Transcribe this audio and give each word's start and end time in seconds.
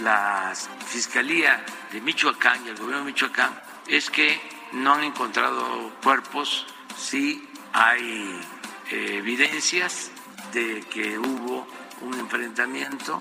la 0.00 0.52
Fiscalía 0.86 1.64
de 1.92 2.00
Michoacán 2.00 2.64
y 2.66 2.70
el 2.70 2.76
gobierno 2.76 3.04
de 3.04 3.12
Michoacán 3.12 3.60
es 3.86 4.10
que 4.10 4.40
no 4.72 4.94
han 4.94 5.04
encontrado 5.04 5.92
cuerpos, 6.02 6.66
sí 6.96 7.48
hay 7.72 8.40
eh, 8.90 9.16
evidencias 9.18 10.10
de 10.52 10.80
que 10.82 11.18
hubo 11.18 11.66
un 12.00 12.14
enfrentamiento, 12.14 13.20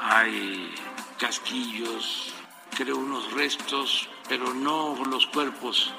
hay 0.00 0.74
casquillos, 1.18 2.34
creo 2.76 2.96
unos 2.96 3.32
restos, 3.32 4.08
pero 4.28 4.52
no 4.54 4.96
los 5.04 5.26
cuerpos. 5.28 5.92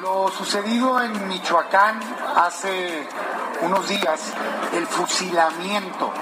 Lo 0.00 0.30
sucedido 0.30 1.00
en 1.00 1.28
Michoacán 1.28 2.00
hace 2.36 3.08
unos 3.62 3.88
días, 3.88 4.34
el 4.74 4.86
fusilamiento 4.86 6.12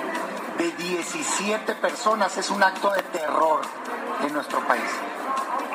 de 0.59 0.71
17 0.73 1.75
personas 1.77 2.37
es 2.37 2.51
un 2.51 2.63
acto 2.63 2.91
de 2.91 3.03
terror 3.03 3.63
en 4.25 4.33
nuestro 4.33 4.61
país. 4.67 4.91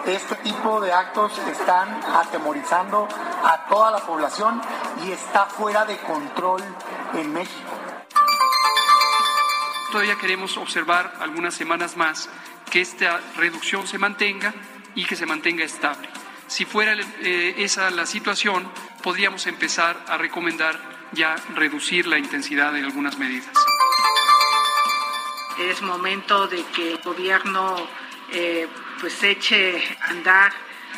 Este 0.06 0.36
tipo 0.36 0.80
de 0.80 0.94
actos 0.94 1.38
están 1.50 2.00
atemorizando 2.16 3.08
a 3.44 3.66
toda 3.68 3.92
la 3.92 4.00
población 4.00 4.62
y 5.06 5.12
está 5.12 5.46
fuera 5.46 5.86
de 5.86 5.98
control 5.98 6.64
en 7.14 7.34
México. 7.34 7.72
Todavía 9.92 10.18
queremos 10.18 10.58
observar 10.58 11.14
algunas 11.20 11.54
semanas 11.54 11.98
más 11.98 12.30
que 12.70 12.82
esta 12.82 13.20
reducción 13.36 13.88
se 13.88 13.98
mantenga 13.98 14.54
y 14.96 15.06
que 15.06 15.16
se 15.16 15.26
mantenga 15.26 15.64
estable. 15.64 16.10
Si 16.48 16.66
fuera 16.66 16.94
eh, 16.94 17.56
esa 17.58 17.90
la 17.92 18.06
situación, 18.06 18.72
podríamos 19.04 19.48
empezar 19.48 19.98
a 20.08 20.18
recomendar 20.18 20.80
ya 21.12 21.36
reducir 21.56 22.08
la 22.08 22.18
intensidad 22.18 22.74
de 22.74 22.80
algunas 22.80 23.18
medidas. 23.18 23.52
Es 25.60 25.82
momento 25.82 26.48
de 26.48 26.64
que 26.68 26.92
el 26.92 26.98
gobierno 27.00 27.76
eh, 28.32 28.68
pues 29.00 29.24
eche 29.24 29.98
a 30.02 30.10
andar 30.10 30.54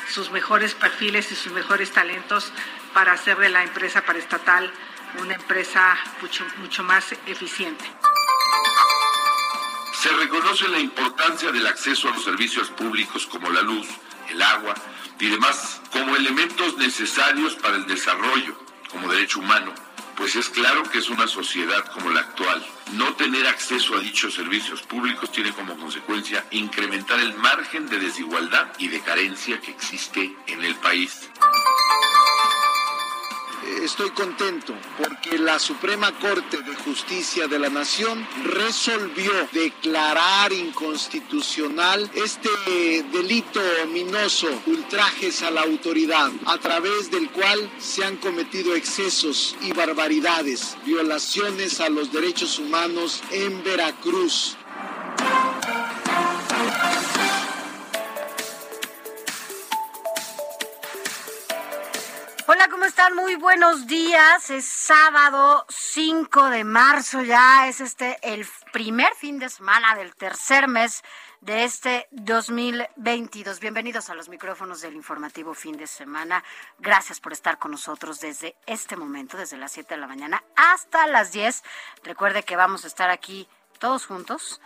sus 0.09 0.31
mejores 0.31 0.73
perfiles 0.73 1.31
y 1.31 1.35
sus 1.35 1.53
mejores 1.53 1.91
talentos 1.91 2.51
para 2.93 3.13
hacer 3.13 3.37
de 3.37 3.49
la 3.49 3.63
empresa 3.63 4.01
paraestatal 4.03 4.71
una 5.21 5.35
empresa 5.35 5.97
mucho, 6.21 6.45
mucho 6.57 6.83
más 6.83 7.11
eficiente. 7.25 7.85
Se 9.93 10.09
reconoce 10.09 10.67
la 10.67 10.79
importancia 10.79 11.51
del 11.51 11.67
acceso 11.67 12.09
a 12.09 12.13
los 12.13 12.23
servicios 12.23 12.69
públicos 12.69 13.27
como 13.27 13.49
la 13.49 13.61
luz, 13.61 13.87
el 14.29 14.41
agua 14.41 14.73
y 15.19 15.29
demás 15.29 15.81
como 15.91 16.15
elementos 16.15 16.77
necesarios 16.77 17.55
para 17.55 17.75
el 17.75 17.85
desarrollo 17.87 18.57
como 18.91 19.11
derecho 19.11 19.39
humano, 19.39 19.73
pues 20.15 20.35
es 20.35 20.49
claro 20.49 20.83
que 20.83 20.99
es 20.99 21.09
una 21.09 21.27
sociedad 21.27 21.85
como 21.93 22.09
la 22.09 22.21
actual. 22.21 22.65
No 22.93 23.13
tener 23.15 23.45
acceso 23.45 23.95
a 23.95 23.99
dichos 23.99 24.33
servicios 24.33 24.81
públicos 24.81 25.31
tiene 25.31 25.51
como 25.51 25.77
consecuencia 25.77 26.43
incrementar 26.51 27.19
el 27.19 27.35
margen 27.35 27.87
de 27.87 27.99
desigualdad 27.99 28.67
y 28.79 28.87
de 28.87 28.99
carencia 29.01 29.59
que 29.61 29.71
existe 29.71 30.35
en 30.47 30.63
el 30.63 30.75
país 30.75 31.29
estoy 33.83 34.09
contento 34.11 34.73
porque 34.97 35.37
la 35.37 35.59
Suprema 35.59 36.11
Corte 36.19 36.61
de 36.61 36.75
Justicia 36.75 37.47
de 37.47 37.59
la 37.59 37.69
Nación 37.69 38.27
resolvió 38.43 39.31
declarar 39.51 40.51
inconstitucional 40.53 42.09
este 42.13 42.49
delito 43.11 43.59
ominoso, 43.83 44.47
ultrajes 44.67 45.41
a 45.43 45.51
la 45.51 45.61
autoridad, 45.61 46.31
a 46.45 46.57
través 46.57 47.11
del 47.11 47.29
cual 47.31 47.69
se 47.79 48.03
han 48.03 48.17
cometido 48.17 48.75
excesos 48.75 49.55
y 49.61 49.73
barbaridades, 49.73 50.77
violaciones 50.85 51.79
a 51.79 51.89
los 51.89 52.11
derechos 52.11 52.59
humanos 52.59 53.21
en 53.31 53.63
Veracruz. 53.63 54.57
Hola, 62.51 62.67
¿cómo 62.67 62.85
están? 62.85 63.13
Muy 63.13 63.35
buenos 63.35 63.85
días. 63.85 64.49
Es 64.49 64.65
sábado 64.65 65.67
5 65.69 66.45
de 66.49 66.63
marzo 66.63 67.21
ya. 67.21 67.67
Es 67.67 67.79
este 67.79 68.17
el 68.23 68.43
primer 68.73 69.13
fin 69.13 69.37
de 69.37 69.49
semana 69.49 69.93
del 69.93 70.15
tercer 70.15 70.67
mes 70.67 71.03
de 71.41 71.63
este 71.63 72.07
2022. 72.09 73.59
Bienvenidos 73.59 74.09
a 74.09 74.15
los 74.15 74.29
micrófonos 74.29 74.81
del 74.81 74.95
informativo 74.95 75.53
fin 75.53 75.77
de 75.77 75.85
semana. 75.85 76.43
Gracias 76.79 77.19
por 77.19 77.33
estar 77.33 77.59
con 77.59 77.69
nosotros 77.69 78.19
desde 78.19 78.55
este 78.65 78.95
momento, 78.95 79.37
desde 79.37 79.55
las 79.55 79.71
7 79.73 79.93
de 79.93 80.01
la 80.01 80.07
mañana 80.07 80.43
hasta 80.55 81.05
las 81.05 81.31
10. 81.31 81.63
Recuerde 82.01 82.41
que 82.41 82.55
vamos 82.55 82.83
a 82.83 82.87
estar 82.87 83.11
aquí 83.11 83.47
todos 83.77 84.07
juntos 84.07 84.59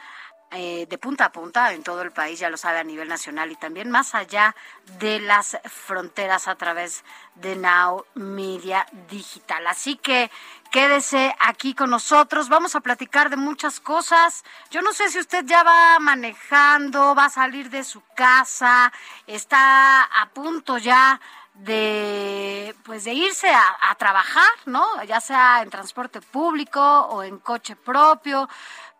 eh, 0.55 0.85
de 0.87 0.97
punta 0.99 1.25
a 1.25 1.31
punta 1.31 1.73
en 1.73 1.81
todo 1.81 2.03
el 2.03 2.11
país, 2.11 2.39
ya 2.39 2.49
lo 2.49 2.57
sabe, 2.57 2.77
a 2.77 2.83
nivel 2.83 3.07
nacional 3.07 3.51
y 3.51 3.55
también 3.55 3.89
más 3.89 4.13
allá 4.13 4.55
de 4.99 5.19
las 5.19 5.57
fronteras 5.65 6.47
a 6.47 6.55
través 6.55 7.03
de 7.35 7.55
Now 7.55 8.05
Media 8.13 8.85
Digital. 9.09 9.65
Así 9.65 9.95
que 9.95 10.29
quédese 10.71 11.35
aquí 11.39 11.73
con 11.73 11.89
nosotros, 11.89 12.49
vamos 12.49 12.75
a 12.75 12.81
platicar 12.81 13.31
de 13.31 13.35
muchas 13.35 13.79
cosas. 13.79 14.43
Yo 14.69 14.83
no 14.83 14.93
sé 14.93 15.09
si 15.09 15.19
usted 15.19 15.43
ya 15.45 15.63
va 15.63 15.97
manejando, 15.99 17.15
va 17.15 17.25
a 17.25 17.29
salir 17.29 17.71
de 17.71 17.83
su 17.83 18.03
casa, 18.15 18.93
está 19.25 20.03
a 20.03 20.29
punto 20.29 20.77
ya 20.77 21.19
de 21.55 22.75
pues 22.83 23.03
de 23.03 23.13
irse 23.13 23.49
a, 23.49 23.77
a, 23.89 23.95
trabajar, 23.95 24.51
¿no? 24.65 25.03
Ya 25.03 25.21
sea 25.21 25.61
en 25.61 25.69
transporte 25.69 26.19
público 26.21 26.81
o 26.81 27.23
en 27.23 27.37
coche 27.39 27.75
propio. 27.75 28.49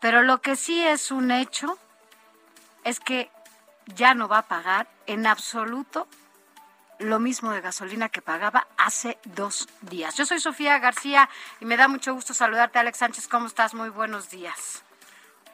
Pero 0.04 0.22
lo 0.22 0.42
que 0.42 0.58
sí 0.58 0.86
es 0.86 1.12
un 1.12 1.32
hecho 1.32 1.80
es 2.84 3.00
que 3.00 3.32
ya 3.96 4.14
no 4.14 4.28
va 4.28 4.40
a 4.40 4.48
pagar 4.50 4.90
en 5.08 5.26
absoluto 5.26 6.10
lo 7.00 7.20
mismo 7.20 7.52
de 7.52 7.62
gasolina 7.62 8.10
que 8.10 8.22
pagaba 8.22 8.68
hace 8.78 9.18
dos 9.24 9.70
días. 9.80 10.18
Yo 10.18 10.26
soy 10.26 10.42
Sofía 10.42 10.78
García 10.80 11.30
y 11.62 11.66
me 11.66 11.78
da 11.78 11.88
mucho 11.88 12.14
gusto 12.14 12.34
saludarte, 12.34 12.80
Alex 12.80 12.98
Sánchez. 12.98 13.30
¿Cómo 13.30 13.48
estás? 13.48 13.76
Muy 13.76 13.88
buenos 13.88 14.30
días. 14.30 14.84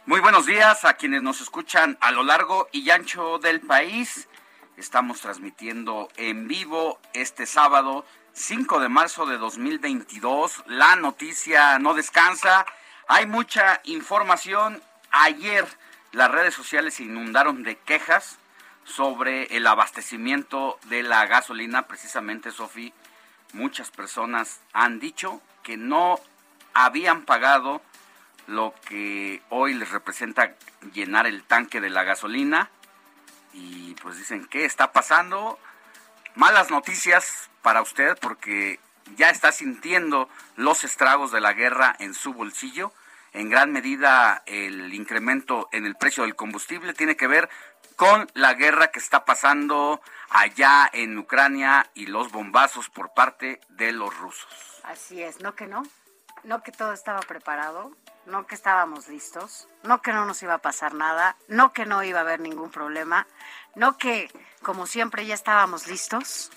Muy 0.08 0.20
buenos 0.20 0.48
días 0.48 0.84
a 0.84 0.96
quienes 0.96 1.22
nos 1.22 1.42
escuchan 1.42 2.00
a 2.02 2.10
lo 2.10 2.24
largo 2.24 2.70
y 2.72 2.90
ancho 2.90 3.38
del 3.38 3.62
país. 3.62 4.28
Estamos 4.78 5.22
transmitiendo 5.22 6.10
en 6.18 6.48
vivo 6.48 7.00
este 7.14 7.46
sábado 7.46 8.04
5 8.34 8.80
de 8.80 8.90
marzo 8.90 9.28
de 9.28 9.38
2022. 9.38 10.64
La 10.66 10.96
noticia 10.96 11.78
no 11.78 11.94
descansa 11.94 12.66
hay 13.10 13.26
mucha 13.26 13.82
información. 13.86 14.82
Ayer 15.12 15.66
las 16.12 16.30
redes 16.30 16.54
sociales 16.54 16.94
se 16.94 17.04
inundaron 17.04 17.64
de 17.64 17.76
quejas 17.76 18.38
sobre 18.86 19.46
el 19.58 19.66
abastecimiento 19.66 20.80
de 20.84 21.02
la 21.02 21.26
gasolina. 21.26 21.88
Precisamente, 21.88 22.52
Sofi, 22.52 22.94
muchas 23.52 23.90
personas 23.90 24.62
han 24.74 25.00
dicho 25.00 25.42
que 25.64 25.76
no 25.76 26.20
habían 26.76 27.24
pagado 27.24 27.82
lo 28.46 28.76
que 28.88 29.42
hoy 29.50 29.74
les 29.74 29.90
representa 29.90 30.54
llenar 30.94 31.26
el 31.26 31.44
tanque 31.44 31.82
de 31.82 31.90
la 31.90 32.04
gasolina. 32.04 32.70
Y 33.54 33.96
pues 33.96 34.18
dicen, 34.18 34.46
¿qué 34.46 34.66
está 34.66 34.92
pasando? 34.92 35.58
Malas 36.36 36.70
noticias 36.70 37.50
para 37.64 37.82
usted 37.82 38.16
porque 38.22 38.80
ya 39.16 39.30
está 39.30 39.52
sintiendo 39.52 40.30
los 40.56 40.84
estragos 40.84 41.32
de 41.32 41.42
la 41.42 41.54
guerra 41.54 41.96
en 42.00 42.14
su 42.14 42.34
bolsillo 42.34 42.92
en 43.34 43.50
gran 43.50 43.72
medida 43.72 44.42
el 44.46 44.94
incremento 44.94 45.70
en 45.72 45.86
el 45.86 45.96
precio 45.96 46.24
del 46.24 46.36
combustible 46.36 46.94
tiene 46.94 47.16
que 47.16 47.28
ver 47.28 47.50
con 47.96 48.30
la 48.34 48.54
guerra 48.54 48.88
que 48.88 49.00
está 49.00 49.26
pasando 49.26 50.02
allá 50.30 50.90
en 50.94 51.18
Ucrania 51.18 51.90
y 51.94 52.08
los 52.08 52.32
bombazos 52.32 52.90
por 52.90 53.14
parte 53.14 53.60
de 53.70 53.92
los 53.92 54.16
rusos. 54.18 54.82
Así 54.84 55.22
es, 55.22 55.42
no 55.42 55.54
que 55.54 55.68
no, 55.68 55.84
no 56.44 56.64
que 56.64 56.72
todo 56.72 56.94
estaba 56.94 57.20
preparado, 57.20 57.92
no 58.26 58.48
que 58.48 58.56
estábamos 58.56 59.10
listos, 59.10 59.68
no 59.84 60.02
que 60.02 60.14
no 60.14 60.26
nos 60.26 60.42
iba 60.42 60.56
a 60.56 60.60
pasar 60.60 60.94
nada, 60.94 61.36
no 61.48 61.74
que 61.74 61.86
no 61.86 62.04
iba 62.04 62.20
a 62.20 62.22
haber 62.22 62.40
ningún 62.40 62.72
problema, 62.72 63.28
no 63.76 63.98
que 63.98 64.32
como 64.64 64.88
siempre 64.88 65.26
ya 65.26 65.36
estábamos 65.36 65.88
listos. 65.88 66.52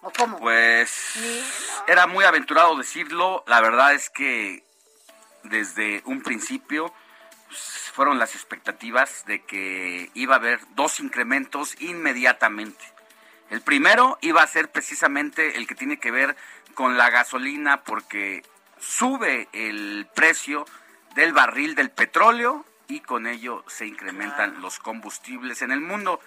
¿O 0.00 0.10
cómo? 0.10 0.38
Pues 0.38 1.14
era 1.86 2.06
muy 2.06 2.24
aventurado 2.24 2.76
decirlo, 2.76 3.44
la 3.46 3.60
verdad 3.60 3.94
es 3.94 4.10
que 4.10 4.62
desde 5.42 6.02
un 6.04 6.22
principio 6.22 6.92
pues, 7.48 7.90
fueron 7.92 8.18
las 8.18 8.34
expectativas 8.34 9.24
de 9.26 9.42
que 9.42 10.10
iba 10.14 10.34
a 10.34 10.38
haber 10.38 10.60
dos 10.74 11.00
incrementos 11.00 11.80
inmediatamente. 11.80 12.84
El 13.50 13.60
primero 13.62 14.18
iba 14.20 14.42
a 14.42 14.46
ser 14.46 14.70
precisamente 14.70 15.56
el 15.56 15.66
que 15.66 15.74
tiene 15.74 15.98
que 15.98 16.10
ver 16.10 16.36
con 16.74 16.96
la 16.96 17.10
gasolina 17.10 17.82
porque 17.82 18.44
sube 18.78 19.48
el 19.52 20.06
precio 20.14 20.66
del 21.14 21.32
barril 21.32 21.74
del 21.74 21.90
petróleo 21.90 22.64
y 22.86 23.00
con 23.00 23.26
ello 23.26 23.64
se 23.66 23.86
incrementan 23.86 24.60
los 24.60 24.78
combustibles 24.78 25.62
en 25.62 25.72
el 25.72 25.80
mundo. 25.80 26.20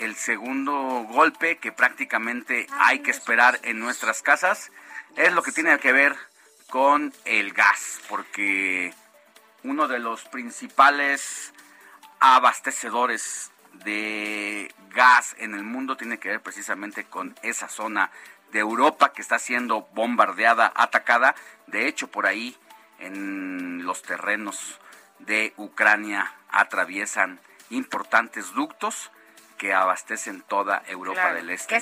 El 0.00 0.16
segundo 0.16 1.04
golpe 1.10 1.58
que 1.58 1.72
prácticamente 1.72 2.66
hay 2.78 3.00
que 3.00 3.10
esperar 3.10 3.60
en 3.64 3.78
nuestras 3.78 4.22
casas 4.22 4.72
es 5.14 5.34
lo 5.34 5.42
que 5.42 5.52
tiene 5.52 5.78
que 5.78 5.92
ver 5.92 6.16
con 6.70 7.12
el 7.26 7.52
gas, 7.52 8.00
porque 8.08 8.94
uno 9.62 9.88
de 9.88 9.98
los 9.98 10.24
principales 10.24 11.52
abastecedores 12.18 13.50
de 13.84 14.74
gas 14.88 15.36
en 15.38 15.54
el 15.54 15.64
mundo 15.64 15.98
tiene 15.98 16.18
que 16.18 16.30
ver 16.30 16.40
precisamente 16.40 17.04
con 17.04 17.36
esa 17.42 17.68
zona 17.68 18.10
de 18.52 18.60
Europa 18.60 19.12
que 19.12 19.20
está 19.20 19.38
siendo 19.38 19.82
bombardeada, 19.92 20.72
atacada. 20.74 21.34
De 21.66 21.86
hecho, 21.86 22.10
por 22.10 22.24
ahí 22.24 22.56
en 23.00 23.84
los 23.84 24.00
terrenos 24.00 24.80
de 25.18 25.52
Ucrania 25.58 26.32
atraviesan 26.48 27.38
importantes 27.68 28.54
ductos 28.54 29.10
que 29.60 29.74
abastecen 29.74 30.40
toda 30.40 30.82
Europa 30.86 31.34
del 31.34 31.50
Este. 31.50 31.78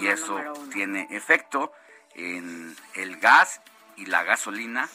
y 0.00 0.08
eso 0.08 0.40
tiene 0.72 1.06
efecto 1.10 1.72
en 2.16 2.76
el 2.94 3.18
gas 3.18 3.60
y 3.94 4.06
la 4.06 4.24
gasolina 4.24 4.88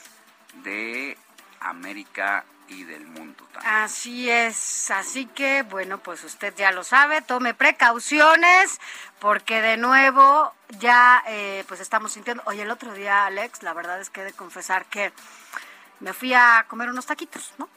de 0.55 1.17
América 1.61 2.43
y 2.67 2.83
del 2.83 3.05
mundo 3.05 3.47
también. 3.53 3.73
Así 3.75 4.29
es, 4.29 4.91
así 4.91 5.25
que 5.27 5.63
bueno, 5.63 5.99
pues 5.99 6.25
usted 6.25 6.53
ya 6.57 6.73
lo 6.73 6.83
sabe, 6.83 7.21
tome 7.21 7.53
precauciones 7.53 8.81
porque 9.19 9.61
de 9.61 9.77
nuevo 9.77 10.53
ya 10.79 11.23
eh, 11.27 11.63
pues 11.69 11.79
estamos 11.79 12.11
sintiendo, 12.11 12.43
oye 12.45 12.63
el 12.63 12.71
otro 12.71 12.93
día 12.93 13.25
Alex, 13.25 13.63
la 13.63 13.71
verdad 13.71 14.01
es 14.01 14.09
que 14.09 14.19
he 14.19 14.25
de 14.25 14.33
confesar 14.33 14.83
que 14.87 15.13
me 16.01 16.11
fui 16.11 16.33
a 16.33 16.65
comer 16.67 16.89
unos 16.89 17.05
taquitos, 17.05 17.53
¿no? 17.57 17.69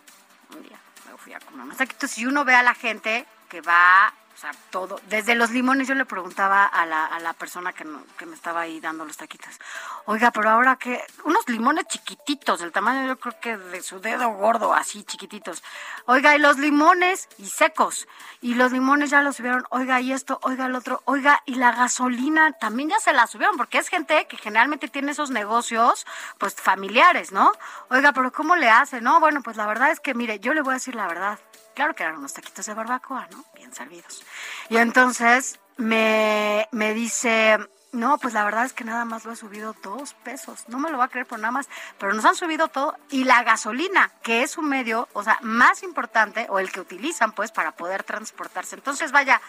Un 0.57 0.65
día 0.65 0.81
me 1.09 1.17
fui 1.19 1.35
a 1.35 1.39
comer 1.39 1.67
unos 1.67 1.77
taquitos 1.77 2.19
y 2.19 2.27
uno 2.27 2.45
ve 2.45 2.57
a 2.57 2.65
la 2.65 2.75
gente 2.75 3.27
que 3.49 3.61
va 3.61 4.13
sea, 4.41 4.53
todo. 4.71 5.01
Desde 5.09 5.35
los 5.35 5.51
limones 5.51 5.87
yo 5.87 5.95
le 5.95 6.07
preguntaba 6.07 6.65
a 6.65 6.87
la, 6.87 7.05
a 7.05 7.21
la 7.21 7.35
persona 7.35 7.73
que, 7.73 7.87
que 8.17 8.27
me 8.27 8.35
estaba 8.35 8.63
ahí 8.63 8.81
dando 8.81 9.05
los 9.05 9.17
taquitos. 9.17 9.59
Oiga, 10.07 10.31
pero 10.31 10.51
ahora 10.51 10.77
que... 10.77 11.05
Unos 11.25 11.47
limones 11.49 11.87
chiquititos, 11.87 12.61
del 12.61 12.73
tamaño 12.73 13.07
yo 13.07 13.19
creo 13.19 13.39
que 13.41 13.57
de 13.57 13.83
su 13.83 14.01
dedo 14.01 14.31
gordo, 14.31 14.73
así 14.73 15.05
chiquititos. 15.05 15.63
Oiga, 16.07 16.35
y 16.35 16.39
los 16.39 16.59
limones 16.59 17.29
y 17.39 17.47
secos. 17.47 18.09
Y 18.41 18.55
los 18.55 18.73
limones 18.73 19.11
ya 19.11 19.21
los 19.21 19.37
subieron. 19.37 19.65
Oiga, 19.71 20.01
y 20.01 20.13
esto, 20.13 20.39
oiga, 20.43 20.67
el 20.67 20.75
otro. 20.75 21.03
Oiga, 21.05 21.43
y 21.45 21.57
la 21.57 21.73
gasolina 21.73 22.53
también 22.53 22.89
ya 22.89 22.99
se 22.99 23.13
la 23.13 23.27
subieron, 23.27 23.57
porque 23.57 23.79
es 23.79 23.89
gente 23.89 24.27
que 24.27 24.37
generalmente 24.39 24.89
tiene 24.89 25.13
esos 25.13 25.31
negocios, 25.31 26.07
pues 26.39 26.55
familiares, 26.55 27.31
¿no? 27.33 27.53
Oiga, 27.91 28.13
pero 28.13 28.33
¿cómo 28.33 28.57
le 28.57 28.71
hace? 28.71 29.01
No, 29.01 29.21
bueno, 29.21 29.43
pues 29.43 29.57
la 29.57 29.67
verdad 29.67 29.91
es 29.91 30.01
que, 30.01 30.15
mire, 30.15 30.41
yo 30.41 30.55
le 30.55 30.63
voy 30.63 30.73
a 30.73 30.75
decir 30.75 30.95
la 30.95 31.07
verdad 31.07 31.39
claro 31.75 31.95
que 31.95 32.03
eran 32.03 32.17
unos 32.17 32.33
taquitos 32.33 32.67
de 32.67 32.75
barbacoa, 32.75 33.29
¿no? 33.31 33.45
Bien 33.55 33.73
servidos. 33.75 34.25
Y 34.69 34.77
entonces 34.77 35.59
me, 35.77 36.69
me 36.73 36.95
dice, 36.95 37.59
no, 37.93 38.19
pues 38.19 38.35
la 38.35 38.45
verdad 38.45 38.65
es 38.65 38.73
que 38.73 38.85
nada 38.85 39.05
más 39.05 39.25
lo 39.25 39.33
he 39.33 39.37
subido 39.37 39.75
dos 39.83 40.15
pesos. 40.15 40.65
No 40.69 40.79
me 40.79 40.91
lo 40.91 40.99
va 40.99 41.05
a 41.05 41.09
creer 41.09 41.27
por 41.27 41.39
nada 41.39 41.51
más, 41.51 41.69
pero 41.99 42.13
nos 42.15 42.25
han 42.25 42.37
subido 42.37 42.69
todo. 42.69 42.97
Y 43.11 43.25
la 43.25 43.43
gasolina, 43.43 44.13
que 44.23 44.43
es 44.43 44.59
un 44.59 44.69
medio, 44.69 45.09
o 45.13 45.23
sea, 45.23 45.39
más 45.43 45.83
importante, 45.83 46.47
o 46.51 46.59
el 46.59 46.71
que 46.71 46.81
utilizan, 46.81 47.33
pues, 47.33 47.51
para 47.51 47.73
poder 47.73 48.05
transportarse. 48.05 48.77
Entonces, 48.77 49.11
vaya, 49.11 49.41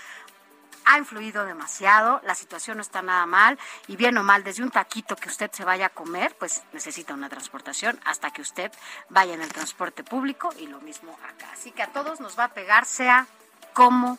ha 0.86 0.98
influido 0.98 1.45
demasiado, 1.45 2.22
la 2.24 2.36
situación 2.36 2.78
no 2.78 2.81
está 2.81 3.01
nada 3.01 3.25
mal 3.25 3.57
y 3.88 3.95
bien 3.95 4.18
o 4.18 4.24
mal, 4.24 4.44
desde 4.44 4.63
un 4.63 4.72
taquito 4.72 5.16
que 5.16 5.30
usted 5.30 5.51
se 5.51 5.63
vaya 5.63 5.88
a 5.88 5.89
comer, 5.89 6.36
pues 6.38 6.63
necesita 6.74 7.13
una 7.13 7.30
transportación 7.30 8.00
hasta 8.06 8.31
que 8.31 8.42
usted 8.42 8.72
vaya 9.10 9.33
en 9.33 9.42
el 9.42 9.51
transporte 9.51 10.04
público 10.04 10.54
y 10.57 10.68
lo 10.68 10.80
mismo 10.81 11.18
acá. 11.24 11.50
Así 11.54 11.72
que 11.72 11.83
a 11.83 11.88
todos 11.88 12.19
nos 12.19 12.38
va 12.38 12.45
a 12.45 12.54
pegar, 12.54 12.86
sea 12.86 13.28
como 13.74 14.18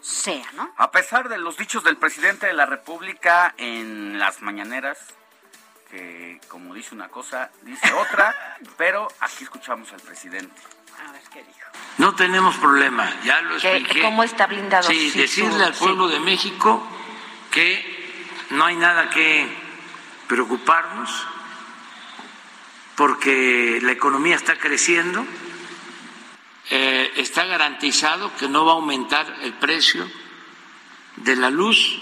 sea, 0.00 0.46
¿no? 0.52 0.72
A 0.76 0.90
pesar 0.90 1.28
de 1.28 1.38
los 1.38 1.56
dichos 1.56 1.82
del 1.82 1.96
presidente 1.96 2.46
de 2.46 2.52
la 2.52 2.66
República 2.66 3.54
en 3.56 4.18
las 4.18 4.42
mañaneras, 4.42 4.98
que 5.90 6.40
como 6.48 6.74
dice 6.74 6.94
una 6.94 7.08
cosa, 7.08 7.50
dice 7.62 7.92
otra, 7.94 8.34
pero 8.76 9.08
aquí 9.20 9.44
escuchamos 9.44 9.92
al 9.92 10.00
presidente. 10.00 10.60
A 11.06 11.12
ver 11.12 11.22
qué 11.32 11.42
dijo. 11.42 11.68
No 11.98 12.14
tenemos 12.14 12.56
problema, 12.56 13.12
ya 13.24 13.40
lo 13.42 13.56
expliqué. 13.56 14.02
¿Cómo 14.02 14.22
está 14.24 14.46
blindado? 14.46 14.88
Sí, 14.88 15.10
decirle 15.10 15.64
al 15.64 15.74
pueblo 15.74 16.08
de 16.08 16.20
México 16.20 16.86
que 17.50 17.94
no 18.50 18.64
hay 18.64 18.76
nada 18.76 19.10
que 19.10 19.48
preocuparnos 20.26 21.10
porque 22.96 23.80
la 23.82 23.92
economía 23.92 24.36
está 24.36 24.56
creciendo, 24.58 25.24
eh, 26.70 27.12
está 27.16 27.44
garantizado 27.44 28.34
que 28.36 28.48
no 28.48 28.64
va 28.64 28.72
a 28.72 28.76
aumentar 28.76 29.38
el 29.42 29.52
precio 29.54 30.08
de 31.16 31.36
la 31.36 31.50
luz, 31.50 32.00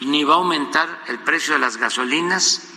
ni 0.00 0.24
va 0.24 0.34
a 0.34 0.38
aumentar 0.38 1.02
el 1.08 1.18
precio 1.20 1.54
de 1.54 1.60
las 1.60 1.76
gasolinas, 1.76 2.68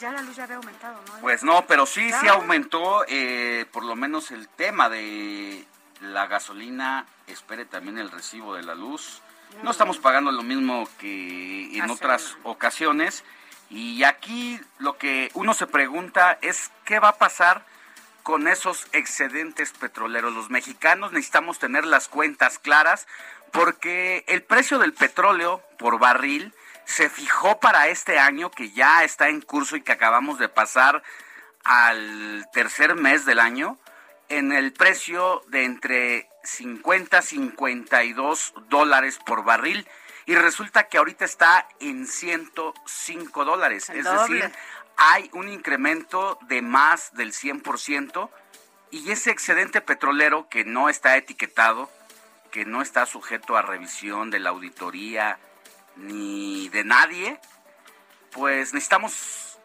ya 0.00 0.12
la 0.12 0.22
luz 0.22 0.36
ya 0.36 0.44
había 0.44 0.56
aumentado, 0.56 1.00
¿no? 1.06 1.20
Pues 1.20 1.42
no, 1.42 1.66
pero 1.66 1.86
sí, 1.86 2.10
sí 2.20 2.28
aumentó 2.28 3.04
eh, 3.08 3.66
por 3.72 3.84
lo 3.84 3.96
menos 3.96 4.30
el 4.30 4.48
tema 4.48 4.88
de 4.88 5.64
la 6.00 6.26
gasolina. 6.26 7.06
Espere 7.26 7.64
también 7.64 7.98
el 7.98 8.10
recibo 8.10 8.54
de 8.54 8.62
la 8.62 8.74
luz. 8.74 9.22
No 9.62 9.70
estamos 9.70 9.98
pagando 9.98 10.32
lo 10.32 10.42
mismo 10.42 10.88
que 10.98 11.76
en 11.76 11.90
otras 11.90 12.36
ocasiones. 12.42 13.24
Y 13.70 14.04
aquí 14.04 14.60
lo 14.78 14.96
que 14.96 15.30
uno 15.34 15.54
se 15.54 15.66
pregunta 15.66 16.38
es 16.42 16.70
qué 16.84 16.98
va 16.98 17.08
a 17.08 17.16
pasar 17.16 17.64
con 18.22 18.48
esos 18.48 18.86
excedentes 18.92 19.72
petroleros. 19.72 20.32
Los 20.32 20.50
mexicanos 20.50 21.12
necesitamos 21.12 21.58
tener 21.58 21.84
las 21.84 22.08
cuentas 22.08 22.58
claras 22.58 23.06
porque 23.52 24.24
el 24.28 24.42
precio 24.42 24.78
del 24.78 24.92
petróleo 24.92 25.62
por 25.78 25.98
barril 25.98 26.52
se 26.86 27.10
fijó 27.10 27.60
para 27.60 27.88
este 27.88 28.18
año 28.18 28.50
que 28.50 28.70
ya 28.70 29.04
está 29.04 29.28
en 29.28 29.42
curso 29.42 29.76
y 29.76 29.82
que 29.82 29.92
acabamos 29.92 30.38
de 30.38 30.48
pasar 30.48 31.02
al 31.64 32.48
tercer 32.52 32.94
mes 32.94 33.26
del 33.26 33.40
año 33.40 33.78
en 34.28 34.52
el 34.52 34.72
precio 34.72 35.42
de 35.48 35.64
entre 35.64 36.30
50 36.44 37.18
y 37.18 37.22
52 37.22 38.54
dólares 38.68 39.18
por 39.26 39.44
barril 39.44 39.86
y 40.26 40.36
resulta 40.36 40.84
que 40.84 40.98
ahorita 40.98 41.24
está 41.24 41.68
en 41.80 42.06
105 42.06 43.44
dólares. 43.44 43.90
es 43.90 44.04
decir, 44.04 44.50
hay 44.96 45.28
un 45.32 45.48
incremento 45.48 46.38
de 46.42 46.62
más 46.62 47.14
del 47.14 47.32
100% 47.32 48.30
y 48.92 49.10
ese 49.10 49.30
excedente 49.30 49.80
petrolero 49.80 50.48
que 50.48 50.64
no 50.64 50.88
está 50.88 51.16
etiquetado, 51.16 51.90
que 52.52 52.64
no 52.64 52.80
está 52.80 53.06
sujeto 53.06 53.56
a 53.56 53.62
revisión 53.62 54.30
de 54.30 54.38
la 54.38 54.50
auditoría 54.50 55.38
ni 55.96 56.68
de 56.68 56.84
nadie, 56.84 57.40
pues 58.32 58.74
necesitamos 58.74 59.58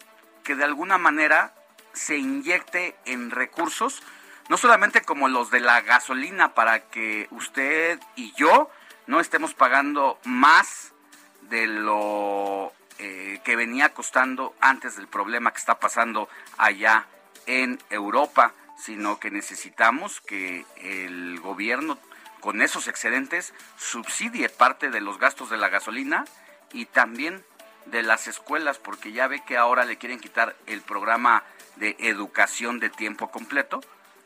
que 0.44 0.56
de 0.56 0.64
alguna 0.64 0.98
manera 0.98 1.54
se 1.94 2.18
inyecte 2.18 2.96
en 3.06 3.32
recursos, 3.32 4.02
no 4.50 4.58
solamente 4.58 5.02
como 5.02 5.28
los 5.28 5.52
de 5.52 5.60
la 5.60 5.82
gasolina, 5.82 6.54
para 6.54 6.88
que 6.90 7.28
usted 7.32 8.00
y 8.16 8.34
yo 8.34 8.70
no 9.08 9.20
estemos 9.20 9.54
pagando 9.54 10.20
más 10.24 10.94
de 11.42 11.68
lo 11.68 12.74
eh, 13.00 13.42
que 13.44 13.56
venía 13.56 13.94
costando 13.94 14.56
antes 14.62 14.96
del 14.96 15.08
problema 15.08 15.52
que 15.52 15.60
está 15.60 15.80
pasando 15.80 16.30
allá 16.58 17.06
en 17.46 17.80
Europa, 17.90 18.54
sino 18.78 19.20
que 19.20 19.32
necesitamos 19.32 20.22
que 20.22 20.66
el 20.78 21.40
gobierno 21.40 21.98
con 22.42 22.62
esos 22.62 22.88
excedentes 22.88 23.54
subsidie 23.78 24.50
parte 24.50 24.90
de 24.90 25.00
los 25.00 25.18
gastos 25.20 25.50
de 25.50 25.58
la 25.58 25.70
gasolina 25.70 26.26
y 26.74 26.86
también 26.86 27.44
de 27.86 28.04
las 28.04 28.28
escuelas, 28.28 28.78
porque 28.78 29.12
ya 29.12 29.28
ve 29.28 29.44
que 29.46 29.58
ahora 29.58 29.86
le 29.86 29.98
quieren 29.98 30.20
quitar 30.20 30.56
el 30.68 30.82
programa 30.82 31.44
de 31.78 31.96
educación 32.00 32.80
de 32.80 32.90
tiempo 32.90 33.32
completo, 33.32 33.82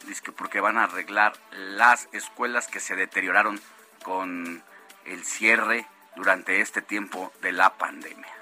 dice 0.07 0.31
porque 0.31 0.59
van 0.59 0.77
a 0.77 0.85
arreglar 0.85 1.33
las 1.51 2.07
escuelas 2.11 2.67
que 2.67 2.79
se 2.79 2.95
deterioraron 2.95 3.61
con 4.03 4.63
el 5.05 5.23
cierre 5.23 5.87
durante 6.15 6.61
este 6.61 6.81
tiempo 6.81 7.31
de 7.41 7.51
la 7.51 7.77
pandemia. 7.77 8.33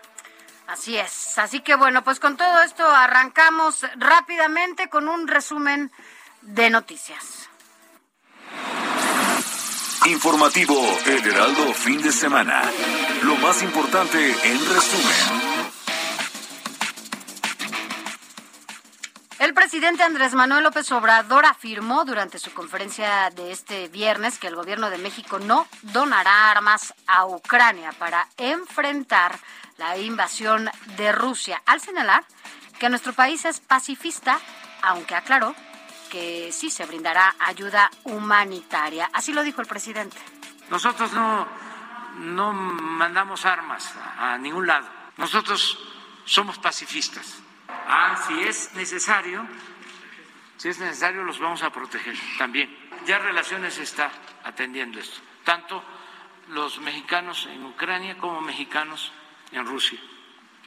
Así 0.68 0.98
es. 0.98 1.38
Así 1.38 1.60
que 1.62 1.76
bueno, 1.76 2.04
pues 2.04 2.20
con 2.20 2.38
todo 2.38 2.62
esto 2.64 2.88
arrancamos 2.88 3.86
rápidamente 3.96 4.90
con 4.90 5.08
un 5.08 5.28
resumen 5.28 5.92
de 6.42 6.70
noticias. 6.70 7.50
Informativo 10.06 10.76
El 11.06 11.26
Heraldo 11.26 11.74
fin 11.74 12.02
de 12.02 12.12
semana. 12.12 12.62
Lo 13.22 13.38
más 13.38 13.64
importante 13.64 14.18
en 14.18 14.60
resumen. 14.74 15.64
El 19.40 19.54
presidente 19.54 20.04
Andrés 20.04 20.34
Manuel 20.34 20.64
López 20.64 20.92
Obrador 20.92 21.46
afirmó 21.46 22.04
durante 22.04 22.38
su 22.38 22.54
conferencia 22.54 23.30
de 23.30 23.54
este 23.54 23.88
viernes 23.88 24.40
que 24.40 24.48
el 24.48 24.56
gobierno 24.56 24.90
de 24.90 24.98
México 24.98 25.40
no 25.40 25.68
donará 25.84 26.52
armas 26.52 26.94
a 27.08 27.26
Ucrania 27.26 27.94
para 27.94 28.28
enfrentar 28.36 29.40
la 29.78 29.98
invasión 29.98 30.70
de 30.98 31.14
Rusia, 31.14 31.62
al 31.66 31.80
señalar 31.80 32.26
que 32.78 32.90
nuestro 32.90 33.14
país 33.14 33.46
es 33.46 33.62
pacifista, 33.62 34.38
aunque 34.82 35.16
aclaró 35.16 35.56
que 36.14 36.52
sí 36.52 36.70
se 36.70 36.86
brindará 36.86 37.34
ayuda 37.40 37.90
humanitaria. 38.04 39.10
Así 39.12 39.34
lo 39.34 39.42
dijo 39.42 39.62
el 39.62 39.68
presidente. 39.68 40.16
Nosotros 40.70 41.12
no, 41.12 41.48
no 42.20 42.54
mandamos 42.54 43.48
armas 43.48 43.92
a 44.20 44.38
ningún 44.38 44.68
lado. 44.68 44.88
Nosotros 45.18 45.80
somos 46.24 46.60
pacifistas 46.60 47.42
Ah, 47.88 48.16
si 48.28 48.40
es 48.44 48.74
necesario, 48.76 49.46
si 50.58 50.70
es 50.70 50.78
necesario 50.80 51.24
los 51.24 51.40
vamos 51.40 51.64
a 51.64 51.72
proteger 51.72 52.16
también. 52.38 52.70
Ya 53.08 53.18
Relaciones 53.18 53.78
está 53.80 54.12
atendiendo 54.44 55.00
esto, 55.00 55.20
tanto 55.44 55.84
los 56.50 56.80
mexicanos 56.80 57.48
en 57.52 57.66
Ucrania 57.66 58.18
como 58.18 58.40
mexicanos 58.42 59.12
en 59.52 59.66
Rusia. 59.66 60.00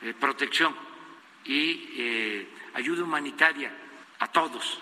Eh, 0.02 0.12
protección 0.12 0.76
y 1.44 1.90
eh, 1.96 2.54
ayuda 2.74 3.04
humanitaria 3.04 3.72
a 4.18 4.26
todos. 4.26 4.80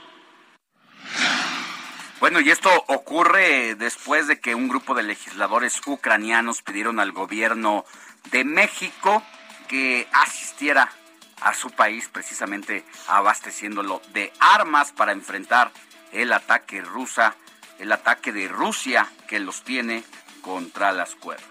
Bueno, 2.21 2.40
y 2.40 2.50
esto 2.50 2.71
ocurre 2.87 3.75
después 3.75 4.26
de 4.26 4.40
que 4.40 4.54
un 4.54 4.68
grupo 4.68 4.94
de 4.94 5.02
legisladores 5.02 5.80
ucranianos 5.87 6.62
pidieron 6.62 7.00
al 7.00 7.12
gobierno 7.12 7.85
de 8.30 8.44
México 8.44 9.23
que 9.68 10.09
asistiera 10.12 10.90
a 11.42 11.52
su 11.54 11.71
país 11.71 12.09
precisamente 12.09 12.85
abasteciéndolo 13.09 14.00
de 14.12 14.33
armas 14.40 14.92
para 14.92 15.12
enfrentar 15.12 15.71
el 16.12 16.33
ataque 16.33 16.80
rusa, 16.80 17.35
el 17.78 17.92
ataque 17.92 18.33
de 18.33 18.49
Rusia 18.49 19.06
que 19.28 19.40
los 19.40 19.62
tiene 19.62 20.04
contra 20.40 20.92
las 20.92 21.14
cuerdas. 21.16 21.49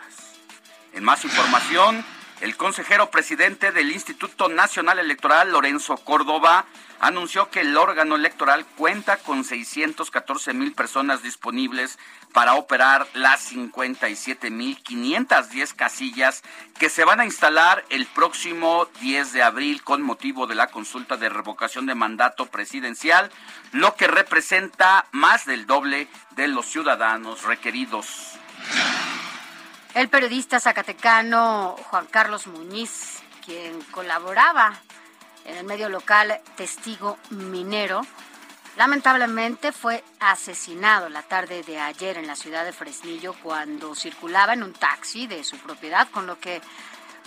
En 0.93 1.03
más 1.03 1.24
información, 1.25 2.03
el 2.42 2.58
consejero 2.58 3.10
presidente 3.10 3.72
del 3.72 3.92
Instituto 3.92 4.50
Nacional 4.50 5.00
Electoral, 5.00 5.52
Lorenzo 5.52 5.96
Córdoba, 5.98 6.66
anunció 7.00 7.50
que 7.50 7.62
el 7.62 7.75
órgano 7.75 8.16
electoral 8.16 8.66
cuenta 8.78 9.18
con 9.18 9.44
614 9.44 10.54
mil 10.54 10.74
personas 10.74 11.22
disponibles 11.22 12.00
para 12.34 12.56
operar 12.56 13.08
las 13.13 13.42
57 13.42 14.50
mil 14.50 14.82
510 14.82 15.74
casillas 15.74 16.44
que 16.80 16.90
se 16.90 17.04
van 17.04 17.20
a 17.20 17.25
instalar 17.25 17.84
el 17.90 18.06
próximo 18.08 18.88
10 19.02 19.34
de 19.34 19.44
abril 19.44 19.84
con 19.84 20.02
motivo 20.02 20.48
de 20.48 20.56
la 20.56 20.68
consulta 20.68 21.18
de 21.18 21.30
revocación 21.30 21.86
de 21.86 21.96
mandato 21.96 22.46
presidencial, 22.46 23.32
lo 23.72 23.96
que 23.96 24.08
representa 24.08 25.06
más 25.12 25.46
del 25.46 25.66
doble 25.66 26.08
de 26.32 26.48
los 26.48 26.66
ciudadanos 26.66 27.44
requeridos. 27.44 28.40
El 29.93 30.09
periodista 30.09 30.59
zacatecano 30.59 31.75
Juan 31.91 32.07
Carlos 32.07 32.47
Muñiz, 32.47 33.21
quien 33.45 33.79
colaboraba 33.91 34.73
en 35.45 35.57
el 35.57 35.65
medio 35.65 35.88
local 35.88 36.41
Testigo 36.55 37.19
Minero, 37.29 38.01
lamentablemente 38.75 39.71
fue 39.71 40.03
asesinado 40.19 41.09
la 41.09 41.21
tarde 41.21 41.62
de 41.62 41.79
ayer 41.79 42.17
en 42.17 42.25
la 42.25 42.35
ciudad 42.35 42.65
de 42.65 42.73
Fresnillo 42.73 43.35
cuando 43.43 43.93
circulaba 43.93 44.53
en 44.53 44.63
un 44.63 44.73
taxi 44.73 45.27
de 45.27 45.43
su 45.43 45.59
propiedad, 45.59 46.09
con 46.09 46.25
lo 46.25 46.39
que 46.39 46.59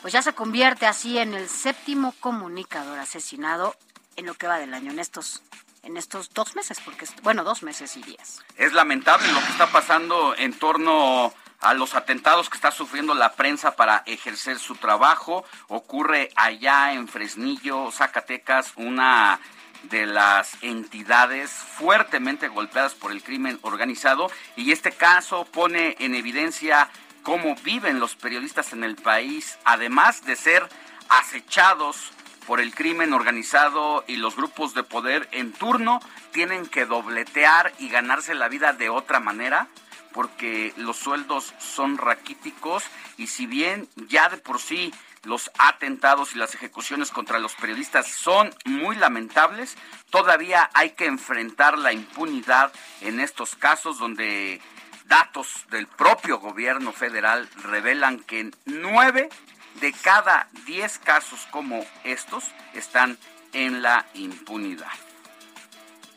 pues 0.02 0.12
ya 0.12 0.20
se 0.20 0.32
convierte 0.32 0.86
así 0.86 1.18
en 1.18 1.34
el 1.34 1.48
séptimo 1.48 2.14
comunicador 2.18 2.98
asesinado 2.98 3.76
en 4.16 4.26
lo 4.26 4.34
que 4.34 4.48
va 4.48 4.58
del 4.58 4.74
año, 4.74 4.90
en 4.90 4.98
estos 4.98 5.42
en 5.84 5.96
estos 5.96 6.30
dos 6.30 6.56
meses, 6.56 6.80
porque 6.84 7.06
bueno, 7.22 7.44
dos 7.44 7.62
meses 7.62 7.96
y 7.96 8.02
días. 8.02 8.40
Es 8.56 8.72
lamentable 8.72 9.30
lo 9.32 9.38
que 9.38 9.52
está 9.52 9.70
pasando 9.70 10.34
en 10.36 10.52
torno 10.58 11.32
a 11.60 11.74
los 11.74 11.94
atentados 11.94 12.48
que 12.48 12.56
está 12.56 12.70
sufriendo 12.70 13.14
la 13.14 13.32
prensa 13.32 13.76
para 13.76 14.02
ejercer 14.06 14.58
su 14.58 14.76
trabajo. 14.76 15.44
Ocurre 15.68 16.30
allá 16.36 16.92
en 16.92 17.08
Fresnillo, 17.08 17.90
Zacatecas, 17.90 18.72
una 18.76 19.40
de 19.84 20.06
las 20.06 20.56
entidades 20.62 21.50
fuertemente 21.50 22.48
golpeadas 22.48 22.94
por 22.94 23.12
el 23.12 23.22
crimen 23.22 23.58
organizado 23.62 24.30
y 24.56 24.72
este 24.72 24.90
caso 24.90 25.44
pone 25.44 25.96
en 26.00 26.14
evidencia 26.14 26.88
cómo 27.22 27.54
viven 27.56 28.00
los 28.00 28.16
periodistas 28.16 28.72
en 28.72 28.84
el 28.84 28.96
país, 28.96 29.58
además 29.64 30.24
de 30.24 30.36
ser 30.36 30.68
acechados 31.08 32.12
por 32.46 32.60
el 32.60 32.74
crimen 32.74 33.12
organizado 33.12 34.04
y 34.06 34.16
los 34.16 34.36
grupos 34.36 34.74
de 34.74 34.84
poder 34.84 35.28
en 35.32 35.52
turno, 35.52 36.00
tienen 36.32 36.66
que 36.66 36.86
dobletear 36.86 37.72
y 37.78 37.88
ganarse 37.88 38.34
la 38.34 38.48
vida 38.48 38.72
de 38.72 38.88
otra 38.88 39.18
manera 39.18 39.68
porque 40.16 40.72
los 40.78 40.96
sueldos 40.96 41.52
son 41.58 41.98
raquíticos 41.98 42.82
y 43.18 43.26
si 43.26 43.46
bien 43.46 43.86
ya 44.08 44.30
de 44.30 44.38
por 44.38 44.58
sí 44.58 44.92
los 45.24 45.50
atentados 45.58 46.34
y 46.34 46.38
las 46.38 46.54
ejecuciones 46.54 47.10
contra 47.10 47.38
los 47.38 47.54
periodistas 47.54 48.08
son 48.08 48.54
muy 48.64 48.96
lamentables, 48.96 49.76
todavía 50.08 50.70
hay 50.72 50.92
que 50.92 51.04
enfrentar 51.04 51.76
la 51.76 51.92
impunidad 51.92 52.72
en 53.02 53.20
estos 53.20 53.56
casos 53.56 53.98
donde 53.98 54.62
datos 55.04 55.66
del 55.70 55.86
propio 55.86 56.38
gobierno 56.38 56.92
federal 56.92 57.46
revelan 57.56 58.20
que 58.20 58.50
nueve 58.64 59.28
de 59.82 59.92
cada 59.92 60.48
diez 60.64 60.98
casos 60.98 61.46
como 61.50 61.84
estos 62.04 62.44
están 62.72 63.18
en 63.52 63.82
la 63.82 64.06
impunidad. 64.14 64.92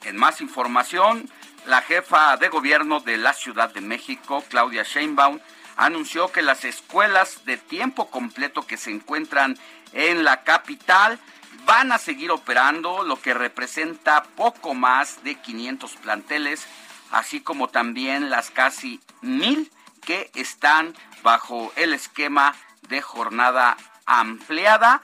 En 0.06 0.16
más 0.16 0.40
información, 0.40 1.30
la 1.70 1.84
jefa 1.84 2.36
de 2.38 2.50
gobierno 2.50 3.00
de 3.00 3.18
la 3.18 3.32
Ciudad 3.32 3.72
de 3.72 3.82
México, 3.82 4.44
Claudia 4.50 4.82
Sheinbaum, 4.82 5.40
anunció 5.78 6.32
que 6.32 6.42
las 6.42 6.66
escuelas 6.66 7.46
de 7.46 7.58
tiempo 7.58 8.10
completo 8.10 8.66
que 8.66 8.76
se 8.76 8.90
encuentran 8.90 9.56
en 9.94 10.24
la 10.24 10.44
capital 10.44 11.20
van 11.66 11.92
a 11.92 12.00
seguir 12.00 12.32
operando, 12.32 13.04
lo 13.04 13.22
que 13.22 13.36
representa 13.36 14.24
poco 14.36 14.74
más 14.74 15.24
de 15.24 15.36
500 15.36 15.96
planteles, 15.98 16.66
así 17.12 17.40
como 17.40 17.68
también 17.68 18.32
las 18.32 18.50
casi 18.50 19.00
mil 19.22 19.72
que 20.02 20.32
están 20.34 20.96
bajo 21.22 21.72
el 21.76 21.94
esquema 21.94 22.56
de 22.88 23.04
jornada 23.04 23.78
ampliada. 24.08 25.02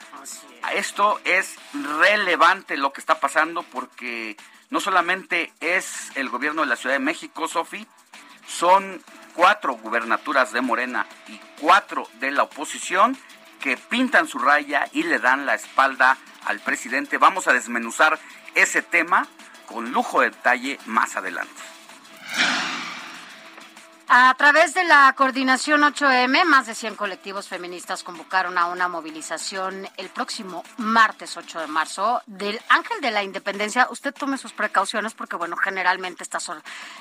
Esto 0.74 1.20
es 1.22 1.54
relevante 2.00 2.76
lo 2.76 2.92
que 2.92 3.00
está 3.00 3.20
pasando 3.20 3.62
porque 3.62 4.36
no 4.70 4.80
solamente 4.80 5.52
es 5.60 6.10
el 6.16 6.28
gobierno 6.28 6.62
de 6.62 6.68
la 6.68 6.76
Ciudad 6.76 6.94
de 6.94 7.00
México, 7.00 7.48
Sofi, 7.48 7.86
son 8.46 9.02
cuatro 9.34 9.74
gubernaturas 9.74 10.52
de 10.52 10.60
Morena 10.60 11.06
y 11.28 11.38
cuatro 11.60 12.08
de 12.20 12.30
la 12.30 12.44
oposición 12.44 13.16
que 13.60 13.76
pintan 13.76 14.28
su 14.28 14.38
raya 14.38 14.88
y 14.92 15.02
le 15.02 15.18
dan 15.18 15.46
la 15.46 15.54
espalda 15.54 16.16
al 16.44 16.60
presidente. 16.60 17.18
Vamos 17.18 17.48
a 17.48 17.52
desmenuzar 17.52 18.18
ese 18.54 18.82
tema 18.82 19.26
con 19.66 19.92
lujo 19.92 20.20
de 20.20 20.30
detalle 20.30 20.78
más 20.86 21.16
adelante. 21.16 21.75
A 24.08 24.32
través 24.34 24.72
de 24.72 24.84
la 24.84 25.12
coordinación 25.16 25.82
8M, 25.82 26.44
más 26.44 26.66
de 26.68 26.76
100 26.76 26.94
colectivos 26.94 27.48
feministas 27.48 28.04
convocaron 28.04 28.56
a 28.56 28.66
una 28.66 28.86
movilización 28.86 29.88
el 29.96 30.10
próximo 30.10 30.62
martes 30.76 31.36
8 31.36 31.62
de 31.62 31.66
marzo 31.66 32.22
del 32.26 32.60
Ángel 32.68 33.00
de 33.00 33.10
la 33.10 33.24
Independencia. 33.24 33.88
Usted 33.90 34.14
tome 34.14 34.38
sus 34.38 34.52
precauciones 34.52 35.12
porque, 35.12 35.34
bueno, 35.34 35.56
generalmente 35.56 36.22
estas, 36.22 36.52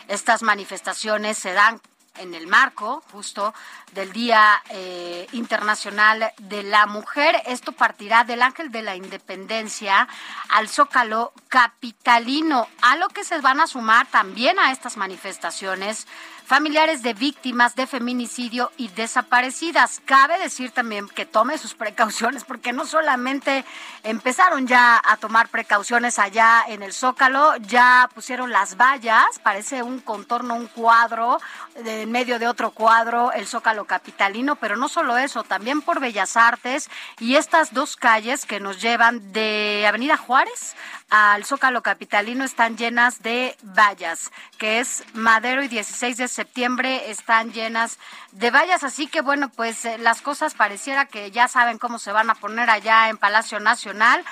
estas 0.07 0.41
manifestaciones 0.41 1.37
se 1.37 1.53
dan 1.53 1.79
en 2.17 2.33
el 2.33 2.47
marco 2.47 3.03
justo 3.11 3.53
del 3.93 4.11
Día 4.11 4.61
eh, 4.69 5.27
Internacional 5.33 6.31
de 6.37 6.63
la 6.63 6.85
Mujer. 6.85 7.41
Esto 7.45 7.71
partirá 7.71 8.23
del 8.23 8.41
Ángel 8.41 8.71
de 8.71 8.81
la 8.81 8.95
Independencia 8.95 10.07
al 10.49 10.69
Zócalo 10.69 11.33
Capitalino, 11.49 12.67
a 12.81 12.95
lo 12.95 13.09
que 13.09 13.23
se 13.23 13.39
van 13.41 13.59
a 13.59 13.67
sumar 13.67 14.07
también 14.07 14.59
a 14.59 14.71
estas 14.71 14.97
manifestaciones 14.97 16.07
familiares 16.45 17.01
de 17.01 17.13
víctimas 17.13 17.75
de 17.75 17.87
feminicidio 17.87 18.71
y 18.77 18.87
desaparecidas. 18.89 20.01
Cabe 20.05 20.37
decir 20.37 20.71
también 20.71 21.09
que 21.09 21.25
tome 21.25 21.57
sus 21.57 21.73
precauciones 21.73 22.43
porque 22.43 22.71
no 22.71 22.85
solamente 22.85 23.65
empezaron 24.03 24.67
ya 24.67 25.01
a 25.03 25.17
tomar 25.17 25.49
precauciones 25.49 26.19
allá 26.19 26.63
en 26.67 26.83
el 26.83 26.93
Zócalo, 26.93 27.57
ya 27.57 28.09
pusieron 28.13 28.51
las 28.51 28.77
vallas, 28.77 29.39
parece 29.41 29.81
un 29.81 29.99
contorno, 29.99 30.53
un 30.55 30.67
cuadro, 30.67 31.39
en 31.75 32.11
medio 32.11 32.37
de 32.37 32.47
otro 32.47 32.71
cuadro, 32.71 33.31
el 33.31 33.47
Zócalo 33.47 33.85
capitalino, 33.85 34.55
pero 34.55 34.77
no 34.77 34.87
solo 34.87 35.17
eso, 35.17 35.43
también 35.43 35.81
por 35.81 35.99
Bellas 35.99 36.37
Artes 36.37 36.89
y 37.19 37.35
estas 37.35 37.73
dos 37.73 37.95
calles 37.95 38.45
que 38.45 38.59
nos 38.59 38.81
llevan 38.81 39.33
de 39.33 39.85
Avenida 39.87 40.15
Juárez 40.15 40.75
al 41.09 41.45
Zócalo 41.45 41.83
Capitalino 41.83 42.43
están 42.43 42.77
llenas 42.77 43.21
de 43.21 43.55
vallas, 43.63 44.31
que 44.57 44.79
es 44.79 45.03
Madero 45.13 45.63
y 45.63 45.67
16 45.67 46.17
de 46.17 46.27
septiembre 46.27 47.11
están 47.11 47.53
llenas 47.53 47.99
de 48.31 48.51
vallas, 48.51 48.83
así 48.83 49.07
que 49.07 49.21
bueno, 49.21 49.49
pues 49.49 49.85
eh, 49.85 49.97
las 49.97 50.21
cosas 50.21 50.55
pareciera 50.55 51.05
que 51.05 51.31
ya 51.31 51.47
saben 51.47 51.77
cómo 51.77 51.99
se 51.99 52.11
van 52.11 52.29
a 52.29 52.35
poner 52.35 52.69
allá 52.69 53.09
en 53.09 53.17
Palacio 53.17 53.59
Nacional 53.59 54.23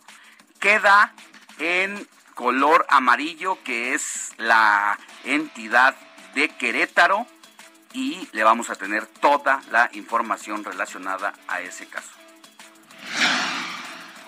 queda 0.60 1.12
en 1.58 2.06
color 2.34 2.86
amarillo 2.88 3.58
que 3.64 3.94
es 3.94 4.32
la 4.36 4.98
entidad 5.24 5.94
de 6.34 6.48
Querétaro 6.48 7.26
y 7.92 8.28
le 8.32 8.44
vamos 8.44 8.70
a 8.70 8.76
tener 8.76 9.06
toda 9.06 9.60
la 9.70 9.90
información 9.92 10.64
relacionada 10.64 11.34
a 11.48 11.60
ese 11.60 11.86
caso. 11.86 12.21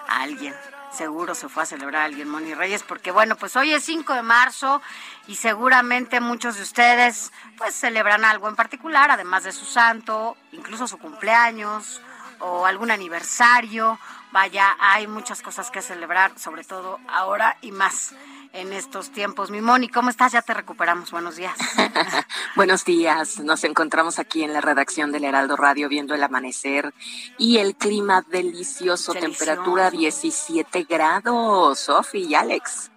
a 0.09 0.23
alguien. 0.23 0.53
Seguro 0.91 1.37
se 1.37 1.49
fue 1.49 1.63
a 1.63 1.67
celebrar 1.67 2.03
a 2.03 2.05
alguien, 2.07 2.29
Moni 2.29 2.53
Reyes, 2.53 2.83
porque 2.83 3.13
bueno, 3.13 3.37
pues 3.37 3.55
hoy 3.55 3.73
es 3.73 3.85
5 3.85 4.13
de 4.13 4.23
marzo 4.23 4.83
y 5.29 5.37
seguramente 5.37 6.19
muchos 6.19 6.57
de 6.57 6.65
ustedes 6.65 7.31
pues 7.59 7.77
celebran 7.77 8.25
algo 8.25 8.49
en 8.49 8.57
particular, 8.57 9.13
además 9.13 9.45
de 9.45 9.53
su 9.53 9.65
santo, 9.65 10.37
incluso 10.51 10.89
su 10.89 10.99
cumpleaños 10.99 12.03
o 12.41 12.67
algún 12.67 12.91
aniversario. 12.91 14.01
Vaya, 14.33 14.77
hay 14.81 15.07
muchas 15.07 15.43
cosas 15.43 15.71
que 15.71 15.83
celebrar, 15.83 16.37
sobre 16.37 16.65
todo 16.65 16.99
ahora 17.07 17.57
y 17.61 17.71
más 17.71 18.17
en 18.57 18.73
estos 18.73 19.11
tiempos. 19.11 19.51
Mi 19.51 19.61
Moni, 19.61 19.89
¿cómo 19.89 20.09
estás? 20.11 20.33
Ya 20.33 20.43
te 20.43 20.55
recuperamos. 20.55 21.11
Buenos 21.11 21.37
días. 21.37 21.57
Buenos 22.57 22.85
días. 22.85 23.39
Nos 23.41 23.65
encontramos 23.65 24.19
aquí 24.19 24.43
en 24.43 24.53
la 24.53 24.61
redacción 24.61 25.13
del 25.13 25.25
Heraldo 25.25 25.57
Radio 25.57 25.89
viendo 25.89 26.15
el 26.15 26.23
amanecer 26.23 26.95
y 27.39 27.59
el 27.59 27.77
clima 27.77 28.23
delicioso, 28.23 29.13
Delicioso. 29.13 29.13
temperatura 29.13 29.91
17 29.91 30.85
grados. 30.85 31.79
Sofi 31.81 32.25
y 32.25 32.35
Alex. 32.35 32.91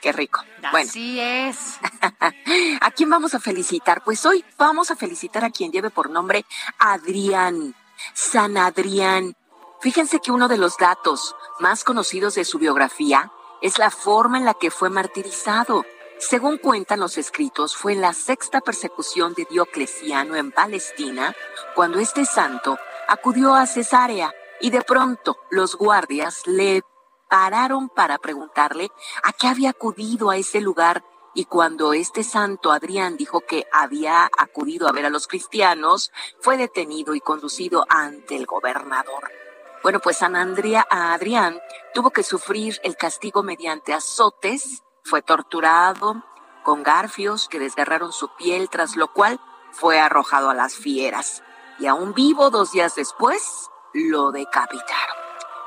Qué 0.00 0.12
rico. 0.12 0.42
Bueno, 0.70 0.88
Así 0.88 1.18
es. 1.18 1.78
¿a 2.80 2.90
quién 2.92 3.10
vamos 3.10 3.34
a 3.34 3.40
felicitar? 3.40 4.02
Pues 4.04 4.24
hoy 4.24 4.44
vamos 4.56 4.90
a 4.90 4.96
felicitar 4.96 5.44
a 5.44 5.50
quien 5.50 5.72
lleve 5.72 5.90
por 5.90 6.10
nombre 6.10 6.44
Adrián, 6.78 7.74
San 8.12 8.56
Adrián. 8.56 9.34
Fíjense 9.80 10.20
que 10.20 10.30
uno 10.30 10.46
de 10.46 10.58
los 10.58 10.76
datos 10.76 11.34
más 11.58 11.84
conocidos 11.84 12.34
de 12.36 12.44
su 12.44 12.58
biografía 12.58 13.30
es 13.64 13.78
la 13.78 13.90
forma 13.90 14.36
en 14.36 14.44
la 14.44 14.52
que 14.52 14.70
fue 14.70 14.90
martirizado. 14.90 15.86
Según 16.18 16.58
cuentan 16.58 17.00
los 17.00 17.16
escritos, 17.16 17.74
fue 17.74 17.94
en 17.94 18.02
la 18.02 18.12
sexta 18.12 18.60
persecución 18.60 19.32
de 19.32 19.46
Diocleciano 19.48 20.36
en 20.36 20.52
Palestina 20.52 21.34
cuando 21.74 21.98
este 21.98 22.26
santo 22.26 22.78
acudió 23.08 23.54
a 23.54 23.66
Cesarea 23.66 24.34
y 24.60 24.68
de 24.68 24.82
pronto 24.82 25.38
los 25.50 25.76
guardias 25.76 26.46
le 26.46 26.82
pararon 27.30 27.88
para 27.88 28.18
preguntarle 28.18 28.90
a 29.22 29.32
qué 29.32 29.46
había 29.46 29.70
acudido 29.70 30.28
a 30.28 30.36
ese 30.36 30.60
lugar 30.60 31.02
y 31.32 31.46
cuando 31.46 31.94
este 31.94 32.22
santo 32.22 32.70
Adrián 32.70 33.16
dijo 33.16 33.40
que 33.40 33.66
había 33.72 34.28
acudido 34.36 34.88
a 34.88 34.92
ver 34.92 35.06
a 35.06 35.10
los 35.10 35.26
cristianos, 35.26 36.12
fue 36.38 36.58
detenido 36.58 37.14
y 37.14 37.20
conducido 37.20 37.86
ante 37.88 38.36
el 38.36 38.44
gobernador. 38.44 39.43
Bueno, 39.84 40.00
pues 40.00 40.16
San 40.16 40.34
Andrea, 40.34 40.86
Adrián 40.88 41.60
tuvo 41.92 42.08
que 42.08 42.22
sufrir 42.22 42.80
el 42.84 42.96
castigo 42.96 43.42
mediante 43.42 43.92
azotes, 43.92 44.82
fue 45.02 45.20
torturado 45.20 46.24
con 46.62 46.82
garfios 46.82 47.48
que 47.48 47.58
desgarraron 47.58 48.10
su 48.10 48.34
piel, 48.34 48.70
tras 48.70 48.96
lo 48.96 49.12
cual 49.12 49.38
fue 49.72 50.00
arrojado 50.00 50.48
a 50.48 50.54
las 50.54 50.74
fieras. 50.74 51.42
Y 51.78 51.86
aún 51.86 52.14
vivo 52.14 52.48
dos 52.48 52.72
días 52.72 52.94
después, 52.94 53.68
lo 53.92 54.32
decapitaron. 54.32 55.16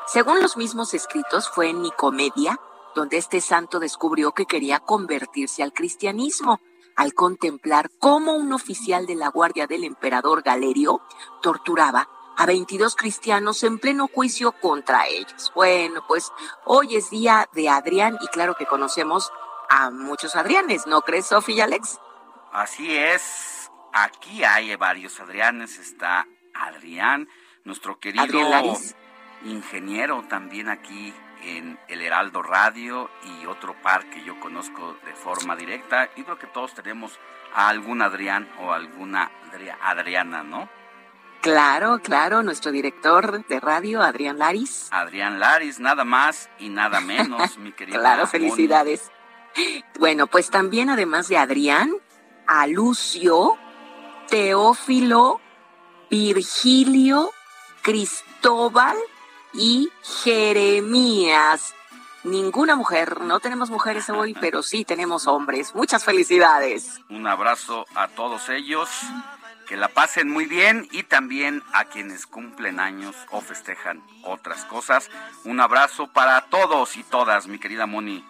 Según 0.07 0.41
los 0.41 0.57
mismos 0.57 0.95
escritos, 0.95 1.47
fue 1.51 1.69
en 1.69 1.83
Nicomedia 1.83 2.59
donde 2.95 3.17
este 3.17 3.39
santo 3.39 3.77
descubrió 3.79 4.31
que 4.31 4.47
quería 4.47 4.79
convertirse 4.79 5.61
al 5.61 5.73
cristianismo 5.73 6.59
al 6.95 7.13
contemplar 7.13 7.91
cómo 7.99 8.33
un 8.33 8.51
oficial 8.51 9.05
de 9.05 9.13
la 9.13 9.29
guardia 9.29 9.67
del 9.67 9.83
emperador 9.83 10.41
Galerio 10.41 11.01
torturaba 11.43 12.09
a 12.37 12.45
22 12.45 12.95
cristianos 12.95 13.63
en 13.63 13.79
pleno 13.79 14.07
juicio 14.07 14.51
contra 14.53 15.07
ellos. 15.07 15.51
Bueno, 15.55 16.03
pues 16.07 16.31
hoy 16.65 16.95
es 16.95 17.09
día 17.09 17.49
de 17.53 17.67
Adrián 17.67 18.17
y 18.21 18.27
claro 18.27 18.55
que 18.55 18.65
conocemos 18.65 19.31
a 19.69 19.89
muchos 19.89 20.35
Adrianes, 20.35 20.87
¿no 20.87 21.01
crees, 21.01 21.27
Sofía 21.27 21.55
y 21.55 21.61
Alex? 21.61 21.99
Así 22.53 22.95
es, 22.95 23.69
aquí 23.91 24.43
hay 24.43 24.75
varios 24.75 25.19
Adrianes, 25.19 25.77
está 25.77 26.25
Adrián, 26.53 27.27
nuestro 27.65 27.99
querido 27.99 28.39
ingeniero 29.43 30.23
también 30.29 30.69
aquí 30.69 31.13
en 31.43 31.79
el 31.87 32.01
Heraldo 32.01 32.41
Radio 32.41 33.09
y 33.23 33.45
otro 33.45 33.75
par 33.81 34.09
que 34.09 34.23
yo 34.23 34.39
conozco 34.39 34.95
de 35.05 35.13
forma 35.13 35.55
directa. 35.55 36.09
Y 36.15 36.23
creo 36.23 36.39
que 36.39 36.47
todos 36.47 36.73
tenemos 36.73 37.19
a 37.53 37.69
algún 37.69 38.01
Adrián 38.01 38.49
o 38.59 38.73
alguna 38.73 39.31
Adriana, 39.81 40.43
¿no? 40.43 40.69
Claro, 41.41 41.99
claro, 41.99 42.43
nuestro 42.43 42.71
director 42.71 43.45
de 43.47 43.59
radio, 43.59 44.01
Adrián 44.01 44.39
Laris. 44.39 44.87
Adrián 44.91 45.39
Laris, 45.39 45.79
nada 45.79 46.03
más 46.03 46.49
y 46.59 46.69
nada 46.69 46.99
menos, 46.99 47.57
mi 47.57 47.71
querido. 47.73 47.99
claro, 47.99 48.27
felicidades. 48.27 49.11
Bueno, 49.99 50.27
pues 50.27 50.49
también 50.49 50.89
además 50.89 51.27
de 51.29 51.37
Adrián, 51.37 51.91
a 52.47 52.67
Lucio, 52.67 53.57
Teófilo, 54.29 55.39
Virgilio, 56.09 57.31
Cristóbal, 57.81 58.97
y 59.53 59.89
Jeremías. 60.23 61.73
Ninguna 62.23 62.75
mujer, 62.75 63.21
no 63.21 63.39
tenemos 63.39 63.69
mujeres 63.69 64.09
hoy, 64.09 64.33
pero 64.41 64.63
sí 64.63 64.85
tenemos 64.85 65.27
hombres. 65.27 65.73
Muchas 65.75 66.03
felicidades. 66.03 67.01
Un 67.09 67.27
abrazo 67.27 67.85
a 67.95 68.07
todos 68.07 68.49
ellos, 68.49 68.89
que 69.67 69.77
la 69.77 69.89
pasen 69.89 70.29
muy 70.29 70.45
bien 70.45 70.87
y 70.91 71.03
también 71.03 71.63
a 71.73 71.85
quienes 71.85 72.25
cumplen 72.25 72.79
años 72.79 73.15
o 73.31 73.41
festejan 73.41 74.01
otras 74.23 74.65
cosas. 74.65 75.09
Un 75.43 75.59
abrazo 75.59 76.07
para 76.07 76.41
todos 76.49 76.97
y 76.97 77.03
todas, 77.03 77.47
mi 77.47 77.59
querida 77.59 77.85
Moni. 77.85 78.25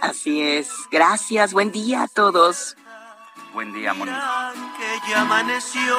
Así 0.00 0.42
es, 0.42 0.70
gracias, 0.90 1.52
buen 1.52 1.70
día 1.72 2.04
a 2.04 2.08
todos. 2.08 2.76
Buen 3.52 3.72
día, 3.74 3.92
Moni. 3.92 4.10
Que 4.78 5.10
ya 5.10 5.20
amaneció 5.20 5.98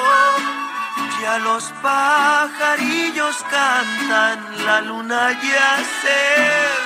ya 1.20 1.38
los 1.38 1.64
pajarillos 1.82 3.36
cantan, 3.50 4.64
la 4.64 4.80
luna 4.80 5.32
ya 5.40 5.82
se 6.02 6.83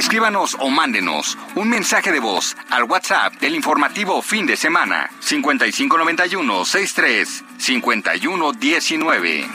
Escríbanos 0.00 0.56
o 0.58 0.70
mándenos 0.70 1.36
un 1.56 1.68
mensaje 1.68 2.10
de 2.10 2.20
voz 2.20 2.56
al 2.70 2.84
WhatsApp 2.84 3.34
del 3.34 3.54
informativo 3.54 4.22
fin 4.22 4.46
de 4.46 4.56
semana 4.56 5.10
5591 5.20 6.64
63 6.64 7.44
5119. 7.58 9.46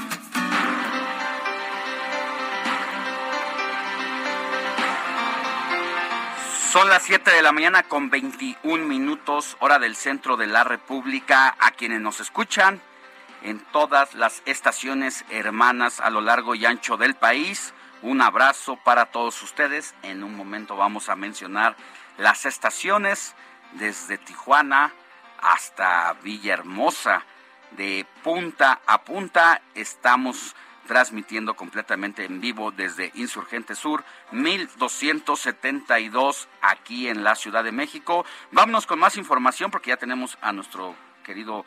Son 6.72 6.90
las 6.90 7.02
7 7.02 7.32
de 7.32 7.42
la 7.42 7.52
mañana 7.52 7.82
con 7.82 8.12
21 8.12 8.86
minutos, 8.86 9.58
hora 9.62 9.80
del 9.80 9.96
centro 9.96 10.38
de 10.38 10.46
la 10.46 10.64
República. 10.64 11.56
A 11.60 11.72
quienes 11.72 12.02
nos 12.02 12.20
escuchan 12.20 12.84
en 13.42 13.62
todas 13.72 14.14
las 14.14 14.44
estaciones 14.46 15.26
hermanas 15.32 16.00
a 16.00 16.12
lo 16.12 16.22
largo 16.22 16.54
y 16.54 16.68
ancho 16.68 16.98
del 16.98 17.16
país, 17.16 17.74
un 18.06 18.22
abrazo 18.22 18.78
para 18.78 19.08
todos 19.08 19.42
ustedes. 19.42 19.96
En 20.04 20.24
un 20.24 20.36
momento 20.36 20.78
vamos 20.78 21.10
a 21.10 21.16
mencionar 21.16 21.76
las 22.18 22.46
estaciones 22.46 23.34
desde 23.74 24.20
Tijuana 24.20 24.94
hasta 25.40 26.14
Villahermosa. 26.22 27.24
De 27.72 28.06
punta 28.24 28.80
a 28.86 29.02
punta 29.02 29.60
estamos 29.74 30.56
transmitiendo 30.88 31.56
completamente 31.56 32.26
en 32.26 32.40
vivo 32.40 32.70
desde 32.72 33.12
Insurgente 33.16 33.74
Sur, 33.74 34.04
1272 34.32 36.48
aquí 36.62 37.08
en 37.08 37.24
la 37.24 37.34
Ciudad 37.34 37.64
de 37.64 37.72
México. 37.72 38.24
Vámonos 38.52 38.86
con 38.86 39.00
más 39.00 39.18
información 39.18 39.72
porque 39.72 39.90
ya 39.90 39.98
tenemos 39.98 40.38
a 40.42 40.52
nuestro 40.52 40.96
querido 41.24 41.66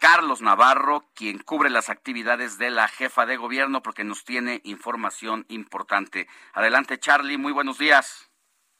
Carlos 0.00 0.42
Navarro, 0.42 1.04
quien 1.14 1.38
cubre 1.38 1.70
las 1.70 1.90
actividades 1.90 2.58
de 2.58 2.70
la 2.70 2.88
jefa 2.88 3.26
de 3.26 3.36
gobierno 3.36 3.82
porque 3.82 4.04
nos 4.04 4.24
tiene 4.24 4.60
información 4.64 5.44
importante. 5.48 6.26
Adelante, 6.54 6.98
Charlie, 6.98 7.38
muy 7.38 7.52
buenos 7.52 7.78
días. 7.78 8.28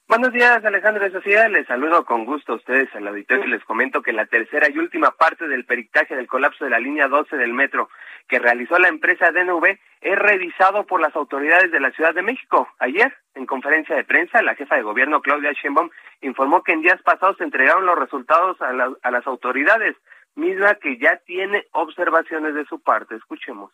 Buenos 0.09 0.33
días, 0.33 0.65
Alejandro 0.65 1.05
de 1.05 1.11
Sociedad. 1.11 1.51
Les 1.51 1.67
saludo 1.67 2.07
con 2.07 2.25
gusto 2.25 2.55
a 2.55 2.57
ustedes 2.57 2.89
al 2.95 3.07
auditorio 3.09 3.45
y 3.45 3.51
les 3.51 3.63
comento 3.65 4.01
que 4.01 4.15
la 4.15 4.25
tercera 4.25 4.71
y 4.71 4.79
última 4.79 5.11
parte 5.11 5.47
del 5.47 5.67
peritaje 5.67 6.17
del 6.17 6.27
colapso 6.27 6.65
de 6.65 6.71
la 6.71 6.79
línea 6.79 7.09
12 7.09 7.37
del 7.37 7.53
metro 7.53 7.91
que 8.27 8.39
realizó 8.39 8.79
la 8.79 8.89
empresa 8.89 9.31
DNV 9.33 9.79
es 10.01 10.19
revisado 10.19 10.87
por 10.87 11.03
las 11.03 11.15
autoridades 11.15 11.71
de 11.71 11.81
la 11.81 11.91
Ciudad 11.91 12.15
de 12.15 12.23
México. 12.23 12.69
Ayer, 12.79 13.15
en 13.35 13.45
conferencia 13.45 13.97
de 13.97 14.05
prensa, 14.05 14.41
la 14.41 14.55
jefa 14.55 14.77
de 14.77 14.83
gobierno 14.83 15.21
Claudia 15.21 15.53
Sheinbaum 15.53 15.91
informó 16.23 16.63
que 16.63 16.73
en 16.73 16.81
días 16.81 17.03
pasados 17.03 17.37
se 17.37 17.45
entregaron 17.45 17.85
los 17.85 17.99
resultados 17.99 18.57
a, 18.63 18.71
a 19.03 19.11
las 19.11 19.27
autoridades, 19.27 19.95
misma 20.39 20.75
que 20.77 20.99
ya 20.99 21.17
tiene 21.27 21.67
observaciones 21.73 22.55
de 22.55 22.65
su 22.67 22.81
parte. 22.81 23.17
Escuchemos. 23.17 23.73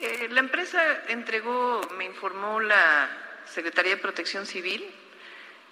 Eh, 0.00 0.28
la 0.30 0.40
empresa 0.40 0.80
entregó, 1.08 1.80
me 1.96 2.04
informó 2.04 2.60
la 2.60 3.08
Secretaría 3.46 3.96
de 3.96 4.02
Protección 4.02 4.46
Civil, 4.46 4.84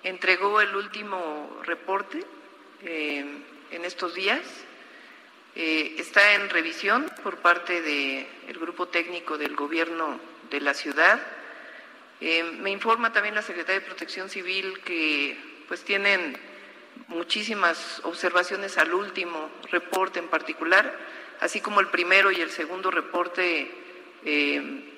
entregó 0.02 0.60
el 0.60 0.74
último 0.74 1.60
reporte 1.64 2.24
eh, 2.82 3.24
en 3.70 3.84
estos 3.84 4.14
días. 4.14 4.40
Eh, 5.54 5.96
está 5.98 6.34
en 6.34 6.48
revisión 6.48 7.06
por 7.22 7.36
parte 7.38 7.82
del 7.82 8.58
grupo 8.58 8.88
técnico 8.88 9.36
del 9.36 9.54
gobierno 9.54 10.18
de 10.50 10.60
la 10.60 10.72
ciudad. 10.72 11.20
Eh, 12.20 12.42
me 12.60 12.70
informa 12.70 13.12
también 13.12 13.34
la 13.34 13.42
Secretaría 13.42 13.80
de 13.80 13.86
Protección 13.86 14.30
Civil 14.30 14.80
que 14.84 15.36
pues 15.68 15.84
tienen 15.84 16.38
muchísimas 17.08 18.00
observaciones 18.04 18.78
al 18.78 18.94
último 18.94 19.50
reporte 19.70 20.18
en 20.18 20.28
particular, 20.28 20.96
así 21.40 21.60
como 21.60 21.80
el 21.80 21.88
primero 21.88 22.30
y 22.30 22.40
el 22.40 22.50
segundo 22.50 22.90
reporte 22.90 23.70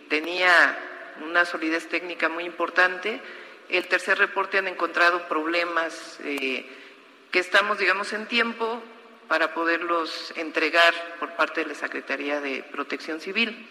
tenía 0.09 0.79
una 1.27 1.45
solidez 1.45 1.89
técnica 1.89 2.29
muy 2.29 2.45
importante 2.45 3.21
el 3.69 3.87
tercer 3.89 4.19
reporte 4.19 4.59
han 4.59 4.69
encontrado 4.69 5.27
problemas 5.29 6.21
eh, 6.25 6.67
que 7.31 7.39
estamos, 7.39 7.79
digamos, 7.79 8.13
en 8.13 8.27
tiempo 8.27 8.83
para 9.29 9.55
poderlos 9.55 10.33
entregar 10.37 10.93
por 11.19 11.35
parte 11.35 11.63
de 11.63 11.69
la 11.69 11.75
Secretaría 11.75 12.41
de 12.41 12.63
Protección 12.63 13.21
Civil. 13.21 13.69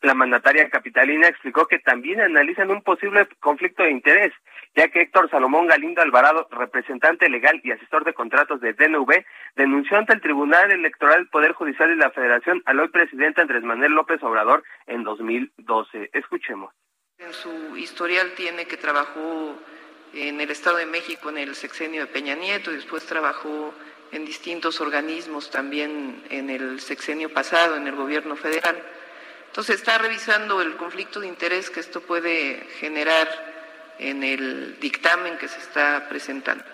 La 0.00 0.14
mandataria 0.14 0.70
capitalina 0.70 1.28
explicó 1.28 1.66
que 1.66 1.78
también 1.78 2.22
analizan 2.22 2.70
un 2.70 2.82
posible 2.82 3.28
conflicto 3.38 3.82
de 3.82 3.90
interés, 3.90 4.32
ya 4.74 4.88
que 4.88 5.02
Héctor 5.02 5.30
Salomón 5.30 5.66
Galindo 5.66 6.00
Alvarado, 6.00 6.48
representante 6.50 7.28
legal 7.28 7.60
y 7.64 7.72
asesor 7.72 8.04
de 8.04 8.14
contratos 8.14 8.60
de 8.60 8.72
DNV, 8.72 9.24
denunció 9.56 9.96
ante 9.98 10.12
el 10.12 10.20
Tribunal 10.20 10.70
Electoral 10.70 11.28
Poder 11.28 11.52
Judicial 11.52 11.88
de 11.88 11.96
la 11.96 12.10
Federación 12.10 12.62
al 12.66 12.80
hoy 12.80 12.88
presidente 12.88 13.40
Andrés 13.40 13.62
Manuel 13.62 13.92
López 13.92 14.22
Obrador 14.22 14.62
en 14.86 15.02
2012. 15.02 16.10
Escuchemos. 16.12 16.72
En 17.18 17.32
su 17.32 17.76
historial 17.76 18.32
tiene 18.36 18.66
que 18.66 18.76
trabajó 18.76 19.56
en 20.14 20.40
el 20.40 20.50
Estado 20.50 20.78
de 20.78 20.86
México 20.86 21.30
en 21.30 21.38
el 21.38 21.54
sexenio 21.54 22.02
de 22.02 22.12
Peña 22.12 22.34
Nieto, 22.34 22.72
y 22.72 22.76
después 22.76 23.04
trabajó 23.06 23.74
en 24.12 24.24
distintos 24.24 24.80
organismos 24.80 25.50
también 25.50 26.22
en 26.30 26.50
el 26.50 26.80
sexenio 26.80 27.32
pasado, 27.32 27.76
en 27.76 27.86
el 27.86 27.94
gobierno 27.94 28.36
federal. 28.36 28.82
Entonces 29.46 29.76
está 29.76 29.98
revisando 29.98 30.62
el 30.62 30.76
conflicto 30.76 31.20
de 31.20 31.26
interés 31.26 31.70
que 31.70 31.80
esto 31.80 32.00
puede 32.00 32.56
generar 32.78 33.28
en 34.00 34.24
el 34.24 34.78
dictamen 34.80 35.36
que 35.38 35.48
se 35.48 35.58
está 35.58 36.08
presentando. 36.08 36.64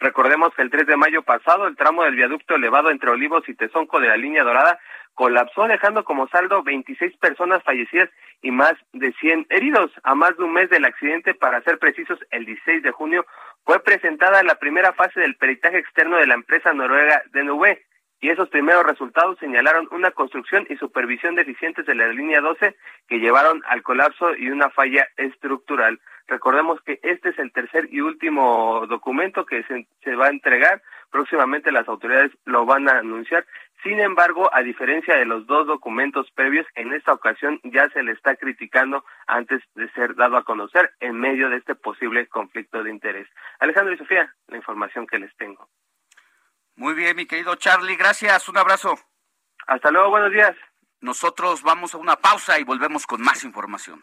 Recordemos 0.00 0.52
que 0.54 0.62
el 0.62 0.70
3 0.70 0.86
de 0.86 0.96
mayo 0.96 1.22
pasado 1.22 1.66
el 1.66 1.76
tramo 1.76 2.02
del 2.02 2.16
viaducto 2.16 2.56
elevado 2.56 2.90
entre 2.90 3.10
Olivos 3.10 3.48
y 3.48 3.54
Tezonco 3.54 4.00
de 4.00 4.08
la 4.08 4.16
línea 4.16 4.42
dorada 4.42 4.78
colapsó 5.14 5.66
dejando 5.68 6.04
como 6.04 6.28
saldo 6.28 6.62
26 6.64 7.16
personas 7.18 7.62
fallecidas 7.62 8.10
y 8.42 8.50
más 8.50 8.74
de 8.92 9.12
100 9.12 9.46
heridos. 9.48 9.92
A 10.02 10.14
más 10.14 10.36
de 10.36 10.42
un 10.42 10.52
mes 10.52 10.68
del 10.68 10.84
accidente, 10.84 11.34
para 11.34 11.62
ser 11.62 11.78
precisos, 11.78 12.18
el 12.30 12.44
16 12.44 12.82
de 12.82 12.90
junio 12.90 13.24
fue 13.64 13.82
presentada 13.82 14.42
la 14.42 14.56
primera 14.56 14.92
fase 14.92 15.20
del 15.20 15.36
peritaje 15.36 15.78
externo 15.78 16.16
de 16.16 16.26
la 16.26 16.34
empresa 16.34 16.74
noruega 16.74 17.22
DNV 17.32 17.78
y 18.20 18.30
esos 18.30 18.48
primeros 18.48 18.84
resultados 18.84 19.38
señalaron 19.38 19.88
una 19.90 20.10
construcción 20.10 20.66
y 20.70 20.76
supervisión 20.76 21.34
deficientes 21.34 21.86
de 21.86 21.94
la 21.94 22.08
línea 22.08 22.40
12 22.40 22.74
que 23.06 23.18
llevaron 23.18 23.62
al 23.66 23.82
colapso 23.82 24.34
y 24.34 24.48
una 24.48 24.70
falla 24.70 25.06
estructural. 25.16 26.00
Recordemos 26.26 26.80
que 26.82 27.00
este 27.02 27.30
es 27.30 27.38
el 27.38 27.52
tercer 27.52 27.88
y 27.90 28.00
último 28.00 28.86
documento 28.88 29.44
que 29.44 29.62
se, 29.64 29.86
se 30.02 30.14
va 30.14 30.26
a 30.26 30.30
entregar. 30.30 30.82
Próximamente 31.10 31.70
las 31.70 31.86
autoridades 31.86 32.32
lo 32.44 32.64
van 32.64 32.88
a 32.88 32.98
anunciar. 32.98 33.46
Sin 33.82 34.00
embargo, 34.00 34.48
a 34.54 34.62
diferencia 34.62 35.14
de 35.16 35.26
los 35.26 35.46
dos 35.46 35.66
documentos 35.66 36.30
previos, 36.30 36.66
en 36.74 36.94
esta 36.94 37.12
ocasión 37.12 37.60
ya 37.64 37.90
se 37.90 38.02
le 38.02 38.12
está 38.12 38.34
criticando 38.36 39.04
antes 39.26 39.62
de 39.74 39.90
ser 39.90 40.14
dado 40.14 40.38
a 40.38 40.44
conocer 40.44 40.92
en 41.00 41.20
medio 41.20 41.50
de 41.50 41.58
este 41.58 41.74
posible 41.74 42.26
conflicto 42.26 42.82
de 42.82 42.90
interés. 42.90 43.28
Alejandro 43.60 43.92
y 43.92 43.98
Sofía, 43.98 44.34
la 44.48 44.56
información 44.56 45.06
que 45.06 45.18
les 45.18 45.36
tengo. 45.36 45.68
Muy 46.76 46.94
bien, 46.94 47.14
mi 47.14 47.26
querido 47.26 47.54
Charlie, 47.56 47.96
gracias, 47.96 48.48
un 48.48 48.56
abrazo. 48.56 48.98
Hasta 49.66 49.90
luego, 49.90 50.08
buenos 50.08 50.32
días. 50.32 50.56
Nosotros 51.00 51.62
vamos 51.62 51.94
a 51.94 51.98
una 51.98 52.16
pausa 52.16 52.58
y 52.58 52.64
volvemos 52.64 53.06
con 53.06 53.20
más 53.20 53.44
información. 53.44 54.02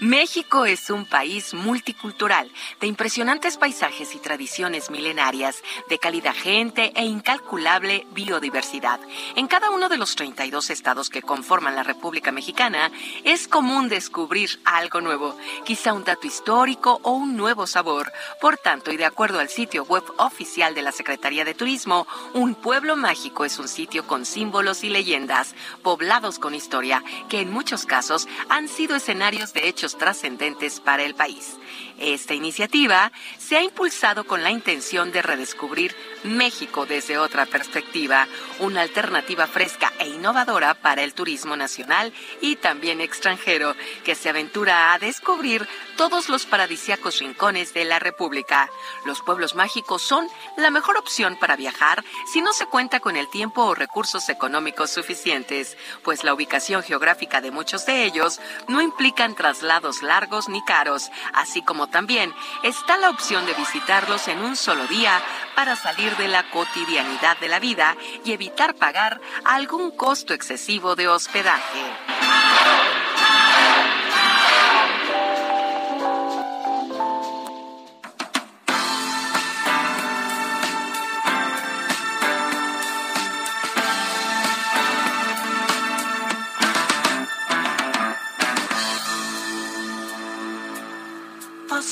México 0.00 0.66
es 0.66 0.90
un 0.90 1.06
país 1.06 1.54
multicultural, 1.54 2.50
de 2.80 2.88
impresionantes 2.88 3.56
paisajes 3.56 4.16
y 4.16 4.18
tradiciones 4.18 4.90
milenarias, 4.90 5.62
de 5.88 6.00
cálida 6.00 6.32
gente 6.32 6.92
e 6.96 7.04
incalculable 7.04 8.04
biodiversidad. 8.10 8.98
En 9.36 9.46
cada 9.46 9.70
uno 9.70 9.88
de 9.88 9.96
los 9.96 10.16
32 10.16 10.70
estados 10.70 11.10
que 11.10 11.22
conforman 11.22 11.76
la 11.76 11.84
República 11.84 12.32
Mexicana 12.32 12.90
es 13.22 13.46
común 13.46 13.88
descubrir 13.88 14.60
algo 14.64 15.00
nuevo, 15.00 15.38
quizá 15.64 15.92
un 15.92 16.02
dato 16.02 16.26
histórico 16.26 16.98
o 17.04 17.12
un 17.12 17.36
nuevo 17.36 17.68
sabor. 17.68 18.12
Por 18.40 18.58
tanto, 18.58 18.90
y 18.90 18.96
de 18.96 19.04
acuerdo 19.04 19.38
al 19.38 19.48
sitio 19.48 19.84
web 19.84 20.04
oficial 20.16 20.74
de 20.74 20.82
la 20.82 20.92
Secretaría 20.92 21.44
de 21.44 21.54
Turismo, 21.54 22.08
un 22.32 22.56
pueblo 22.56 22.96
mágico 22.96 23.44
es 23.44 23.60
un 23.60 23.68
sitio 23.68 24.08
con 24.08 24.26
símbolos 24.26 24.82
y 24.82 24.88
leyendas, 24.88 25.54
poblados 25.82 26.40
con 26.40 26.52
historia, 26.52 27.04
que 27.28 27.40
en 27.40 27.52
muchos 27.52 27.86
casos 27.86 28.26
han 28.48 28.68
sido 28.68 28.96
escenarios 28.96 29.52
de 29.52 29.68
hechos 29.68 29.93
trascendentes 29.96 30.80
para 30.80 31.02
el 31.04 31.14
país. 31.14 31.58
Esta 31.98 32.34
iniciativa 32.34 33.12
se 33.38 33.56
ha 33.56 33.62
impulsado 33.62 34.24
con 34.24 34.42
la 34.42 34.50
intención 34.50 35.12
de 35.12 35.22
redescubrir 35.22 35.94
México 36.24 36.86
desde 36.86 37.18
otra 37.18 37.46
perspectiva, 37.46 38.26
una 38.58 38.80
alternativa 38.80 39.46
fresca 39.46 39.92
e 39.98 40.08
innovadora 40.08 40.74
para 40.74 41.02
el 41.02 41.14
turismo 41.14 41.56
nacional 41.56 42.12
y 42.40 42.56
también 42.56 43.00
extranjero, 43.00 43.76
que 44.04 44.14
se 44.14 44.28
aventura 44.28 44.92
a 44.92 44.98
descubrir 44.98 45.68
todos 45.96 46.28
los 46.28 46.46
paradisíacos 46.46 47.20
rincones 47.20 47.74
de 47.74 47.84
la 47.84 47.98
República. 47.98 48.68
Los 49.06 49.20
pueblos 49.20 49.54
mágicos 49.54 50.02
son 50.02 50.26
la 50.56 50.70
mejor 50.70 50.96
opción 50.96 51.36
para 51.38 51.56
viajar 51.56 52.04
si 52.32 52.40
no 52.40 52.52
se 52.52 52.66
cuenta 52.66 53.00
con 53.00 53.16
el 53.16 53.28
tiempo 53.28 53.62
o 53.64 53.74
recursos 53.74 54.28
económicos 54.28 54.90
suficientes, 54.90 55.76
pues 56.02 56.24
la 56.24 56.34
ubicación 56.34 56.82
geográfica 56.82 57.40
de 57.40 57.50
muchos 57.50 57.86
de 57.86 58.04
ellos 58.04 58.40
no 58.66 58.82
implican 58.82 59.34
traslados 59.34 60.02
largos 60.02 60.48
ni 60.48 60.64
caros, 60.64 61.10
así 61.32 61.62
como 61.62 61.86
también 61.94 62.34
está 62.64 62.96
la 62.96 63.08
opción 63.08 63.46
de 63.46 63.54
visitarlos 63.54 64.26
en 64.26 64.40
un 64.40 64.56
solo 64.56 64.84
día 64.88 65.22
para 65.54 65.76
salir 65.76 66.16
de 66.16 66.26
la 66.26 66.50
cotidianidad 66.50 67.38
de 67.38 67.46
la 67.46 67.60
vida 67.60 67.96
y 68.24 68.32
evitar 68.32 68.74
pagar 68.74 69.20
algún 69.44 69.92
costo 69.92 70.34
excesivo 70.34 70.96
de 70.96 71.06
hospedaje. 71.06 71.84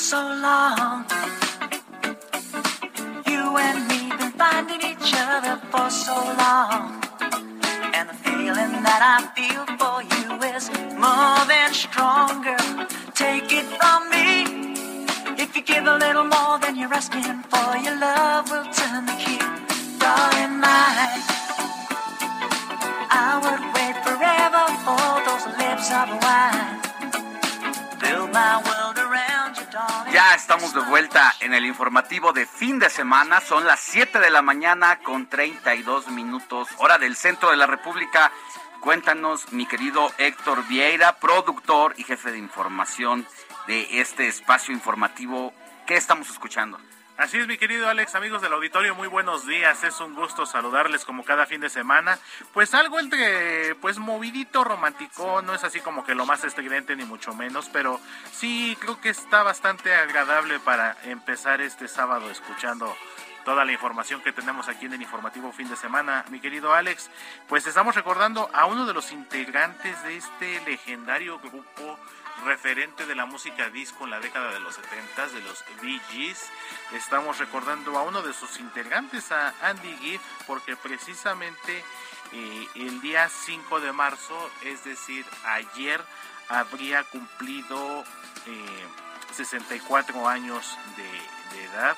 So 0.02 0.18
long. 0.18 1.04
You 3.24 3.56
and 3.56 3.86
me 3.86 4.10
been 4.18 4.32
finding 4.32 4.82
each 4.82 5.14
other 5.14 5.54
for 5.70 5.88
so 5.90 6.16
long. 6.42 7.00
And 7.94 8.08
the 8.08 8.18
feeling 8.26 8.82
that 8.82 9.02
I 9.14 9.18
feel 9.38 9.62
for 9.78 10.02
you 10.02 10.26
is 10.56 10.66
more 10.98 11.42
than 11.46 11.72
stronger. 11.72 12.58
Take 13.14 13.52
it 13.52 13.66
from 13.78 14.10
me. 14.10 14.26
If 15.40 15.54
you 15.54 15.62
give 15.62 15.86
a 15.86 15.96
little 15.96 16.24
more 16.24 16.58
than 16.58 16.74
you're 16.76 16.92
asking 16.92 17.38
for, 17.50 17.76
your 17.78 17.96
love 18.00 18.50
will 18.50 18.66
turn 18.74 19.06
the 19.06 19.16
key. 19.22 19.38
Darling, 20.02 20.58
mine. 20.58 21.22
I 23.06 23.38
would 23.38 23.62
wait 23.76 23.96
forever 24.02 24.64
for 24.82 25.06
those 25.26 25.46
lips 25.62 25.88
of 25.94 26.08
wine. 26.26 26.82
Build 28.02 28.32
my 28.32 28.58
estamos 30.42 30.74
de 30.74 30.80
vuelta 30.80 31.32
en 31.38 31.54
el 31.54 31.64
informativo 31.64 32.32
de 32.32 32.46
fin 32.46 32.80
de 32.80 32.90
semana. 32.90 33.40
Son 33.40 33.64
las 33.64 33.78
7 33.78 34.18
de 34.18 34.28
la 34.28 34.42
mañana 34.42 34.98
con 34.98 35.28
32 35.28 36.08
minutos, 36.08 36.68
hora 36.78 36.98
del 36.98 37.14
centro 37.14 37.50
de 37.52 37.56
la 37.56 37.68
República. 37.68 38.32
Cuéntanos, 38.80 39.52
mi 39.52 39.66
querido 39.66 40.10
Héctor 40.18 40.66
Vieira, 40.66 41.20
productor 41.20 41.94
y 41.96 42.02
jefe 42.02 42.32
de 42.32 42.38
información 42.38 43.24
de 43.68 44.00
este 44.00 44.26
espacio 44.26 44.74
informativo. 44.74 45.54
¿Qué 45.86 45.94
estamos 45.94 46.28
escuchando? 46.28 46.76
Así 47.22 47.38
es, 47.38 47.46
mi 47.46 47.56
querido 47.56 47.88
Alex, 47.88 48.16
amigos 48.16 48.42
del 48.42 48.52
auditorio, 48.52 48.96
muy 48.96 49.06
buenos 49.06 49.46
días. 49.46 49.84
Es 49.84 50.00
un 50.00 50.12
gusto 50.16 50.44
saludarles 50.44 51.04
como 51.04 51.22
cada 51.22 51.46
fin 51.46 51.60
de 51.60 51.70
semana. 51.70 52.18
Pues 52.52 52.74
algo 52.74 52.98
entre, 52.98 53.76
pues 53.76 53.98
movidito, 53.98 54.64
romántico, 54.64 55.40
no 55.40 55.54
es 55.54 55.62
así 55.62 55.78
como 55.78 56.04
que 56.04 56.16
lo 56.16 56.26
más 56.26 56.42
estridente 56.42 56.96
ni 56.96 57.04
mucho 57.04 57.32
menos, 57.32 57.68
pero 57.72 58.00
sí 58.32 58.76
creo 58.80 59.00
que 59.00 59.10
está 59.10 59.44
bastante 59.44 59.94
agradable 59.94 60.58
para 60.58 60.96
empezar 61.04 61.60
este 61.60 61.86
sábado 61.86 62.28
escuchando 62.28 62.92
toda 63.44 63.64
la 63.64 63.70
información 63.70 64.20
que 64.20 64.32
tenemos 64.32 64.68
aquí 64.68 64.86
en 64.86 64.94
el 64.94 65.02
informativo 65.02 65.52
fin 65.52 65.68
de 65.68 65.76
semana. 65.76 66.24
Mi 66.28 66.40
querido 66.40 66.74
Alex, 66.74 67.08
pues 67.48 67.68
estamos 67.68 67.94
recordando 67.94 68.50
a 68.52 68.66
uno 68.66 68.84
de 68.84 68.94
los 68.94 69.12
integrantes 69.12 70.02
de 70.02 70.16
este 70.16 70.60
legendario 70.66 71.38
grupo 71.38 72.00
referente 72.44 73.06
de 73.06 73.14
la 73.14 73.26
música 73.26 73.70
disco 73.70 74.04
en 74.04 74.10
la 74.10 74.20
década 74.20 74.52
de 74.52 74.60
los 74.60 74.74
70 74.74 75.28
de 75.28 75.40
los 75.42 75.64
Bee 75.80 76.00
Gees. 76.10 76.50
Estamos 76.92 77.38
recordando 77.38 77.98
a 77.98 78.02
uno 78.02 78.22
de 78.22 78.32
sus 78.32 78.58
integrantes, 78.58 79.30
a 79.32 79.54
Andy 79.62 79.96
Gibb, 79.98 80.20
porque 80.46 80.76
precisamente 80.76 81.84
eh, 82.32 82.68
el 82.74 83.00
día 83.00 83.28
5 83.28 83.80
de 83.80 83.92
marzo, 83.92 84.50
es 84.62 84.84
decir, 84.84 85.24
ayer, 85.44 86.00
habría 86.48 87.04
cumplido 87.04 88.04
eh, 88.46 88.86
64 89.32 90.28
años 90.28 90.78
de, 90.96 91.56
de 91.56 91.64
edad. 91.64 91.96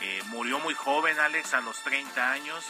Eh, 0.00 0.22
murió 0.26 0.60
muy 0.60 0.74
joven, 0.74 1.18
Alex, 1.18 1.54
a 1.54 1.60
los 1.60 1.80
30 1.82 2.30
años. 2.30 2.64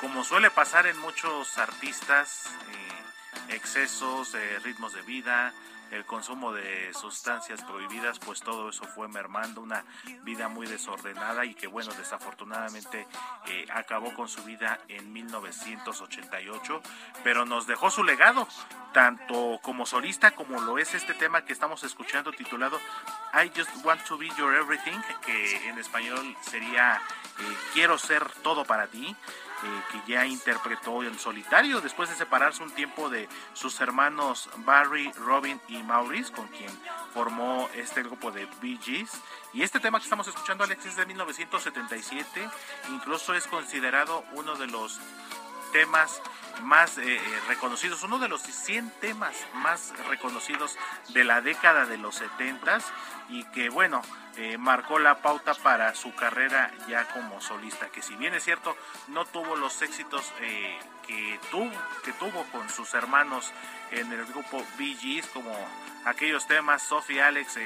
Como 0.00 0.24
suele 0.24 0.50
pasar 0.50 0.86
en 0.86 0.98
muchos 0.98 1.58
artistas, 1.58 2.46
eh, 2.72 3.54
excesos, 3.54 4.34
eh, 4.34 4.58
ritmos 4.62 4.92
de 4.94 5.02
vida, 5.02 5.52
el 5.90 6.04
consumo 6.04 6.52
de 6.52 6.92
sustancias 6.94 7.62
prohibidas, 7.62 8.18
pues 8.18 8.40
todo 8.40 8.70
eso 8.70 8.84
fue 8.84 9.08
mermando 9.08 9.60
una 9.60 9.84
vida 10.22 10.48
muy 10.48 10.66
desordenada 10.66 11.44
y 11.44 11.54
que 11.54 11.66
bueno, 11.66 11.92
desafortunadamente 11.94 13.06
eh, 13.46 13.66
acabó 13.72 14.14
con 14.14 14.28
su 14.28 14.42
vida 14.44 14.80
en 14.88 15.12
1988, 15.12 16.82
pero 17.24 17.44
nos 17.44 17.66
dejó 17.66 17.90
su 17.90 18.04
legado, 18.04 18.46
tanto 18.92 19.58
como 19.62 19.86
solista 19.86 20.32
como 20.32 20.60
lo 20.60 20.78
es 20.78 20.94
este 20.94 21.14
tema 21.14 21.44
que 21.44 21.52
estamos 21.52 21.82
escuchando 21.84 22.32
titulado 22.32 22.78
I 23.34 23.50
Just 23.56 23.84
Want 23.84 24.02
to 24.04 24.18
Be 24.18 24.28
Your 24.36 24.54
Everything, 24.54 24.98
que 25.24 25.68
en 25.68 25.78
español 25.78 26.36
sería 26.42 26.96
eh, 27.38 27.56
Quiero 27.72 27.98
ser 27.98 28.28
todo 28.42 28.64
para 28.64 28.88
ti. 28.88 29.16
Que 29.60 30.12
ya 30.12 30.26
interpretó 30.26 31.02
en 31.02 31.18
solitario 31.18 31.80
después 31.80 32.08
de 32.08 32.16
separarse 32.16 32.62
un 32.62 32.70
tiempo 32.70 33.10
de 33.10 33.28
sus 33.52 33.80
hermanos 33.80 34.48
Barry, 34.58 35.12
Robin 35.12 35.60
y 35.68 35.82
Maurice, 35.82 36.32
con 36.32 36.46
quien 36.48 36.70
formó 37.12 37.68
este 37.74 38.02
grupo 38.02 38.30
de 38.30 38.46
Bee 38.62 38.78
Gees. 38.82 39.10
Y 39.52 39.62
este 39.62 39.80
tema 39.80 39.98
que 39.98 40.04
estamos 40.04 40.28
escuchando, 40.28 40.64
Alex, 40.64 40.86
es 40.86 40.96
de 40.96 41.06
1977, 41.06 42.48
incluso 42.90 43.34
es 43.34 43.46
considerado 43.46 44.24
uno 44.32 44.56
de 44.56 44.66
los 44.66 45.00
temas 45.72 46.20
más 46.62 46.98
eh, 46.98 47.16
eh, 47.16 47.20
reconocidos, 47.48 48.02
uno 48.02 48.18
de 48.18 48.28
los 48.28 48.42
100 48.42 48.90
temas 49.00 49.34
más 49.54 49.92
reconocidos 50.08 50.76
de 51.08 51.24
la 51.24 51.40
década 51.40 51.86
de 51.86 51.96
los 51.96 52.16
70 52.16 52.80
y 53.28 53.44
que 53.44 53.70
bueno, 53.70 54.02
eh, 54.36 54.58
marcó 54.58 54.98
la 54.98 55.22
pauta 55.22 55.54
para 55.54 55.94
su 55.94 56.14
carrera 56.14 56.70
ya 56.88 57.06
como 57.08 57.40
solista, 57.40 57.88
que 57.88 58.02
si 58.02 58.14
bien 58.16 58.34
es 58.34 58.44
cierto, 58.44 58.76
no 59.08 59.24
tuvo 59.24 59.56
los 59.56 59.80
éxitos 59.82 60.32
que, 60.38 61.40
tuvo, 61.50 61.70
que 62.04 62.12
tuvo 62.12 62.44
con 62.52 62.68
sus 62.68 62.94
hermanos 62.94 63.52
en 63.90 64.12
el 64.12 64.24
grupo 64.26 64.64
Bee 64.78 64.96
Gees, 64.96 65.26
como 65.28 65.52
aquellos 66.04 66.46
temas 66.46 66.82
Sophie 66.82 67.22
Alex, 67.22 67.58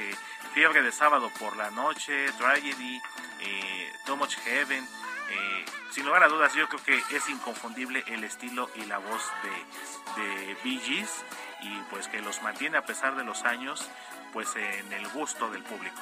Fiebre 0.55 0.83
de 0.83 0.93
Sábado 0.93 1.31
por 1.39 1.57
la 1.57 1.71
Noche, 1.71 2.31
Tragedy, 2.39 3.01
Too 4.07 4.17
Much 4.17 4.37
Heaven, 4.37 4.87
eh, 5.31 5.65
sin 5.91 6.05
lugar 6.07 6.25
a 6.25 6.29
dudas, 6.29 6.55
yo 6.55 6.69
creo 6.69 6.83
que 6.83 7.17
es 7.17 7.29
inconfundible 7.29 8.05
el 8.09 8.25
estilo 8.25 8.71
y 8.75 8.85
la 8.87 8.99
voz 8.99 9.23
de, 9.43 10.23
de 10.23 10.57
Bee 10.65 10.81
Gees 10.81 11.25
y 11.63 11.81
pues 11.91 12.09
que 12.09 12.21
los 12.21 12.43
mantiene 12.43 12.79
a 12.79 12.85
pesar 12.85 13.17
de 13.17 13.25
los 13.25 13.45
años, 13.45 13.89
pues 14.33 14.55
en 14.57 14.93
el 14.93 15.07
gusto 15.09 15.51
del 15.51 15.63
público. 15.63 16.01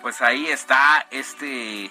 Pues 0.00 0.22
ahí 0.22 0.46
está 0.46 1.06
este 1.10 1.90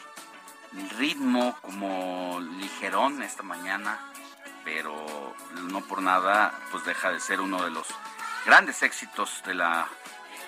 ritmo 0.98 1.58
como 1.62 2.40
ligerón 2.60 3.22
esta 3.22 3.44
mañana, 3.44 4.00
pero 4.64 5.36
no 5.70 5.82
por 5.82 6.02
nada 6.02 6.58
pues 6.72 6.86
deja 6.86 7.12
de 7.12 7.20
ser 7.20 7.42
uno 7.42 7.64
de 7.64 7.72
los 7.72 7.88
grandes 8.46 8.82
éxitos 8.84 9.44
de 9.46 9.56
la 9.56 9.88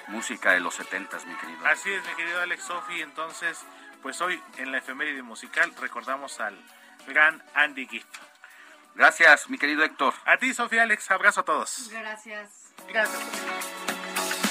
música 0.08 0.51
de 0.51 0.60
los 0.60 0.75
setentas, 0.75 1.25
mi 1.25 1.36
querido. 1.36 1.65
Así 1.65 1.91
es, 1.91 2.06
mi 2.06 2.13
querido 2.15 2.41
Alex 2.41 2.63
Sofi, 2.63 3.01
entonces 3.01 3.65
pues 4.07 4.21
hoy 4.21 4.41
en 4.57 4.71
la 4.71 4.77
efeméride 4.77 5.21
musical 5.21 5.69
recordamos 5.81 6.39
al 6.39 6.57
gran 7.07 7.43
Andy 7.53 7.85
Gibb. 7.87 8.05
Gracias, 8.95 9.49
mi 9.49 9.57
querido 9.57 9.83
Héctor. 9.83 10.13
A 10.23 10.37
ti, 10.37 10.53
Sofía 10.53 10.83
Alex, 10.83 11.11
abrazo 11.11 11.41
a 11.41 11.43
todos. 11.43 11.89
Gracias. 11.91 12.73
Gracias. 12.87 14.46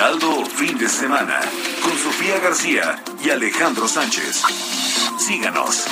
Heraldo 0.00 0.46
Fin 0.46 0.78
de 0.78 0.88
Semana 0.88 1.38
con 1.82 1.92
Sofía 1.98 2.38
García 2.38 3.04
y 3.22 3.28
Alejandro 3.28 3.86
Sánchez. 3.86 4.40
Síganos. 5.18 5.84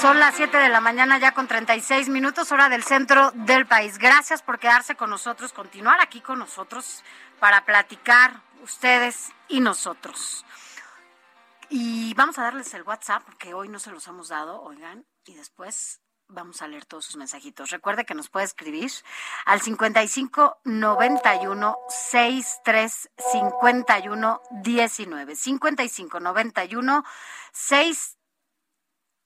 Son 0.00 0.18
las 0.18 0.34
7 0.34 0.56
de 0.56 0.70
la 0.70 0.80
mañana 0.80 1.18
ya 1.18 1.34
con 1.34 1.46
36 1.46 2.08
minutos 2.08 2.50
hora 2.52 2.70
del 2.70 2.82
centro 2.82 3.32
del 3.34 3.66
país. 3.66 3.98
Gracias 3.98 4.40
por 4.40 4.58
quedarse 4.58 4.94
con 4.94 5.10
nosotros, 5.10 5.52
continuar 5.52 6.00
aquí 6.00 6.22
con 6.22 6.38
nosotros 6.38 7.04
para 7.38 7.66
platicar 7.66 8.40
ustedes 8.62 9.30
y 9.48 9.60
nosotros. 9.60 10.46
Y 11.68 12.14
vamos 12.14 12.38
a 12.38 12.44
darles 12.44 12.72
el 12.72 12.82
WhatsApp 12.82 13.24
porque 13.26 13.52
hoy 13.52 13.68
no 13.68 13.78
se 13.78 13.90
los 13.90 14.08
hemos 14.08 14.28
dado, 14.28 14.62
oigan, 14.62 15.04
y 15.26 15.34
después 15.34 16.00
vamos 16.28 16.62
a 16.62 16.68
leer 16.68 16.84
todos 16.84 17.04
sus 17.04 17.16
mensajitos. 17.16 17.70
Recuerde 17.70 18.04
que 18.04 18.14
nos 18.14 18.28
puede 18.28 18.46
escribir 18.46 18.90
al 19.44 19.60
55 19.60 20.58
91 20.64 21.76
63 21.88 23.10
51 23.32 24.40
19. 24.62 25.36
55 25.36 26.20
91 26.20 27.04
6 27.52 28.18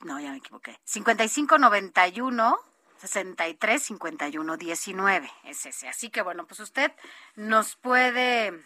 No, 0.01 0.21
ya 0.21 0.31
me 0.31 0.39
equivoqué. 0.39 0.79
55 0.85 1.59
91 1.59 2.59
63 2.99 3.83
51 3.83 4.57
19 4.57 5.33
es 5.45 5.67
ese. 5.67 5.89
Así 5.89 6.11
que 6.11 6.23
bueno, 6.23 6.47
pues 6.47 6.61
usted 6.61 6.93
nos 7.37 7.77
puede 7.77 8.65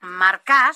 marcar 0.00 0.74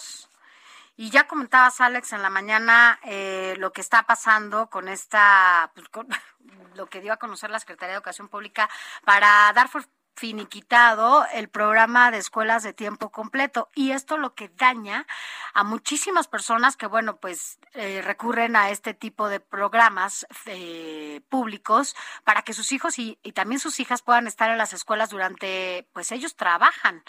y 0.97 1.11
ya 1.11 1.27
comentabas, 1.27 1.81
Alex, 1.81 2.13
en 2.13 2.23
la 2.23 2.31
mañana 2.31 3.01
eh, 3.05 3.55
lo 3.59 3.73
que 3.73 3.81
está 3.81 4.03
pasando 4.03 4.69
con 4.69 4.89
esta, 4.89 5.73
pues, 5.75 5.89
lo 6.75 6.87
que 6.87 7.01
dio 7.01 7.13
a 7.13 7.17
conocer 7.17 7.51
la 7.51 7.61
Secretaría 7.61 7.93
de 7.93 7.97
Educación 7.97 8.29
Pública 8.29 8.69
para 9.05 9.53
dar 9.55 9.71
finiquitado 10.15 11.27
el 11.33 11.49
programa 11.49 12.11
de 12.11 12.19
escuelas 12.19 12.63
de 12.63 12.75
tiempo 12.75 13.11
completo. 13.11 13.71
Y 13.75 13.93
esto 13.93 14.19
lo 14.19 14.35
que 14.35 14.51
daña 14.51 15.07
a 15.55 15.65
muchísimas 15.65 16.29
personas 16.29 16.77
que 16.77 16.87
bueno 16.87 17.17
pues 17.17 17.59
eh, 17.73 18.03
recurren 18.03 18.55
a 18.55 18.71
este 18.71 18.93
tipo 18.93 19.29
de 19.29 19.41
programas 19.41 20.27
eh, 20.47 21.23
públicos 21.31 21.97
para 22.25 22.43
que 22.43 22.53
sus 22.53 22.71
hijos 22.73 22.99
y, 22.99 23.19
y 23.23 23.33
también 23.33 23.59
sus 23.59 23.81
hijas 23.81 24.03
puedan 24.03 24.27
estar 24.27 24.51
en 24.51 24.59
las 24.59 24.75
escuelas 24.75 25.11
durante 25.11 25.89
pues 25.95 26.13
ellos 26.13 26.37
trabajan 26.37 27.03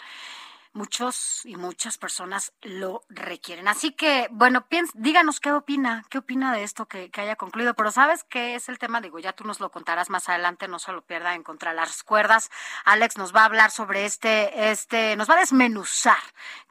muchos 0.74 1.46
y 1.46 1.56
muchas 1.56 1.96
personas 1.98 2.52
lo 2.60 3.04
requieren. 3.08 3.68
Así 3.68 3.92
que, 3.92 4.28
bueno, 4.30 4.66
díganos 4.94 5.40
qué 5.40 5.52
opina, 5.52 6.04
qué 6.10 6.18
opina 6.18 6.52
de 6.52 6.64
esto 6.64 6.86
que, 6.86 7.10
haya 7.14 7.36
concluido. 7.36 7.74
Pero 7.74 7.90
¿sabes 7.92 8.24
qué 8.24 8.56
es 8.56 8.68
el 8.68 8.78
tema? 8.78 9.00
Digo, 9.00 9.18
ya 9.18 9.32
tú 9.32 9.44
nos 9.44 9.60
lo 9.60 9.70
contarás 9.70 10.10
más 10.10 10.28
adelante, 10.28 10.68
no 10.68 10.78
se 10.78 10.92
lo 10.92 11.02
pierda 11.02 11.34
en 11.34 11.44
Contra 11.44 11.72
las 11.72 12.02
Cuerdas. 12.02 12.50
Alex 12.84 13.16
nos 13.16 13.34
va 13.34 13.42
a 13.42 13.46
hablar 13.46 13.70
sobre 13.70 14.04
este, 14.04 14.70
este, 14.70 15.16
nos 15.16 15.30
va 15.30 15.34
a 15.34 15.38
desmenuzar 15.40 16.18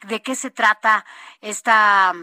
de 0.05 0.21
qué 0.21 0.35
se 0.35 0.51
trata 0.51 1.05
esta 1.41 2.13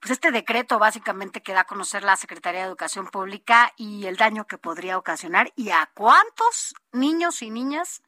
pues 0.00 0.10
este 0.10 0.32
decreto 0.32 0.80
básicamente 0.80 1.42
que 1.42 1.52
da 1.52 1.60
a 1.60 1.64
conocer 1.64 2.02
la 2.02 2.16
Secretaría 2.16 2.62
de 2.62 2.66
Educación 2.66 3.06
Pública 3.06 3.72
y 3.76 4.06
el 4.06 4.16
daño 4.16 4.48
que 4.48 4.58
podría 4.58 4.98
ocasionar 4.98 5.52
y 5.54 5.70
a 5.70 5.88
cuántos 5.94 6.74
niños 6.90 7.40
y 7.40 7.50
niñas 7.50 8.02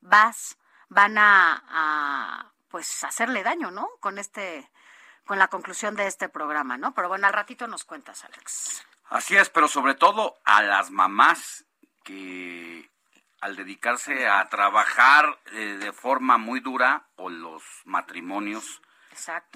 vas 0.00 0.56
van 0.90 1.16
a, 1.16 2.52
pues 2.68 3.02
hacerle 3.04 3.42
daño, 3.42 3.70
¿no? 3.70 3.88
Con 4.00 4.18
este 4.18 4.70
con 5.24 5.38
la 5.38 5.48
conclusión 5.48 5.94
de 5.94 6.08
este 6.08 6.28
programa, 6.28 6.76
¿no? 6.76 6.92
Pero 6.92 7.08
bueno, 7.08 7.28
al 7.28 7.32
ratito 7.32 7.68
nos 7.68 7.84
cuentas, 7.84 8.24
Alex. 8.24 8.84
Así 9.10 9.36
es, 9.36 9.48
pero 9.48 9.68
sobre 9.68 9.94
todo 9.94 10.36
a 10.44 10.60
las 10.62 10.90
mamás 10.90 11.64
que 12.02 12.90
al 13.40 13.54
dedicarse 13.54 14.28
a 14.28 14.48
trabajar 14.48 15.38
eh, 15.52 15.78
de 15.80 15.92
forma 15.92 16.36
muy 16.36 16.58
dura 16.58 17.06
o 17.14 17.30
los 17.30 17.62
matrimonios 17.84 18.82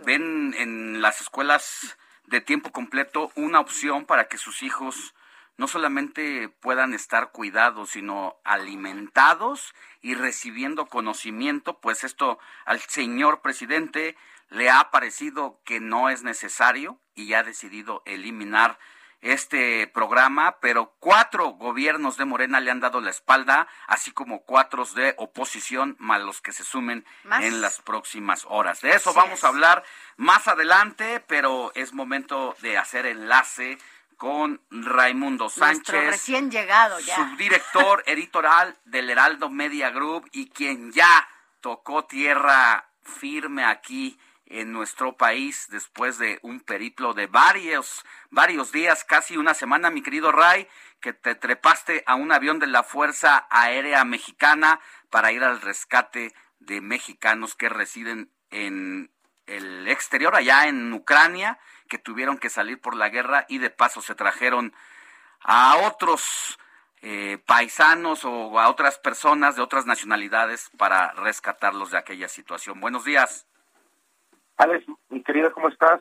ven 0.04 0.54
en 0.56 1.02
las 1.02 1.20
escuelas 1.20 1.96
de 2.26 2.40
tiempo 2.40 2.70
completo 2.70 3.32
una 3.34 3.58
opción 3.60 4.06
para 4.06 4.28
que 4.28 4.38
sus 4.38 4.62
hijos 4.62 5.14
no 5.56 5.68
solamente 5.68 6.48
puedan 6.48 6.94
estar 6.94 7.30
cuidados, 7.30 7.90
sino 7.90 8.36
alimentados 8.44 9.74
y 10.02 10.14
recibiendo 10.14 10.86
conocimiento, 10.86 11.80
pues 11.80 12.04
esto 12.04 12.38
al 12.64 12.80
señor 12.80 13.40
presidente 13.40 14.16
le 14.50 14.70
ha 14.70 14.90
parecido 14.90 15.60
que 15.64 15.80
no 15.80 16.10
es 16.10 16.22
necesario 16.22 16.98
y 17.14 17.34
ha 17.34 17.42
decidido 17.42 18.02
eliminar 18.04 18.78
este 19.24 19.86
programa, 19.86 20.58
pero 20.60 20.94
cuatro 21.00 21.48
gobiernos 21.52 22.18
de 22.18 22.26
Morena 22.26 22.60
le 22.60 22.70
han 22.70 22.80
dado 22.80 23.00
la 23.00 23.08
espalda, 23.08 23.66
así 23.86 24.10
como 24.12 24.42
cuatro 24.42 24.84
de 24.94 25.14
oposición, 25.16 25.96
más 25.98 26.20
los 26.20 26.42
que 26.42 26.52
se 26.52 26.62
sumen 26.62 27.06
en 27.40 27.62
las 27.62 27.80
próximas 27.80 28.44
horas. 28.50 28.82
De 28.82 28.90
eso 28.90 29.14
vamos 29.14 29.42
a 29.42 29.48
hablar 29.48 29.82
más 30.18 30.46
adelante, 30.46 31.24
pero 31.26 31.72
es 31.74 31.94
momento 31.94 32.54
de 32.60 32.76
hacer 32.76 33.06
enlace 33.06 33.78
con 34.16 34.60
Raimundo 34.70 35.48
Sánchez, 35.48 36.06
recién 36.06 36.50
llegado 36.50 36.98
ya, 37.00 37.16
subdirector 37.16 38.02
editorial 38.06 38.76
del 38.84 39.10
Heraldo 39.10 39.50
Media 39.50 39.90
Group 39.90 40.28
y 40.32 40.48
quien 40.48 40.92
ya 40.92 41.28
tocó 41.60 42.04
tierra 42.04 42.90
firme 43.02 43.64
aquí 43.64 44.18
en 44.46 44.72
nuestro 44.72 45.16
país 45.16 45.66
después 45.70 46.18
de 46.18 46.38
un 46.42 46.60
periplo 46.60 47.14
de 47.14 47.26
varios 47.26 48.04
varios 48.30 48.72
días, 48.72 49.04
casi 49.04 49.36
una 49.36 49.54
semana, 49.54 49.90
mi 49.90 50.02
querido 50.02 50.32
Ray, 50.32 50.68
que 51.00 51.12
te 51.12 51.34
trepaste 51.34 52.02
a 52.06 52.14
un 52.14 52.32
avión 52.32 52.58
de 52.58 52.66
la 52.66 52.82
Fuerza 52.82 53.46
Aérea 53.50 54.04
Mexicana 54.04 54.80
para 55.10 55.32
ir 55.32 55.42
al 55.42 55.60
rescate 55.60 56.34
de 56.58 56.80
mexicanos 56.80 57.54
que 57.54 57.68
residen 57.68 58.30
en 58.50 59.10
el 59.46 59.88
exterior 59.88 60.34
allá 60.34 60.66
en 60.68 60.92
Ucrania 60.92 61.58
tuvieron 61.98 62.38
que 62.38 62.50
salir 62.50 62.80
por 62.80 62.96
la 62.96 63.08
guerra 63.08 63.46
y 63.48 63.58
de 63.58 63.70
paso 63.70 64.00
se 64.00 64.14
trajeron 64.14 64.72
a 65.40 65.76
otros 65.86 66.58
eh, 67.02 67.38
paisanos 67.46 68.24
o 68.24 68.58
a 68.58 68.68
otras 68.70 68.98
personas 68.98 69.56
de 69.56 69.62
otras 69.62 69.86
nacionalidades 69.86 70.70
para 70.78 71.12
rescatarlos 71.12 71.90
de 71.90 71.98
aquella 71.98 72.28
situación. 72.28 72.80
Buenos 72.80 73.04
días. 73.04 73.46
Alex, 74.56 74.86
mi 75.10 75.22
querida, 75.22 75.50
¿cómo 75.50 75.68
estás? 75.68 76.00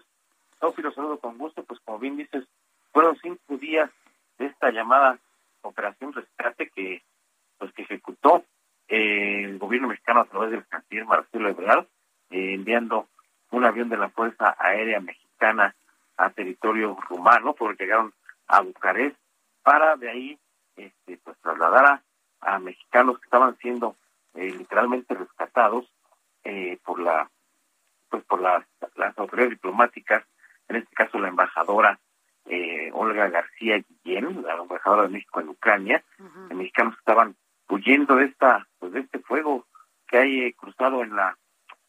Sofi, 0.59 0.81
los 0.81 0.95
saludo 0.95 1.19
con 1.19 1.37
gusto. 1.37 1.63
Pues 1.63 1.79
como 1.83 1.99
bien 1.99 2.15
dices, 2.15 2.45
fueron 2.93 3.17
cinco 3.21 3.57
días 3.57 3.89
de 4.37 4.45
esta 4.45 4.71
llamada 4.71 5.19
Operación 5.61 6.13
Rescate 6.13 6.69
que 6.69 7.03
pues 7.57 7.73
que 7.73 7.83
ejecutó 7.83 8.43
eh, 8.87 9.43
el 9.43 9.57
gobierno 9.59 9.87
mexicano 9.87 10.21
a 10.21 10.25
través 10.25 10.51
del 10.51 10.65
canciller 10.67 11.05
Marcelo 11.05 11.49
Ebrard, 11.49 11.85
eh, 12.29 12.53
enviando 12.53 13.07
un 13.51 13.65
avión 13.65 13.89
de 13.89 13.97
la 13.97 14.09
Fuerza 14.09 14.55
Aérea 14.59 14.99
Mexicana 14.99 15.75
a 16.17 16.29
territorio 16.29 16.97
rumano, 17.09 17.53
porque 17.53 17.83
llegaron 17.83 18.13
a 18.47 18.61
Bucarest 18.61 19.17
para 19.63 19.95
de 19.95 20.09
ahí 20.09 20.39
este, 20.75 21.17
pues 21.23 21.37
trasladar 21.41 22.01
a, 22.41 22.59
mexicanos 22.59 23.19
que 23.19 23.25
estaban 23.25 23.57
siendo 23.57 23.95
eh, 24.33 24.51
literalmente 24.51 25.15
rescatados 25.15 25.85
eh, 26.43 26.77
por 26.83 26.99
la 26.99 27.29
pues 28.09 28.23
por 28.25 28.41
las, 28.41 28.65
las 28.95 29.17
autoridades 29.17 29.51
diplomáticas, 29.51 30.23
en 30.67 30.75
este 30.75 30.93
caso 30.93 31.17
la 31.19 31.29
embajadora 31.29 31.99
eh, 32.45 32.91
Olga 32.93 33.29
García 33.29 33.81
Guillén, 34.03 34.43
la 34.43 34.55
embajadora 34.55 35.03
de 35.03 35.09
México 35.09 35.39
en 35.39 35.49
Ucrania, 35.49 36.03
los 36.17 36.57
mexicanos 36.57 36.95
estaban 36.99 37.35
huyendo 37.69 38.17
de 38.17 38.25
esta 38.25 38.67
pues 38.77 38.91
de 38.91 38.99
este 38.99 39.19
fuego 39.19 39.65
que 40.07 40.17
hay 40.17 40.53
cruzado 40.53 41.01
en 41.01 41.15
la 41.15 41.37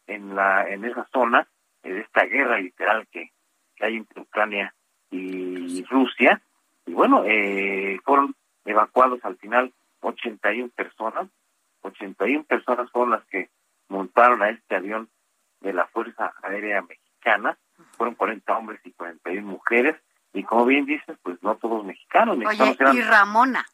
en 0.07 0.35
la 0.35 0.69
en 0.69 0.85
esa 0.85 1.07
zona 1.13 1.47
de 1.83 2.01
esta 2.01 2.25
guerra 2.25 2.59
literal 2.59 3.07
que, 3.09 3.31
que 3.77 3.87
hay 3.87 3.97
entre 3.97 4.23
Ucrania 4.23 4.75
y 5.11 5.85
Rusia. 5.85 6.41
Y 6.87 6.93
bueno 6.93 7.25
eh, 7.25 7.99
fueron 8.05 8.35
evacuados 8.65 9.25
al 9.25 9.37
final 9.37 9.73
81 10.01 10.71
personas, 10.71 11.29
81 11.83 12.45
personas 12.45 12.91
fueron 12.91 13.13
las 13.13 13.25
que 13.27 13.51
montaron 13.89 14.43
a 14.43 14.51
este 14.51 14.77
avión 14.77 15.09
de 15.61 15.73
la 15.73 15.87
Fuerza 15.87 16.35
Aérea 16.43 16.83
Mexicana, 16.83 17.57
fueron 17.97 18.15
40 18.15 18.57
hombres 18.57 18.81
y 18.85 18.93
41 18.93 19.47
mujeres, 19.47 19.97
y 20.33 20.43
como 20.43 20.67
bien 20.67 20.85
dices, 20.85 21.17
pues 21.23 21.43
no 21.43 21.57
todos 21.57 21.85
mexicanos. 21.85 22.37
Oye, 22.37 22.77
y 22.93 23.03
Ramona. 23.03 23.65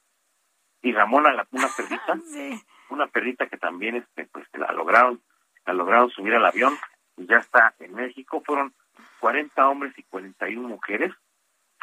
Y 0.83 0.93
Ramona, 0.93 1.33
la, 1.33 1.47
una 1.51 1.69
perrita, 1.77 2.19
una 2.91 3.07
perrita 3.09 3.47
que 3.49 3.57
también 3.57 3.97
este, 3.97 4.27
pues 4.27 4.47
la 4.55 4.73
lograron, 4.73 5.21
la 5.67 5.73
lograron 5.73 6.11
subir 6.11 6.35
al 6.35 6.47
avión, 6.47 6.77
y 7.17 7.27
ya 7.27 7.37
está 7.37 7.75
en 7.81 7.95
México, 7.95 8.43
fueron 8.45 8.75
40 9.21 9.69
hombres 9.69 9.97
y 9.99 10.03
41 10.05 10.69
mujeres 10.69 11.13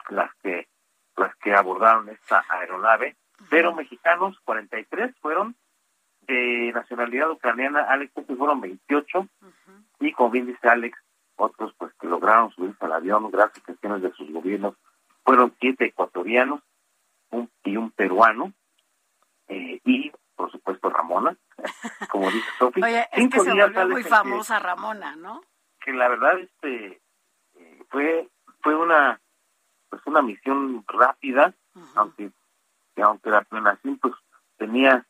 las 0.10 0.34
que 0.42 0.68
las 1.18 1.36
que 1.38 1.54
abordaron 1.54 2.10
esta 2.10 2.46
aeronave, 2.48 3.16
pero 3.50 3.74
mexicanos 3.74 4.40
43 4.46 5.16
fueron 5.20 5.56
de 6.22 6.72
nacionalidad 6.74 7.32
ucraniana, 7.32 7.84
Alex, 7.90 8.12
pues 8.14 8.28
fueron 8.38 8.62
28, 8.62 9.28
y 10.00 10.12
como 10.12 10.30
bien 10.30 10.46
dice 10.46 10.68
Alex, 10.68 10.98
otros 11.36 11.74
pues 11.78 11.94
que 12.00 12.08
lograron 12.08 12.52
subirse 12.52 12.86
al 12.86 12.94
avión 12.94 13.32
gracias 13.32 13.64
a 13.64 13.66
cuestiones 13.66 14.02
de 14.02 14.12
sus 14.14 14.32
gobiernos, 14.32 14.76
fueron 15.24 15.56
siete 15.60 15.86
ecuatorianos 15.86 16.62
un, 17.32 17.50
y 17.64 17.78
un 17.78 17.92
peruano, 17.92 18.54
eh, 19.48 19.80
y 19.86 20.12
por 20.36 20.52
supuesto 20.52 20.90
Ramona, 20.90 21.36
como 22.10 22.30
dice 22.30 22.48
Sofi. 22.60 22.82
Oye, 22.84 23.08
es 23.12 23.30
que 23.30 23.40
se 23.40 23.54
volvió 23.54 23.88
muy 23.88 24.04
famosa 24.04 24.60
Ramona, 24.60 25.16
¿no? 25.16 25.42
Que 25.80 25.94
la 25.94 26.10
verdad 26.10 26.38
este 26.40 27.02
fue 27.90 28.28
fue 28.62 28.76
una 28.76 29.20
pues 29.90 30.02
una 30.06 30.22
misión 30.22 30.84
rápida, 30.88 31.54
aunque 31.96 32.32
aunque 32.98 33.30
la 33.30 33.42
planeación 33.42 33.98
pues 34.00 34.14
tenía 34.58 35.06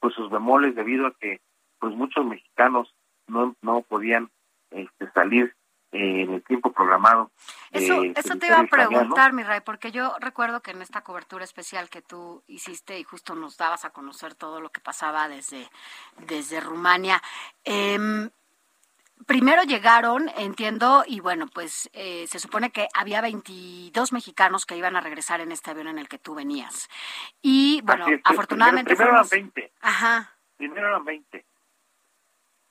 pues 0.00 0.14
sus 0.14 0.30
bemoles 0.30 0.74
debido 0.74 1.06
a 1.06 1.14
que 1.14 1.40
pues 1.78 1.94
muchos 1.94 2.24
mexicanos 2.24 2.94
no 3.26 3.54
no 3.62 3.82
podían 3.82 4.30
este, 4.70 5.10
salir 5.12 5.54
eh, 5.92 6.22
en 6.22 6.32
el 6.32 6.42
tiempo 6.44 6.72
programado. 6.72 7.30
Eso, 7.70 8.02
eso 8.02 8.38
te 8.38 8.46
iba 8.46 8.60
a 8.60 8.66
preguntar, 8.66 9.34
mi 9.34 9.42
Ray, 9.42 9.60
porque 9.60 9.92
yo 9.92 10.14
recuerdo 10.20 10.62
que 10.62 10.70
en 10.70 10.80
esta 10.80 11.02
cobertura 11.02 11.44
especial 11.44 11.90
que 11.90 12.00
tú 12.00 12.42
hiciste 12.46 12.98
y 12.98 13.04
justo 13.04 13.34
nos 13.34 13.58
dabas 13.58 13.84
a 13.84 13.90
conocer 13.90 14.34
todo 14.34 14.62
lo 14.62 14.70
que 14.70 14.80
pasaba 14.80 15.28
desde, 15.28 15.68
desde 16.26 16.60
Rumania, 16.60 17.20
eh, 17.64 18.30
primero 19.26 19.62
llegaron, 19.62 20.28
entiendo, 20.36 21.04
y 21.06 21.20
bueno, 21.20 21.46
pues 21.52 21.90
eh, 21.92 22.26
se 22.26 22.38
supone 22.38 22.70
que 22.70 22.88
había 22.94 23.20
22 23.20 24.12
mexicanos 24.12 24.66
que 24.66 24.76
iban 24.76 24.96
a 24.96 25.00
regresar 25.00 25.40
en 25.40 25.52
este 25.52 25.70
avión 25.70 25.88
en 25.88 25.98
el 25.98 26.08
que 26.08 26.18
tú 26.18 26.34
venías. 26.34 26.88
Y 27.40 27.80
bueno, 27.82 28.06
afortunadamente... 28.24 28.94
Primero, 28.94 29.12
eran 29.12 29.28
20. 29.30 29.72
Ajá. 29.80 30.32
Primero 30.56 30.88
eran 30.88 31.04
20. 31.04 31.44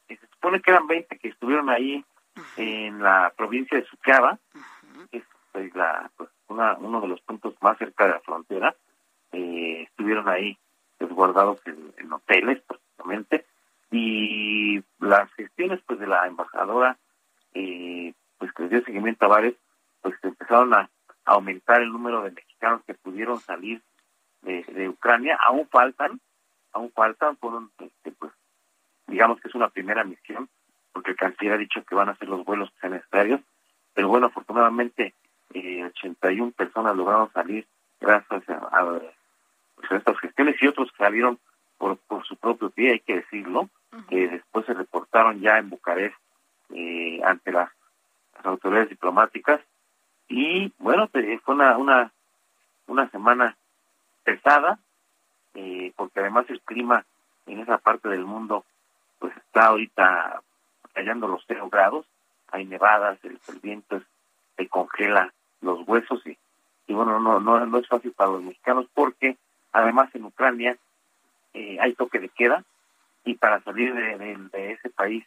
Y 0.09 0.15
se 0.15 0.27
supone 0.27 0.61
que 0.61 0.71
eran 0.71 0.87
20 0.87 1.17
que 1.17 1.29
estuvieron 1.29 1.69
ahí 1.69 2.03
en 2.57 3.01
la 3.01 3.33
provincia 3.35 3.77
de 3.77 3.85
Sucaba, 3.85 4.39
que 5.11 5.17
es 5.17 5.23
pues, 5.51 5.73
la, 5.75 6.09
pues, 6.17 6.29
una, 6.47 6.75
uno 6.75 7.01
de 7.01 7.07
los 7.07 7.21
puntos 7.21 7.55
más 7.61 7.77
cerca 7.77 8.05
de 8.05 8.11
la 8.11 8.19
frontera. 8.21 8.75
Eh, 9.31 9.83
estuvieron 9.83 10.27
ahí 10.27 10.57
resguardados 10.99 11.59
en, 11.65 11.93
en 11.97 12.11
hoteles, 12.11 12.61
prácticamente 12.61 13.45
y 13.91 14.81
las 14.99 15.31
gestiones 15.33 15.81
pues 15.85 15.99
de 15.99 16.07
la 16.07 16.25
embajadora 16.25 16.97
eh, 17.53 18.13
pues 18.37 18.51
que 18.53 18.67
dio 18.69 18.83
seguimiento 18.83 19.25
a 19.25 19.41
pues 20.01 20.15
empezaron 20.23 20.73
a, 20.73 20.89
aumentar 21.23 21.81
el 21.81 21.91
número 21.91 22.23
de 22.23 22.31
mexicanos 22.31 22.81
que 22.87 22.95
pudieron 22.95 23.39
salir 23.39 23.79
de, 24.41 24.89
Ucrania. 24.89 25.37
Aún 25.45 25.67
faltan 25.67 26.19
aún 26.73 26.91
faltan 26.91 27.37
fueron 27.37 27.69
este, 27.77 28.11
pues 28.13 28.31
digamos 29.07 29.39
que 29.39 29.49
es 29.49 29.55
una 29.55 29.69
primera 29.69 30.03
misión 30.03 30.49
porque 30.93 31.11
el 31.11 31.17
canciller 31.17 31.53
ha 31.53 31.57
dicho 31.57 31.83
que 31.83 31.95
van 31.95 32.09
a 32.09 32.13
hacer 32.13 32.27
los 32.27 32.43
vuelos 32.43 32.71
que 32.81 33.01
pero 33.93 34.07
bueno 34.07 34.27
afortunadamente 34.27 35.13
eh, 35.53 35.83
81 35.83 36.53
personas 36.53 36.95
lograron 36.95 37.31
salir 37.33 37.67
gracias 37.99 38.49
a, 38.49 38.99
pues, 39.75 39.91
a 39.91 39.97
estas 39.97 40.19
gestiones 40.19 40.55
y 40.59 40.67
otros 40.67 40.89
salieron 40.97 41.39
por, 41.77 41.97
por 41.97 42.25
su 42.25 42.35
propio 42.35 42.69
pie, 42.69 42.91
hay 42.91 42.99
que 42.99 43.17
decirlo, 43.17 43.69
que 44.09 44.27
después 44.27 44.65
se 44.65 44.73
reportaron 44.73 45.41
ya 45.41 45.57
en 45.57 45.69
Bucarest 45.69 46.15
eh, 46.73 47.21
ante 47.23 47.51
las, 47.51 47.69
autoridades 48.43 48.89
diplomáticas. 48.89 49.61
Y 50.27 50.73
bueno, 50.79 51.09
fue 51.09 51.53
una, 51.53 51.77
una, 51.77 52.11
una 52.87 53.07
semana 53.09 53.55
pesada, 54.23 54.79
eh, 55.53 55.93
porque 55.95 56.21
además 56.21 56.45
el 56.49 56.59
clima 56.61 57.05
en 57.45 57.59
esa 57.59 57.77
parte 57.77 58.09
del 58.09 58.25
mundo 58.25 58.65
pues 59.19 59.35
está 59.37 59.67
ahorita 59.67 60.41
cayendo 60.93 61.27
los 61.27 61.43
cero 61.47 61.69
grados, 61.71 62.05
hay 62.51 62.65
nevadas, 62.65 63.19
el, 63.23 63.39
viento 63.61 64.01
se 64.57 64.67
congela 64.67 65.31
los 65.61 65.87
huesos 65.87 66.25
y, 66.25 66.37
y 66.87 66.93
bueno, 66.93 67.19
no, 67.19 67.39
no, 67.39 67.65
no 67.65 67.77
es 67.77 67.87
fácil 67.87 68.11
para 68.13 68.31
los 68.31 68.41
mexicanos 68.41 68.87
porque 68.93 69.37
además 69.71 70.09
en 70.15 70.25
Ucrania 70.25 70.77
eh, 71.53 71.77
hay 71.79 71.93
toque 71.93 72.19
de 72.19 72.29
queda 72.29 72.63
y 73.23 73.35
para 73.35 73.61
salir 73.63 73.93
de, 73.93 74.71
ese 74.71 74.89
país 74.89 75.25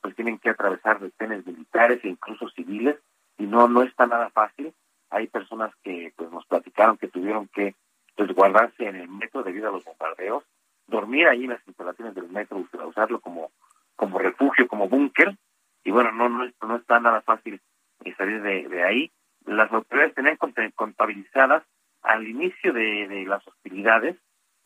pues 0.00 0.14
tienen 0.14 0.38
que 0.38 0.50
atravesar 0.50 1.00
retenes 1.00 1.46
militares 1.46 2.00
e 2.04 2.08
incluso 2.08 2.48
civiles 2.50 2.96
y 3.38 3.44
no 3.44 3.68
no 3.68 3.82
está 3.82 4.06
nada 4.06 4.30
fácil 4.30 4.72
hay 5.10 5.26
personas 5.28 5.72
que 5.82 6.12
pues 6.16 6.30
nos 6.30 6.46
platicaron 6.46 6.98
que 6.98 7.08
tuvieron 7.08 7.48
que 7.48 7.74
resguardarse 8.16 8.76
pues, 8.78 8.88
en 8.88 8.96
el 8.96 9.08
metro 9.08 9.42
debido 9.42 9.68
a 9.68 9.72
los 9.72 9.84
bombardeos 9.84 10.44
dormir 10.86 11.28
ahí 11.28 11.44
en 11.44 11.50
las 11.50 11.66
instalaciones 11.66 12.14
del 12.14 12.28
metro 12.28 12.64
usarlo 12.84 13.20
como 13.20 13.50
como 13.96 14.18
refugio 14.18 14.68
como 14.68 14.88
búnker 14.88 15.36
y 15.84 15.90
bueno 15.90 16.12
no 16.12 16.28
no 16.28 16.50
no 16.66 16.76
está 16.76 17.00
nada 17.00 17.20
fácil 17.22 17.60
eh, 18.04 18.14
salir 18.16 18.42
de, 18.42 18.82
ahí 18.84 19.10
las 19.46 19.72
autoridades 19.72 20.14
tenían 20.14 20.36
contabilizadas 20.74 21.62
al 22.02 22.26
inicio 22.26 22.72
de, 22.72 23.08
de 23.08 23.24
las 23.24 23.46
hostilidades 23.46 24.16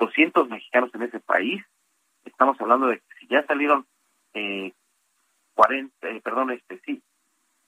200 0.01 0.49
mexicanos 0.49 0.91
en 0.95 1.03
ese 1.03 1.21
país. 1.21 1.63
Estamos 2.25 2.61
hablando 2.61 2.87
de 2.89 2.99
que 2.99 3.15
si 3.19 3.27
ya 3.29 3.45
salieron 3.47 3.87
eh, 4.35 4.73
40, 5.55 6.09
eh, 6.09 6.21
perdón, 6.23 6.51
este 6.51 6.81
sí, 6.85 7.03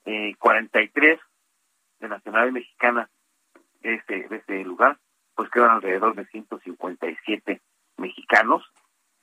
eh, 0.05 0.35
43 0.39 1.19
de 1.99 2.09
nacionalidad 2.09 2.53
mexicana 2.53 3.09
de 3.81 3.95
este, 3.95 4.27
de 4.27 4.35
este 4.37 4.63
lugar, 4.63 4.97
pues 5.35 5.49
quedan 5.49 5.71
alrededor 5.71 6.15
de 6.15 6.25
157 6.25 7.61
mexicanos, 7.97 8.63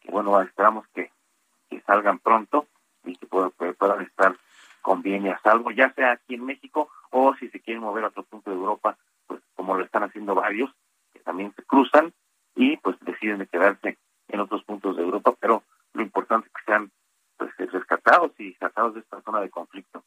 que 0.01 0.11
bueno, 0.11 0.41
esperamos 0.41 0.87
que, 0.95 1.11
que 1.69 1.81
salgan 1.83 2.19
pronto 2.19 2.67
y 3.05 3.17
que 3.17 3.27
puedan, 3.27 3.53
puedan 3.53 4.03
estar 4.03 4.37
con 4.83 5.03
bien 5.03 5.27
y 5.27 5.29
a 5.29 5.39
salvo, 5.41 5.71
ya 5.71 5.93
sea 5.95 6.13
aquí 6.13 6.35
en 6.35 6.45
México 6.47 6.91
o 7.11 7.35
si 7.37 7.49
se 7.51 7.61
quieren 7.61 7.83
mover 7.83 8.05
a 8.05 8.09
otro 8.09 8.23
punto 8.23 8.51
de 8.51 8.57
Europa, 8.57 8.97
pues 9.27 9.41
como 9.55 9.77
lo 9.77 9.85
están 9.85 10.05
haciendo 10.05 10.35
varios, 10.35 10.71
que 11.13 11.21
también 11.21 11.53
se 11.55 11.63
cruzan, 11.65 12.13
y 12.55 12.77
pues 12.79 12.99
deciden 13.01 13.39
de 13.39 13.47
quedarse 13.47 13.99
en 14.33 14.41
otros 14.41 14.65
puntos 14.65 14.97
de 14.97 15.03
Europa, 15.03 15.35
pero 15.39 15.63
lo 15.93 16.03
importante 16.03 16.49
es 16.49 16.53
que 16.55 16.73
sean 16.73 16.91
pues 17.37 17.51
rescatados 17.57 18.33
y 18.39 18.55
sacados 18.55 18.95
de 18.95 19.01
esta 19.01 19.21
zona 19.23 19.41
de 19.41 19.51
conflicto. 19.51 20.05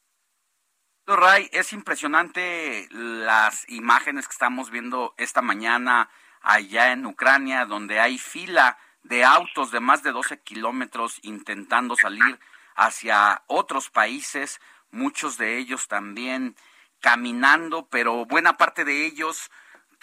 Ray, 1.06 1.50
es 1.52 1.74
impresionante 1.74 2.88
las 2.92 3.68
imágenes 3.70 4.28
que 4.28 4.32
estamos 4.32 4.70
viendo 4.70 5.14
esta 5.18 5.42
mañana 5.42 6.10
allá 6.42 6.92
en 6.92 7.06
Ucrania, 7.06 7.66
donde 7.66 8.00
hay 8.00 8.18
fila 8.18 8.78
de 9.04 9.26
autos 9.26 9.72
de 9.72 9.82
más 9.82 10.02
de 10.04 10.12
12 10.12 10.40
kilómetros 10.42 11.20
intentando 11.24 11.96
salir 11.96 12.40
hacia 12.76 13.44
otros 13.48 13.90
países, 13.90 14.62
muchos 14.92 15.38
de 15.38 15.58
ellos 15.58 15.88
también 15.88 16.56
caminando, 17.02 17.88
pero 17.90 18.26
buena 18.26 18.56
parte 18.56 18.86
de 18.86 19.06
ellos 19.06 19.52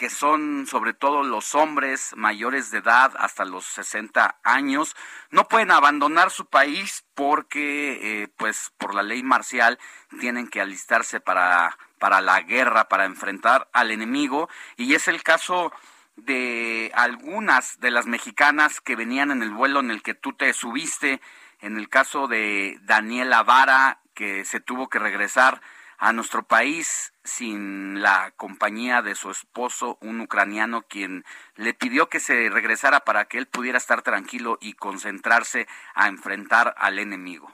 que 0.01 0.09
son 0.09 0.67
sobre 0.67 0.95
todo 0.95 1.23
los 1.25 1.55
hombres 1.55 2.15
mayores 2.17 2.71
de 2.71 2.79
edad 2.79 3.13
hasta 3.19 3.45
los 3.45 3.67
60 3.67 4.41
años, 4.43 4.97
no 5.31 5.47
pueden 5.47 5.71
abandonar 5.71 6.31
su 6.31 6.47
país 6.47 7.05
porque, 7.15 8.23
eh, 8.23 8.29
pues, 8.39 8.73
por 8.79 8.95
la 8.95 9.03
ley 9.03 9.23
marcial 9.23 9.79
tienen 10.19 10.49
que 10.49 10.63
alistarse 10.63 11.21
para, 11.21 11.77
para 11.99 12.23
la 12.23 12.41
guerra, 12.41 12.89
para 12.89 13.05
enfrentar 13.05 13.69
al 13.75 13.91
enemigo. 13.91 14.49
Y 14.79 14.95
es 14.95 15.07
el 15.07 15.23
caso 15.23 15.71
de 16.17 16.91
algunas 16.95 17.79
de 17.81 17.91
las 17.91 18.07
mexicanas 18.07 18.81
que 18.81 18.97
venían 18.97 19.31
en 19.31 19.43
el 19.43 19.51
vuelo 19.51 19.81
en 19.81 19.91
el 19.91 20.03
que 20.03 20.15
tú 20.15 20.33
te 20.33 20.55
subiste, 20.55 21.21
en 21.61 21.77
el 21.77 21.91
caso 21.91 22.27
de 22.27 22.79
Daniela 22.85 23.43
Vara, 23.43 24.01
que 24.15 24.47
se 24.47 24.61
tuvo 24.61 24.89
que 24.89 24.99
regresar 24.99 25.61
a 26.01 26.15
nuestro 26.15 26.43
país 26.43 27.13
sin 27.23 28.01
la 28.01 28.33
compañía 28.37 29.03
de 29.03 29.15
su 29.15 29.31
esposo, 29.31 29.99
un 30.01 30.21
ucraniano, 30.23 30.83
quien 30.83 31.25
le 31.57 31.75
pidió 31.75 32.09
que 32.09 32.21
se 32.21 32.49
regresara 32.49 33.01
para 33.01 33.27
que 33.27 33.37
él 33.37 33.47
pudiera 33.47 33.77
estar 33.77 34.01
tranquilo 34.01 34.57
y 34.63 34.73
concentrarse 34.73 35.69
a 35.95 36.09
enfrentar 36.09 36.75
al 36.79 36.99
enemigo. 36.99 37.53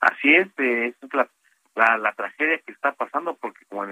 Así 0.00 0.34
es, 0.34 0.48
eh, 0.56 0.94
es 0.98 1.14
la, 1.14 1.98
la, 1.98 2.12
tragedia 2.14 2.58
que 2.64 2.72
está 2.72 2.92
pasando, 2.92 3.36
porque 3.36 3.66
como, 3.66 3.84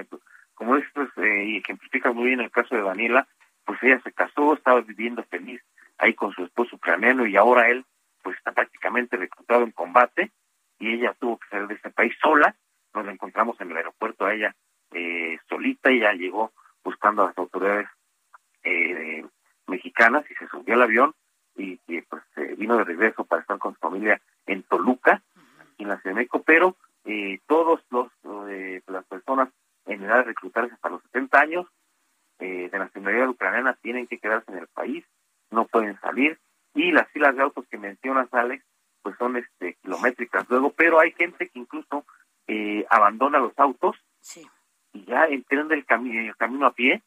como 0.54 0.76
esto 0.76 1.02
es, 1.02 1.10
eh, 1.18 1.44
y 1.44 1.56
ejemplifica 1.58 2.10
muy 2.10 2.28
bien 2.28 2.40
el 2.40 2.50
caso 2.50 2.74
de 2.74 2.80
Daniela, 2.80 3.28
pues 3.66 3.78
ella 3.82 4.00
se 4.02 4.12
casó, 4.12 4.54
estaba 4.54 4.80
viviendo 4.80 5.22
feliz 5.24 5.60
ahí 5.98 6.14
con 6.14 6.32
su 6.32 6.44
esposo 6.44 6.76
ucraniano 6.76 7.26
y 7.26 7.36
ahora 7.36 7.68
él 7.68 7.84
pues 8.22 8.38
está 8.38 8.52
prácticamente 8.52 9.18
reclutado 9.18 9.62
en 9.64 9.72
combate 9.72 10.30
y 10.78 10.94
ella 10.94 11.14
tuvo 11.20 11.38
que 11.38 11.48
salir 11.48 11.66
de 11.68 11.74
ese 11.74 11.90
país 11.90 12.14
sola 12.22 12.56
nos 12.98 13.06
la 13.06 13.12
encontramos 13.12 13.60
en 13.60 13.70
el 13.70 13.76
aeropuerto 13.78 14.26
a 14.26 14.34
ella 14.34 14.54
eh, 14.92 15.38
solita, 15.48 15.90
ella 15.90 16.12
llegó 16.12 16.52
buscando 16.84 17.22
a 17.22 17.26
las 17.26 17.38
autoridades 17.38 17.88
eh, 18.62 19.24
mexicanas 19.66 20.24
y 20.30 20.34
se 20.34 20.48
subió 20.48 20.74
al 20.74 20.82
avión 20.82 21.14
y, 21.56 21.76
pues 22.02 22.22
vino 22.56 22.76
de 22.76 22.84
regreso 22.84 23.24
para 23.24 23.42
estar 23.42 23.58
con 23.58 23.74
su 23.74 23.80
familia 23.80 24.20
en 24.46 24.62
Toluca, 24.62 25.22
en 25.78 25.88
la 25.88 25.96
Ciudad 26.00 26.14
de 26.14 26.20
México, 26.20 26.42
pero 26.44 26.76
eh, 27.04 27.40
todos 27.46 27.80
los 27.90 28.08
eh, 28.48 28.80
las 28.86 29.04
personas 29.06 29.48
en 29.86 30.04
edad 30.04 30.18
de 30.18 30.24
reclutarse 30.24 30.74
hasta 30.74 30.90
los 30.90 31.02
70 31.04 31.40
años 31.40 31.66
eh, 32.38 32.68
de 32.70 32.78
nacionalidad 32.78 33.28
ucraniana 33.28 33.74
tienen 33.82 34.06
que 34.06 34.18
quedarse 34.18 34.52
en 34.52 34.58
el 34.58 34.68
país, 34.68 35.04
no 35.50 35.66
pueden 35.66 35.98
salir 36.00 36.38
y 36.74 36.92
las 36.92 37.08
filas 37.08 37.34
de 37.34 37.42
autos 37.42 37.66
que 37.68 37.78
mencionas 37.78 38.32
Alex 38.32 38.64
pues 39.02 39.16
son 39.16 39.36
este 39.36 39.74
kilométricas 39.82 40.48
luego, 40.48 40.70
pero 40.70 41.00
hay 41.00 41.12
gente 41.12 41.48
que 41.48 41.58
incluso 41.58 42.04
eh, 42.48 42.84
abandona 42.90 43.38
los 43.38 43.56
autos 43.58 43.96
y 44.92 45.04
ya 45.04 45.24
el, 45.26 45.44
camino 45.44 46.20
el 46.20 46.36
camino 46.36 46.66
a 46.66 46.72
pie, 46.72 47.02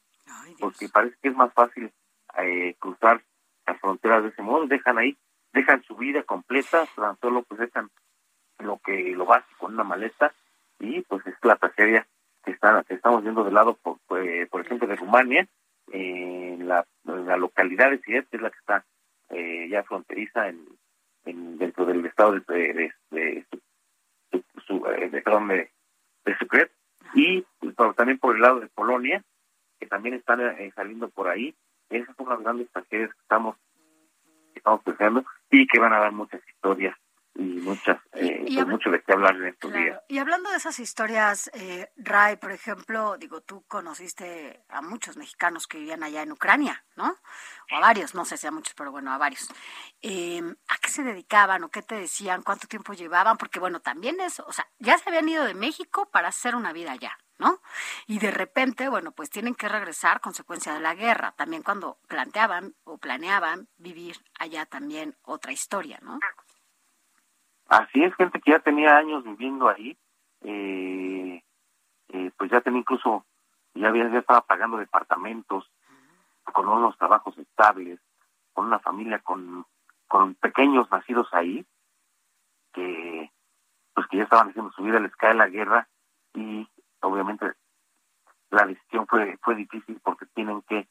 porque 0.60 0.88
parece 0.88 1.18
que 1.22 1.30
es 1.30 1.36
más 1.36 1.52
fácil 1.54 1.92
eh, 2.38 2.76
cruzar 2.80 3.22
las 3.66 3.80
fronteras 3.80 4.24
de 4.24 4.30
ese 4.30 4.42
modo, 4.42 4.68
dejan 4.68 4.98
ahí, 4.98 5.18
dejan 5.52 5.84
su 5.84 5.96
vida 5.96 6.24
completa, 6.24 6.86
tan 6.96 7.18
solo 7.20 7.44
pues 7.44 7.60
dejan 7.60 7.90
lo 8.60 8.80
que 8.80 9.12
lo 9.16 9.26
básico 9.26 9.68
en 9.68 9.74
una 9.74 9.84
maleta 9.84 10.34
y 10.80 11.02
pues 11.02 11.26
es 11.28 11.36
la 11.44 11.56
tragedia 11.58 12.08
que, 12.44 12.52
está, 12.52 12.84
que 12.84 12.94
estamos 12.94 13.22
viendo 13.24 13.44
del 13.44 13.54
lado, 13.54 13.76
por, 13.76 13.98
pues, 14.08 14.48
por 14.50 14.62
ejemplo, 14.62 14.88
de 14.88 14.96
Rumania, 14.96 15.48
en, 15.92 16.68
la, 16.68 16.86
la 17.04 17.38
localidad 17.38 17.92
de 17.92 18.00
Siret, 18.00 18.30
que 18.30 18.38
es 18.38 18.44
la 18.44 18.50
que 18.50 18.58
está 18.58 18.86
eh, 19.30 19.68
ya 19.70 19.84
fronteriza 19.84 20.48
en, 20.48 20.66
en, 21.26 21.58
dentro 21.58 21.86
del 21.86 22.06
estado 22.06 22.34
de, 22.34 22.92
de, 23.12 23.46
su, 24.72 24.86
eh, 24.88 25.10
de, 25.10 25.22
perdón, 25.22 25.50
de, 25.50 25.70
Sucret, 26.40 26.72
y 27.14 27.46
también 27.96 28.20
por 28.20 28.36
el 28.36 28.42
lado 28.42 28.60
de 28.60 28.68
Polonia, 28.68 29.24
que 29.80 29.88
también 29.88 30.16
están 30.16 30.40
eh, 30.42 30.72
saliendo 30.76 31.10
por 31.10 31.28
ahí. 31.28 31.54
Esas 31.90 32.16
son 32.16 32.30
las 32.30 32.40
grandes 32.40 32.70
tragedias 32.72 33.12
que 33.12 33.22
estamos, 33.22 33.58
que 34.54 34.60
estamos 34.60 34.82
pensando 34.84 35.26
y 35.50 35.68
que 35.68 35.80
van 35.80 35.94
a 35.94 36.00
dar 36.00 36.12
muchas 36.14 36.42
historias 36.48 36.96
y 37.42 37.60
muchas 37.62 38.00
eh, 38.14 38.44
pues 38.46 38.68
mucho 38.68 38.90
de 38.90 39.02
qué 39.02 39.14
hablar 39.14 39.36
en 39.36 39.48
estos 39.48 39.74
días. 39.74 40.00
Y 40.08 40.20
hablando 40.20 40.50
de 40.52 40.58
esas 40.58 40.80
historias, 40.80 41.50
eh, 41.54 41.92
Ray, 41.98 42.38
por 42.38 42.52
ejemplo, 42.52 43.18
digo, 43.18 43.42
tú 43.42 43.64
conociste 43.68 44.64
a 44.70 44.82
muchos 44.82 45.18
mexicanos 45.18 45.68
que 45.68 45.80
vivían 45.80 46.04
allá 46.04 46.22
en 46.22 46.32
Ucrania, 46.32 46.84
¿no? 46.96 47.18
O 47.72 47.76
a 47.76 47.80
varios, 47.80 48.14
no 48.14 48.26
sé 48.26 48.38
si 48.38 48.48
a 48.48 48.52
muchos, 48.52 48.74
pero 48.74 48.92
bueno, 48.92 49.12
a 49.12 49.18
varios. 49.18 49.48
Em, 50.02 50.56
¿A 50.68 50.78
qué 50.78 50.90
se 50.90 51.04
dedicaban 51.04 51.64
o 51.64 51.70
qué 51.70 51.82
te 51.82 51.96
decían? 51.96 52.44
¿Cuánto 52.44 52.68
tiempo 52.68 52.94
llevaban? 52.94 53.38
Porque 53.38 53.60
bueno, 53.60 53.80
también 53.80 54.20
eso, 54.20 54.46
o 54.48 54.52
sea, 54.52 54.68
ya 54.80 54.98
se 54.98 55.10
habían 55.10 55.30
ido 55.30 55.46
de 55.46 55.54
México 55.54 56.10
para 56.12 56.28
hacer 56.30 56.56
una 56.56 56.74
vida 56.74 56.92
allá, 56.92 57.18
¿no? 57.40 57.62
Y 58.08 58.20
de 58.20 58.32
repente, 58.32 58.90
bueno, 58.90 59.12
pues 59.14 59.30
tienen 59.30 59.56
que 59.56 59.70
regresar 59.70 60.22
consecuencia 60.22 60.74
de 60.74 60.80
la 60.80 60.96
guerra. 60.96 61.34
También 61.38 61.64
cuando 61.64 62.00
planteaban 62.08 62.76
o 62.84 62.98
planeaban 62.98 63.68
vivir 63.78 64.18
allá 64.38 64.66
también 64.66 65.18
otra 65.24 65.52
historia, 65.52 66.00
¿no? 66.02 66.20
Así 67.72 68.04
es, 68.04 68.14
gente 68.16 68.42
que 68.42 68.52
ya 68.52 68.60
tenía 68.60 68.98
años 68.98 69.24
viviendo 69.24 69.70
ahí, 69.70 69.98
eh, 70.42 71.42
eh, 72.10 72.32
pues 72.36 72.52
ya 72.52 72.60
tenía 72.60 72.82
incluso, 72.82 73.26
ya, 73.74 73.88
había, 73.88 74.10
ya 74.10 74.20
estaba 74.20 74.42
pagando 74.42 74.76
departamentos, 74.76 75.72
con 76.44 76.68
unos 76.68 76.98
trabajos 76.98 77.38
estables, 77.38 77.98
con 78.52 78.66
una 78.66 78.80
familia 78.80 79.20
con, 79.20 79.66
con 80.10 80.36
pequeños 80.36 80.92
nacidos 80.92 81.30
ahí, 81.32 81.66
que 82.74 83.32
pues 83.94 84.06
que 84.08 84.18
ya 84.18 84.24
estaban 84.24 84.50
haciendo 84.50 84.74
su 84.74 84.84
vida, 84.84 85.00
les 85.00 85.16
cae 85.16 85.34
la 85.34 85.48
guerra 85.48 85.88
y 86.34 86.68
obviamente 87.00 87.54
la 88.50 88.66
decisión 88.66 89.08
fue, 89.08 89.38
fue 89.42 89.56
difícil 89.56 89.98
porque 90.04 90.26
tienen 90.34 90.62
que 90.64 90.90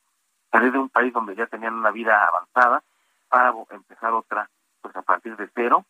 salir 0.51 0.73
de 0.73 0.79
un 0.79 0.89
país 0.89 1.13
donde 1.13 1.37
ya 1.37 1.47
tenían 1.47 1.75
una 1.75 1.91
vida 1.91 2.25
avanzada 2.25 2.83
para 3.29 3.53
empezar 3.69 4.15
otra 4.15 4.49
pues 4.81 4.97
a 4.97 5.03
partir 5.03 5.37
de 5.37 5.47
cero 5.55 5.85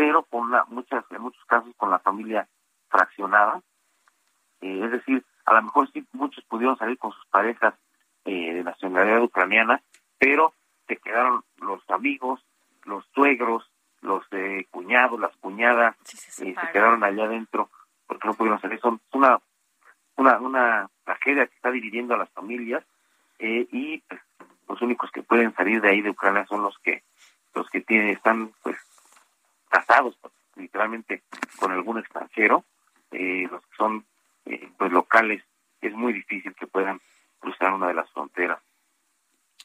pero 0.00 0.22
con 0.22 0.50
la, 0.50 0.64
muchas, 0.64 1.04
en 1.10 1.20
muchos 1.20 1.44
casos 1.44 1.74
con 1.76 1.90
la 1.90 1.98
familia 1.98 2.48
fraccionada. 2.88 3.60
Eh, 4.62 4.80
es 4.82 4.90
decir, 4.92 5.22
a 5.44 5.52
lo 5.52 5.62
mejor 5.64 5.92
sí 5.92 6.06
muchos 6.12 6.42
pudieron 6.44 6.78
salir 6.78 6.96
con 6.96 7.12
sus 7.12 7.26
parejas 7.26 7.74
eh, 8.24 8.54
de 8.54 8.64
nacionalidad 8.64 9.22
ucraniana, 9.22 9.82
pero 10.16 10.54
se 10.88 10.96
quedaron 10.96 11.44
los 11.58 11.82
amigos, 11.90 12.40
los 12.84 13.04
suegros, 13.14 13.70
los 14.00 14.24
eh, 14.30 14.66
cuñados, 14.70 15.20
las 15.20 15.36
cuñadas, 15.36 15.94
se, 16.04 16.54
quedaron 16.72 17.04
allá 17.04 17.24
adentro 17.24 17.68
porque 18.06 18.26
no 18.26 18.32
pudieron 18.32 18.58
salir. 18.58 18.80
Son 18.80 19.02
una, 19.12 19.38
una, 20.16 20.38
una 20.38 20.90
tragedia 21.04 21.46
que 21.46 21.56
está 21.56 21.70
dividiendo 21.70 22.14
a 22.14 22.18
las 22.18 22.30
familias 22.30 22.82
y 23.38 23.98
pues, 24.08 24.20
los 24.66 24.80
únicos 24.80 25.10
que 25.10 25.22
pueden 25.22 25.54
salir 25.54 25.82
de 25.82 25.90
ahí 25.90 26.00
de 26.00 26.10
Ucrania 26.10 26.46
son 26.46 26.62
los 26.62 26.78
que 26.78 27.02
los 27.54 27.68
que 27.68 27.80
tienen 27.80 28.08
están 28.08 28.52
pues 28.62 28.78
casados 29.70 30.18
literalmente 30.56 31.22
con 31.58 31.72
algún 31.72 31.98
extranjero, 31.98 32.64
eh, 33.12 33.48
los 33.50 33.62
que 33.62 33.76
son 33.76 34.04
eh, 34.44 34.70
pues 34.76 34.92
locales, 34.92 35.42
es 35.80 35.94
muy 35.94 36.12
difícil 36.12 36.54
que 36.54 36.66
puedan 36.66 37.00
cruzar 37.38 37.72
una 37.72 37.88
de 37.88 37.94
las 37.94 38.10
fronteras. 38.10 38.60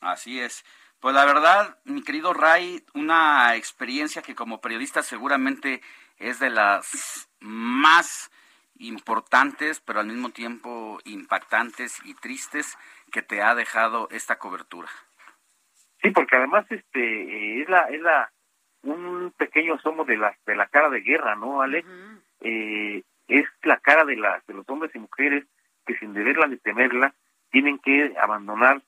Así 0.02 0.40
es. 0.40 0.64
Pues 1.00 1.14
la 1.14 1.26
verdad, 1.26 1.78
mi 1.84 2.02
querido 2.04 2.34
Ray, 2.34 2.84
una 2.94 3.56
experiencia 3.56 4.22
que 4.22 4.36
como 4.36 4.62
periodista 4.62 5.04
seguramente 5.04 5.82
es 6.18 6.40
de 6.40 6.50
las 6.50 7.30
más 7.40 8.32
importantes, 8.80 9.82
pero 9.82 10.00
al 10.00 10.08
mismo 10.08 10.30
tiempo 10.30 11.00
impactantes 11.06 12.00
y 12.06 12.14
tristes 12.16 12.78
que 13.12 13.22
te 13.22 13.42
ha 13.42 13.56
dejado 13.56 14.08
esta 14.12 14.38
cobertura. 14.38 14.90
Sí, 16.02 16.12
porque 16.12 16.36
además 16.36 16.66
este 16.70 17.62
es 17.62 17.70
la 17.70 17.82
es 17.90 18.02
la 18.02 18.32
un 18.86 19.34
pequeño 19.38 19.76
asomo 19.76 20.06
de 20.06 20.18
la, 20.18 20.36
de 20.46 20.56
la 20.56 20.68
cara 20.68 20.90
de 20.90 21.02
guerra, 21.02 21.36
¿no, 21.36 21.62
Alex? 21.62 21.88
eh, 22.42 23.04
es 23.28 23.46
la 23.64 23.78
cara 23.78 24.06
de, 24.06 24.16
la, 24.16 24.42
de 24.48 24.54
los 24.54 24.68
hombres 24.70 24.92
y 24.96 25.00
mujeres 25.00 25.46
que 25.86 25.98
sin 25.98 26.14
deberla 26.14 26.48
ni 26.48 26.58
temerla 26.58 27.14
tienen 27.52 27.80
que 27.80 28.14
abandonar 28.22 28.82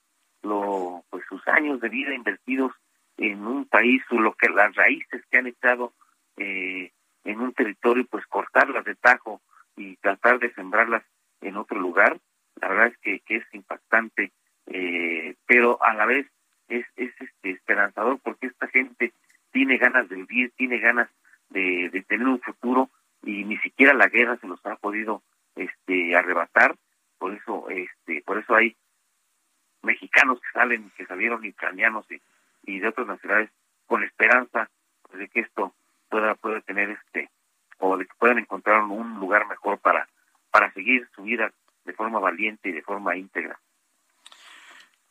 lo, 0.44 1.04
pues 1.10 1.24
sus 1.28 1.46
años 1.48 1.80
de 1.82 1.90
vida 1.90 2.14
invertidos 2.14 2.72
en 3.18 3.46
un 3.46 3.66
país 3.66 4.04
lo 4.12 4.34
que 4.34 4.50
las 4.50 4.76
raíces 4.76 5.24
que 5.30 5.38
han 5.38 5.48
echado 5.48 5.94
eh, 6.38 6.92
en 7.24 7.42
un 7.42 7.54
territorio 7.54 8.06
pues 8.10 8.26
cortarlas 8.28 8.86
de 8.86 8.96
tajo 8.96 9.42
y 9.76 9.96
tratar 9.98 10.40
de 10.40 10.54
sembrarlas 10.54 11.04
en 11.42 11.58
otro 11.58 11.80
lugar 11.80 12.20
la 12.62 12.68
verdad 12.70 12.88
es 12.88 12.98
que, 13.00 13.20
que 13.22 13.38
es 13.38 13.46
impactante 13.54 14.32
eh, 14.68 15.36
pero 15.48 15.82
a 15.84 15.94
la 15.94 16.06
vez 16.06 16.28
es, 16.68 16.86
es 16.96 17.14
este 17.20 17.52
esperanzador 17.52 18.20
porque 18.24 18.48
esta 18.48 18.68
gente 18.68 19.14
tiene 19.52 19.78
ganas 19.78 20.08
de 20.10 20.16
vivir, 20.16 20.52
tiene 20.56 20.80
ganas 20.80 21.10
de, 21.50 21.90
de 21.92 22.02
tener 22.04 22.28
un 22.28 22.42
futuro 22.42 22.90
y 23.24 23.44
ni 23.44 23.58
siquiera 23.58 23.94
la 23.94 24.08
guerra 24.08 24.38
se 24.38 24.48
los 24.48 24.64
ha 24.66 24.76
podido 24.76 25.24
este 25.56 26.16
arrebatar 26.16 26.76
por 27.18 27.34
eso 27.34 27.68
este 27.70 28.22
por 28.26 28.38
eso 28.38 28.56
hay 28.56 28.76
mexicanos 29.82 30.40
que 30.40 30.52
salen, 30.54 30.92
que 30.96 31.06
salieron 31.06 31.46
ucranianos 31.46 32.06
y, 32.12 32.22
y 32.64 32.80
de 32.80 32.88
otras 32.88 33.08
nacionalidades 33.08 33.52
con 33.86 34.04
esperanza 34.04 34.70
de 35.14 35.28
que 35.30 35.42
esto 35.42 35.74
pueda, 36.10 36.36
pueda 36.36 36.62
tener 36.62 36.90
este, 36.90 37.30
o 37.80 37.98
de 37.98 38.06
que 38.06 38.14
puedan 38.20 38.40
encontrar 38.40 38.84
un 38.84 39.20
lugar 39.20 39.48
mejor 39.48 39.80
para, 39.80 40.08
para 40.52 40.72
seguir 40.74 41.08
su 41.16 41.24
vida 41.24 41.52
de 41.86 41.94
forma 41.94 42.20
valiente 42.20 42.70
y 42.70 42.74
de 42.74 42.82
forma 42.82 43.16
íntegra. 43.16 43.60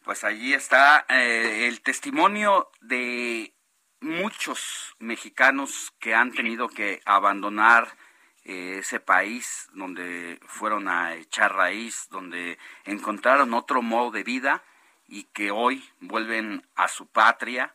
Pues 0.04 0.22
allí 0.22 0.52
está 0.52 1.04
eh, 1.08 1.66
el 1.66 1.82
testimonio 1.82 2.68
de 2.80 3.52
muchos 4.00 4.94
mexicanos 4.98 5.92
que 5.98 6.14
han 6.14 6.32
tenido 6.32 6.68
que 6.68 7.00
abandonar 7.04 7.96
eh, 8.44 8.78
ese 8.78 9.00
país 9.00 9.68
donde 9.72 10.38
fueron 10.46 10.88
a 10.88 11.14
echar 11.14 11.54
raíz, 11.54 12.08
donde 12.10 12.58
encontraron 12.84 13.54
otro 13.54 13.82
modo 13.82 14.10
de 14.10 14.22
vida 14.22 14.62
y 15.08 15.24
que 15.24 15.50
hoy 15.50 15.84
vuelven 16.00 16.66
a 16.74 16.88
su 16.88 17.06
patria, 17.06 17.74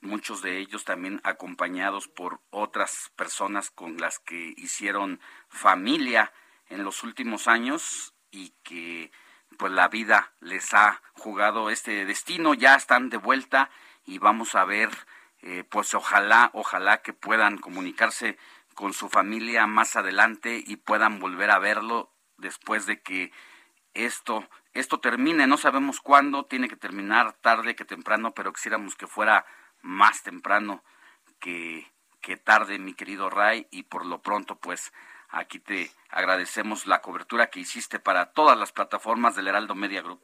muchos 0.00 0.42
de 0.42 0.58
ellos 0.58 0.84
también 0.84 1.20
acompañados 1.24 2.08
por 2.08 2.40
otras 2.50 3.10
personas 3.16 3.70
con 3.70 3.98
las 3.98 4.18
que 4.18 4.54
hicieron 4.56 5.20
familia 5.48 6.32
en 6.68 6.84
los 6.84 7.02
últimos 7.02 7.48
años 7.48 8.14
y 8.30 8.50
que 8.62 9.10
pues 9.58 9.72
la 9.72 9.88
vida 9.88 10.32
les 10.40 10.72
ha 10.72 11.02
jugado 11.12 11.70
este 11.70 12.04
destino, 12.04 12.54
ya 12.54 12.76
están 12.76 13.10
de 13.10 13.16
vuelta 13.16 13.70
y 14.06 14.18
vamos 14.18 14.54
a 14.54 14.64
ver, 14.64 14.90
eh, 15.42 15.64
pues 15.68 15.94
ojalá, 15.94 16.50
ojalá 16.52 17.02
que 17.02 17.12
puedan 17.12 17.58
comunicarse 17.58 18.38
con 18.74 18.92
su 18.92 19.08
familia 19.08 19.66
más 19.66 19.96
adelante 19.96 20.62
y 20.66 20.76
puedan 20.76 21.18
volver 21.18 21.50
a 21.50 21.58
verlo 21.58 22.12
después 22.38 22.86
de 22.86 23.02
que 23.02 23.32
esto 23.94 24.48
esto 24.72 25.00
termine, 25.00 25.46
no 25.46 25.56
sabemos 25.56 26.00
cuándo, 26.00 26.44
tiene 26.44 26.68
que 26.68 26.76
terminar 26.76 27.32
tarde 27.32 27.74
que 27.74 27.84
temprano, 27.84 28.32
pero 28.32 28.52
quisiéramos 28.52 28.94
que 28.94 29.08
fuera 29.08 29.44
más 29.82 30.22
temprano 30.22 30.84
que, 31.40 31.90
que 32.20 32.36
tarde, 32.36 32.78
mi 32.78 32.94
querido 32.94 33.30
Ray, 33.30 33.66
y 33.72 33.82
por 33.84 34.06
lo 34.06 34.22
pronto, 34.22 34.56
pues 34.56 34.92
aquí 35.28 35.58
te 35.58 35.90
agradecemos 36.08 36.86
la 36.86 37.00
cobertura 37.00 37.50
que 37.50 37.60
hiciste 37.60 37.98
para 37.98 38.32
todas 38.32 38.56
las 38.56 38.70
plataformas 38.70 39.34
del 39.34 39.48
Heraldo 39.48 39.74
Media 39.74 40.02
Group. 40.02 40.22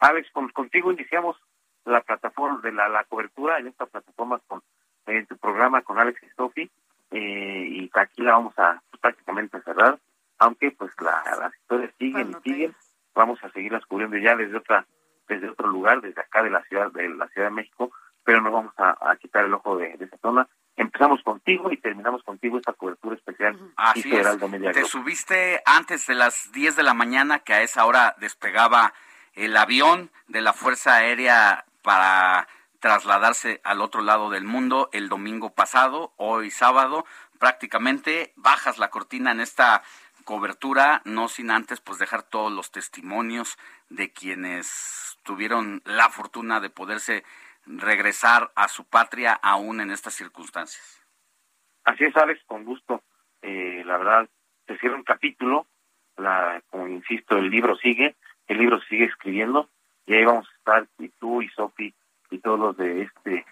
Alex, 0.00 0.28
contigo 0.52 0.90
iniciamos 0.90 1.36
la 1.84 2.00
plataforma 2.00 2.60
de 2.62 2.72
la, 2.72 2.88
la 2.88 3.04
cobertura 3.04 3.58
en 3.58 3.68
esta 3.68 3.86
plataforma 3.86 4.40
con 4.46 4.62
en 5.06 5.26
tu 5.26 5.36
programa 5.36 5.82
con 5.82 5.98
Alex 5.98 6.22
y 6.22 6.28
Sofi 6.36 6.70
eh, 7.10 7.68
y 7.70 7.90
aquí 7.94 8.22
la 8.22 8.32
vamos 8.32 8.58
a 8.58 8.82
prácticamente 9.00 9.60
cerrar, 9.62 9.98
aunque 10.38 10.70
pues 10.72 10.90
la, 11.00 11.22
las 11.38 11.54
historias 11.54 11.92
siguen 11.98 12.30
y 12.30 12.42
siguen, 12.42 12.74
vamos 13.14 13.38
a 13.44 13.50
seguirlas 13.50 13.84
cubriendo 13.86 14.16
ya 14.16 14.34
desde 14.34 14.56
otra 14.56 14.86
desde 15.28 15.48
otro 15.48 15.68
lugar, 15.68 16.00
desde 16.00 16.20
acá 16.20 16.42
de 16.42 16.50
la 16.50 16.62
ciudad 16.64 16.90
de 16.92 17.08
la 17.08 17.28
Ciudad 17.28 17.48
de 17.48 17.54
México, 17.54 17.92
pero 18.24 18.40
no 18.40 18.50
vamos 18.50 18.74
a, 18.76 19.16
quitar 19.16 19.44
el 19.44 19.54
ojo 19.54 19.76
de, 19.76 19.92
esa 20.00 20.18
zona. 20.18 20.48
Empezamos 20.76 21.22
contigo 21.22 21.70
y 21.70 21.76
terminamos 21.76 22.22
contigo 22.24 22.58
esta 22.58 22.72
cobertura 22.72 23.14
especial. 23.14 23.58
Así 23.76 24.14
es. 24.14 24.26
Te 24.72 24.84
subiste 24.84 25.62
antes 25.64 26.06
de 26.06 26.14
las 26.14 26.50
10 26.52 26.76
de 26.76 26.82
la 26.82 26.94
mañana, 26.94 27.38
que 27.38 27.54
a 27.54 27.62
esa 27.62 27.86
hora 27.86 28.16
despegaba 28.18 28.92
el 29.34 29.56
avión 29.56 30.10
de 30.26 30.40
la 30.42 30.52
Fuerza 30.52 30.96
Aérea 30.96 31.64
para 31.84 32.48
trasladarse 32.80 33.60
al 33.62 33.82
otro 33.82 34.00
lado 34.00 34.30
del 34.30 34.44
mundo 34.44 34.88
el 34.92 35.08
domingo 35.08 35.54
pasado, 35.54 36.14
hoy 36.16 36.50
sábado, 36.50 37.04
prácticamente 37.38 38.32
bajas 38.36 38.78
la 38.78 38.88
cortina 38.88 39.30
en 39.30 39.40
esta 39.40 39.82
cobertura, 40.24 41.02
no 41.04 41.28
sin 41.28 41.50
antes 41.50 41.80
pues 41.80 41.98
dejar 41.98 42.22
todos 42.22 42.50
los 42.50 42.72
testimonios 42.72 43.58
de 43.90 44.12
quienes 44.12 45.18
tuvieron 45.22 45.82
la 45.84 46.08
fortuna 46.08 46.60
de 46.60 46.70
poderse 46.70 47.22
regresar 47.66 48.50
a 48.54 48.68
su 48.68 48.84
patria 48.84 49.34
aún 49.34 49.80
en 49.80 49.90
estas 49.90 50.14
circunstancias. 50.14 51.06
Así 51.84 52.04
es, 52.04 52.16
Alex, 52.16 52.42
con 52.46 52.64
gusto. 52.64 53.02
Eh, 53.42 53.82
la 53.84 53.98
verdad, 53.98 54.28
se 54.66 54.78
cierra 54.78 54.96
un 54.96 55.04
capítulo, 55.04 55.66
la, 56.16 56.62
como 56.70 56.88
insisto, 56.88 57.36
el 57.36 57.50
libro 57.50 57.76
sigue, 57.76 58.16
el 58.46 58.56
libro 58.56 58.80
sigue 58.88 59.04
escribiendo, 59.04 59.68
y 60.06 60.14
ahí 60.14 60.24
vamos 60.24 60.48
estar, 60.64 60.88
y 60.98 61.08
tú 61.10 61.42
y 61.42 61.48
Sofi 61.50 61.94
y 62.30 62.38
todos 62.38 62.58
los 62.58 62.76
de 62.76 63.02
este, 63.02 63.44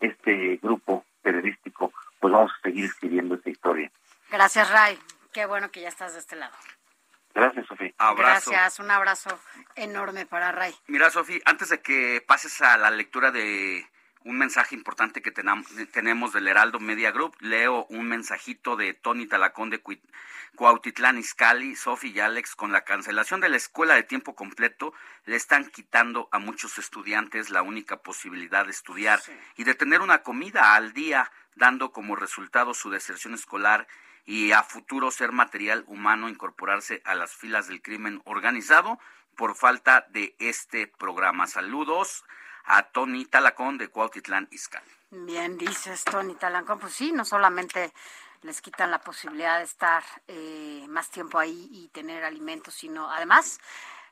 este 0.00 0.58
grupo 0.62 1.04
periodístico, 1.22 1.92
pues 2.20 2.32
vamos 2.32 2.52
a 2.52 2.62
seguir 2.62 2.86
escribiendo 2.86 3.34
esta 3.34 3.50
historia. 3.50 3.90
Gracias, 4.30 4.70
Ray. 4.70 4.98
Qué 5.32 5.46
bueno 5.46 5.70
que 5.70 5.82
ya 5.82 5.88
estás 5.88 6.14
de 6.14 6.20
este 6.20 6.36
lado. 6.36 6.54
Gracias, 7.34 7.66
Sofía. 7.66 7.92
Gracias, 8.16 8.78
un 8.78 8.90
abrazo 8.90 9.38
enorme 9.74 10.24
para 10.24 10.52
Ray. 10.52 10.74
Mira, 10.86 11.10
Sofía, 11.10 11.40
antes 11.44 11.68
de 11.68 11.80
que 11.80 12.24
pases 12.26 12.60
a 12.62 12.76
la 12.76 12.90
lectura 12.90 13.30
de 13.30 13.84
un 14.24 14.38
mensaje 14.38 14.74
importante 14.74 15.20
que 15.20 15.30
tenemos 15.30 16.32
del 16.32 16.48
Heraldo 16.48 16.80
Media 16.80 17.10
Group, 17.10 17.36
leo 17.40 17.84
un 17.90 18.08
mensajito 18.08 18.74
de 18.74 18.94
Tony 18.94 19.26
Talacón 19.26 19.68
de 19.68 19.82
Cuautitlán 20.56 21.18
Izcalli, 21.18 21.76
Sofi 21.76 22.10
y 22.10 22.20
Alex, 22.20 22.56
con 22.56 22.72
la 22.72 22.84
cancelación 22.84 23.40
de 23.40 23.50
la 23.50 23.58
escuela 23.58 23.94
de 23.94 24.02
tiempo 24.02 24.34
completo, 24.34 24.94
le 25.26 25.36
están 25.36 25.66
quitando 25.66 26.28
a 26.32 26.38
muchos 26.38 26.78
estudiantes 26.78 27.50
la 27.50 27.60
única 27.60 27.98
posibilidad 27.98 28.64
de 28.64 28.70
estudiar 28.70 29.20
y 29.56 29.64
de 29.64 29.74
tener 29.74 30.00
una 30.00 30.22
comida 30.22 30.74
al 30.74 30.94
día, 30.94 31.30
dando 31.54 31.92
como 31.92 32.16
resultado 32.16 32.72
su 32.72 32.88
deserción 32.88 33.34
escolar 33.34 33.86
y 34.24 34.52
a 34.52 34.62
futuro 34.62 35.10
ser 35.10 35.32
material 35.32 35.84
humano 35.86 36.30
incorporarse 36.30 37.02
a 37.04 37.14
las 37.14 37.34
filas 37.34 37.68
del 37.68 37.82
crimen 37.82 38.22
organizado 38.24 38.98
por 39.36 39.54
falta 39.54 40.06
de 40.08 40.34
este 40.38 40.86
programa. 40.86 41.46
Saludos 41.46 42.24
a 42.64 42.82
Tony 42.84 43.24
Talacón 43.26 43.78
de 43.78 43.88
Cuautitlán 43.88 44.48
Izcalli. 44.50 44.90
Bien, 45.10 45.56
dices 45.58 46.04
Tony 46.04 46.34
Talacón, 46.34 46.78
pues 46.78 46.94
sí, 46.94 47.12
no 47.12 47.24
solamente 47.24 47.92
les 48.42 48.60
quitan 48.60 48.90
la 48.90 49.00
posibilidad 49.00 49.58
de 49.58 49.64
estar 49.64 50.02
eh, 50.28 50.84
más 50.88 51.10
tiempo 51.10 51.38
ahí 51.38 51.68
y 51.70 51.88
tener 51.88 52.24
alimentos, 52.24 52.74
sino 52.74 53.10
además 53.10 53.58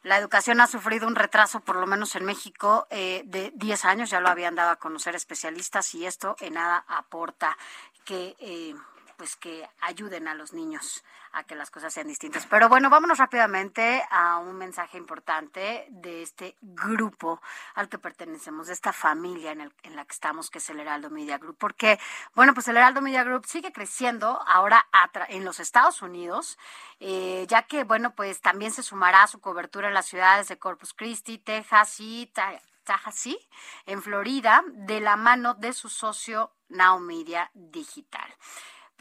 la 0.03 0.19
educación 0.19 0.61
ha 0.61 0.67
sufrido 0.67 1.07
un 1.07 1.15
retraso, 1.15 1.61
por 1.61 1.77
lo 1.77 1.87
menos 1.87 2.17
en 2.17 2.25
México, 2.25 2.89
eh, 2.91 3.23
de 3.25 3.53
10 3.55 3.85
años, 3.85 4.11
ya 4.11 4.21
lo 4.21 4.29
habían 4.29 4.57
dado 4.57 4.71
a 4.71 4.77
conocer 4.77 5.15
especialistas 5.15 5.95
y 5.95 6.07
esto 6.07 6.35
en 6.41 6.55
nada 6.55 6.85
aporta 6.89 7.57
que 8.05 8.35
eh, 8.41 8.75
pues 9.23 9.37
que 9.37 9.71
ayuden 9.81 10.27
a 10.27 10.35
los 10.35 10.53
niños 10.53 11.05
a 11.31 11.45
que 11.45 11.55
las 11.55 11.71
cosas 11.71 11.95
sean 11.95 12.09
distintas. 12.09 12.45
Pero 12.47 12.69
bueno, 12.69 12.91
vámonos 12.91 13.19
rápidamente 13.19 14.03
a 14.11 14.39
un 14.39 14.57
mensaje 14.57 14.99
importante 14.99 15.87
de 15.91 16.23
este 16.23 16.57
grupo 16.61 17.41
al 17.77 17.89
que 17.89 18.01
pertenecemos, 18.01 18.67
de 18.67 18.73
esta 18.73 18.93
familia 18.93 19.53
en, 19.53 19.71
la 19.95 20.05
que 20.05 20.13
estamos, 20.13 20.51
que 20.51 20.59
es 20.59 20.69
el 20.71 20.81
Heraldo 20.81 21.09
Media 21.09 21.39
Group. 21.39 21.57
Porque, 21.57 22.01
bueno, 22.35 22.53
pues 22.53 22.67
el 22.67 22.77
Heraldo 22.77 23.01
Media 23.01 23.23
Group 23.23 23.47
sigue 23.47 23.71
creciendo 23.71 24.43
ahora 24.45 24.89
en 25.29 25.45
los 25.45 25.61
Estados 25.61 26.03
Unidos, 26.03 26.59
eh, 26.99 27.47
ya 27.49 27.63
que, 27.63 27.85
bueno, 27.85 28.17
pues 28.17 28.41
también 28.41 28.73
se 28.73 28.83
sumará 28.83 29.23
a 29.23 29.29
su 29.29 29.41
cobertura 29.41 29.87
en 29.87 29.95
las 29.95 30.07
ciudades 30.07 30.49
de 30.49 30.59
Corpus 30.59 30.95
Christi, 30.95 31.39
Texas 31.39 32.01
y 32.01 32.29
Tallahassee, 32.35 33.39
en 33.87 34.03
Florida, 34.03 34.65
de 34.67 34.99
la 34.99 35.15
mano 35.15 35.55
de 35.55 35.73
su 35.73 35.89
socio 35.89 36.51
Now 36.71 36.99
Media 36.99 37.53
Digital. 37.55 38.29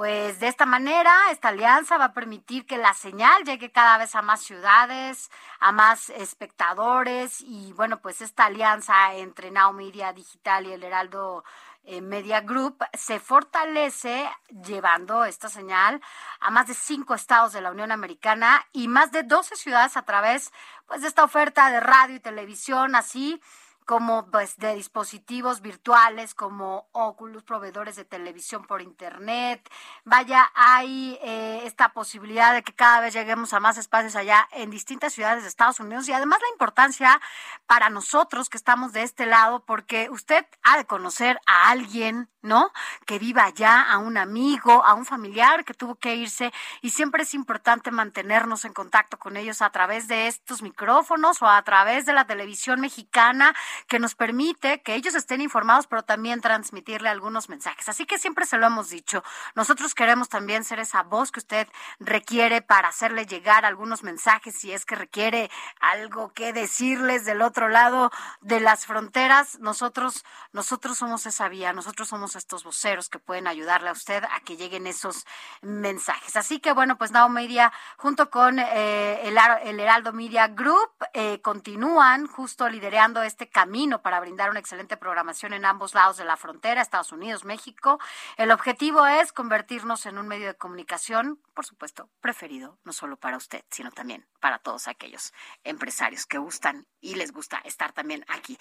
Pues 0.01 0.39
de 0.39 0.47
esta 0.47 0.65
manera, 0.65 1.13
esta 1.29 1.49
alianza 1.49 1.95
va 1.95 2.05
a 2.05 2.13
permitir 2.13 2.65
que 2.65 2.79
la 2.79 2.95
señal 2.95 3.43
llegue 3.43 3.71
cada 3.71 3.99
vez 3.99 4.15
a 4.15 4.23
más 4.23 4.41
ciudades, 4.41 5.29
a 5.59 5.71
más 5.71 6.09
espectadores 6.09 7.39
y 7.41 7.71
bueno, 7.73 8.01
pues 8.01 8.21
esta 8.21 8.45
alianza 8.45 9.13
entre 9.13 9.51
Now 9.51 9.73
Media 9.73 10.11
Digital 10.11 10.65
y 10.65 10.71
el 10.71 10.83
Heraldo 10.83 11.43
eh, 11.83 12.01
Media 12.01 12.41
Group 12.41 12.83
se 12.95 13.19
fortalece 13.19 14.27
llevando 14.49 15.23
esta 15.23 15.49
señal 15.49 16.01
a 16.39 16.49
más 16.49 16.65
de 16.65 16.73
cinco 16.73 17.13
estados 17.13 17.53
de 17.53 17.61
la 17.61 17.69
Unión 17.69 17.91
Americana 17.91 18.65
y 18.73 18.87
más 18.87 19.11
de 19.11 19.21
12 19.21 19.55
ciudades 19.55 19.97
a 19.97 20.01
través 20.01 20.51
pues 20.87 21.01
de 21.01 21.09
esta 21.09 21.23
oferta 21.23 21.69
de 21.69 21.79
radio 21.79 22.15
y 22.15 22.19
televisión, 22.19 22.95
así 22.95 23.39
como 23.85 24.29
pues 24.31 24.57
de 24.57 24.75
dispositivos 24.75 25.61
virtuales 25.61 26.33
como 26.33 26.87
Oculus, 26.91 27.43
proveedores 27.43 27.95
de 27.95 28.05
televisión 28.05 28.65
por 28.65 28.81
internet. 28.81 29.67
Vaya, 30.05 30.51
hay 30.55 31.19
eh, 31.21 31.61
esta 31.65 31.89
posibilidad 31.89 32.53
de 32.53 32.63
que 32.63 32.73
cada 32.73 33.01
vez 33.01 33.13
lleguemos 33.13 33.53
a 33.53 33.59
más 33.59 33.77
espacios 33.77 34.15
allá 34.15 34.47
en 34.51 34.69
distintas 34.69 35.13
ciudades 35.13 35.43
de 35.43 35.49
Estados 35.49 35.79
Unidos 35.79 36.07
y 36.07 36.13
además 36.13 36.39
la 36.41 36.51
importancia 36.53 37.19
para 37.65 37.89
nosotros 37.89 38.49
que 38.49 38.57
estamos 38.57 38.93
de 38.93 39.03
este 39.03 39.25
lado, 39.25 39.65
porque 39.65 40.09
usted 40.09 40.45
ha 40.63 40.77
de 40.77 40.85
conocer 40.85 41.39
a 41.45 41.69
alguien, 41.69 42.29
¿no? 42.41 42.71
Que 43.05 43.19
viva 43.19 43.45
allá, 43.45 43.81
a 43.81 43.97
un 43.97 44.17
amigo, 44.17 44.85
a 44.85 44.93
un 44.93 45.05
familiar 45.05 45.65
que 45.65 45.73
tuvo 45.73 45.95
que 45.95 46.15
irse 46.15 46.51
y 46.81 46.91
siempre 46.91 47.23
es 47.23 47.33
importante 47.33 47.91
mantenernos 47.91 48.65
en 48.65 48.73
contacto 48.73 49.17
con 49.17 49.37
ellos 49.37 49.61
a 49.61 49.69
través 49.69 50.07
de 50.07 50.27
estos 50.27 50.61
micrófonos 50.61 51.41
o 51.41 51.47
a 51.47 51.61
través 51.63 52.05
de 52.05 52.13
la 52.13 52.25
televisión 52.25 52.79
mexicana 52.79 53.53
que 53.87 53.99
nos 53.99 54.15
permite 54.15 54.81
que 54.81 54.95
ellos 54.95 55.15
estén 55.15 55.41
informados, 55.41 55.87
pero 55.87 56.03
también 56.03 56.41
transmitirle 56.41 57.09
algunos 57.09 57.49
mensajes. 57.49 57.89
Así 57.89 58.05
que 58.05 58.17
siempre 58.17 58.45
se 58.45 58.57
lo 58.57 58.67
hemos 58.67 58.89
dicho. 58.89 59.23
Nosotros 59.55 59.95
queremos 59.95 60.29
también 60.29 60.63
ser 60.63 60.79
esa 60.79 61.03
voz 61.03 61.31
que 61.31 61.39
usted 61.39 61.67
requiere 61.99 62.61
para 62.61 62.89
hacerle 62.89 63.25
llegar 63.25 63.65
algunos 63.65 64.03
mensajes 64.03 64.55
si 64.55 64.71
es 64.71 64.85
que 64.85 64.95
requiere 64.95 65.49
algo 65.79 66.33
que 66.33 66.53
decirles 66.53 67.25
del 67.25 67.41
otro 67.41 67.69
lado 67.69 68.11
de 68.41 68.59
las 68.59 68.85
fronteras. 68.85 69.59
Nosotros, 69.59 70.25
nosotros 70.51 70.97
somos 70.97 71.25
esa 71.25 71.49
vía, 71.49 71.73
nosotros 71.73 72.07
somos 72.07 72.35
estos 72.35 72.63
voceros 72.63 73.09
que 73.09 73.19
pueden 73.19 73.47
ayudarle 73.47 73.89
a 73.89 73.93
usted 73.93 74.23
a 74.23 74.39
que 74.41 74.57
lleguen 74.57 74.87
esos 74.87 75.25
mensajes. 75.61 76.35
Así 76.35 76.59
que 76.59 76.73
bueno, 76.73 76.97
pues 76.97 77.11
Now 77.11 77.29
Media 77.29 77.71
junto 77.97 78.29
con 78.29 78.59
eh, 78.59 79.27
el, 79.27 79.37
el, 79.63 79.79
Heraldo 79.79 80.13
Media 80.13 80.47
Group 80.47 80.91
eh, 81.13 81.41
continúan 81.41 82.27
justo 82.27 82.69
liderando 82.69 83.21
este 83.23 83.49
camino 83.61 84.01
para 84.01 84.19
brindar 84.19 84.49
una 84.49 84.59
excelente 84.59 84.97
programación 84.97 85.53
en 85.53 85.65
ambos 85.65 85.93
lados 85.93 86.17
de 86.17 86.25
la 86.25 86.35
frontera, 86.35 86.81
Estados 86.81 87.11
Unidos, 87.11 87.45
México. 87.45 87.99
El 88.35 88.49
objetivo 88.49 89.05
es 89.05 89.31
convertirnos 89.31 90.07
en 90.07 90.17
un 90.17 90.27
medio 90.27 90.47
de 90.47 90.55
comunicación, 90.55 91.39
por 91.53 91.63
supuesto, 91.63 92.09
preferido 92.21 92.79
no 92.83 92.91
solo 92.91 93.17
para 93.17 93.37
usted, 93.37 93.63
sino 93.69 93.91
también 93.91 94.25
para 94.39 94.57
todos 94.57 94.87
aquellos 94.87 95.31
empresarios 95.63 96.25
que 96.25 96.39
gustan 96.39 96.87
y 97.01 97.13
les 97.13 97.31
gusta 97.31 97.61
estar 97.63 97.91
también 97.91 98.25
aquí. 98.29 98.57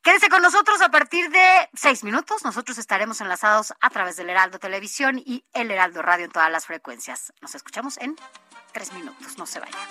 Quédense 0.00 0.28
con 0.28 0.42
nosotros 0.42 0.80
a 0.80 0.92
partir 0.92 1.28
de 1.28 1.68
seis 1.74 2.04
minutos. 2.04 2.44
Nosotros 2.44 2.78
estaremos 2.78 3.20
enlazados 3.20 3.74
a 3.80 3.90
través 3.90 4.14
del 4.14 4.30
Heraldo 4.30 4.60
Televisión 4.60 5.18
y 5.18 5.44
el 5.54 5.72
Heraldo 5.72 6.02
Radio 6.02 6.26
en 6.26 6.30
todas 6.30 6.52
las 6.52 6.66
frecuencias. 6.66 7.32
Nos 7.40 7.56
escuchamos 7.56 7.98
en 7.98 8.14
tres 8.72 8.92
minutos. 8.92 9.36
No 9.38 9.44
se 9.44 9.58
vayan. 9.58 9.82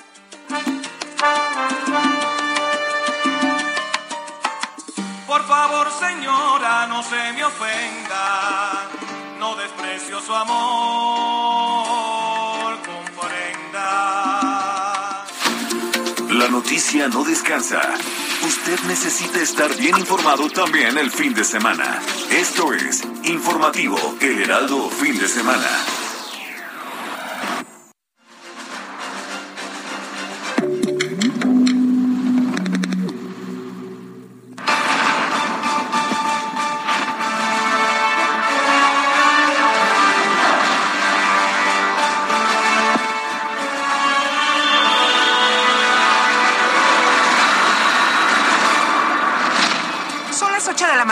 Por 5.27 5.43
favor, 5.47 5.87
señora, 5.91 6.85
no 6.87 7.01
se 7.01 7.33
me 7.33 7.43
ofenda. 7.43 8.87
No 9.39 9.55
desprecio 9.55 10.21
su 10.21 10.35
amor, 10.35 10.55
comprenda. 12.85 13.85
La 16.29 16.47
noticia 16.49 17.07
no 17.07 17.23
descansa. 17.23 17.81
Usted 18.45 18.79
necesita 18.87 19.41
estar 19.41 19.75
bien 19.75 19.97
informado 19.97 20.47
también 20.49 20.95
el 20.99 21.09
fin 21.09 21.33
de 21.33 21.43
semana. 21.43 21.99
Esto 22.29 22.71
es 22.73 23.01
Informativo 23.23 23.97
El 24.21 24.43
Heraldo 24.43 24.91
Fin 24.91 25.17
de 25.17 25.27
Semana. 25.27 25.67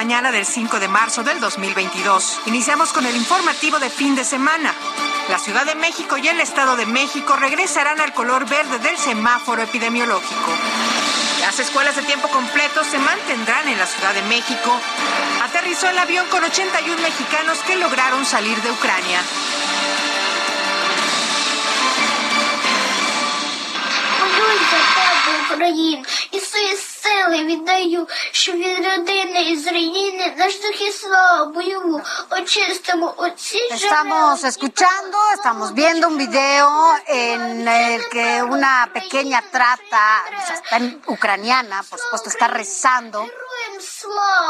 del 0.03 0.45
5 0.45 0.80
de 0.80 0.89
marzo 0.89 1.22
del 1.22 1.39
2022. 1.39 2.41
Iniciamos 2.47 2.93
con 2.93 3.07
el 3.07 3.14
informativo 3.14 3.78
de 3.78 3.89
fin 3.89 4.16
de 4.16 4.24
semana. 4.24 4.74
La 5.28 5.39
Ciudad 5.39 5.64
de 5.64 5.76
México 5.76 6.16
y 6.16 6.26
el 6.26 6.41
Estado 6.41 6.74
de 6.74 6.84
México 6.84 7.36
regresarán 7.36 8.01
al 8.01 8.12
color 8.12 8.49
verde 8.49 8.80
del 8.80 8.99
semáforo 8.99 9.62
epidemiológico. 9.62 10.51
Las 11.41 11.61
escuelas 11.61 11.95
de 11.95 12.03
tiempo 12.03 12.26
completo 12.28 12.82
se 12.82 12.99
mantendrán 12.99 13.68
en 13.68 13.78
la 13.78 13.86
Ciudad 13.86 14.12
de 14.14 14.22
México. 14.22 14.80
Aterrizó 15.45 15.89
el 15.89 15.99
avión 15.99 16.26
con 16.26 16.43
81 16.43 17.01
mexicanos 17.01 17.59
que 17.61 17.76
lograron 17.76 18.26
salir 18.26 18.61
de 18.61 18.72
Ucrania. 18.72 19.20
України 25.59 25.99
і 26.36 26.39
свої 26.49 26.72
сили 27.03 27.45
віддаю, 27.45 28.09
щоб 28.32 28.57
від 28.57 28.86
родини 28.86 29.43
і 29.43 29.57
з 29.57 29.66
руїни 29.66 30.34
наш 30.39 30.61
дух 30.61 30.82
і 30.82 30.93
славу 30.93 31.53
бойову 31.53 32.01
очистимо 32.30 33.14
оці 33.16 33.59
Estamos 33.70 34.45
escuchando, 34.53 35.16
estamos 35.39 35.68
viendo 35.74 36.05
un 36.12 36.18
video 36.26 36.68
en 37.07 37.68
el 37.68 38.09
que 38.14 38.43
una 38.43 38.74
pequeña 38.99 39.41
trata, 39.57 40.05
o 40.39 40.47
sea, 40.47 40.57
está 40.61 40.76
ucraniana, 41.14 41.76
por 41.91 41.99
supuesto, 42.03 42.28
está 42.28 42.47
rezando 42.49 43.20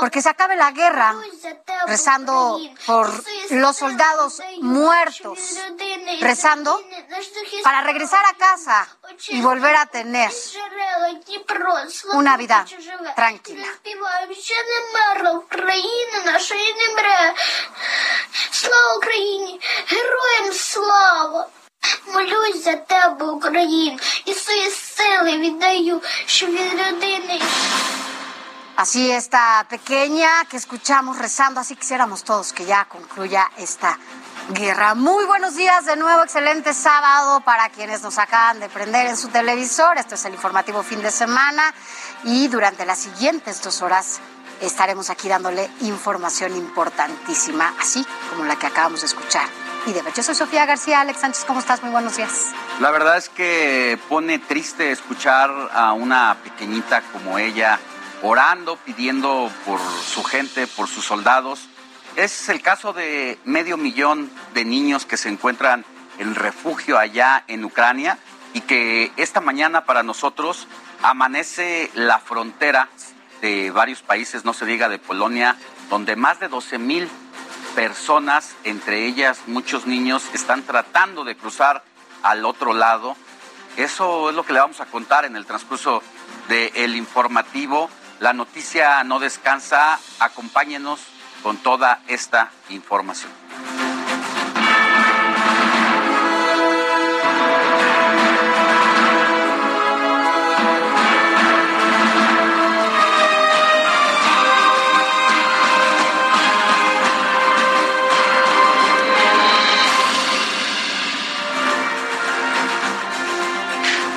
porque 0.01 0.23
se 0.23 0.29
acabe 0.29 0.57
la 0.57 0.71
guerra, 0.71 1.15
rezando 1.87 2.59
por 2.87 3.07
los 3.51 3.77
soldados 3.77 4.43
muertos, 4.61 5.39
rezando 6.21 6.81
para 7.63 7.83
regresar 7.83 8.25
a 8.27 8.35
casa 8.35 8.79
y 9.29 9.41
volver 9.41 9.75
a 9.77 9.87
tener 9.87 10.31
una 12.13 12.37
vida 12.37 12.42
tranquila. 13.17 13.67
Слава 18.51 18.95
Україні! 18.97 19.61
Героям 19.89 20.53
слава! 20.53 21.47
Молюсь 22.15 22.65
за 22.65 22.77
тебе, 22.77 23.27
Україну, 23.27 23.99
і 24.25 24.35
свої 24.35 24.71
сили 24.71 25.39
віддаю, 25.39 26.03
щоб 26.27 26.51
від 26.51 26.81
родини. 26.87 27.41
Así 28.79 29.11
esta 29.11 29.67
pequeña 29.69 30.31
que 30.49 30.57
escuchamos 30.57 31.19
rezando, 31.19 31.59
así 31.59 31.75
quisiéramos 31.75 32.23
todos 32.23 32.53
que 32.53 32.65
ya 32.65 32.85
concluya 32.85 33.51
esta 33.57 33.99
guerra. 34.51 34.95
Muy 34.95 35.25
buenos 35.27 35.57
días 35.57 35.85
de 35.85 35.97
nuevo, 35.97 36.23
excelente 36.23 36.73
sábado 36.73 37.41
para 37.41 37.69
quienes 37.71 38.03
nos 38.03 38.19
acaban 38.19 38.61
de 38.61 38.69
prender 38.69 39.09
en 39.09 39.17
su 39.17 39.29
televisor. 39.29 39.99
Esto 39.99 40.15
es 40.15 40.25
el 40.27 40.35
informativo 40.35 40.85
fin 40.85 41.03
de 41.03 41.11
semana 41.11 41.75
y 42.24 42.48
durante 42.48 42.86
las 42.86 43.00
siguientes 43.00 43.62
dos 43.62 43.82
horas 43.82 44.20
estaremos 44.62 45.10
aquí 45.10 45.28
dándole 45.28 45.70
información 45.82 46.56
importantísima, 46.56 47.74
así 47.80 48.06
como 48.30 48.46
la 48.46 48.58
que 48.58 48.68
acabamos 48.68 49.02
de 49.02 49.08
escuchar. 49.08 49.48
Y 49.86 49.92
de 49.92 50.02
ver, 50.02 50.14
yo 50.14 50.24
soy 50.24 50.36
Sofía 50.36 50.66
García, 50.66 51.02
Alex 51.02 51.20
Sánchez, 51.20 51.44
¿cómo 51.46 51.60
estás? 51.60 51.82
Muy 51.84 51.92
buenos 51.92 52.16
días. 52.16 52.52
La 52.80 52.90
verdad 52.92 53.18
es 53.18 53.28
que 53.28 54.00
pone 54.08 54.40
triste 54.40 54.92
escuchar 54.92 55.52
a 55.74 55.92
una 55.92 56.38
pequeñita 56.44 57.02
como 57.12 57.38
ella 57.38 57.80
orando, 58.22 58.78
pidiendo 58.78 59.52
por 59.66 59.80
su 59.82 60.24
gente, 60.24 60.68
por 60.68 60.88
sus 60.88 61.04
soldados. 61.04 61.68
Es 62.16 62.48
el 62.48 62.62
caso 62.62 62.94
de 62.94 63.38
medio 63.44 63.76
millón 63.76 64.32
de 64.54 64.64
niños 64.64 65.06
que 65.06 65.18
se 65.18 65.28
encuentran 65.28 65.84
en 66.18 66.36
refugio 66.36 66.98
allá 66.98 67.44
en 67.48 67.66
Ucrania 67.66 68.18
y 68.54 68.62
que 68.62 69.12
esta 69.18 69.42
mañana 69.42 69.84
para 69.84 70.04
nosotros 70.04 70.68
amanece 71.04 71.92
la 71.94 72.20
frontera 72.20 72.90
de 73.42 73.70
varios 73.72 74.02
países, 74.02 74.46
no 74.46 74.54
se 74.54 74.66
diga 74.66 74.90
de 74.90 74.98
Polonia, 74.98 75.58
donde 75.90 76.16
más 76.16 76.40
de 76.40 76.48
12 76.48 76.80
mil 76.80 77.10
personas, 77.76 78.56
entre 78.64 79.06
ellas 79.06 79.42
muchos 79.48 79.86
niños, 79.86 80.24
están 80.34 80.64
tratando 80.64 81.24
de 81.24 81.36
cruzar 81.36 81.84
al 82.24 82.46
otro 82.46 82.74
lado. 82.74 83.16
Eso 83.76 84.30
es 84.30 84.36
lo 84.36 84.46
que 84.46 84.54
le 84.54 84.60
vamos 84.60 84.80
a 84.80 84.86
contar 84.86 85.26
en 85.26 85.36
el 85.36 85.46
transcurso 85.46 86.02
del 86.48 86.96
informativo. 86.96 87.90
La 88.20 88.32
noticia 88.32 89.04
no 89.04 89.20
descansa. 89.20 90.00
Acompáñenos 90.20 91.02
con 91.42 91.58
toda 91.58 92.02
esta 92.08 92.52
información. 92.70 93.32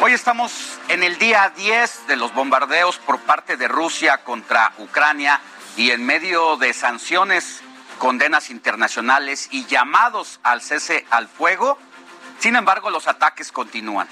Hoy 0.07 0.13
estamos 0.13 0.79
en 0.87 1.03
el 1.03 1.19
día 1.19 1.53
10 1.57 2.07
de 2.07 2.15
los 2.15 2.33
bombardeos 2.33 2.97
por 2.99 3.19
parte 3.19 3.57
de 3.57 3.67
Rusia 3.67 4.19
contra 4.19 4.73
Ucrania 4.79 5.41
y 5.77 5.91
en 5.91 6.07
medio 6.07 6.57
de 6.59 6.73
sanciones, 6.75 7.61
condenas 7.99 8.51
internacionales 8.51 9.49
y 9.51 9.67
llamados 9.67 10.39
al 10.45 10.63
cese 10.63 11.05
al 11.11 11.27
fuego, 11.27 11.77
sin 12.39 12.55
embargo 12.55 12.91
los 12.91 13.09
ataques 13.09 13.51
continúan. 13.51 14.07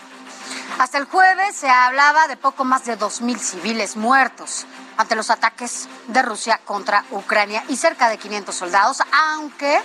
Hasta 0.81 0.99
el 0.99 1.05
jueves 1.05 1.55
se 1.55 1.71
hablaba 1.71 2.27
de 2.27 2.37
poco 2.37 2.65
más 2.65 2.85
de 2.87 2.99
2.000 2.99 3.39
civiles 3.39 3.95
muertos. 3.95 4.67
Ante 4.97 5.17
los 5.17 5.31
ataques 5.31 5.89
de 6.09 6.23
Rusia 6.23 6.61
contra 6.65 7.05
Ucrania 7.11 7.65
y 7.69 7.77
cerca 7.77 8.09
de 8.09 8.19
500 8.19 8.55
soldados, 8.55 9.03
aunque, 9.33 9.81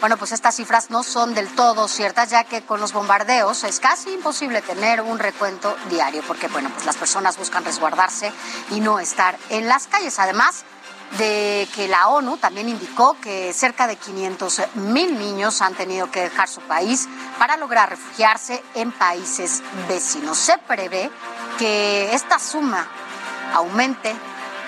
bueno, 0.00 0.16
pues 0.16 0.32
estas 0.32 0.56
cifras 0.56 0.90
no 0.90 1.02
son 1.02 1.34
del 1.34 1.48
todo 1.54 1.88
ciertas, 1.88 2.30
ya 2.30 2.44
que 2.44 2.62
con 2.62 2.80
los 2.80 2.92
bombardeos 2.92 3.64
es 3.64 3.80
casi 3.80 4.12
imposible 4.12 4.62
tener 4.62 5.00
un 5.00 5.18
recuento 5.18 5.76
diario, 5.88 6.22
porque, 6.26 6.48
bueno, 6.48 6.70
pues 6.70 6.86
las 6.86 6.96
personas 6.96 7.36
buscan 7.36 7.64
resguardarse 7.64 8.32
y 8.70 8.80
no 8.80 8.98
estar 8.98 9.36
en 9.48 9.68
las 9.68 9.86
calles. 9.86 10.18
Además, 10.18 10.64
de 11.18 11.68
que 11.74 11.88
la 11.88 12.08
ONU 12.08 12.36
también 12.36 12.68
indicó 12.68 13.16
que 13.20 13.52
cerca 13.52 13.86
de 13.86 13.96
500 13.96 14.62
mil 14.74 15.18
niños 15.18 15.60
han 15.60 15.74
tenido 15.74 16.10
que 16.10 16.20
dejar 16.22 16.48
su 16.48 16.60
país 16.60 17.08
para 17.38 17.56
lograr 17.56 17.90
refugiarse 17.90 18.62
en 18.74 18.92
países 18.92 19.62
vecinos. 19.88 20.38
Se 20.38 20.56
prevé 20.58 21.10
que 21.58 22.14
esta 22.14 22.38
suma 22.38 22.86
aumente 23.54 24.14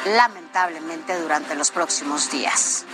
lamentablemente 0.05 1.19
durante 1.21 1.55
los 1.55 1.71
próximos 1.71 2.31
días. 2.31 2.85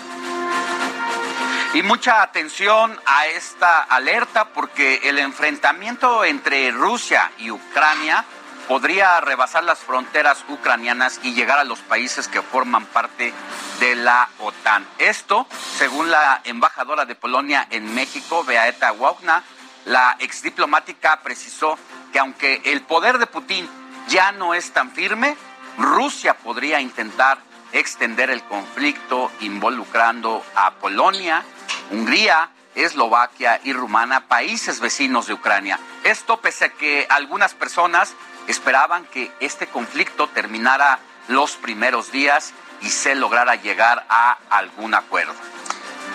Y 1.74 1.82
mucha 1.82 2.22
atención 2.22 2.98
a 3.04 3.26
esta 3.26 3.82
alerta 3.82 4.46
porque 4.46 5.00
el 5.04 5.18
enfrentamiento 5.18 6.24
entre 6.24 6.70
Rusia 6.70 7.30
y 7.38 7.50
Ucrania 7.50 8.24
podría 8.66 9.20
rebasar 9.20 9.64
las 9.64 9.78
fronteras 9.78 10.44
ucranianas 10.48 11.20
y 11.22 11.34
llegar 11.34 11.58
a 11.58 11.64
los 11.64 11.80
países 11.80 12.28
que 12.28 12.42
forman 12.42 12.84
parte 12.86 13.32
de 13.80 13.96
la 13.96 14.28
OTAN. 14.38 14.86
Esto, 14.98 15.46
según 15.76 16.10
la 16.10 16.40
embajadora 16.44 17.04
de 17.06 17.14
Polonia 17.14 17.66
en 17.70 17.94
México, 17.94 18.44
Beata 18.44 18.92
Wagner, 18.92 19.42
la 19.86 20.16
exdiplomática 20.18 21.20
precisó 21.20 21.78
que 22.12 22.18
aunque 22.18 22.60
el 22.64 22.82
poder 22.82 23.18
de 23.18 23.26
Putin 23.26 23.68
ya 24.08 24.32
no 24.32 24.52
es 24.52 24.70
tan 24.72 24.90
firme, 24.90 25.36
Rusia 25.78 26.34
podría 26.34 26.80
intentar 26.80 27.38
extender 27.72 28.30
el 28.30 28.42
conflicto 28.44 29.30
involucrando 29.40 30.44
a 30.56 30.72
Polonia, 30.74 31.44
Hungría, 31.90 32.50
Eslovaquia 32.74 33.60
y 33.64 33.72
Rumania, 33.72 34.26
países 34.28 34.80
vecinos 34.80 35.26
de 35.26 35.34
Ucrania. 35.34 35.78
Esto 36.04 36.40
pese 36.40 36.66
a 36.66 36.68
que 36.70 37.06
algunas 37.08 37.54
personas 37.54 38.14
esperaban 38.48 39.04
que 39.04 39.32
este 39.40 39.66
conflicto 39.68 40.28
terminara 40.28 40.98
los 41.28 41.56
primeros 41.56 42.10
días 42.10 42.52
y 42.80 42.90
se 42.90 43.14
lograra 43.14 43.54
llegar 43.56 44.04
a 44.08 44.38
algún 44.50 44.94
acuerdo. 44.94 45.34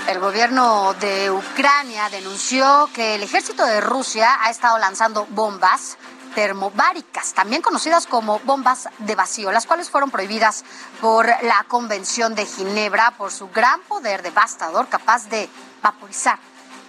El 0.07 0.19
gobierno 0.19 0.93
de 0.95 1.31
Ucrania 1.31 2.09
denunció 2.09 2.89
que 2.93 3.15
el 3.15 3.23
ejército 3.23 3.65
de 3.65 3.79
Rusia 3.79 4.37
ha 4.41 4.49
estado 4.49 4.77
lanzando 4.77 5.25
bombas 5.29 5.97
termobáricas, 6.35 7.33
también 7.33 7.61
conocidas 7.61 8.07
como 8.07 8.39
bombas 8.39 8.89
de 8.99 9.15
vacío, 9.15 9.51
las 9.51 9.65
cuales 9.65 9.89
fueron 9.89 10.11
prohibidas 10.11 10.63
por 11.01 11.25
la 11.25 11.63
Convención 11.67 12.35
de 12.35 12.45
Ginebra 12.45 13.11
por 13.11 13.31
su 13.31 13.49
gran 13.49 13.81
poder 13.81 14.21
devastador 14.23 14.87
capaz 14.89 15.29
de 15.29 15.49
vaporizar 15.81 16.39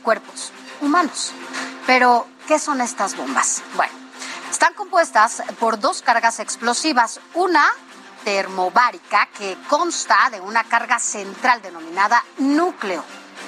cuerpos 0.02 0.52
humanos. 0.80 1.32
Pero, 1.86 2.26
¿qué 2.46 2.58
son 2.58 2.80
estas 2.80 3.16
bombas? 3.16 3.62
Bueno, 3.76 3.92
están 4.50 4.74
compuestas 4.74 5.42
por 5.58 5.78
dos 5.78 6.02
cargas 6.02 6.40
explosivas, 6.40 7.20
una 7.34 7.70
termobárica 8.24 9.28
que 9.36 9.58
consta 9.68 10.30
de 10.30 10.40
una 10.40 10.64
carga 10.64 10.98
central 10.98 11.60
denominada 11.60 12.24
núcleo 12.38 13.04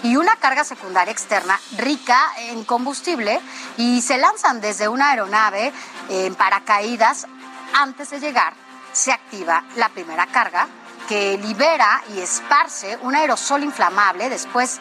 y 0.07 0.17
una 0.17 0.37
carga 0.37 0.63
secundaria 0.63 1.11
externa 1.11 1.59
rica 1.79 2.33
en 2.39 2.65
combustible 2.65 3.41
y 3.77 4.01
se 4.03 4.19
lanzan 4.19 4.61
desde 4.61 4.87
una 4.87 5.11
aeronave 5.11 5.73
en 6.09 6.35
paracaídas. 6.37 7.27
Antes 7.75 8.11
de 8.11 8.21
llegar, 8.21 8.55
se 8.93 9.11
activa 9.11 9.65
la 9.77 9.89
primera 9.89 10.27
carga 10.27 10.69
que 11.09 11.37
libera 11.39 12.03
y 12.15 12.21
esparce 12.21 12.97
un 13.03 13.17
aerosol 13.17 13.65
inflamable. 13.65 14.29
Después, 14.29 14.79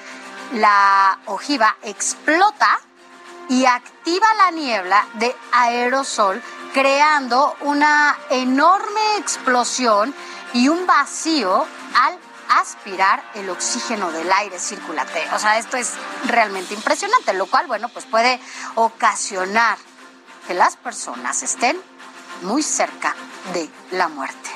la 0.53 1.17
ojiva 1.25 1.75
explota 1.81 2.79
y 3.49 3.65
activa 3.65 4.27
la 4.35 4.51
niebla 4.51 5.07
de 5.15 5.35
aerosol, 5.53 6.41
creando 6.71 7.55
una 7.61 8.15
enorme 8.29 9.17
explosión 9.17 10.13
y 10.53 10.67
un 10.67 10.85
vacío 10.85 11.65
al 11.95 12.24
aspirar 12.49 13.23
el 13.35 13.49
oxígeno 13.49 14.11
del 14.11 14.31
aire 14.31 14.59
circulante. 14.59 15.23
O 15.33 15.39
sea, 15.39 15.57
esto 15.57 15.77
es 15.77 15.93
realmente 16.25 16.73
impresionante, 16.73 17.33
lo 17.33 17.45
cual, 17.47 17.67
bueno, 17.67 17.89
pues 17.89 18.05
puede 18.05 18.39
ocasionar 18.75 19.77
que 20.47 20.53
las 20.53 20.77
personas 20.77 21.43
estén 21.43 21.81
muy 22.41 22.63
cerca 22.63 23.15
de 23.53 23.69
la 23.91 24.07
muerte. 24.07 24.51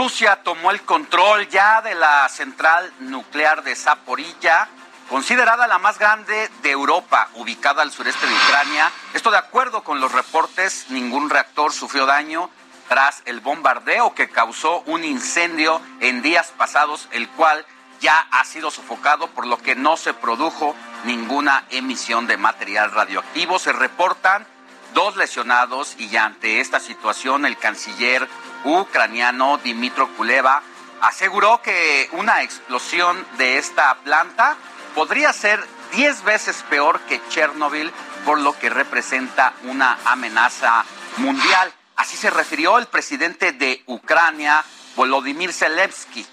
Rusia 0.00 0.40
tomó 0.42 0.70
el 0.70 0.80
control 0.82 1.48
ya 1.48 1.82
de 1.82 1.94
la 1.94 2.26
central 2.28 2.90
nuclear 3.00 3.62
de 3.62 3.76
Zaporilla, 3.76 4.66
considerada 5.10 5.66
la 5.66 5.80
más 5.80 5.98
grande 5.98 6.48
de 6.62 6.70
Europa, 6.70 7.28
ubicada 7.34 7.82
al 7.82 7.90
sureste 7.90 8.28
de 8.28 8.32
Ucrania. 8.32 8.92
Esto 9.12 9.32
de 9.32 9.38
acuerdo 9.38 9.82
con 9.82 10.00
los 10.00 10.12
reportes, 10.12 10.86
ningún 10.88 11.28
reactor 11.28 11.72
sufrió 11.72 12.06
daño 12.06 12.48
tras 12.88 13.22
el 13.24 13.40
bombardeo 13.40 14.14
que 14.14 14.30
causó 14.30 14.82
un 14.86 15.02
incendio 15.02 15.82
en 15.98 16.22
días 16.22 16.52
pasados, 16.56 17.08
el 17.10 17.28
cual 17.30 17.66
ya 18.00 18.20
ha 18.30 18.44
sido 18.44 18.70
sofocado, 18.70 19.26
por 19.26 19.48
lo 19.48 19.58
que 19.58 19.74
no 19.74 19.96
se 19.96 20.14
produjo 20.14 20.76
ninguna 21.04 21.64
emisión 21.70 22.28
de 22.28 22.36
material 22.36 22.92
radioactivo. 22.92 23.58
Se 23.58 23.72
reportan 23.72 24.46
dos 24.94 25.16
lesionados 25.16 25.96
y 25.98 26.16
ante 26.16 26.60
esta 26.60 26.78
situación 26.78 27.46
el 27.46 27.58
canciller 27.58 28.28
ucraniano 28.64 29.58
Dimitro 29.58 30.08
Kuleva 30.16 30.62
aseguró 31.00 31.62
que 31.62 32.08
una 32.12 32.42
explosión 32.42 33.26
de 33.38 33.58
esta 33.58 33.96
planta 34.04 34.56
podría 34.94 35.32
ser 35.32 35.62
10 35.92 36.24
veces 36.24 36.64
peor 36.68 37.00
que 37.00 37.20
Chernobyl, 37.28 37.92
por 38.24 38.40
lo 38.40 38.52
que 38.58 38.70
representa 38.70 39.54
una 39.64 39.98
amenaza 40.04 40.84
mundial. 41.16 41.72
Así 41.96 42.16
se 42.16 42.30
refirió 42.30 42.78
el 42.78 42.86
presidente 42.86 43.52
de 43.52 43.82
Ucrania, 43.86 44.64
Volodymyr 44.96 45.52
Zelensky. 45.52 46.26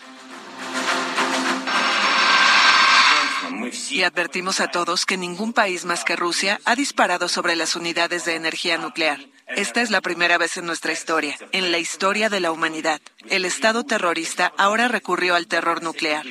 Y 3.90 4.04
advertimos 4.04 4.60
a 4.60 4.68
todos 4.68 5.06
que 5.06 5.18
ningún 5.18 5.54
país 5.54 5.86
más 5.86 6.04
que 6.04 6.16
Rusia 6.16 6.60
ha 6.66 6.76
disparado 6.76 7.28
sobre 7.28 7.56
las 7.56 7.76
unidades 7.76 8.26
de 8.26 8.36
energía 8.36 8.78
nuclear. 8.78 9.20
Esta 9.56 9.82
es 9.82 9.92
la 9.92 10.02
primera 10.02 10.38
vez 10.38 10.58
en 10.58 10.66
nuestra 10.66 10.92
historia, 10.92 11.38
en 11.54 11.72
la 11.72 11.78
historia 11.78 12.30
de 12.30 12.42
la 12.42 12.52
humanidad. 12.52 13.00
El 13.30 13.46
Estado 13.46 13.86
terrorista 13.86 14.52
ahora 14.58 14.90
recurrió 14.90 15.36
al 15.36 15.48
terror 15.48 15.82
nuclear. 15.82 16.26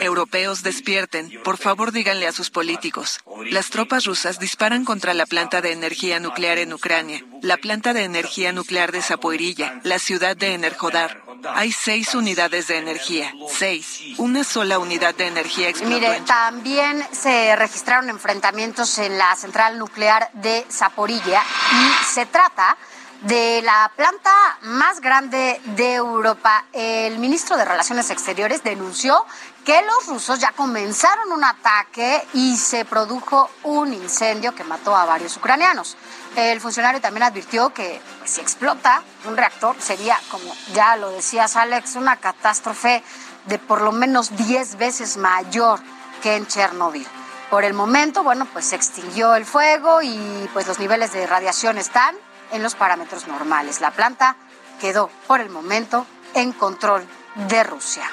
Europeos 0.00 0.62
despierten. 0.62 1.32
Por 1.42 1.56
favor, 1.56 1.90
díganle 1.90 2.28
a 2.28 2.32
sus 2.32 2.50
políticos. 2.50 3.18
Las 3.50 3.70
tropas 3.70 4.04
rusas 4.04 4.38
disparan 4.38 4.84
contra 4.84 5.14
la 5.14 5.26
planta 5.26 5.60
de 5.60 5.72
energía 5.72 6.20
nuclear 6.20 6.58
en 6.58 6.72
Ucrania, 6.72 7.24
la 7.42 7.56
planta 7.56 7.92
de 7.92 8.04
energía 8.04 8.52
nuclear 8.52 8.92
de 8.92 9.02
Zapoirilla, 9.02 9.80
la 9.82 9.98
ciudad 9.98 10.36
de 10.36 10.54
Enerhodar. 10.54 11.25
Hay 11.54 11.72
seis 11.72 12.14
unidades 12.14 12.68
de 12.68 12.78
energía, 12.78 13.32
seis. 13.48 14.00
Una 14.18 14.44
sola 14.44 14.78
unidad 14.78 15.14
de 15.14 15.26
energía 15.26 15.68
explotó. 15.68 15.94
Mire, 15.94 16.20
también 16.26 17.06
se 17.12 17.54
registraron 17.56 18.08
enfrentamientos 18.10 18.98
en 18.98 19.18
la 19.18 19.34
central 19.36 19.78
nuclear 19.78 20.30
de 20.34 20.66
Zaporilla 20.70 21.42
y 21.72 22.04
se 22.04 22.26
trata 22.26 22.76
de 23.22 23.62
la 23.62 23.90
planta 23.96 24.58
más 24.62 25.00
grande 25.00 25.60
de 25.64 25.94
Europa. 25.94 26.64
El 26.72 27.18
ministro 27.18 27.56
de 27.56 27.64
Relaciones 27.64 28.10
Exteriores 28.10 28.62
denunció 28.62 29.24
que 29.64 29.82
los 29.82 30.06
rusos 30.06 30.38
ya 30.38 30.52
comenzaron 30.52 31.32
un 31.32 31.42
ataque 31.42 32.22
y 32.34 32.56
se 32.56 32.84
produjo 32.84 33.50
un 33.64 33.92
incendio 33.92 34.54
que 34.54 34.64
mató 34.64 34.94
a 34.94 35.04
varios 35.06 35.36
ucranianos. 35.36 35.96
El 36.36 36.60
funcionario 36.60 37.00
también 37.00 37.22
advirtió 37.22 37.72
que 37.72 37.98
si 38.26 38.42
explota 38.42 39.02
un 39.24 39.38
reactor 39.38 39.74
sería, 39.78 40.18
como 40.30 40.54
ya 40.74 40.94
lo 40.96 41.08
decías 41.08 41.56
Alex, 41.56 41.96
una 41.96 42.16
catástrofe 42.16 43.02
de 43.46 43.58
por 43.58 43.80
lo 43.80 43.90
menos 43.90 44.36
10 44.36 44.76
veces 44.76 45.16
mayor 45.16 45.80
que 46.22 46.36
en 46.36 46.46
Chernobyl. 46.46 47.06
Por 47.48 47.64
el 47.64 47.72
momento, 47.72 48.22
bueno, 48.22 48.46
pues 48.52 48.66
se 48.66 48.76
extinguió 48.76 49.34
el 49.34 49.46
fuego 49.46 50.02
y 50.02 50.50
pues 50.52 50.66
los 50.66 50.78
niveles 50.78 51.14
de 51.14 51.26
radiación 51.26 51.78
están 51.78 52.14
en 52.52 52.62
los 52.62 52.74
parámetros 52.74 53.26
normales. 53.26 53.80
La 53.80 53.92
planta 53.92 54.36
quedó 54.78 55.08
por 55.26 55.40
el 55.40 55.48
momento 55.48 56.06
en 56.34 56.52
control 56.52 57.06
de 57.48 57.64
Rusia. 57.64 58.04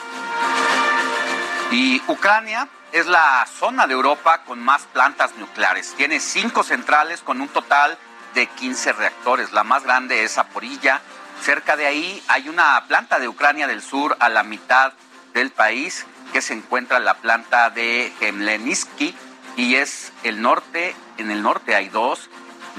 Y 1.72 2.02
Ucrania 2.08 2.70
es 2.94 3.06
la 3.06 3.46
zona 3.48 3.86
de 3.86 3.94
Europa 3.94 4.44
con 4.46 4.64
más 4.64 4.84
plantas 4.84 5.36
nucleares. 5.36 5.94
Tiene 5.98 6.22
cinco 6.22 6.64
centrales 6.64 7.22
con 7.22 7.42
un 7.42 7.50
total 7.50 7.98
15 8.34 8.94
reactores. 8.94 9.52
La 9.52 9.64
más 9.64 9.84
grande 9.84 10.24
es 10.24 10.34
Zaporilla. 10.34 11.02
Cerca 11.42 11.76
de 11.76 11.86
ahí 11.86 12.24
hay 12.28 12.50
una 12.50 12.84
planta 12.88 13.20
de 13.20 13.28
Ucrania 13.28 13.68
del 13.68 13.82
Sur 13.82 14.16
a 14.20 14.30
la 14.30 14.44
mitad 14.44 14.94
del 15.34 15.52
país 15.52 16.06
que 16.32 16.42
se 16.42 16.54
encuentra 16.54 17.00
la 17.00 17.16
planta 17.16 17.70
de 17.70 18.12
Gemleniski 18.20 19.16
y 19.56 19.76
es 19.76 20.12
el 20.24 20.42
norte, 20.42 20.96
en 21.18 21.30
el 21.30 21.44
norte 21.44 21.76
hay 21.76 21.90
dos, 21.90 22.30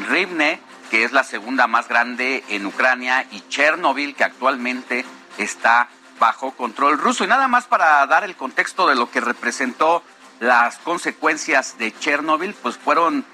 Rivne, 0.09 0.61
que 0.91 1.05
es 1.05 1.13
la 1.13 1.23
segunda 1.23 1.67
más 1.67 1.89
grande 1.89 2.45
en 2.49 2.67
Ucrania, 2.67 3.27
y 3.31 3.43
Chernobyl, 3.49 4.15
que 4.15 4.25
actualmente 4.25 5.05
está 5.39 5.89
bajo 6.19 6.53
control 6.53 6.99
ruso. 6.99 7.25
Y 7.25 7.29
nada 7.29 7.49
más 7.49 7.67
para 7.67 8.05
dar 8.07 8.25
el 8.25 8.35
contexto 8.35 8.89
de 8.89 8.97
lo 8.97 9.11
que 9.11 9.21
representó 9.21 10.03
las 10.41 10.79
consecuencias 10.79 11.79
de 11.79 11.97
Chernobyl, 11.97 12.55
pues 12.55 12.77
fueron 12.77 13.25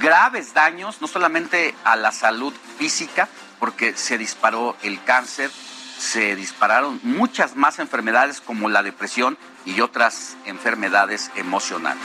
graves 0.00 0.54
daños, 0.54 1.00
no 1.00 1.06
solamente 1.06 1.74
a 1.84 1.96
la 1.96 2.12
salud 2.12 2.52
física, 2.78 3.28
porque 3.58 3.96
se 3.96 4.18
disparó 4.18 4.76
el 4.82 5.02
cáncer, 5.04 5.50
se 5.98 6.36
dispararon 6.36 7.00
muchas 7.02 7.56
más 7.56 7.78
enfermedades 7.78 8.40
como 8.40 8.68
la 8.68 8.82
depresión 8.82 9.38
y 9.64 9.80
otras 9.80 10.36
enfermedades 10.44 11.30
emocionales. 11.36 12.04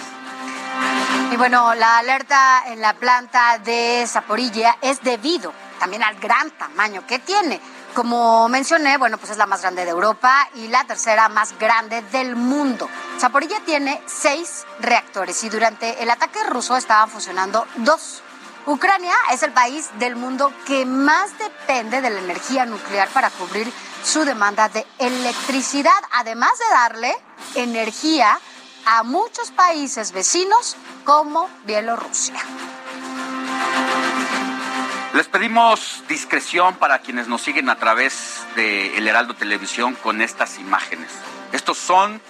Y 1.31 1.37
bueno, 1.37 1.73
la 1.75 1.99
alerta 1.99 2.63
en 2.67 2.81
la 2.81 2.93
planta 2.93 3.57
de 3.59 4.05
Zaporilla 4.07 4.77
es 4.81 5.01
debido 5.01 5.53
también 5.79 6.03
al 6.03 6.15
gran 6.19 6.51
tamaño 6.51 7.05
que 7.07 7.19
tiene. 7.19 7.59
Como 7.93 8.47
mencioné, 8.47 8.97
bueno, 8.97 9.17
pues 9.17 9.31
es 9.31 9.37
la 9.37 9.45
más 9.45 9.61
grande 9.61 9.83
de 9.83 9.91
Europa 9.91 10.47
y 10.55 10.69
la 10.69 10.85
tercera 10.85 11.27
más 11.27 11.57
grande 11.59 12.01
del 12.03 12.37
mundo. 12.37 12.89
Zaporilla 13.19 13.59
tiene 13.65 14.01
seis 14.05 14.65
reactores 14.79 15.43
y 15.43 15.49
durante 15.49 16.01
el 16.01 16.09
ataque 16.09 16.41
ruso 16.45 16.77
estaban 16.77 17.09
funcionando 17.09 17.67
dos. 17.77 18.23
Ucrania 18.65 19.13
es 19.31 19.43
el 19.43 19.51
país 19.51 19.89
del 19.99 20.15
mundo 20.15 20.53
que 20.65 20.85
más 20.85 21.37
depende 21.37 21.99
de 21.99 22.11
la 22.11 22.19
energía 22.19 22.65
nuclear 22.65 23.09
para 23.09 23.29
cubrir 23.29 23.71
su 24.03 24.23
demanda 24.23 24.69
de 24.69 24.85
electricidad, 24.99 25.91
además 26.11 26.51
de 26.59 26.73
darle 26.73 27.15
energía 27.55 28.39
a 28.85 29.03
muchos 29.03 29.51
países 29.51 30.11
vecinos 30.11 30.77
como 31.03 31.49
Bielorrusia. 31.65 32.41
Les 35.13 35.27
pedimos 35.27 36.03
discreción 36.07 36.75
para 36.75 36.99
quienes 36.99 37.27
nos 37.27 37.41
siguen 37.41 37.69
a 37.69 37.75
través 37.75 38.45
de 38.55 38.97
El 38.97 39.09
Heraldo 39.09 39.33
Televisión 39.33 39.93
con 39.95 40.21
estas 40.21 40.57
imágenes. 40.57 41.11
Estos 41.51 41.77
son 41.77 42.21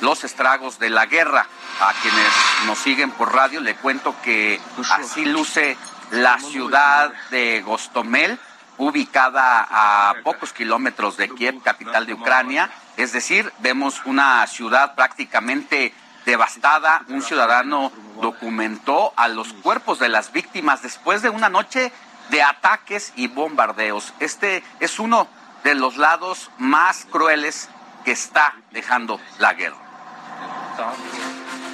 los 0.00 0.24
estragos 0.24 0.80
de 0.80 0.90
la 0.90 1.06
guerra. 1.06 1.46
A 1.80 1.92
quienes 2.02 2.26
nos 2.66 2.78
siguen 2.80 3.12
por 3.12 3.32
radio 3.32 3.60
le 3.60 3.76
cuento 3.76 4.16
que 4.24 4.60
así 4.90 5.26
luce 5.26 5.76
la 6.10 6.40
ciudad 6.40 7.12
de 7.30 7.62
Gostomel, 7.62 8.36
ubicada 8.78 9.68
a 9.70 10.14
pocos 10.24 10.52
kilómetros 10.52 11.16
de 11.16 11.28
Kiev, 11.28 11.62
capital 11.62 12.04
de 12.04 12.14
Ucrania. 12.14 12.68
Es 12.96 13.12
decir, 13.12 13.52
vemos 13.60 14.02
una 14.06 14.44
ciudad 14.48 14.96
prácticamente 14.96 15.94
devastada. 16.26 17.04
Un 17.08 17.22
ciudadano 17.22 17.92
documentó 18.20 19.12
a 19.14 19.28
los 19.28 19.52
cuerpos 19.52 20.00
de 20.00 20.08
las 20.08 20.32
víctimas 20.32 20.82
después 20.82 21.22
de 21.22 21.30
una 21.30 21.48
noche 21.48 21.92
de 22.30 22.42
ataques 22.42 23.12
y 23.16 23.28
bombardeos. 23.28 24.12
Este 24.20 24.62
es 24.80 24.98
uno 24.98 25.28
de 25.64 25.74
los 25.74 25.96
lados 25.96 26.50
más 26.58 27.06
crueles 27.10 27.68
que 28.04 28.12
está 28.12 28.54
dejando 28.70 29.20
la 29.38 29.54
guerra. 29.54 29.76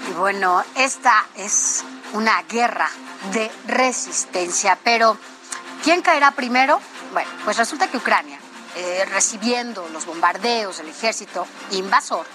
Y 0.08 0.12
bueno, 0.14 0.62
esta 0.76 1.24
es 1.36 1.84
una 2.12 2.42
guerra 2.42 2.88
de 3.32 3.50
resistencia, 3.66 4.78
pero 4.82 5.16
¿quién 5.82 6.02
caerá 6.02 6.30
primero? 6.30 6.80
Bueno, 7.12 7.30
pues 7.44 7.56
resulta 7.56 7.88
que 7.88 7.98
Ucrania, 7.98 8.38
eh, 8.76 9.04
recibiendo 9.10 9.88
los 9.90 10.06
bombardeos 10.06 10.78
del 10.78 10.88
ejército 10.88 11.46
invasor, 11.70 12.26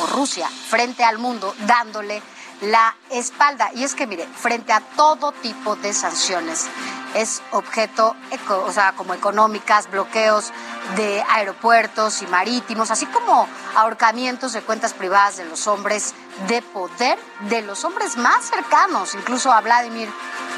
o 0.00 0.06
Rusia, 0.06 0.48
frente 0.48 1.04
al 1.04 1.18
mundo, 1.18 1.54
dándole 1.60 2.22
la 2.60 2.96
espalda. 3.10 3.70
Y 3.74 3.84
es 3.84 3.94
que, 3.94 4.06
mire, 4.06 4.26
frente 4.26 4.72
a 4.72 4.80
todo 4.80 5.32
tipo 5.32 5.76
de 5.76 5.92
sanciones, 5.92 6.68
es 7.14 7.42
objeto, 7.52 8.14
o 8.50 8.72
sea, 8.72 8.92
como 8.92 9.14
económicas, 9.14 9.90
bloqueos 9.90 10.52
de 10.96 11.22
aeropuertos 11.30 12.22
y 12.22 12.26
marítimos, 12.26 12.90
así 12.90 13.06
como 13.06 13.48
ahorcamientos 13.76 14.52
de 14.52 14.62
cuentas 14.62 14.92
privadas 14.92 15.36
de 15.36 15.44
los 15.44 15.66
hombres 15.66 16.14
de 16.48 16.62
poder, 16.62 17.18
de 17.48 17.62
los 17.62 17.84
hombres 17.84 18.16
más 18.16 18.44
cercanos, 18.44 19.14
incluso 19.14 19.52
a 19.52 19.60
Vladimir 19.60 20.08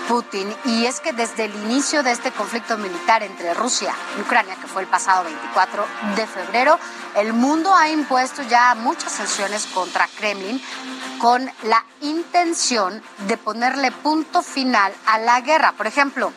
Putin. 0.09 0.55
Y 0.64 0.86
es 0.86 1.01
que 1.01 1.12
desde 1.12 1.44
el 1.44 1.55
inicio 1.55 2.03
de 2.03 2.11
este 2.11 2.32
conflicto 2.32 2.76
militar 2.78 3.22
entre 3.22 3.55
Rusia 3.55 3.94
y 4.18 4.20
Ucrania, 4.20 4.57
que 4.57 4.66
fue 4.66 4.82
el 4.82 4.88
pasado 4.88 5.24
24 5.24 5.86
de 6.16 6.26
febrero, 6.26 6.78
el 7.16 7.32
mundo 7.32 7.74
ha 7.74 7.88
impuesto 7.88 8.42
ya 8.42 8.74
muchas 8.74 9.12
sanciones 9.12 9.66
contra 9.66 10.09
Kremlin 10.18 10.61
con 11.20 11.44
la 11.64 11.84
intención 12.00 13.02
de 13.28 13.36
ponerle 13.36 13.92
punto 13.92 14.42
final 14.42 14.92
a 15.06 15.18
la 15.18 15.40
guerra. 15.42 15.72
Por 15.72 15.86
ejemplo, 15.86 16.32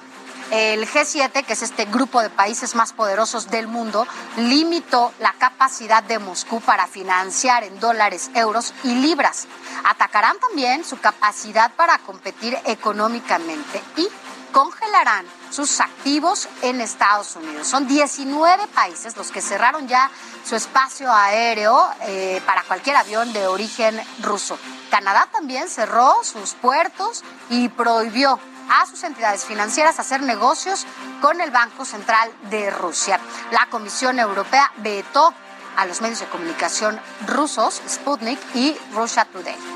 el 0.51 0.88
G7, 0.88 1.45
que 1.45 1.53
es 1.53 1.61
este 1.63 1.86
grupo 1.86 2.21
de 2.21 2.29
países 2.29 2.75
más 2.75 2.91
poderosos 2.91 3.49
del 3.49 3.67
mundo, 3.67 4.05
limitó 4.38 5.13
la 5.19 5.34
capacidad 5.34 6.03
de 6.03 6.19
Moscú 6.19 6.59
para 6.61 6.86
financiar 6.86 7.63
en 7.63 7.79
dólares, 7.79 8.29
euros 8.36 8.73
y 8.84 8.93
libras. 8.95 9.47
Atacarán 9.86 10.38
también 10.39 10.84
su 10.84 10.99
capacidad 10.99 11.71
para 11.75 11.97
competir 11.99 12.57
económicamente 12.65 13.81
y 13.95 14.07
congelarán 14.51 15.25
sus 15.54 15.80
activos 15.80 16.49
en 16.64 16.82
Estados 16.82 17.36
Unidos. 17.36 17.68
Son 17.68 17.88
19 17.88 18.68
países 18.68 19.16
los 19.16 19.32
que 19.32 19.39
cerraron 19.39 19.88
ya 19.88 20.10
su 20.43 20.56
espacio 20.56 21.14
aéreo 21.14 21.88
eh, 22.01 22.41
para 22.45 22.64
cualquier 22.64 22.95
avión 22.95 23.32
de 23.34 23.45
origen 23.45 24.01
ruso. 24.22 24.58
Canadá 24.89 25.28
también 25.32 25.70
cerró 25.70 26.24
sus 26.24 26.56
puertos 26.56 27.24
y 27.49 27.70
prohibió 27.70 28.39
a 28.70 28.86
sus 28.88 29.04
entidades 29.04 29.45
financieras 29.45 29.99
hacer 29.99 30.24
negocios 30.24 30.88
con 31.22 31.39
el 31.39 31.51
Banco 31.51 31.86
Central 31.86 32.32
de 32.49 32.72
Rusia. 32.72 33.20
La 33.51 33.68
Comisión 33.70 34.18
Europea 34.18 34.72
vetó 34.78 35.34
a 35.76 35.86
los 35.86 36.01
medios 36.01 36.20
de 36.20 36.28
comunicación 36.28 36.99
rusos, 37.28 37.82
Sputnik 37.88 38.39
y 38.56 38.76
Russia 38.93 39.26
Today. 39.26 39.72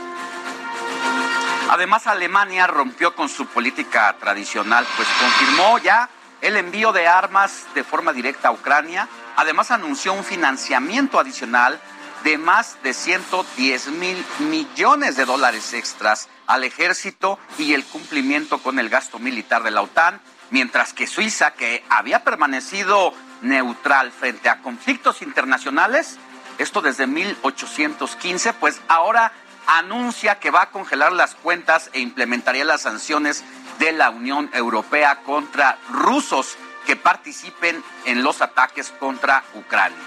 Además, 1.69 2.07
Alemania 2.07 2.65
rompió 2.65 3.13
con 3.15 3.29
su 3.29 3.45
política 3.47 4.15
tradicional, 4.19 4.85
pues 4.95 5.07
confirmó 5.19 5.77
ya 5.79 6.09
el 6.41 6.55
envío 6.55 6.93
de 6.93 7.07
armas 7.07 7.65
de 7.75 7.83
forma 7.83 8.13
directa 8.13 8.47
a 8.47 8.51
Ucrania. 8.51 9.07
Además, 9.35 9.71
anunció 9.71 10.13
un 10.13 10.23
financiamiento 10.23 11.19
adicional 11.19 11.79
de 12.23 12.37
más 12.37 12.77
de 12.83 12.93
110 12.93 13.87
mil 13.89 14.25
millones 14.39 15.17
de 15.17 15.25
dólares 15.25 15.73
extras 15.73 16.29
al 16.47 16.63
ejército 16.63 17.37
y 17.57 17.73
el 17.73 17.83
cumplimiento 17.85 18.59
con 18.59 18.79
el 18.79 18.89
gasto 18.89 19.19
militar 19.19 19.63
de 19.63 19.71
la 19.71 19.81
OTAN, 19.81 20.21
mientras 20.49 20.93
que 20.93 21.05
Suiza, 21.05 21.51
que 21.51 21.83
había 21.89 22.23
permanecido 22.23 23.13
neutral 23.41 24.11
frente 24.11 24.49
a 24.49 24.61
conflictos 24.61 25.21
internacionales, 25.21 26.17
esto 26.57 26.81
desde 26.81 27.05
1815, 27.05 28.53
pues 28.53 28.81
ahora 28.87 29.31
anuncia 29.67 30.39
que 30.39 30.51
va 30.51 30.63
a 30.63 30.69
congelar 30.71 31.11
las 31.11 31.35
cuentas 31.35 31.89
e 31.93 31.99
implementaría 31.99 32.65
las 32.65 32.81
sanciones 32.81 33.43
de 33.79 33.91
la 33.91 34.09
Unión 34.09 34.49
Europea 34.53 35.23
contra 35.23 35.77
rusos 35.89 36.57
que 36.85 36.95
participen 36.95 37.83
en 38.05 38.23
los 38.23 38.41
ataques 38.41 38.91
contra 38.97 39.43
Ucrania. 39.53 39.97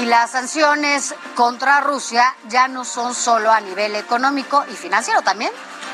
Y 0.00 0.04
las 0.04 0.32
sanciones 0.32 1.14
contra 1.34 1.80
Rusia 1.80 2.34
ya 2.48 2.68
no 2.68 2.84
son 2.84 3.14
solo 3.14 3.50
a 3.50 3.60
nivel 3.60 3.96
económico 3.96 4.64
y 4.70 4.74
financiero 4.74 5.22
también. 5.22 5.50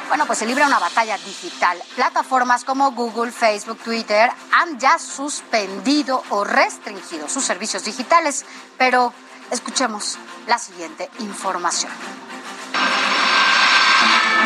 Bueno, 0.09 0.27
pues 0.27 0.39
se 0.39 0.47
libra 0.47 0.67
una 0.67 0.79
batalla 0.79 1.17
digital. 1.19 1.83
Plataformas 1.95 2.65
como 2.65 2.93
Google, 2.93 3.33
Facebook, 3.33 3.79
Twitter 3.79 4.31
han 4.53 4.79
ya 4.79 4.99
suspendido 4.99 6.23
o 6.29 6.45
restringido 6.45 7.29
sus 7.29 7.45
servicios 7.45 7.85
digitales. 7.85 8.45
Pero 8.77 9.15
escuchemos 9.51 10.19
la 10.47 10.59
siguiente 10.59 11.09
información. 11.21 11.91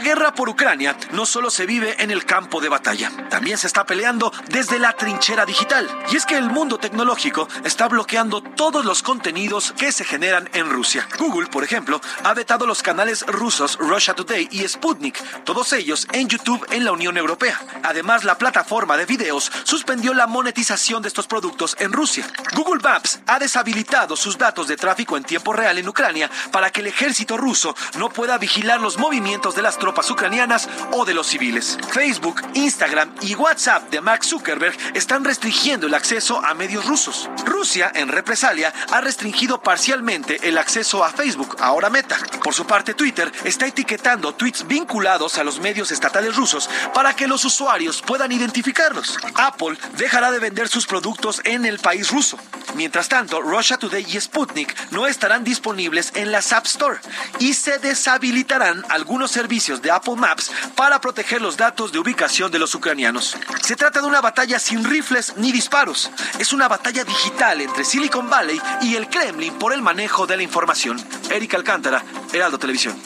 La 0.00 0.06
guerra 0.06 0.34
por 0.34 0.48
Ucrania 0.48 0.96
no 1.12 1.26
solo 1.26 1.50
se 1.50 1.66
vive 1.66 2.02
en 2.02 2.10
el 2.10 2.24
campo 2.24 2.62
de 2.62 2.70
batalla, 2.70 3.12
también 3.28 3.58
se 3.58 3.66
está 3.66 3.84
peleando 3.84 4.32
desde 4.48 4.78
la 4.78 4.94
trinchera 4.94 5.44
digital. 5.44 5.86
Y 6.10 6.16
es 6.16 6.24
que 6.24 6.38
el 6.38 6.48
mundo 6.48 6.78
tecnológico 6.78 7.46
está 7.64 7.86
bloqueando 7.86 8.40
todos 8.40 8.86
los 8.86 9.02
contenidos 9.02 9.74
que 9.76 9.92
se 9.92 10.06
generan 10.06 10.48
en 10.54 10.70
Rusia. 10.70 11.06
Google, 11.18 11.48
por 11.48 11.64
ejemplo, 11.64 12.00
ha 12.24 12.32
vetado 12.32 12.64
los 12.64 12.82
canales 12.82 13.26
rusos 13.26 13.76
Russia 13.76 14.14
Today 14.14 14.48
y 14.50 14.66
Sputnik, 14.66 15.22
todos 15.44 15.70
ellos 15.74 16.08
en 16.12 16.28
YouTube 16.28 16.66
en 16.70 16.86
la 16.86 16.92
Unión 16.92 17.18
Europea. 17.18 17.60
Además, 17.82 18.24
la 18.24 18.38
plataforma 18.38 18.96
de 18.96 19.04
videos 19.04 19.52
suspendió 19.64 20.14
la 20.14 20.26
monetización 20.26 21.02
de 21.02 21.08
estos 21.08 21.26
productos 21.26 21.76
en 21.78 21.92
Rusia. 21.92 22.26
Google 22.54 22.80
Maps 22.82 23.20
ha 23.26 23.38
deshabilitado 23.38 24.16
sus 24.16 24.38
datos 24.38 24.66
de 24.66 24.78
tráfico 24.78 25.18
en 25.18 25.24
tiempo 25.24 25.52
real 25.52 25.76
en 25.76 25.86
Ucrania 25.86 26.30
para 26.52 26.70
que 26.70 26.80
el 26.80 26.86
ejército 26.86 27.36
ruso 27.36 27.76
no 27.98 28.08
pueda 28.08 28.38
vigilar 28.38 28.80
los 28.80 28.96
movimientos 28.96 29.54
de 29.54 29.60
las 29.60 29.76
tropas 29.76 29.89
ucranianas 30.10 30.68
o 30.92 31.04
de 31.04 31.14
los 31.14 31.26
civiles. 31.26 31.78
Facebook, 31.90 32.42
Instagram 32.54 33.14
y 33.22 33.34
WhatsApp 33.34 33.90
de 33.90 34.00
Mark 34.00 34.24
Zuckerberg 34.24 34.76
están 34.94 35.24
restringiendo 35.24 35.86
el 35.86 35.94
acceso 35.94 36.44
a 36.44 36.54
medios 36.54 36.86
rusos. 36.86 37.28
Rusia, 37.44 37.90
en 37.94 38.08
represalia, 38.08 38.72
ha 38.92 39.00
restringido 39.00 39.62
parcialmente 39.62 40.48
el 40.48 40.58
acceso 40.58 41.04
a 41.04 41.10
Facebook, 41.10 41.56
ahora 41.60 41.90
Meta. 41.90 42.18
Por 42.42 42.54
su 42.54 42.66
parte, 42.66 42.94
Twitter 42.94 43.30
está 43.44 43.66
etiquetando 43.66 44.34
tweets 44.34 44.66
vinculados 44.66 45.38
a 45.38 45.44
los 45.44 45.60
medios 45.60 45.90
estatales 45.90 46.36
rusos 46.36 46.70
para 46.94 47.14
que 47.14 47.26
los 47.26 47.44
usuarios 47.44 48.02
puedan 48.02 48.32
identificarlos. 48.32 49.18
Apple 49.34 49.76
dejará 49.96 50.30
de 50.30 50.38
vender 50.38 50.68
sus 50.68 50.86
productos 50.86 51.40
en 51.44 51.66
el 51.66 51.78
país 51.78 52.10
ruso. 52.10 52.38
Mientras 52.74 53.08
tanto, 53.08 53.40
Russia 53.42 53.76
Today 53.76 54.06
y 54.08 54.20
Sputnik 54.20 54.74
no 54.90 55.06
estarán 55.06 55.44
disponibles 55.44 56.12
en 56.14 56.30
las 56.32 56.52
App 56.52 56.66
Store 56.66 57.00
y 57.38 57.54
se 57.54 57.78
deshabilitarán 57.78 58.84
algunos 58.88 59.30
servicios 59.30 59.79
de 59.82 59.90
Apple 59.90 60.16
Maps 60.16 60.50
para 60.76 61.00
proteger 61.00 61.40
los 61.40 61.56
datos 61.56 61.92
de 61.92 61.98
ubicación 61.98 62.50
de 62.50 62.58
los 62.58 62.74
ucranianos. 62.74 63.36
Se 63.62 63.76
trata 63.76 64.00
de 64.00 64.06
una 64.06 64.20
batalla 64.20 64.58
sin 64.58 64.84
rifles 64.84 65.36
ni 65.36 65.52
disparos. 65.52 66.10
Es 66.38 66.52
una 66.52 66.68
batalla 66.68 67.04
digital 67.04 67.60
entre 67.60 67.84
Silicon 67.84 68.28
Valley 68.28 68.60
y 68.82 68.96
el 68.96 69.08
Kremlin 69.08 69.54
por 69.54 69.72
el 69.72 69.82
manejo 69.82 70.26
de 70.26 70.36
la 70.36 70.42
información. 70.42 71.02
Erika 71.30 71.56
Alcántara, 71.56 72.02
Heraldo 72.32 72.58
Televisión. 72.58 72.96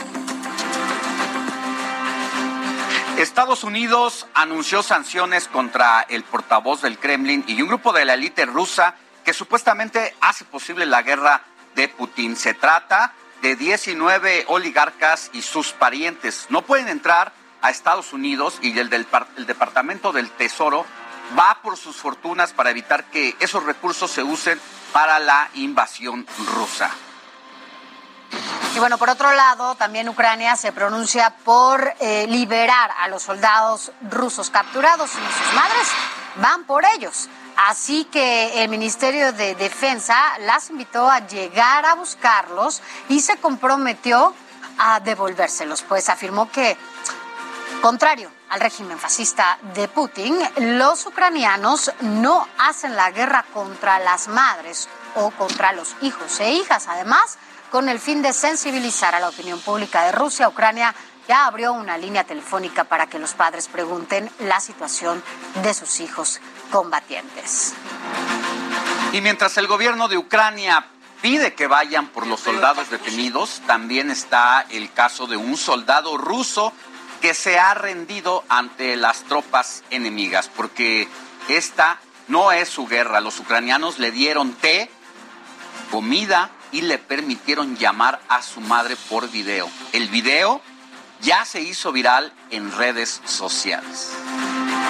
Estados 3.18 3.62
Unidos 3.62 4.26
anunció 4.34 4.82
sanciones 4.82 5.46
contra 5.46 6.02
el 6.02 6.24
portavoz 6.24 6.82
del 6.82 6.98
Kremlin 6.98 7.44
y 7.46 7.62
un 7.62 7.68
grupo 7.68 7.92
de 7.92 8.04
la 8.04 8.14
élite 8.14 8.44
rusa 8.44 8.96
que 9.24 9.32
supuestamente 9.32 10.14
hace 10.20 10.44
posible 10.44 10.84
la 10.84 11.02
guerra 11.02 11.42
de 11.76 11.88
Putin. 11.88 12.36
Se 12.36 12.54
trata 12.54 13.14
de 13.44 13.56
19 13.56 14.46
oligarcas 14.48 15.28
y 15.34 15.42
sus 15.42 15.72
parientes. 15.72 16.46
No 16.48 16.62
pueden 16.62 16.88
entrar 16.88 17.34
a 17.60 17.68
Estados 17.68 18.14
Unidos 18.14 18.58
y 18.62 18.78
el, 18.78 18.88
del, 18.88 19.06
el 19.36 19.44
Departamento 19.44 20.12
del 20.12 20.30
Tesoro 20.30 20.86
va 21.38 21.58
por 21.62 21.76
sus 21.76 21.94
fortunas 21.94 22.54
para 22.54 22.70
evitar 22.70 23.04
que 23.04 23.36
esos 23.40 23.62
recursos 23.64 24.10
se 24.10 24.22
usen 24.22 24.58
para 24.94 25.18
la 25.18 25.50
invasión 25.56 26.26
rusa. 26.54 26.90
Y 28.74 28.78
bueno, 28.78 28.96
por 28.96 29.10
otro 29.10 29.30
lado, 29.34 29.74
también 29.74 30.08
Ucrania 30.08 30.56
se 30.56 30.72
pronuncia 30.72 31.36
por 31.44 31.92
eh, 32.00 32.26
liberar 32.26 32.92
a 32.98 33.08
los 33.08 33.24
soldados 33.24 33.92
rusos 34.10 34.48
capturados 34.48 35.10
y 35.10 35.12
sus 35.16 35.54
madres 35.54 35.88
van 36.36 36.64
por 36.64 36.86
ellos. 36.96 37.28
Así 37.56 38.04
que 38.06 38.62
el 38.62 38.68
Ministerio 38.68 39.32
de 39.32 39.54
Defensa 39.54 40.16
las 40.40 40.70
invitó 40.70 41.08
a 41.08 41.26
llegar 41.26 41.86
a 41.86 41.94
buscarlos 41.94 42.82
y 43.08 43.20
se 43.20 43.36
comprometió 43.36 44.34
a 44.78 45.00
devolvérselos, 45.00 45.82
pues 45.82 46.08
afirmó 46.08 46.50
que, 46.50 46.76
contrario 47.80 48.30
al 48.50 48.60
régimen 48.60 48.98
fascista 48.98 49.58
de 49.74 49.88
Putin, 49.88 50.36
los 50.56 51.06
ucranianos 51.06 51.92
no 52.00 52.46
hacen 52.58 52.96
la 52.96 53.10
guerra 53.10 53.44
contra 53.52 53.98
las 54.00 54.28
madres 54.28 54.88
o 55.14 55.30
contra 55.30 55.72
los 55.72 55.94
hijos 56.02 56.40
e 56.40 56.52
hijas. 56.52 56.88
Además, 56.88 57.38
con 57.70 57.88
el 57.88 58.00
fin 58.00 58.20
de 58.22 58.32
sensibilizar 58.32 59.14
a 59.14 59.20
la 59.20 59.28
opinión 59.28 59.60
pública 59.60 60.04
de 60.04 60.12
Rusia, 60.12 60.48
Ucrania 60.48 60.94
ya 61.26 61.46
abrió 61.46 61.72
una 61.72 61.96
línea 61.96 62.24
telefónica 62.24 62.84
para 62.84 63.06
que 63.06 63.18
los 63.18 63.34
padres 63.34 63.68
pregunten 63.68 64.30
la 64.40 64.60
situación 64.60 65.22
de 65.62 65.72
sus 65.72 66.00
hijos 66.00 66.40
combatientes. 66.74 67.72
Y 69.12 69.20
mientras 69.20 69.56
el 69.58 69.68
gobierno 69.68 70.08
de 70.08 70.18
Ucrania 70.18 70.84
pide 71.22 71.54
que 71.54 71.68
vayan 71.68 72.08
por 72.08 72.26
los 72.26 72.40
soldados 72.40 72.90
detenidos, 72.90 73.62
también 73.64 74.10
está 74.10 74.66
el 74.70 74.92
caso 74.92 75.28
de 75.28 75.36
un 75.36 75.56
soldado 75.56 76.16
ruso 76.16 76.72
que 77.20 77.32
se 77.32 77.60
ha 77.60 77.74
rendido 77.74 78.42
ante 78.48 78.96
las 78.96 79.22
tropas 79.22 79.84
enemigas, 79.90 80.50
porque 80.56 81.06
esta 81.46 82.00
no 82.26 82.50
es 82.50 82.70
su 82.70 82.88
guerra. 82.88 83.20
Los 83.20 83.38
ucranianos 83.38 84.00
le 84.00 84.10
dieron 84.10 84.52
té, 84.54 84.90
comida 85.92 86.50
y 86.72 86.80
le 86.80 86.98
permitieron 86.98 87.76
llamar 87.76 88.20
a 88.28 88.42
su 88.42 88.60
madre 88.60 88.96
por 89.08 89.30
video. 89.30 89.70
El 89.92 90.08
video 90.08 90.60
ya 91.20 91.44
se 91.44 91.60
hizo 91.60 91.92
viral 91.92 92.32
en 92.50 92.76
redes 92.76 93.20
sociales. 93.26 94.10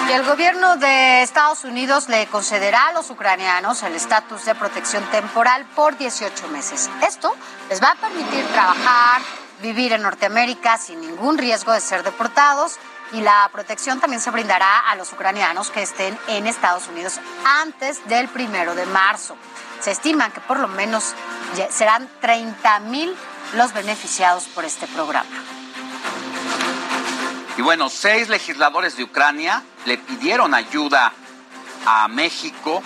Y 0.07 0.11
el 0.11 0.23
gobierno 0.23 0.77
de 0.77 1.23
Estados 1.23 1.63
Unidos 1.63 2.09
le 2.09 2.27
concederá 2.27 2.87
a 2.87 2.93
los 2.93 3.09
ucranianos 3.09 3.81
el 3.83 3.95
estatus 3.95 4.45
de 4.45 4.53
protección 4.53 5.03
temporal 5.05 5.65
por 5.75 5.97
18 5.97 6.47
meses. 6.49 6.89
Esto 7.05 7.35
les 7.69 7.81
va 7.81 7.91
a 7.91 7.95
permitir 7.95 8.45
trabajar, 8.47 9.21
vivir 9.61 9.93
en 9.93 10.03
Norteamérica 10.03 10.77
sin 10.77 11.01
ningún 11.01 11.37
riesgo 11.37 11.71
de 11.71 11.81
ser 11.81 12.03
deportados 12.03 12.77
y 13.13 13.21
la 13.21 13.49
protección 13.51 13.99
también 13.99 14.21
se 14.21 14.31
brindará 14.31 14.79
a 14.79 14.95
los 14.95 15.11
ucranianos 15.13 15.71
que 15.71 15.81
estén 15.81 16.17
en 16.27 16.47
Estados 16.47 16.87
Unidos 16.87 17.19
antes 17.43 18.07
del 18.07 18.27
primero 18.27 18.75
de 18.75 18.85
marzo. 18.85 19.35
Se 19.79 19.91
estima 19.91 20.29
que 20.31 20.41
por 20.41 20.59
lo 20.59 20.67
menos 20.67 21.13
serán 21.69 22.09
30 22.21 22.79
mil 22.81 23.15
los 23.53 23.73
beneficiados 23.73 24.45
por 24.45 24.65
este 24.65 24.87
programa. 24.87 25.54
Y 27.57 27.61
bueno, 27.61 27.89
seis 27.89 28.27
legisladores 28.27 28.97
de 28.97 29.03
Ucrania 29.03 29.63
le 29.85 29.97
pidieron 29.97 30.53
ayuda 30.53 31.13
a 31.85 32.07
México 32.09 32.83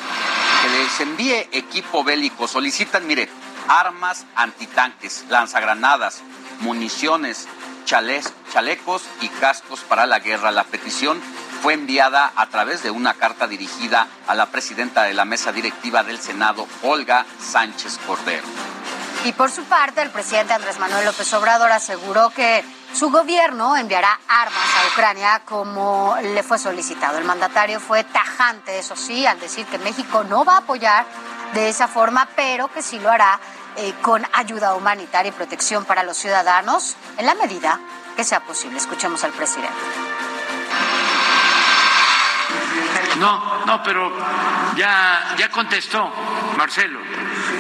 que 0.62 0.70
les 0.70 1.00
envíe 1.00 1.50
equipo 1.52 2.04
bélico. 2.04 2.48
Solicitan, 2.48 3.08
mire, 3.08 3.30
armas 3.68 4.26
antitanques, 4.36 5.26
lanzagranadas, 5.30 6.22
municiones, 6.60 7.48
chalecos 7.86 9.04
y 9.22 9.30
cascos 9.30 9.80
para 9.82 10.06
la 10.06 10.20
guerra. 10.20 10.52
La 10.52 10.66
petición 10.66 11.20
fue 11.64 11.74
enviada 11.74 12.32
a 12.36 12.48
través 12.48 12.84
de 12.84 12.92
una 12.92 13.16
carta 13.16 13.48
dirigida 13.48 14.08
a 14.28 14.36
la 14.36 14.48
presidenta 14.48 15.04
de 15.04 15.16
la 15.16 15.26
mesa 15.26 15.52
directiva 15.52 16.04
del 16.04 16.20
Senado, 16.20 16.68
Olga 16.84 17.26
Sánchez 17.40 18.00
Cordero. 18.06 18.46
Y 19.26 19.34
por 19.34 19.50
su 19.52 19.64
parte, 19.64 20.02
el 20.02 20.12
presidente 20.12 20.54
Andrés 20.54 20.80
Manuel 20.80 21.06
López 21.06 21.34
Obrador 21.34 21.72
aseguró 21.72 22.30
que 22.30 22.64
su 22.94 23.10
gobierno 23.10 23.76
enviará 23.76 24.20
armas 24.28 24.70
a 24.76 24.88
Ucrania 24.92 25.42
como 25.46 26.16
le 26.22 26.44
fue 26.44 26.58
solicitado. 26.58 27.18
El 27.18 27.26
mandatario 27.26 27.80
fue 27.80 28.04
tajante, 28.04 28.80
eso 28.80 28.96
sí, 28.96 29.26
al 29.26 29.40
decir 29.40 29.66
que 29.68 29.78
México 29.78 30.24
no 30.24 30.44
va 30.44 30.56
a 30.56 30.58
apoyar 30.60 31.06
de 31.54 31.70
esa 31.70 31.88
forma, 31.88 32.28
pero 32.36 32.68
que 32.68 32.82
sí 32.82 33.00
lo 33.00 33.10
hará 33.10 33.40
eh, 33.78 33.94
con 34.02 34.26
ayuda 34.34 34.76
humanitaria 34.76 35.30
y 35.30 35.32
protección 35.32 35.86
para 35.86 36.04
los 36.04 36.18
ciudadanos 36.18 36.96
en 37.18 37.26
la 37.26 37.36
medida 37.36 37.80
que 38.16 38.24
sea 38.24 38.42
posible. 38.42 38.78
Escuchemos 38.78 39.24
al 39.24 39.32
presidente. 39.32 39.70
No, 43.20 43.66
no, 43.66 43.84
pero 43.84 44.12
ya, 44.76 45.36
ya 45.38 45.50
contestó 45.50 46.12
Marcelo. 46.58 47.00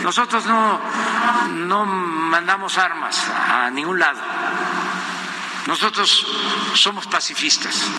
Nosotros 0.04 0.46
no, 0.46 0.80
no 1.50 1.86
mandamos 1.86 2.78
armas 2.78 3.26
a 3.30 3.70
ningún 3.70 4.00
lado. 4.00 4.20
Nosotros 5.70 6.26
somos 6.74 7.06
pacifistas. 7.06 7.92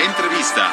Entrevista. 0.00 0.72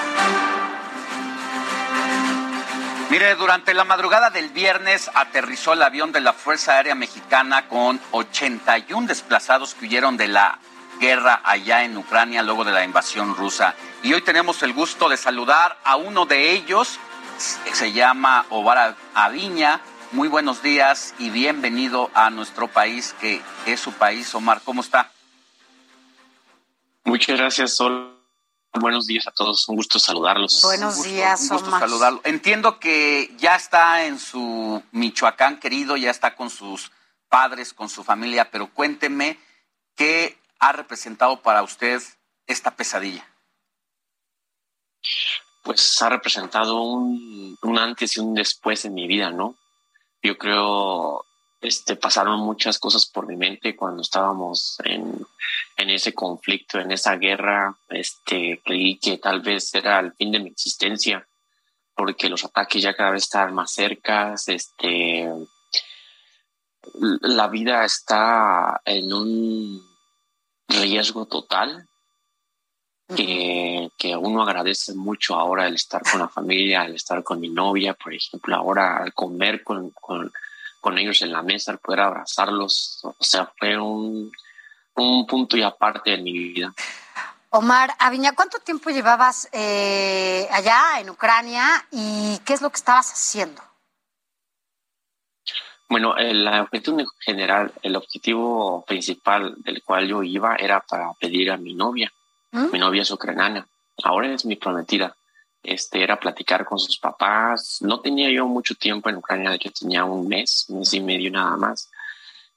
Mire, 3.09 3.35
durante 3.35 3.73
la 3.73 3.83
madrugada 3.83 4.29
del 4.29 4.51
viernes 4.51 5.11
aterrizó 5.13 5.73
el 5.73 5.83
avión 5.83 6.13
de 6.13 6.21
la 6.21 6.31
Fuerza 6.31 6.75
Aérea 6.75 6.95
Mexicana 6.95 7.67
con 7.67 7.99
81 8.11 9.05
desplazados 9.05 9.73
que 9.73 9.87
huyeron 9.87 10.15
de 10.15 10.29
la 10.29 10.59
guerra 11.01 11.41
allá 11.43 11.83
en 11.83 11.97
Ucrania 11.97 12.41
luego 12.41 12.63
de 12.63 12.71
la 12.71 12.85
invasión 12.85 13.35
rusa. 13.35 13.75
Y 14.01 14.13
hoy 14.13 14.21
tenemos 14.21 14.63
el 14.63 14.71
gusto 14.71 15.09
de 15.09 15.17
saludar 15.17 15.77
a 15.83 15.97
uno 15.97 16.25
de 16.25 16.53
ellos, 16.53 17.01
se 17.37 17.91
llama 17.91 18.45
Ovar 18.49 18.95
Aviña. 19.13 19.81
Muy 20.13 20.27
buenos 20.27 20.61
días 20.61 21.15
y 21.17 21.31
bienvenido 21.31 22.11
a 22.13 22.29
nuestro 22.29 22.67
país, 22.67 23.15
que 23.19 23.41
es 23.65 23.79
su 23.79 23.91
país. 23.93 24.33
Omar, 24.35 24.61
¿cómo 24.63 24.81
está? 24.81 25.11
Muchas 27.03 27.35
gracias, 27.35 27.75
Sol. 27.75 28.15
Buenos 28.73 29.07
días 29.07 29.25
a 29.25 29.31
todos, 29.31 29.67
un 29.69 29.75
gusto 29.75 29.97
saludarlos. 29.97 30.61
Buenos 30.61 31.03
días, 31.03 31.41
un 31.49 31.57
gusto 31.57 31.71
saludarlo. 31.71 32.21
Entiendo 32.25 32.79
que 32.79 33.33
ya 33.39 33.55
está 33.55 34.05
en 34.05 34.19
su 34.19 34.83
Michoacán 34.91 35.59
querido, 35.59 35.97
ya 35.97 36.11
está 36.11 36.35
con 36.35 36.51
sus 36.51 36.91
padres, 37.27 37.73
con 37.73 37.89
su 37.89 38.03
familia, 38.03 38.51
pero 38.51 38.71
cuénteme 38.71 39.39
qué 39.95 40.37
ha 40.59 40.73
representado 40.73 41.41
para 41.41 41.63
usted 41.63 42.03
esta 42.45 42.75
pesadilla? 42.75 43.27
Pues 45.63 45.99
ha 46.03 46.09
representado 46.09 46.83
un, 46.83 47.57
antes 47.79 48.15
y 48.15 48.19
un 48.19 48.35
después 48.35 48.85
en 48.85 48.93
mi 48.93 49.07
vida, 49.07 49.31
¿no? 49.31 49.55
Yo 50.23 50.37
creo, 50.37 51.25
este, 51.59 51.97
pasaron 51.97 52.39
muchas 52.39 52.79
cosas 52.79 53.05
por 53.05 53.27
mi 53.27 53.35
mente 53.35 53.75
cuando 53.75 54.01
estábamos 54.01 54.77
en, 54.85 55.25
en 55.75 55.89
ese 55.89 56.13
conflicto, 56.13 56.79
en 56.79 56.91
esa 56.91 57.17
guerra. 57.17 57.77
Este, 57.89 58.61
creí 58.63 58.97
que 58.97 59.17
tal 59.17 59.41
vez 59.41 59.75
era 59.75 59.99
el 59.99 60.13
fin 60.13 60.31
de 60.31 60.39
mi 60.39 60.49
existencia, 60.49 61.27
porque 61.93 62.29
los 62.29 62.45
ataques 62.45 62.81
ya 62.81 62.95
cada 62.95 63.11
vez 63.11 63.23
estaban 63.23 63.53
más 63.53 63.73
cerca. 63.73 64.33
Este, 64.47 65.29
la 67.21 67.47
vida 67.49 67.83
está 67.83 68.81
en 68.85 69.11
un 69.11 69.81
riesgo 70.69 71.25
total 71.25 71.89
que, 73.15 73.89
que, 73.97 74.15
uno 74.15 74.43
agradece 74.43 74.93
mucho 74.93 75.35
ahora 75.35 75.67
el 75.67 75.75
estar 75.75 76.01
con 76.03 76.19
la 76.19 76.27
familia, 76.27 76.85
el 76.85 76.95
estar 76.95 77.23
con 77.23 77.39
mi 77.39 77.49
novia, 77.49 77.93
por 77.93 78.13
ejemplo, 78.13 78.55
ahora 78.55 78.97
al 78.97 79.13
comer 79.13 79.63
con, 79.63 79.91
con, 79.91 80.31
con 80.81 80.97
ellos 80.97 81.21
en 81.21 81.31
la 81.31 81.41
mesa, 81.41 81.71
al 81.71 81.79
poder 81.79 82.01
abrazarlos, 82.01 82.99
o 83.03 83.23
sea, 83.23 83.51
fue 83.57 83.77
un, 83.77 84.31
un 84.95 85.27
punto 85.27 85.57
y 85.57 85.63
aparte 85.63 86.13
en 86.13 86.23
mi 86.23 86.33
vida. 86.33 86.73
Omar 87.49 87.91
Aviña, 87.99 88.33
¿cuánto 88.33 88.57
tiempo 88.59 88.89
llevabas 88.89 89.47
eh, 89.51 90.47
allá 90.51 90.99
en 90.99 91.09
Ucrania 91.11 91.85
y 91.91 92.39
qué 92.45 92.53
es 92.53 92.61
lo 92.61 92.69
que 92.71 92.77
estabas 92.77 93.11
haciendo? 93.11 93.61
Bueno, 95.87 96.17
el 96.17 96.47
objetivo 96.47 97.05
general, 97.19 97.71
el 97.83 97.95
objetivo 97.95 98.83
principal 98.87 99.53
del 99.57 99.83
cual 99.83 100.07
yo 100.07 100.23
iba 100.23 100.55
era 100.55 100.79
para 100.79 101.13
pedir 101.19 101.51
a 101.51 101.57
mi 101.57 101.75
novia. 101.75 102.11
¿Mm? 102.53 102.71
Mi 102.71 102.79
novia 102.79 103.01
es 103.01 103.11
ucraniana, 103.11 103.67
ahora 104.03 104.33
es 104.33 104.45
mi 104.45 104.55
prometida. 104.55 105.17
Este 105.61 106.01
era 106.03 106.19
platicar 106.19 106.63
con 106.65 106.79
sus 106.79 106.97
papás. 106.97 107.79
No 107.81 107.99
tenía 107.99 108.29
yo 108.29 108.47
mucho 108.47 108.75
tiempo 108.75 109.09
en 109.09 109.17
Ucrania, 109.17 109.49
de 109.49 109.57
hecho 109.57 109.71
tenía 109.71 110.05
un 110.05 110.27
mes, 110.27 110.65
mes 110.69 110.93
y 110.93 111.01
medio 111.01 111.29
nada 111.31 111.57
más. 111.57 111.89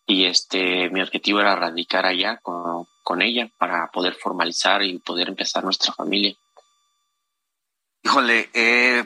Y 0.07 0.27
este, 0.27 0.89
mi 0.91 1.03
objetivo 1.03 1.41
era 1.41 1.57
radicar 1.57 2.07
allá 2.07 2.37
con, 2.39 2.87
con 3.03 3.23
ella 3.23 3.51
para 3.59 3.91
poder 3.91 4.15
formalizar 4.15 4.83
y 4.83 4.99
poder 5.01 5.29
empezar 5.29 5.65
nuestra 5.65 5.93
familia. 5.93 6.35
Híjole, 8.05 8.51
eh, 8.55 9.05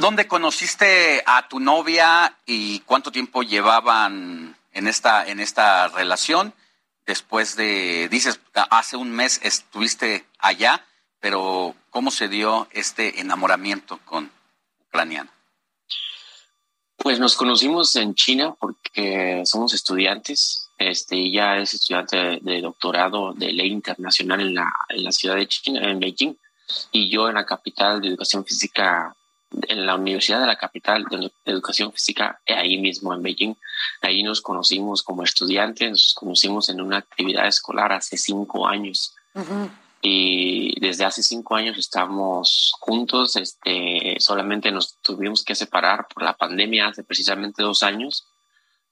¿Dónde 0.00 0.26
conociste 0.26 1.22
a 1.26 1.46
tu 1.46 1.60
novia 1.60 2.38
y 2.46 2.80
cuánto 2.80 3.12
tiempo 3.12 3.42
llevaban 3.42 4.56
en 4.72 4.88
esta, 4.88 5.28
en 5.28 5.40
esta 5.40 5.88
relación? 5.88 6.54
Después 7.10 7.56
de, 7.56 8.08
dices, 8.08 8.38
hace 8.70 8.96
un 8.96 9.10
mes 9.10 9.40
estuviste 9.42 10.26
allá, 10.38 10.86
pero 11.18 11.74
¿cómo 11.90 12.12
se 12.12 12.28
dio 12.28 12.68
este 12.70 13.20
enamoramiento 13.20 13.98
con 14.04 14.30
ucraniana? 14.86 15.28
Pues 16.96 17.18
nos 17.18 17.34
conocimos 17.34 17.96
en 17.96 18.14
China 18.14 18.54
porque 18.56 19.42
somos 19.44 19.74
estudiantes. 19.74 20.68
Este, 20.78 21.16
ella 21.16 21.58
es 21.58 21.74
estudiante 21.74 22.38
de, 22.42 22.60
doctorado 22.60 23.32
de 23.32 23.54
ley 23.54 23.72
internacional 23.72 24.42
en 24.42 24.54
la, 24.54 24.72
en 24.88 25.02
la 25.02 25.10
ciudad 25.10 25.34
de 25.34 25.48
China, 25.48 25.90
en 25.90 25.98
Beijing, 25.98 26.36
y 26.92 27.10
yo 27.10 27.28
en 27.28 27.34
la 27.34 27.44
capital 27.44 28.00
de 28.00 28.06
educación 28.06 28.44
física 28.44 29.16
en 29.68 29.86
la 29.86 29.96
Universidad 29.96 30.40
de 30.40 30.46
la 30.46 30.56
Capital 30.56 31.04
de 31.04 31.30
Educación 31.44 31.92
Física, 31.92 32.40
ahí 32.46 32.78
mismo 32.78 33.12
en 33.14 33.22
Beijing. 33.22 33.54
Ahí 34.02 34.22
nos 34.22 34.40
conocimos 34.40 35.02
como 35.02 35.22
estudiantes, 35.22 35.90
nos 35.90 36.14
conocimos 36.14 36.68
en 36.68 36.80
una 36.80 36.98
actividad 36.98 37.46
escolar 37.46 37.92
hace 37.92 38.16
cinco 38.16 38.66
años. 38.66 39.14
Y 40.02 40.78
desde 40.80 41.04
hace 41.04 41.22
cinco 41.22 41.56
años 41.56 41.76
estamos 41.76 42.72
juntos, 42.80 43.36
este, 43.36 44.16
solamente 44.18 44.70
nos 44.70 44.96
tuvimos 45.02 45.44
que 45.44 45.54
separar 45.54 46.06
por 46.08 46.22
la 46.22 46.34
pandemia 46.34 46.88
hace 46.88 47.04
precisamente 47.04 47.62
dos 47.62 47.82
años, 47.82 48.26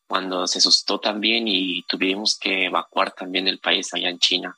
cuando 0.07 0.47
se 0.47 0.61
suscitó 0.61 1.01
también 1.01 1.49
y 1.49 1.83
tuvimos 1.83 2.39
que 2.39 2.67
evacuar 2.67 3.13
también 3.13 3.47
el 3.47 3.59
país 3.59 3.93
allá 3.95 4.09
en 4.09 4.19
China 4.19 4.57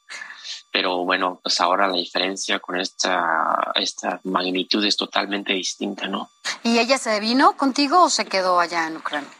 pero 0.72 1.04
bueno, 1.04 1.40
pues 1.42 1.60
ahora 1.60 1.88
la 1.88 1.96
diferencia 1.96 2.60
con 2.60 2.78
esta, 2.78 3.72
esta 3.74 4.20
magnitud 4.24 4.84
es 4.84 4.96
totalmente 4.96 5.52
distinta, 5.52 6.06
¿no? 6.06 6.30
¿Y 6.62 6.78
ella 6.78 6.98
se 6.98 7.18
vino 7.18 7.56
contigo 7.56 8.04
o 8.04 8.10
se 8.10 8.26
quedó 8.26 8.60
allá 8.60 8.86
en 8.86 8.96
Ucrania? 8.96 9.30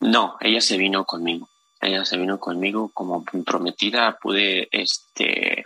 No, 0.00 0.36
ella 0.40 0.60
se 0.60 0.76
vino 0.76 1.04
conmigo. 1.04 1.48
Ella 1.80 2.04
se 2.04 2.18
vino 2.18 2.38
conmigo 2.38 2.90
como 2.92 3.24
prometida. 3.24 4.18
Pude, 4.18 4.68
este, 4.70 5.64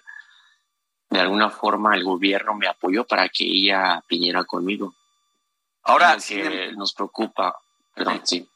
de 1.10 1.20
alguna 1.20 1.50
forma 1.50 1.94
el 1.96 2.04
gobierno 2.04 2.54
me 2.54 2.68
apoyó 2.68 3.04
para 3.04 3.28
que 3.28 3.44
ella 3.44 4.02
viniera 4.08 4.44
conmigo. 4.44 4.94
Ahora, 5.82 6.16
que 6.16 6.66
em- 6.66 6.76
nos 6.76 6.94
preocupa, 6.94 7.56
perdón, 7.94 8.20
sí. 8.24 8.48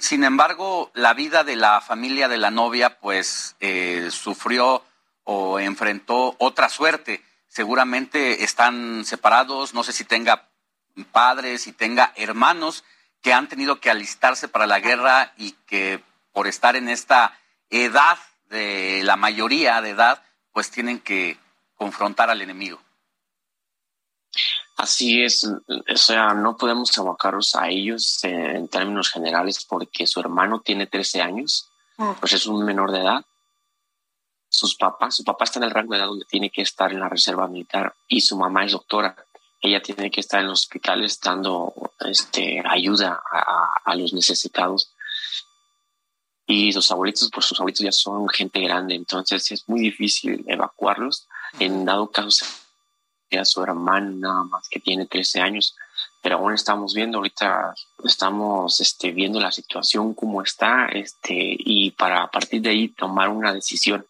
sin 0.00 0.22
embargo, 0.22 0.90
la 0.94 1.14
vida 1.14 1.44
de 1.44 1.56
la 1.56 1.80
familia 1.80 2.28
de 2.28 2.36
la 2.36 2.50
novia, 2.50 2.98
pues, 3.00 3.56
eh, 3.60 4.08
sufrió 4.10 4.82
o 5.26 5.58
enfrentó 5.58 6.36
otra 6.38 6.68
suerte. 6.68 7.22
Seguramente 7.48 8.44
están 8.44 9.04
separados, 9.04 9.74
no 9.74 9.82
sé 9.82 9.92
si 9.92 10.04
tenga 10.04 10.48
padres, 11.12 11.62
si 11.62 11.72
tenga 11.72 12.12
hermanos 12.16 12.84
que 13.20 13.32
han 13.32 13.48
tenido 13.48 13.80
que 13.80 13.90
alistarse 13.90 14.46
para 14.48 14.66
la 14.66 14.78
guerra 14.78 15.34
y 15.36 15.52
que 15.66 16.02
por 16.32 16.46
estar 16.46 16.76
en 16.76 16.88
esta 16.88 17.38
edad 17.70 18.18
de 18.48 19.02
la 19.02 19.16
mayoría 19.16 19.80
de 19.80 19.90
edad, 19.90 20.22
pues 20.52 20.70
tienen 20.70 21.00
que 21.00 21.36
confrontar 21.74 22.30
al 22.30 22.40
enemigo. 22.40 22.80
Así 24.76 25.24
es, 25.24 25.42
o 25.44 25.96
sea, 25.96 26.34
no 26.34 26.56
podemos 26.56 26.96
abocarnos 26.98 27.56
a 27.56 27.68
ellos 27.68 28.20
en 28.22 28.68
términos 28.68 29.10
generales 29.10 29.64
porque 29.64 30.06
su 30.06 30.20
hermano 30.20 30.60
tiene 30.60 30.86
13 30.86 31.22
años, 31.22 31.68
mm. 31.96 32.12
pues 32.20 32.34
es 32.34 32.46
un 32.46 32.64
menor 32.64 32.92
de 32.92 33.00
edad 33.00 33.24
sus 34.56 34.74
papás, 34.74 35.16
su 35.16 35.24
papá 35.24 35.44
está 35.44 35.58
en 35.58 35.64
el 35.64 35.70
rango 35.70 35.92
de 35.92 35.98
edad 35.98 36.06
donde 36.06 36.24
tiene 36.24 36.48
que 36.48 36.62
estar 36.62 36.90
en 36.90 37.00
la 37.00 37.10
reserva 37.10 37.46
militar 37.46 37.94
y 38.08 38.22
su 38.22 38.38
mamá 38.38 38.64
es 38.64 38.72
doctora. 38.72 39.14
Ella 39.60 39.82
tiene 39.82 40.10
que 40.10 40.20
estar 40.20 40.40
en 40.40 40.48
los 40.48 40.60
hospitales 40.60 41.20
dando 41.20 41.74
este, 42.00 42.62
ayuda 42.66 43.20
a, 43.84 43.94
los 43.96 44.14
necesitados. 44.14 44.92
Y 46.46 46.72
sus 46.72 46.90
abuelitos, 46.90 47.30
pues 47.32 47.44
sus 47.44 47.60
abuelitos 47.60 47.84
ya 47.84 47.92
son 47.92 48.28
gente 48.28 48.60
grande, 48.60 48.94
entonces 48.94 49.50
es 49.50 49.68
muy 49.68 49.80
difícil 49.80 50.44
evacuarlos. 50.46 51.26
En 51.58 51.84
dado 51.84 52.10
caso, 52.10 52.46
ya 53.30 53.44
su 53.44 53.62
hermano 53.62 54.10
nada 54.16 54.44
más 54.44 54.68
que 54.68 54.80
tiene 54.80 55.06
13 55.06 55.40
años, 55.40 55.74
pero 56.22 56.36
aún 56.36 56.54
estamos 56.54 56.94
viendo 56.94 57.18
ahorita, 57.18 57.74
estamos 58.04 58.80
este, 58.80 59.10
viendo 59.10 59.38
la 59.38 59.52
situación 59.52 60.14
como 60.14 60.40
está 60.42 60.86
este, 60.86 61.34
y 61.58 61.90
para 61.90 62.22
a 62.22 62.30
partir 62.30 62.62
de 62.62 62.70
ahí 62.70 62.88
tomar 62.88 63.28
una 63.28 63.52
decisión. 63.52 64.06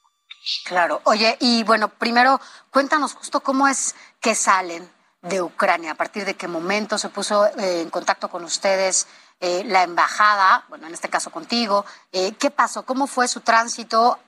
Claro. 0.64 1.00
Oye, 1.04 1.36
y 1.40 1.64
bueno, 1.64 1.88
primero 1.88 2.40
cuéntanos 2.70 3.14
justo 3.14 3.40
cómo 3.40 3.66
es 3.66 3.96
que 4.20 4.34
salen 4.34 4.88
de 5.22 5.42
Ucrania, 5.42 5.92
a 5.92 5.96
partir 5.96 6.24
de 6.24 6.34
qué 6.34 6.46
momento 6.46 6.98
se 6.98 7.08
puso 7.08 7.46
eh, 7.46 7.82
en 7.82 7.90
contacto 7.90 8.28
con 8.28 8.44
ustedes 8.44 9.08
eh, 9.40 9.64
la 9.64 9.82
embajada, 9.82 10.64
bueno, 10.68 10.86
en 10.86 10.94
este 10.94 11.08
caso 11.08 11.30
contigo, 11.30 11.84
eh, 12.12 12.32
¿qué 12.38 12.50
pasó? 12.50 12.84
¿Cómo 12.84 13.06
fue 13.06 13.28
su 13.28 13.40
tránsito 13.40 14.18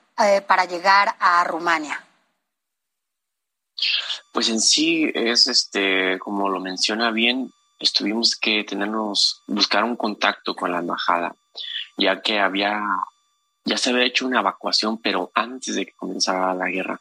para 0.47 0.65
llegar 0.65 1.15
a 1.17 1.41
Rumania? 1.45 2.05
Pues 4.33 4.49
en 4.49 4.59
sí 4.59 5.09
es 5.13 5.47
este, 5.47 6.19
como 6.19 6.49
lo 6.49 6.59
menciona 6.59 7.09
bien, 7.11 7.53
estuvimos 7.79 8.35
que 8.35 8.65
tenernos, 8.65 9.43
buscar 9.47 9.85
un 9.85 9.95
contacto 9.95 10.55
con 10.55 10.73
la 10.73 10.79
embajada, 10.79 11.33
ya 11.95 12.21
que 12.21 12.41
había 12.41 12.81
ya 13.69 13.77
se 13.77 13.91
había 13.91 14.05
hecho 14.05 14.25
una 14.25 14.39
evacuación, 14.39 14.97
pero 14.97 15.31
antes 15.35 15.75
de 15.75 15.85
que 15.85 15.93
comenzara 15.93 16.55
la 16.55 16.67
guerra, 16.67 16.99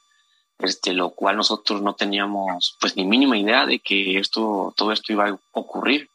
este, 0.58 0.92
lo 0.92 1.10
cual 1.10 1.36
nosotros 1.36 1.80
no 1.80 1.94
teníamos 1.94 2.76
pues 2.78 2.94
ni 2.94 3.06
mínima 3.06 3.38
idea 3.38 3.64
de 3.64 3.78
que 3.78 4.18
esto, 4.18 4.74
todo 4.76 4.92
esto 4.92 5.12
iba 5.12 5.28
a 5.28 5.38
ocurrir. 5.52 6.10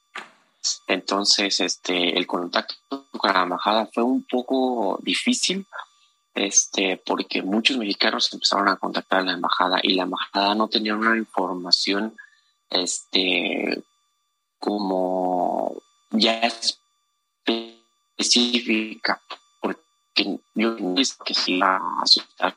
Entonces, 0.88 1.60
este, 1.60 2.18
el 2.18 2.28
contacto 2.28 3.08
con 3.18 3.34
la 3.34 3.42
embajada 3.44 3.90
fue 3.92 4.04
un 4.04 4.24
poco 4.30 5.00
difícil, 5.02 5.66
este, 6.36 7.02
porque 7.04 7.42
muchos 7.42 7.78
mexicanos 7.78 8.32
empezaron 8.32 8.68
a 8.68 8.76
contactar 8.76 9.22
a 9.22 9.24
la 9.24 9.34
embajada 9.34 9.80
y 9.82 9.96
la 9.96 10.04
embajada 10.04 10.54
no 10.54 10.68
tenía 10.68 10.96
una 10.96 11.18
información, 11.18 12.16
este, 12.70 13.84
como 14.60 15.82
ya 16.12 16.42
específica 18.18 19.20
que 20.14 20.40
yo 20.56 20.76
que 21.26 21.34
sí 21.34 21.62
a 21.62 21.80
asustar. 22.02 22.56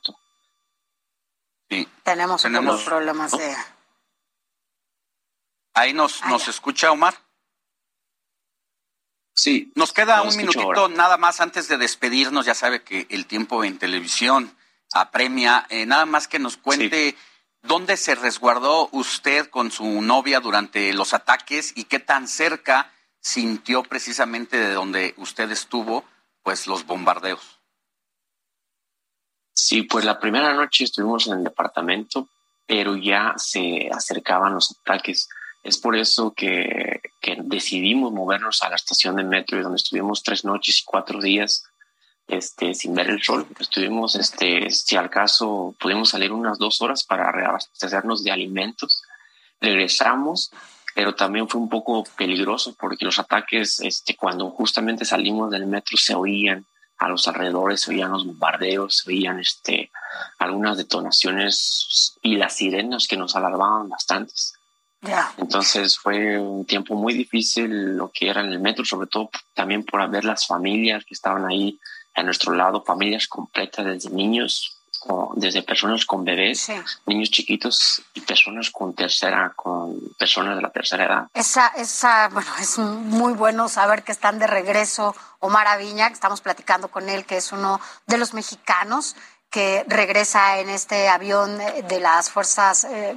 Sí. 1.68 1.88
Tenemos, 2.02 2.42
Tenemos 2.42 2.82
problemas 2.84 3.32
de... 3.32 3.56
Ahí 5.74 5.92
nos, 5.92 6.24
nos 6.26 6.48
escucha 6.48 6.90
Omar. 6.90 7.14
Sí. 9.34 9.72
Nos 9.74 9.92
queda 9.92 10.22
un 10.22 10.34
minutito 10.36 10.88
nada 10.88 11.18
más 11.18 11.40
antes 11.40 11.68
de 11.68 11.76
despedirnos. 11.76 12.46
Ya 12.46 12.54
sabe 12.54 12.82
que 12.82 13.06
el 13.10 13.26
tiempo 13.26 13.62
en 13.64 13.78
televisión 13.78 14.56
apremia. 14.94 15.66
Eh, 15.68 15.84
nada 15.84 16.06
más 16.06 16.28
que 16.28 16.38
nos 16.38 16.56
cuente 16.56 17.16
dónde 17.62 17.96
se 17.96 18.14
resguardó 18.14 18.88
usted 18.92 19.50
con 19.50 19.70
su 19.70 20.00
novia 20.00 20.40
durante 20.40 20.92
los 20.94 21.12
ataques 21.12 21.72
y 21.74 21.84
qué 21.84 21.98
tan 21.98 22.28
cerca 22.28 22.92
sintió 23.20 23.82
precisamente 23.82 24.56
de 24.56 24.72
donde 24.72 25.14
usted 25.18 25.50
estuvo 25.50 26.04
pues 26.46 26.68
los 26.68 26.86
bombardeos. 26.86 27.58
Sí, 29.52 29.82
pues 29.82 30.04
la 30.04 30.20
primera 30.20 30.54
noche 30.54 30.84
estuvimos 30.84 31.26
en 31.26 31.38
el 31.38 31.42
departamento, 31.42 32.28
pero 32.68 32.94
ya 32.94 33.34
se 33.36 33.90
acercaban 33.90 34.54
los 34.54 34.70
ataques. 34.70 35.28
Es 35.64 35.76
por 35.76 35.96
eso 35.96 36.34
que, 36.34 37.00
que 37.20 37.36
decidimos 37.42 38.12
movernos 38.12 38.62
a 38.62 38.68
la 38.68 38.76
estación 38.76 39.16
de 39.16 39.24
metro 39.24 39.60
donde 39.60 39.78
estuvimos 39.78 40.22
tres 40.22 40.44
noches 40.44 40.78
y 40.78 40.84
cuatro 40.84 41.20
días 41.20 41.64
este, 42.28 42.74
sin 42.74 42.94
ver 42.94 43.10
el 43.10 43.24
sol. 43.24 43.48
Estuvimos, 43.58 44.14
este, 44.14 44.70
si 44.70 44.94
al 44.94 45.10
caso, 45.10 45.74
pudimos 45.80 46.10
salir 46.10 46.30
unas 46.30 46.58
dos 46.58 46.80
horas 46.80 47.02
para 47.02 47.32
reabastecernos 47.32 48.22
de 48.22 48.30
alimentos. 48.30 49.02
Regresamos, 49.60 50.52
pero 50.96 51.14
también 51.14 51.46
fue 51.46 51.60
un 51.60 51.68
poco 51.68 52.04
peligroso 52.16 52.74
porque 52.80 53.04
los 53.04 53.18
ataques, 53.18 53.80
este, 53.80 54.16
cuando 54.16 54.48
justamente 54.48 55.04
salimos 55.04 55.50
del 55.50 55.66
metro, 55.66 55.98
se 55.98 56.14
oían 56.14 56.64
a 56.96 57.10
los 57.10 57.28
alrededores, 57.28 57.82
se 57.82 57.90
oían 57.90 58.12
los 58.12 58.24
bombardeos, 58.24 59.02
se 59.04 59.10
oían 59.10 59.38
este, 59.38 59.90
algunas 60.38 60.78
detonaciones 60.78 62.16
y 62.22 62.36
las 62.36 62.54
sirenas 62.54 63.06
que 63.06 63.18
nos 63.18 63.36
alarmaban 63.36 63.90
bastantes. 63.90 64.54
Entonces 65.36 65.98
fue 65.98 66.38
un 66.38 66.64
tiempo 66.64 66.94
muy 66.94 67.12
difícil 67.12 67.98
lo 67.98 68.10
que 68.10 68.30
era 68.30 68.40
en 68.40 68.50
el 68.50 68.58
metro, 68.58 68.82
sobre 68.86 69.08
todo 69.08 69.28
también 69.52 69.84
por 69.84 70.08
ver 70.08 70.24
las 70.24 70.46
familias 70.46 71.04
que 71.04 71.12
estaban 71.12 71.44
ahí 71.44 71.78
a 72.14 72.22
nuestro 72.22 72.54
lado, 72.54 72.82
familias 72.82 73.28
completas, 73.28 73.84
desde 73.84 74.08
niños, 74.08 74.75
desde 75.36 75.62
personas 75.62 76.04
con 76.06 76.24
bebés, 76.24 76.70
niños 77.04 77.30
chiquitos 77.30 78.02
y 78.14 78.20
personas 78.22 78.70
con 78.70 78.94
tercera, 78.94 79.52
con 79.54 80.00
personas 80.18 80.56
de 80.56 80.62
la 80.62 80.70
tercera 80.70 81.04
edad. 81.04 81.26
Esa, 81.34 81.68
esa, 81.76 82.28
bueno, 82.28 82.50
es 82.60 82.78
muy 82.78 83.32
bueno 83.34 83.68
saber 83.68 84.02
que 84.02 84.12
están 84.12 84.38
de 84.38 84.46
regreso 84.46 85.14
Omar 85.40 85.66
Aviña, 85.68 86.08
que 86.08 86.14
estamos 86.14 86.40
platicando 86.40 86.88
con 86.88 87.08
él, 87.08 87.24
que 87.24 87.36
es 87.36 87.52
uno 87.52 87.80
de 88.06 88.18
los 88.18 88.34
mexicanos 88.34 89.16
que 89.50 89.84
regresa 89.88 90.58
en 90.58 90.68
este 90.68 91.08
avión 91.08 91.58
de 91.58 92.00
las 92.00 92.30
fuerzas 92.30 92.84
eh, 92.84 93.16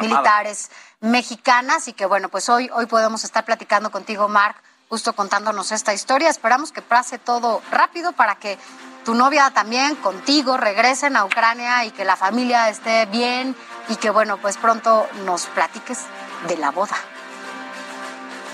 militares 0.00 0.70
mexicanas 1.00 1.88
y 1.88 1.92
que 1.92 2.06
bueno, 2.06 2.28
pues 2.28 2.48
hoy, 2.48 2.70
hoy 2.72 2.86
podemos 2.86 3.24
estar 3.24 3.44
platicando 3.44 3.90
contigo, 3.90 4.28
Marc, 4.28 4.56
justo 4.88 5.12
contándonos 5.12 5.72
esta 5.72 5.92
historia. 5.92 6.28
Esperamos 6.28 6.72
que 6.72 6.82
pase 6.82 7.18
todo 7.18 7.60
rápido 7.70 8.12
para 8.12 8.36
que 8.36 8.58
tu 9.06 9.14
novia 9.14 9.52
también 9.52 9.94
contigo 9.94 10.56
regresen 10.56 11.16
a 11.16 11.24
Ucrania 11.24 11.84
y 11.84 11.92
que 11.92 12.04
la 12.04 12.16
familia 12.16 12.68
esté 12.68 13.06
bien 13.06 13.54
y 13.88 13.94
que 13.94 14.10
bueno, 14.10 14.36
pues 14.38 14.56
pronto 14.56 15.08
nos 15.24 15.46
platiques 15.46 16.00
de 16.48 16.56
la 16.56 16.72
boda. 16.72 16.96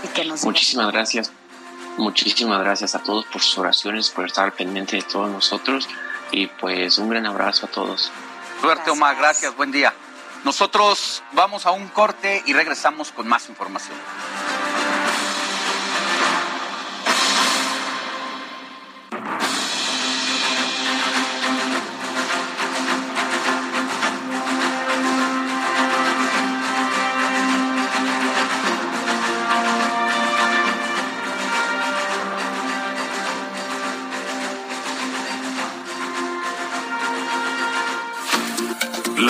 Y 0.05 0.09
que 0.09 0.27
nos 0.27 0.45
Muchísimas 0.45 0.93
gracias. 0.93 1.33
Muchísimas 1.97 2.61
gracias 2.61 2.95
a 2.95 2.99
todos 2.99 3.25
por 3.25 3.41
sus 3.41 3.57
oraciones, 3.57 4.11
por 4.11 4.27
estar 4.27 4.53
pendiente 4.53 4.97
de 4.97 5.03
todos 5.03 5.31
nosotros 5.31 5.89
y 6.31 6.49
pues 6.49 6.99
un 6.99 7.09
gran 7.09 7.25
abrazo 7.25 7.65
a 7.65 7.71
todos. 7.71 8.13
Suerte 8.61 8.91
Omar, 8.91 9.17
gracias, 9.17 9.57
buen 9.57 9.73
día. 9.73 9.95
Nosotros 10.45 11.23
vamos 11.33 11.65
a 11.65 11.71
un 11.71 11.89
corte 11.89 12.43
y 12.45 12.53
regresamos 12.53 13.11
con 13.11 13.27
más 13.27 13.49
información. 13.49 13.97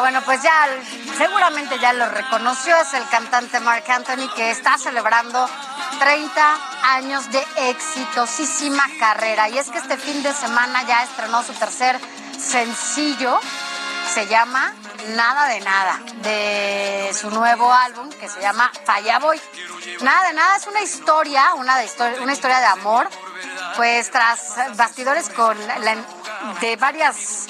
Bueno, 0.00 0.20
pues 0.22 0.42
ya 0.42 0.66
seguramente 1.16 1.78
ya 1.78 1.92
lo 1.92 2.06
reconoció, 2.08 2.76
es 2.76 2.92
el 2.94 3.06
cantante 3.08 3.60
Mark 3.60 3.84
Anthony 3.88 4.28
que 4.34 4.50
está 4.50 4.76
celebrando 4.78 5.48
30 5.98 6.56
años 6.94 7.30
de 7.30 7.44
exitosísima 7.68 8.84
carrera. 8.98 9.48
Y 9.48 9.58
es 9.58 9.70
que 9.70 9.78
este 9.78 9.96
fin 9.96 10.22
de 10.22 10.32
semana 10.34 10.82
ya 10.86 11.02
estrenó 11.02 11.42
su 11.42 11.52
tercer 11.54 11.98
sencillo, 12.38 13.38
se 14.14 14.26
llama 14.26 14.72
Nada 15.14 15.46
de 15.46 15.60
Nada, 15.60 16.00
de 16.22 17.10
su 17.18 17.30
nuevo 17.30 17.72
álbum 17.72 18.08
que 18.10 18.28
se 18.28 18.40
llama 18.40 18.70
Falla 18.84 19.18
Voy. 19.18 19.40
Nada 20.00 20.28
de 20.28 20.32
Nada 20.34 20.56
es 20.56 20.66
una 20.66 20.80
historia, 20.82 21.54
una, 21.54 21.76
una 22.22 22.32
historia 22.32 22.58
de 22.60 22.66
amor, 22.66 23.08
pues 23.76 24.10
tras 24.10 24.76
bastidores 24.76 25.28
con 25.30 25.56
la- 25.66 25.96
de 26.60 26.76
varias 26.76 27.46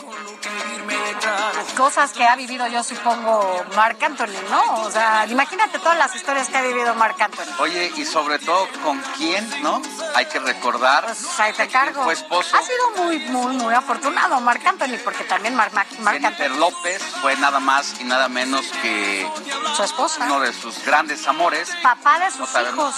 cosas 1.77 2.13
que 2.13 2.27
ha 2.27 2.37
vivido 2.37 2.67
yo 2.69 2.83
supongo 2.83 3.65
Marc 3.75 4.03
Anthony, 4.03 4.41
¿no? 4.51 4.83
O 4.83 4.91
sea, 4.91 5.27
imagínate 5.27 5.79
todas 5.79 5.97
las 5.97 6.15
historias 6.15 6.49
que 6.49 6.57
ha 6.57 6.63
vivido 6.63 6.95
Marc 6.95 7.21
Anthony. 7.21 7.47
Oye, 7.59 7.91
y 7.97 8.05
sobre 8.05 8.39
todo, 8.39 8.69
¿con 8.85 9.01
quién, 9.17 9.49
no? 9.63 9.81
Hay 10.15 10.27
que 10.27 10.39
recordar. 10.39 11.05
Pues 11.05 11.41
ahí 11.41 11.53
te 11.53 11.69
cargo. 11.69 12.05
Fue 12.05 12.15
esposo. 12.15 12.57
Ha 12.57 12.63
sido 12.63 13.05
muy, 13.05 13.19
muy, 13.31 13.57
muy 13.57 13.75
afortunado 13.75 14.41
Marc 14.41 14.67
Anthony, 14.67 14.99
porque 15.03 15.25
también 15.25 15.55
Marc, 15.55 15.73
Marc 15.73 16.21
Jennifer 16.21 16.47
Anthony, 16.47 16.59
López 16.59 17.03
fue 17.21 17.37
nada 17.37 17.61
más 17.61 18.01
y 18.01 18.05
nada 18.05 18.29
menos 18.29 18.67
que 18.83 19.29
su 19.75 19.83
esposa, 19.83 20.25
uno 20.25 20.41
de 20.41 20.53
sus 20.53 20.85
grandes 20.85 21.27
amores. 21.27 21.71
papá 21.83 22.19
de 22.19 22.31
sus 22.31 22.49
hijos. 22.51 22.95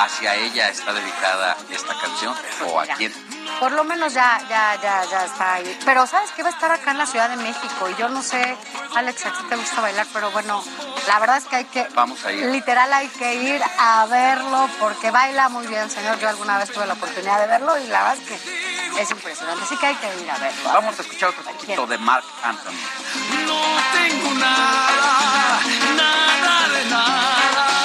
hacia 0.00 0.34
ella 0.36 0.68
está 0.68 0.92
dedicada 0.92 1.56
esta 1.70 1.98
canción 1.98 2.34
o 2.66 2.80
a 2.80 2.86
quién. 2.86 3.12
Por 3.60 3.72
lo 3.72 3.84
menos 3.84 4.12
ya, 4.14 4.40
ya, 4.48 4.76
ya, 4.80 5.04
ya 5.10 5.24
está 5.24 5.54
ahí. 5.54 5.78
Pero 5.84 6.06
sabes 6.06 6.30
que 6.32 6.42
va 6.42 6.50
a 6.50 6.52
estar 6.52 6.70
acá 6.70 6.92
en 6.92 6.98
la 6.98 7.06
Ciudad 7.06 7.28
de 7.28 7.36
México 7.36 7.88
y 7.90 7.94
yo 7.96 8.08
no 8.08 8.22
sé, 8.22 8.56
Alex, 8.94 9.26
a 9.26 9.32
ti 9.32 9.44
te 9.48 9.56
gusta 9.56 9.80
bailar, 9.80 10.06
pero 10.12 10.30
bueno, 10.30 10.62
la 11.06 11.18
verdad 11.18 11.38
es 11.38 11.44
que 11.46 11.56
hay 11.56 11.64
que, 11.64 11.86
Vamos 11.94 12.24
a 12.24 12.32
ir. 12.32 12.46
literal 12.46 12.92
hay 12.92 13.08
que 13.08 13.34
ir 13.34 13.62
a 13.78 14.06
verlo 14.06 14.68
porque 14.78 15.10
baila 15.10 15.48
muy 15.48 15.66
bien, 15.66 15.90
señor. 15.90 16.18
Yo 16.20 16.28
alguna 16.28 16.58
vez 16.58 16.70
tuve 16.70 16.86
la 16.86 16.94
oportunidad 16.94 17.40
de 17.40 17.46
verlo 17.46 17.76
y 17.78 17.86
la 17.88 18.04
verdad 18.04 18.18
es 18.22 18.28
que 18.28 19.00
es 19.02 19.10
impresionante. 19.10 19.64
Así 19.64 19.76
que 19.76 19.86
hay 19.86 19.94
que 19.96 20.06
ir 20.22 20.30
a 20.30 20.38
verlo. 20.38 20.72
Vamos 20.72 20.98
a 20.98 21.02
escuchar 21.02 21.30
otro 21.30 21.42
poquito 21.44 21.86
de 21.86 21.98
Mark 21.98 22.24
Anthony. 22.42 22.72
No 23.46 23.60
tengo 23.92 24.34
nada, 24.34 25.60
nada 25.96 26.68
de 26.68 26.84
nada, 26.90 27.77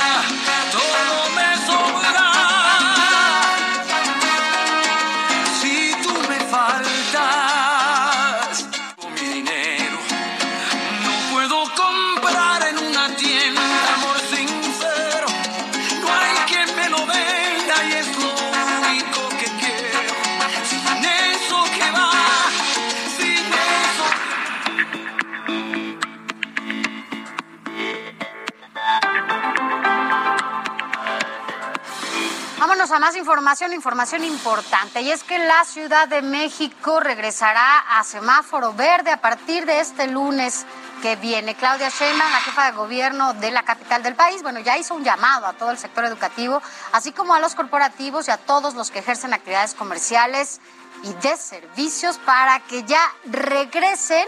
a 32.93 32.99
más 32.99 33.15
información, 33.15 33.73
información 33.73 34.23
importante, 34.23 35.01
y 35.01 35.11
es 35.11 35.23
que 35.23 35.39
la 35.39 35.65
Ciudad 35.65 36.07
de 36.07 36.21
México 36.21 36.99
regresará 36.99 37.79
a 37.79 38.03
semáforo 38.03 38.73
verde 38.73 39.09
a 39.11 39.19
partir 39.19 39.65
de 39.65 39.79
este 39.79 40.07
lunes 40.07 40.65
que 41.01 41.15
viene. 41.15 41.55
Claudia 41.55 41.89
Sheinbaum, 41.89 42.31
la 42.31 42.39
jefa 42.41 42.65
de 42.65 42.71
gobierno 42.73 43.33
de 43.33 43.49
la 43.49 43.63
capital 43.63 44.03
del 44.03 44.15
país, 44.15 44.43
bueno, 44.43 44.59
ya 44.59 44.77
hizo 44.77 44.93
un 44.93 45.03
llamado 45.03 45.47
a 45.47 45.53
todo 45.53 45.71
el 45.71 45.77
sector 45.79 46.05
educativo, 46.05 46.61
así 46.91 47.11
como 47.11 47.33
a 47.33 47.39
los 47.39 47.55
corporativos 47.55 48.27
y 48.27 48.31
a 48.31 48.37
todos 48.37 48.75
los 48.75 48.91
que 48.91 48.99
ejercen 48.99 49.33
actividades 49.33 49.73
comerciales 49.73 50.61
y 51.01 51.13
de 51.13 51.35
servicios 51.35 52.19
para 52.19 52.59
que 52.59 52.83
ya 52.83 53.01
regresen, 53.25 54.27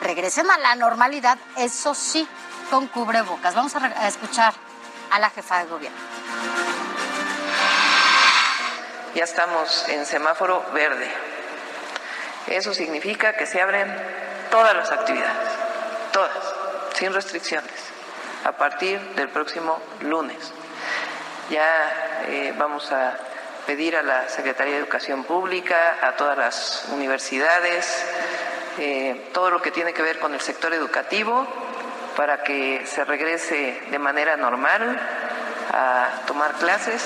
regresen 0.00 0.48
a 0.48 0.58
la 0.58 0.76
normalidad, 0.76 1.38
eso 1.56 1.92
sí, 1.94 2.26
con 2.70 2.86
cubrebocas. 2.86 3.54
Vamos 3.54 3.74
a, 3.74 3.84
a 3.84 4.06
escuchar 4.06 4.54
a 5.10 5.18
la 5.18 5.28
jefa 5.30 5.58
de 5.58 5.64
gobierno. 5.66 6.93
Ya 9.14 9.24
estamos 9.24 9.88
en 9.88 10.06
semáforo 10.06 10.64
verde. 10.72 11.08
Eso 12.48 12.74
significa 12.74 13.34
que 13.34 13.46
se 13.46 13.62
abren 13.62 13.94
todas 14.50 14.74
las 14.74 14.90
actividades, 14.90 15.48
todas, 16.12 16.32
sin 16.94 17.14
restricciones, 17.14 17.72
a 18.44 18.52
partir 18.52 19.00
del 19.14 19.28
próximo 19.28 19.80
lunes. 20.00 20.52
Ya 21.48 22.24
eh, 22.26 22.54
vamos 22.58 22.90
a 22.90 23.16
pedir 23.66 23.96
a 23.96 24.02
la 24.02 24.28
Secretaría 24.28 24.74
de 24.74 24.80
Educación 24.80 25.22
Pública, 25.22 25.98
a 26.02 26.16
todas 26.16 26.36
las 26.36 26.86
universidades, 26.92 28.04
eh, 28.78 29.30
todo 29.32 29.50
lo 29.50 29.62
que 29.62 29.70
tiene 29.70 29.92
que 29.92 30.02
ver 30.02 30.18
con 30.18 30.34
el 30.34 30.40
sector 30.40 30.74
educativo, 30.74 31.46
para 32.16 32.42
que 32.42 32.84
se 32.86 33.04
regrese 33.04 33.80
de 33.90 33.98
manera 33.98 34.36
normal 34.36 35.00
a 35.72 36.08
tomar 36.26 36.52
clases. 36.54 37.02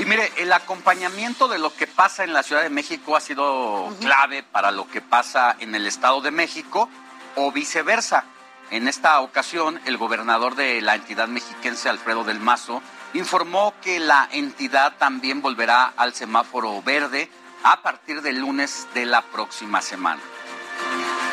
Y 0.00 0.06
mire, 0.06 0.32
el 0.38 0.50
acompañamiento 0.54 1.46
de 1.46 1.58
lo 1.58 1.74
que 1.76 1.86
pasa 1.86 2.24
en 2.24 2.32
la 2.32 2.42
Ciudad 2.42 2.62
de 2.62 2.70
México 2.70 3.16
ha 3.16 3.20
sido 3.20 3.94
clave 4.00 4.42
para 4.42 4.70
lo 4.70 4.88
que 4.88 5.02
pasa 5.02 5.54
en 5.60 5.74
el 5.74 5.86
Estado 5.86 6.22
de 6.22 6.30
México 6.30 6.88
o 7.36 7.52
viceversa. 7.52 8.24
En 8.70 8.88
esta 8.88 9.20
ocasión, 9.20 9.78
el 9.84 9.98
gobernador 9.98 10.54
de 10.54 10.80
la 10.80 10.94
entidad 10.94 11.28
mexiquense, 11.28 11.90
Alfredo 11.90 12.24
del 12.24 12.40
Mazo, 12.40 12.80
informó 13.12 13.74
que 13.82 14.00
la 14.00 14.26
entidad 14.32 14.94
también 14.96 15.42
volverá 15.42 15.92
al 15.98 16.14
semáforo 16.14 16.80
verde 16.80 17.30
a 17.62 17.82
partir 17.82 18.22
del 18.22 18.38
lunes 18.38 18.88
de 18.94 19.04
la 19.04 19.20
próxima 19.20 19.82
semana. 19.82 20.22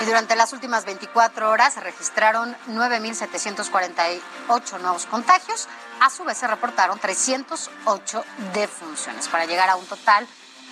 Y 0.02 0.06
durante 0.06 0.36
las 0.36 0.54
últimas 0.54 0.86
24 0.86 1.50
horas 1.50 1.74
se 1.74 1.80
registraron 1.80 2.56
9.748 2.68 4.80
nuevos 4.80 5.08
contagios. 5.08 5.68
A 6.00 6.12
su 6.12 6.24
vez 6.24 6.38
se 6.38 6.48
reportaron 6.48 7.00
308 7.00 8.24
defunciones 8.54 9.28
para 9.28 9.46
llegar 9.46 9.70
a 9.70 9.76
un 9.76 9.88
total 9.88 10.28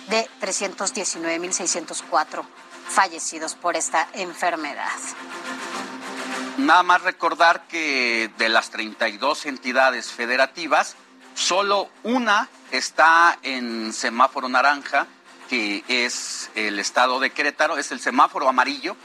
de 0.08 0.28
319.604 0.40 2.44
fallecidos 2.88 3.56
por 3.56 3.76
esta 3.76 4.08
enfermedad. 4.12 4.92
Nada 6.58 6.84
más 6.84 7.02
recordar 7.02 7.66
que 7.66 8.30
de 8.38 8.48
las 8.48 8.70
32 8.70 9.46
entidades 9.46 10.12
federativas, 10.12 10.94
solo 11.34 11.90
una 12.02 12.48
está 12.70 13.38
en 13.42 13.92
semáforo 13.92 14.48
naranja, 14.48 15.06
que 15.50 15.84
es 15.88 16.50
el 16.54 16.78
estado 16.78 17.20
de 17.20 17.30
Querétaro, 17.30 17.76
es 17.76 17.92
el 17.92 18.00
semáforo 18.00 18.48
amarillo, 18.48 18.96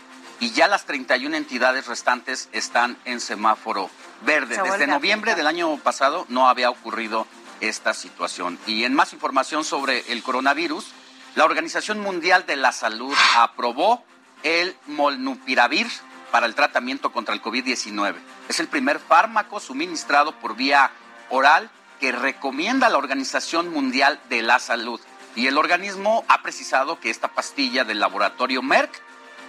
y 0.41 0.51
ya 0.51 0.68
las 0.68 0.85
31 0.85 1.38
entidades 1.38 1.85
restantes 1.85 2.49
están 2.51 2.97
en 3.05 3.22
semáforo 3.22 3.91
verde. 4.26 4.55
Se 4.55 4.63
Desde 4.63 4.88
noviembre 4.88 5.35
del 5.35 5.45
año 5.45 5.77
pasado 5.77 6.26
no 6.30 6.49
había 6.49 6.72
ocurrido 6.72 7.27
esta 7.61 7.93
situación. 7.93 8.57
Y 8.65 8.84
en 8.84 8.95
más 8.95 9.13
información 9.13 9.63
sobre 9.63 10.11
el 10.11 10.23
coronavirus, 10.23 10.88
la 11.35 11.45
Organización 11.45 11.99
Mundial 11.99 12.47
de 12.47 12.55
la 12.55 12.72
Salud 12.72 13.15
aprobó 13.38 14.03
el 14.41 14.76
molnupiravir 14.88 15.88
para 16.31 16.47
el 16.47 16.55
tratamiento 16.55 17.11
contra 17.11 17.35
el 17.35 17.41
COVID-19. 17.41 18.15
Es 18.49 18.59
el 18.59 18.68
primer 18.68 18.97
fármaco 18.97 19.59
suministrado 19.59 20.31
por 20.39 20.55
vía 20.55 20.89
oral 21.30 21.69
que 21.99 22.11
recomienda 22.11 22.89
la 22.89 22.97
Organización 22.97 23.72
Mundial 23.72 24.19
de 24.27 24.41
la 24.41 24.57
Salud. 24.57 24.99
Y 25.35 25.45
el 25.45 25.59
organismo 25.59 26.26
ha 26.27 26.41
precisado 26.41 26.99
que 26.99 27.11
esta 27.11 27.27
pastilla 27.27 27.84
del 27.84 27.99
laboratorio 27.99 28.63
Merck 28.63 28.91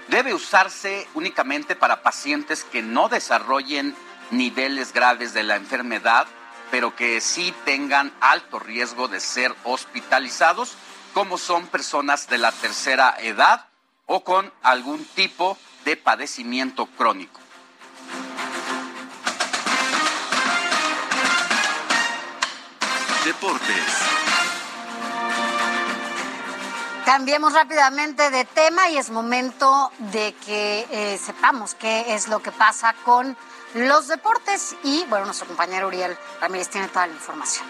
debe 0.09 0.35
usarse 0.35 1.07
únicamente 1.15 1.77
para 1.77 2.03
pacientes 2.03 2.65
que 2.65 2.83
no 2.83 3.09
desarrollen 3.09 3.95
niveles 4.31 4.93
graves 4.93 5.35
de 5.35 5.43
la 5.43 5.57
enfermedad, 5.57 6.27
pero 6.71 6.97
que 6.97 7.21
sí 7.21 7.55
tengan 7.65 8.13
alto 8.21 8.59
riesgo 8.59 9.09
de 9.09 9.21
ser 9.21 9.55
hospitalizados, 9.65 10.75
como 11.15 11.37
son 11.37 11.67
personas 11.67 12.29
de 12.29 12.39
la 12.39 12.53
tercera 12.53 13.17
edad 13.21 13.67
o 14.07 14.25
con 14.25 14.53
algún 14.63 15.05
tipo 15.05 15.59
de 15.85 15.97
padecimiento 15.97 16.87
crónico. 16.87 17.41
Deportes. 23.25 24.12
Cambiemos 27.05 27.53
rápidamente 27.53 28.31
de 28.31 28.45
tema 28.45 28.89
y 28.89 28.97
es 28.97 29.11
momento 29.11 29.91
de 30.13 30.35
que 30.47 30.87
eh, 30.91 31.19
sepamos 31.19 31.75
qué 31.75 32.15
es 32.15 32.29
lo 32.29 32.41
que 32.41 32.53
pasa 32.53 32.95
con 33.05 33.37
los 33.75 34.07
deportes 34.07 34.77
y 34.85 35.05
bueno, 35.09 35.25
nuestro 35.25 35.49
compañero 35.49 35.89
Uriel 35.89 36.17
Ramírez 36.41 36.69
tiene 36.69 36.87
toda 36.89 37.09
la 37.09 37.15
información. 37.15 37.67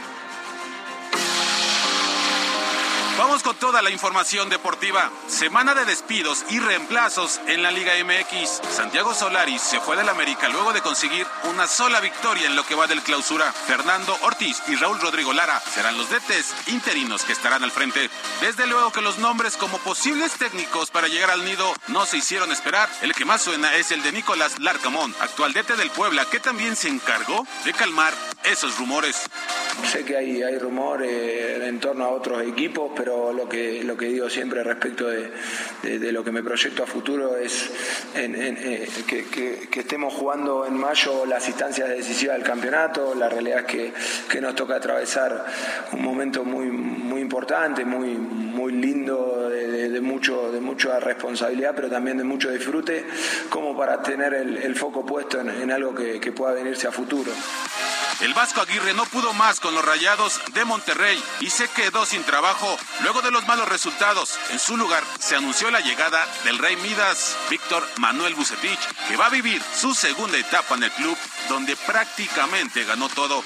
Vamos 3.18 3.43
con 3.43 3.55
toda 3.56 3.82
la 3.82 3.90
información 3.90 4.48
deportiva. 4.48 5.10
Semana 5.26 5.74
de 5.74 5.84
despidos 5.84 6.47
y 6.48 6.59
reemplazos 6.60 7.40
en 7.47 7.62
la 7.62 7.70
Liga 7.70 7.93
MX. 8.02 8.62
Santiago 8.70 9.12
Solari 9.12 9.59
se 9.59 9.80
fue 9.80 9.97
del 9.97 10.09
América 10.09 10.48
luego 10.48 10.72
de 10.72 10.80
conseguir 10.80 11.26
una 11.44 11.66
sola 11.66 12.01
victoria 12.01 12.47
en 12.47 12.56
lo 12.56 12.64
que 12.64 12.74
va 12.74 12.86
del 12.86 13.02
clausura. 13.02 13.52
Fernando 13.52 14.16
Ortiz 14.22 14.62
y 14.66 14.76
Raúl 14.76 14.98
Rodrigo 14.98 15.34
Lara 15.34 15.60
serán 15.60 15.98
los 15.98 16.09
DTs 16.09 16.68
interinos 16.68 17.24
que 17.24 17.32
estarán 17.32 17.62
al 17.62 17.70
frente. 17.70 18.09
Desde 18.40 18.66
luego 18.66 18.90
que 18.93 19.02
los 19.02 19.18
nombres 19.18 19.59
como 19.59 19.78
posibles 19.78 20.32
técnicos 20.32 20.90
para 20.90 21.09
llegar 21.09 21.30
al 21.30 21.44
nido 21.44 21.70
no 21.89 22.06
se 22.06 22.16
hicieron 22.16 22.51
esperar. 22.51 22.89
El 23.02 23.14
que 23.14 23.26
más 23.26 23.43
suena 23.43 23.74
es 23.76 23.93
el 23.93 24.02
de 24.02 24.12
Nicolás 24.12 24.59
Larcamón, 24.59 25.14
actual 25.20 25.52
DT 25.52 25.76
del 25.76 25.90
Puebla, 25.90 26.24
que 26.30 26.40
también 26.40 26.76
se 26.76 26.89
encargó 26.89 27.47
de 27.66 27.74
calmar 27.74 28.14
esos 28.44 28.78
rumores. 28.78 29.28
Sé 29.90 30.05
que 30.05 30.16
hay, 30.16 30.43
hay 30.43 30.59
rumores 30.59 31.62
en 31.62 31.78
torno 31.80 32.05
a 32.05 32.09
otros 32.09 32.43
equipos, 32.43 32.90
pero 32.94 33.02
lo 33.07 33.49
que, 33.49 33.83
lo 33.85 33.97
que 33.97 34.07
digo 34.07 34.29
siempre 34.31 34.62
respecto 34.62 35.09
de, 35.09 35.31
de- 35.83 36.12
lo 36.12 36.23
que 36.24 36.31
me 36.33 36.43
proyecto 36.43 36.83
a 36.85 36.87
futuro 36.87 37.37
es 37.37 37.70
eh, 38.15 38.89
que, 39.07 39.69
estemos 39.81 40.15
jugando 40.15 40.66
en 40.66 40.74
mayo 40.77 41.27
las 41.27 41.47
instancias 41.49 41.89
decisivas 41.89 42.37
del 42.37 42.47
campeonato. 42.47 43.15
La 43.15 43.29
realidad 43.29 43.61
es 43.61 43.66
que, 43.66 43.93
que 44.29 44.41
nos 44.41 44.55
toca 44.55 44.77
atravesar 44.77 45.45
un 45.93 46.03
momento 46.03 46.45
muy, 46.45 46.66
muy 46.66 47.20
importante, 47.20 47.85
muy, 47.85 48.11
muy 48.15 48.73
lindo, 48.73 49.49
de, 49.49 50.01
mucho, 50.01 50.53
de 50.53 50.61
mucha 50.61 51.01
responsabilidad, 51.01 51.73
pero 51.74 51.89
también 51.89 52.19
de 52.19 52.24
mucho 52.24 52.51
disfrute, 52.51 53.05
como 53.49 53.77
para 53.77 54.03
tener 54.03 54.35
el, 54.35 54.74
foco 54.77 55.05
puesto 55.05 55.41
en, 55.41 55.70
algo 55.70 55.95
que 55.95 56.33
pueda 56.33 56.53
venirse 56.55 56.87
a 56.89 56.93
futuro. 56.93 57.33
El 58.23 58.35
Vasco 58.35 58.61
Aguirre 58.61 58.95
no 58.95 59.05
pudo 59.07 59.33
más 59.33 59.59
con 59.59 59.74
los 59.74 59.85
Rayados 59.85 60.41
de 60.55 60.65
Monterrey 60.65 61.20
y 61.41 61.51
se 61.51 61.66
quedó 61.69 62.07
sin 62.07 62.23
trabajo 62.23 62.79
luego 63.01 63.23
de 63.23 63.31
los 63.31 63.47
malos 63.47 63.69
resultados. 63.69 64.39
En 64.51 64.59
su 64.59 64.77
lugar 64.77 65.02
se 65.19 65.36
anunció 65.36 65.70
la 65.70 65.81
llegada 65.81 66.27
del 66.44 66.59
Rey 66.59 66.77
Midas, 66.77 67.36
Víctor 67.51 67.86
Manuel 67.98 68.35
Bucetich, 68.35 68.78
que 69.09 69.16
va 69.16 69.27
a 69.27 69.31
vivir 69.31 69.62
su 69.78 69.94
segunda 69.94 70.39
etapa 70.39 70.74
en 70.74 70.85
el 70.85 70.93
club, 70.93 71.16
donde 71.48 71.77
prácticamente 71.77 72.85
ganó 72.85 73.09
todo. 73.09 73.43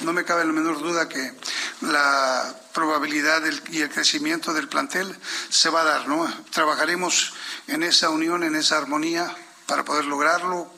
No 0.00 0.12
me 0.12 0.24
cabe 0.24 0.44
la 0.44 0.52
menor 0.52 0.80
duda 0.80 1.08
que 1.08 1.32
la 1.80 2.52
probabilidad 2.72 3.42
del- 3.42 3.62
y 3.70 3.80
el 3.82 3.90
crecimiento 3.90 4.52
del 4.52 4.68
plantel 4.68 5.16
se 5.48 5.70
va 5.70 5.82
a 5.82 5.84
dar, 5.84 6.08
¿no? 6.08 6.26
Trabajaremos 6.50 7.32
en 7.68 7.82
esa 7.84 8.10
unión, 8.10 8.42
en 8.42 8.56
esa 8.56 8.76
armonía 8.78 9.32
para 9.66 9.84
poder 9.84 10.04
lograrlo 10.06 10.70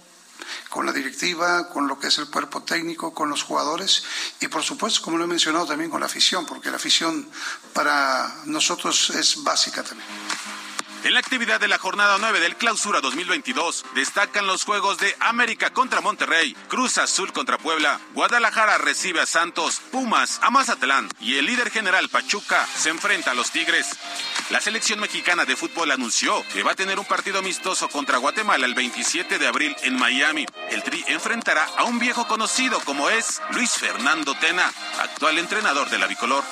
con 0.69 0.87
la 0.87 0.93
directiva, 0.93 1.69
con 1.69 1.89
lo 1.89 1.99
que 1.99 2.09
es 2.09 2.19
el 2.19 2.29
cuerpo 2.29 2.63
técnico, 2.63 3.15
con 3.15 3.29
los 3.31 3.43
jugadores 3.43 4.05
y 4.41 4.49
por 4.49 4.63
supuesto, 4.63 5.03
como 5.03 5.19
lo 5.19 5.25
he 5.25 5.29
mencionado 5.29 5.67
también 5.67 5.91
con 5.91 6.01
la 6.01 6.07
afición, 6.07 6.47
porque 6.47 6.71
la 6.71 6.77
afición 6.77 7.29
para 7.73 8.43
nosotros 8.47 9.11
es 9.11 9.43
básica 9.43 9.83
también. 9.83 10.09
En 11.05 11.15
la 11.15 11.21
actividad 11.21 11.61
de 11.61 11.69
la 11.69 11.79
jornada 11.79 12.17
9 12.19 12.41
del 12.41 12.57
Clausura 12.57 13.01
2022 13.01 13.85
destacan 13.95 14.47
los 14.47 14.65
juegos 14.65 14.99
de 14.99 15.15
América 15.21 15.71
contra 15.71 16.01
Monterrey, 16.01 16.57
Cruz 16.69 16.99
Azul 16.99 17.33
contra 17.33 17.59
Puebla, 17.59 18.01
Guadalajara 18.15 18.79
recibe 18.79 19.21
a 19.21 19.27
Santos, 19.27 19.81
Pumas 19.93 20.41
a 20.43 20.51
Mazatlán 20.51 21.09
y 21.21 21.37
el 21.37 21.47
líder 21.47 21.71
general 21.71 22.09
Pachuca 22.09 22.67
se 22.77 22.91
enfrenta 22.91 23.31
a 23.31 23.35
los 23.35 23.53
Tigres. 23.53 23.97
La 24.51 24.61
selección 24.61 24.99
mexicana 25.01 25.45
de 25.45 25.57
fútbol 25.57 25.91
anunció 25.91 26.43
que 26.53 26.63
va 26.63 26.73
a 26.73 26.77
tener 26.77 26.99
un 26.99 27.05
partido 27.05 27.39
amistoso 27.39 27.89
contra 27.89 28.19
Guatemala 28.19 28.67
el 28.67 28.75
27 28.75 29.39
de 29.39 29.47
abril 29.47 29.77
en 29.83 29.97
Miami. 29.97 30.47
El 30.71 30.83
Tri 30.83 31.05
enfrentará 31.09 31.67
a 31.77 31.85
un 31.85 31.99
viejo 31.99 32.27
conocido 32.27 32.81
como 32.81 33.11
es 33.11 33.41
Luis 33.51 33.73
Fernando 33.73 34.35
Tena, 34.35 34.73
actual 35.01 35.39
entrenador 35.39 35.89
de 35.91 35.99
la 35.99 36.07
bicolor. 36.07 36.45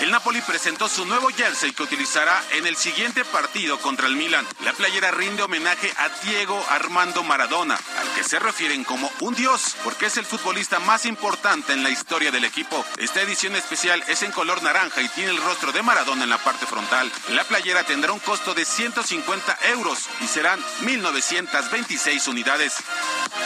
El 0.00 0.10
Napoli 0.10 0.40
presentó 0.40 0.88
su 0.88 1.06
nuevo 1.06 1.28
jersey 1.28 1.72
que 1.72 1.82
utilizará 1.82 2.42
en 2.52 2.66
el 2.66 2.76
siguiente 2.76 3.24
partido 3.24 3.63
contra 3.72 4.08
el 4.08 4.16
Milan. 4.16 4.46
La 4.62 4.74
playera 4.74 5.10
rinde 5.10 5.42
homenaje 5.42 5.90
a 5.96 6.08
Diego 6.26 6.62
Armando 6.68 7.22
Maradona, 7.22 7.78
al 7.98 8.14
que 8.14 8.22
se 8.22 8.38
refieren 8.38 8.84
como 8.84 9.10
un 9.20 9.34
dios, 9.34 9.74
porque 9.82 10.06
es 10.06 10.18
el 10.18 10.26
futbolista 10.26 10.80
más 10.80 11.06
importante 11.06 11.72
en 11.72 11.82
la 11.82 11.88
historia 11.88 12.30
del 12.30 12.44
equipo. 12.44 12.84
Esta 12.98 13.22
edición 13.22 13.56
especial 13.56 14.04
es 14.06 14.22
en 14.22 14.32
color 14.32 14.62
naranja 14.62 15.00
y 15.00 15.08
tiene 15.08 15.30
el 15.30 15.42
rostro 15.42 15.72
de 15.72 15.82
Maradona 15.82 16.24
en 16.24 16.30
la 16.30 16.36
parte 16.36 16.66
frontal. 16.66 17.10
La 17.30 17.44
playera 17.44 17.84
tendrá 17.84 18.12
un 18.12 18.18
costo 18.18 18.52
de 18.52 18.66
150 18.66 19.58
euros 19.70 20.10
y 20.20 20.26
serán 20.26 20.60
1.926 20.82 22.28
unidades. 22.28 22.74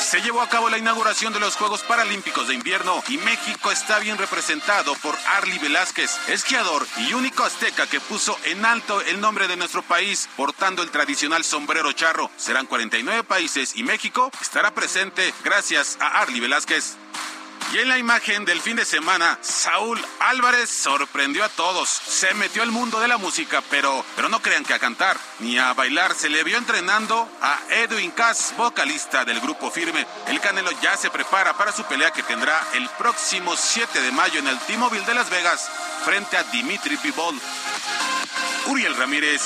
Se 0.01 0.21
llevó 0.21 0.43
a 0.43 0.49
cabo 0.49 0.69
la 0.69 0.79
inauguración 0.79 1.33
de 1.33 1.41
los 1.41 1.55
Juegos 1.55 1.83
Paralímpicos 1.83 2.49
de 2.49 2.55
Invierno 2.55 3.05
y 3.09 3.19
México 3.19 3.71
está 3.71 4.01
bien 4.01 4.19
representado 4.19 4.95
por 4.97 5.17
Arly 5.37 5.59
Velázquez, 5.59 6.11
esquiador 6.29 6.87
y 6.97 7.13
único 7.13 7.45
azteca 7.45 7.87
que 7.87 8.01
puso 8.01 8.37
en 8.45 8.65
alto 8.65 9.01
el 9.03 9.21
nombre 9.21 9.47
de 9.47 9.57
nuestro 9.57 9.83
país 9.83 10.08
portando 10.37 10.83
el 10.83 10.91
tradicional 10.91 11.45
sombrero 11.45 11.93
charro. 11.93 12.31
Serán 12.37 12.67
49 12.67 13.25
países 13.25 13.77
y 13.77 13.83
México 13.83 14.31
estará 14.41 14.73
presente 14.73 15.35
gracias 15.45 15.99
a 16.01 16.21
Arly 16.21 16.41
Velázquez. 16.41 16.97
Y 17.73 17.79
en 17.79 17.89
la 17.89 17.99
imagen 17.99 18.47
del 18.47 18.63
fin 18.63 18.77
de 18.77 18.85
semana, 18.87 19.39
Saúl 19.43 20.03
Álvarez 20.21 20.71
sorprendió 20.71 21.45
a 21.45 21.51
todos. 21.51 21.89
Se 21.89 22.33
metió 22.33 22.63
al 22.63 22.71
mundo 22.71 22.99
de 22.99 23.09
la 23.09 23.19
música, 23.19 23.63
pero, 23.69 24.03
pero 24.17 24.31
no 24.31 24.41
crean 24.41 24.65
que 24.65 24.73
a 24.73 24.79
cantar 24.79 25.19
ni 25.41 25.59
a 25.59 25.75
bailar. 25.75 26.15
Se 26.15 26.31
le 26.31 26.45
vio 26.45 26.57
entrenando 26.57 27.29
a 27.43 27.61
Edwin 27.71 28.11
Cass, 28.13 28.55
vocalista 28.57 29.27
del 29.27 29.41
grupo 29.41 29.71
Firme. 29.71 30.07
El 30.29 30.41
Canelo 30.41 30.71
ya 30.81 30.97
se 30.97 31.11
prepara 31.11 31.59
para 31.59 31.73
su 31.73 31.85
pelea 31.85 32.11
que 32.11 32.23
tendrá 32.23 32.59
el 32.73 32.89
próximo 32.91 33.55
7 33.55 34.01
de 34.01 34.13
mayo 34.13 34.39
en 34.39 34.49
el 34.49 34.59
T-Mobile 34.61 35.05
de 35.05 35.15
Las 35.15 35.29
Vegas 35.29 35.69
frente 36.07 36.39
a 36.39 36.45
Dimitri 36.45 36.97
Bivol. 36.97 37.39
Uriel 38.67 38.97
Ramírez. 38.97 39.43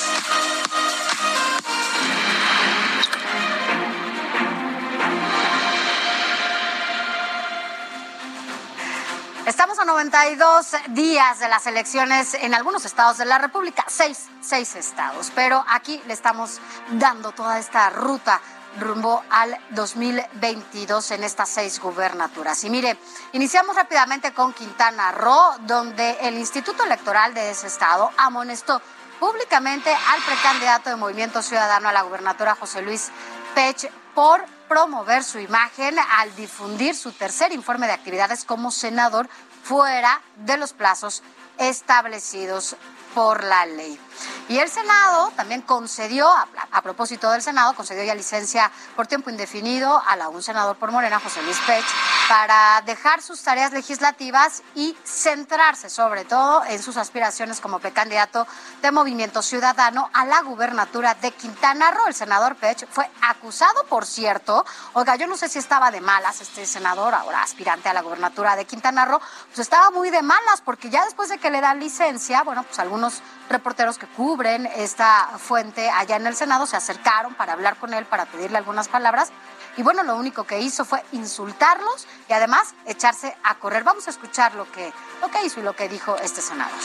Estamos 9.47 9.77
a 9.81 9.85
92 9.85 10.77
días 10.91 11.41
de 11.41 11.49
las 11.49 11.67
elecciones 11.67 12.35
en 12.35 12.55
algunos 12.55 12.85
estados 12.85 13.19
de 13.19 13.25
la 13.25 13.39
República, 13.39 13.85
seis, 13.89 14.29
seis 14.41 14.77
estados, 14.77 15.33
pero 15.35 15.65
aquí 15.69 16.01
le 16.07 16.13
estamos 16.13 16.61
dando 16.93 17.33
toda 17.33 17.59
esta 17.59 17.91
ruta 17.91 18.41
rumbo 18.79 19.25
al 19.31 19.59
2022 19.71 21.11
en 21.11 21.25
estas 21.25 21.49
seis 21.49 21.81
gubernaturas. 21.81 22.63
Y 22.63 22.71
mire, 22.71 22.97
iniciamos 23.33 23.75
rápidamente 23.75 24.33
con 24.33 24.53
Quintana 24.53 25.11
Roo, 25.11 25.57
donde 25.63 26.19
el 26.21 26.39
Instituto 26.39 26.85
Electoral 26.85 27.35
de 27.35 27.51
ese 27.51 27.67
estado 27.67 28.13
amonestó 28.19 28.81
públicamente 29.19 29.93
al 29.93 30.23
precandidato 30.23 30.89
de 30.89 30.95
Movimiento 30.95 31.43
Ciudadano 31.43 31.89
a 31.89 31.93
la 31.93 32.03
gubernatura, 32.03 32.55
José 32.55 32.81
Luis 32.81 33.11
Pech, 33.57 33.91
por 34.15 34.45
promover 34.73 35.23
su 35.23 35.39
imagen 35.39 35.97
al 35.99 36.35
difundir 36.35 36.95
su 36.95 37.13
tercer 37.13 37.53
informe 37.53 37.87
de 37.87 37.93
actividades 37.93 38.43
como 38.47 38.71
senador 38.71 39.29
fuera 39.63 40.23
de 40.47 40.57
los 40.57 40.73
plazos 40.73 41.23
establecidos 41.59 42.77
por 43.15 43.45
la 43.45 43.67
ley. 43.67 44.01
Y 44.49 44.59
el 44.59 44.69
Senado 44.69 45.33
también 45.37 45.63
concedió, 45.63 46.29
a, 46.29 46.83
propósito 46.83 47.31
del 47.31 47.43
Senado, 47.43 47.75
concedió 47.75 48.05
ya 48.05 48.15
licencia 48.15 48.71
por 48.97 49.07
tiempo 49.07 49.31
indefinido 49.31 50.03
a 50.07 50.17
la 50.17 50.29
un 50.29 50.43
senador 50.43 50.77
por 50.77 50.91
Morena, 50.91 51.21
José 51.21 51.43
Luis 51.43 51.59
Pech, 51.67 51.85
para 52.29 52.83
dejar 52.83 53.23
sus 53.23 53.43
tareas 53.43 53.73
legislativas 53.73 54.63
y 54.75 54.97
centrarse 55.05 55.91
sobre 55.91 56.25
todo 56.25 56.65
en 56.65 56.83
sus 56.83 56.97
aspiraciones 56.97 57.61
como 57.61 57.79
precandidato 57.79 58.47
de 58.81 58.93
Movimiento 58.93 59.43
Ciudadano 59.43 60.11
a 60.13 60.25
la 60.25 60.43
gubernatura 60.43 61.15
de 61.15 61.31
Quintana 61.33 61.91
Roo. 61.91 62.07
El 62.07 62.15
senador 62.15 62.57
Pech 62.57 62.87
fue 62.91 63.09
acusado, 63.23 63.85
por 63.85 64.07
cierto, 64.07 64.65
oiga, 64.95 65.17
yo 65.17 65.27
no 65.27 65.37
sé 65.37 65.49
si 65.49 65.59
estaba 65.59 65.91
de 65.91 66.01
malas 66.01 66.41
este 66.41 66.67
senador, 66.67 67.15
ahora 67.15 67.43
aspirante 67.43 67.89
a 67.89 67.95
la 67.95 68.03
gubernatura 68.03 68.57
de 68.57 68.65
Quintana 68.65 69.05
Roo, 69.05 69.21
pues 69.47 69.59
estaba 69.59 69.91
muy 69.91 70.11
de 70.11 70.23
malas 70.23 70.61
porque 70.65 70.91
ya 70.91 71.05
después 71.05 71.29
de 71.29 71.39
que 71.39 71.51
le 71.51 71.61
dan 71.61 71.81
licencia, 71.81 72.43
bueno, 72.43 72.63
pues 72.63 72.79
algunos 72.79 73.23
reporteros 73.49 73.99
que 73.99 74.07
cubren 74.17 74.67
esta 74.67 75.31
fuente 75.39 75.91
allá 75.91 76.17
en 76.17 76.27
el 76.27 76.37
Senado 76.37 76.67
se 76.67 76.77
acercaron 76.77 77.35
para 77.35 77.53
hablar 77.53 77.77
con 77.77 77.95
él, 77.95 78.05
para 78.07 78.27
pedirle 78.27 78.59
algunas 78.59 78.89
palabras. 78.89 79.31
Y 79.77 79.83
bueno, 79.83 80.03
lo 80.03 80.17
único 80.17 80.45
que 80.45 80.61
hizo 80.61 80.85
fue 80.85 81.03
insultarlos 81.13 82.07
y 82.29 82.33
además 82.33 82.75
echarse 82.85 83.37
a 83.43 83.55
correr. 83.55 83.85
Vamos 83.85 84.07
a 84.07 84.11
escuchar 84.11 84.55
lo 84.55 84.71
que, 84.71 84.93
lo 85.21 85.31
que 85.31 85.45
hizo 85.45 85.61
y 85.61 85.63
lo 85.63 85.75
que 85.75 85.89
dijo 85.89 86.17
este 86.17 86.43
senador. 86.43 86.79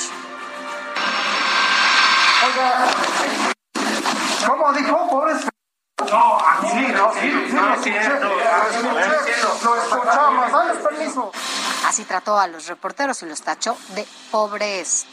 ¿Cómo 4.45 4.71
dijo? 4.73 5.09
Pobres. 5.09 5.47
No, 6.09 6.37
aquí 6.39 6.67
sí, 6.69 6.87
no, 6.93 7.13
sí, 7.13 7.19
sí, 7.49 7.53
no. 7.53 7.75
Lo 9.63 9.75
escuchamos, 9.81 10.51
dale 10.51 10.73
permiso. 10.75 11.31
Así 11.85 12.05
trató 12.05 12.39
a 12.39 12.47
los 12.47 12.67
reporteros 12.67 13.21
y 13.23 13.25
los 13.25 13.41
tachó 13.41 13.77
de 13.95 14.07
pobres 14.31 15.05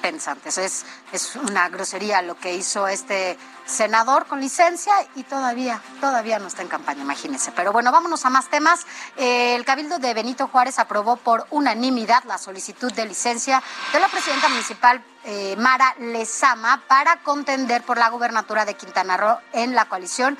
pensantes. 0.00 0.58
Es, 0.58 0.84
es 1.12 1.36
una 1.36 1.68
grosería 1.68 2.22
lo 2.22 2.36
que 2.36 2.54
hizo 2.54 2.88
este 2.88 3.38
senador 3.64 4.26
con 4.26 4.40
licencia 4.40 4.92
y 5.14 5.22
todavía, 5.22 5.80
todavía 6.00 6.38
no 6.38 6.48
está 6.48 6.62
en 6.62 6.68
campaña, 6.68 7.02
imagínense. 7.02 7.52
Pero 7.52 7.72
bueno, 7.72 7.92
vámonos 7.92 8.24
a 8.24 8.30
más 8.30 8.48
temas. 8.48 8.86
Eh, 9.16 9.54
el 9.54 9.64
Cabildo 9.64 9.98
de 9.98 10.12
Benito 10.14 10.48
Juárez 10.48 10.78
aprobó 10.78 11.16
por 11.16 11.46
unanimidad 11.50 12.24
la 12.24 12.38
solicitud 12.38 12.92
de 12.92 13.06
licencia 13.06 13.62
de 13.92 14.00
la 14.00 14.08
presidenta 14.08 14.48
municipal 14.48 15.02
eh, 15.24 15.54
Mara 15.56 15.94
Lezama 15.98 16.82
para 16.88 17.22
contender 17.22 17.82
por 17.82 17.98
la 17.98 18.08
gubernatura 18.08 18.64
de 18.64 18.74
Quintana 18.74 19.16
Roo 19.16 19.38
en 19.52 19.74
la 19.74 19.84
coalición 19.84 20.38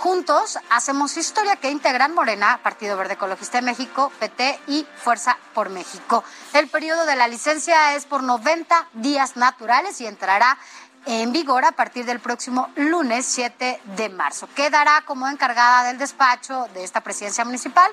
Juntos 0.00 0.58
hacemos 0.70 1.18
historia 1.18 1.56
que 1.56 1.70
integran 1.70 2.14
Morena, 2.14 2.58
Partido 2.62 2.96
Verde 2.96 3.14
Ecologista 3.14 3.58
de 3.58 3.66
México, 3.66 4.10
PT 4.18 4.58
y 4.66 4.86
Fuerza 4.96 5.36
por 5.52 5.68
México. 5.68 6.24
El 6.54 6.68
periodo 6.68 7.04
de 7.04 7.16
la 7.16 7.28
licencia 7.28 7.94
es 7.94 8.06
por 8.06 8.22
90 8.22 8.88
días 8.94 9.36
naturales 9.36 10.00
y 10.00 10.06
entrará 10.06 10.56
en 11.04 11.32
vigor 11.32 11.66
a 11.66 11.72
partir 11.72 12.06
del 12.06 12.18
próximo 12.18 12.70
lunes 12.76 13.26
7 13.26 13.78
de 13.94 14.08
marzo. 14.08 14.48
Quedará 14.54 15.02
como 15.04 15.28
encargada 15.28 15.84
del 15.84 15.98
despacho 15.98 16.66
de 16.72 16.82
esta 16.82 17.02
presidencia 17.02 17.44
municipal 17.44 17.92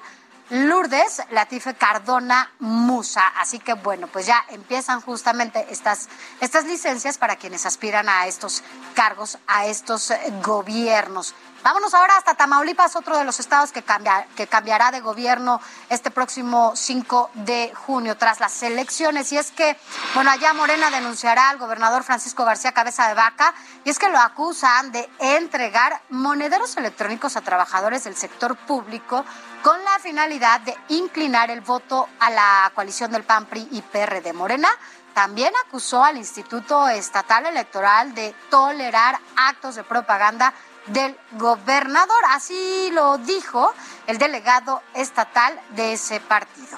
Lourdes 0.49 1.21
Latife 1.31 1.73
Cardona 1.73 2.49
Musa. 2.59 3.27
Así 3.35 3.59
que 3.59 3.73
bueno, 3.73 4.07
pues 4.07 4.27
ya 4.27 4.45
empiezan 4.49 5.01
justamente 5.01 5.67
estas, 5.69 6.07
estas 6.39 6.65
licencias 6.65 7.17
para 7.17 7.35
quienes 7.35 7.65
aspiran 7.65 8.07
a 8.07 8.27
estos 8.27 8.63
cargos, 8.93 9.39
a 9.45 9.65
estos 9.65 10.13
gobiernos. 10.41 11.35
Vámonos 11.67 11.93
ahora 11.93 12.15
hasta 12.15 12.33
Tamaulipas, 12.33 12.95
otro 12.95 13.17
de 13.17 13.25
los 13.25 13.41
estados 13.41 13.73
que, 13.73 13.83
cambia, 13.83 14.25
que 14.37 14.47
cambiará 14.47 14.89
de 14.89 15.01
gobierno 15.01 15.59
este 15.89 16.11
próximo 16.11 16.71
5 16.73 17.31
de 17.33 17.73
junio 17.75 18.15
tras 18.15 18.39
las 18.39 18.63
elecciones. 18.63 19.33
Y 19.33 19.37
es 19.37 19.51
que, 19.51 19.77
bueno, 20.15 20.31
allá 20.31 20.53
Morena 20.53 20.89
denunciará 20.89 21.49
al 21.49 21.57
gobernador 21.57 22.03
Francisco 22.03 22.45
García 22.45 22.71
Cabeza 22.71 23.09
de 23.09 23.15
Vaca 23.15 23.53
y 23.83 23.89
es 23.89 23.99
que 23.99 24.07
lo 24.07 24.17
acusan 24.17 24.93
de 24.93 25.09
entregar 25.19 26.01
monederos 26.09 26.77
electrónicos 26.77 27.35
a 27.35 27.41
trabajadores 27.41 28.05
del 28.05 28.15
sector 28.15 28.55
público 28.55 29.25
con 29.61 29.83
la 29.83 29.99
finalidad 29.99 30.61
de 30.61 30.73
inclinar 30.87 31.51
el 31.51 31.59
voto 31.59 32.07
a 32.21 32.29
la 32.29 32.71
coalición 32.75 33.11
del 33.11 33.25
PAN, 33.25 33.45
PRI 33.45 33.67
y 33.71 33.81
PRD 33.81 34.31
Morena 34.31 34.69
también 35.17 35.51
acusó 35.65 36.03
al 36.03 36.15
Instituto 36.15 36.87
Estatal 36.87 37.47
Electoral 37.47 38.13
de 38.13 38.35
tolerar 38.51 39.17
actos 39.35 39.73
de 39.73 39.83
propaganda 39.83 40.53
del 40.87 41.17
gobernador. 41.33 42.23
Así 42.29 42.89
lo 42.91 43.17
dijo 43.17 43.73
el 44.07 44.17
delegado 44.17 44.81
estatal 44.93 45.59
de 45.71 45.93
ese 45.93 46.19
partido. 46.19 46.77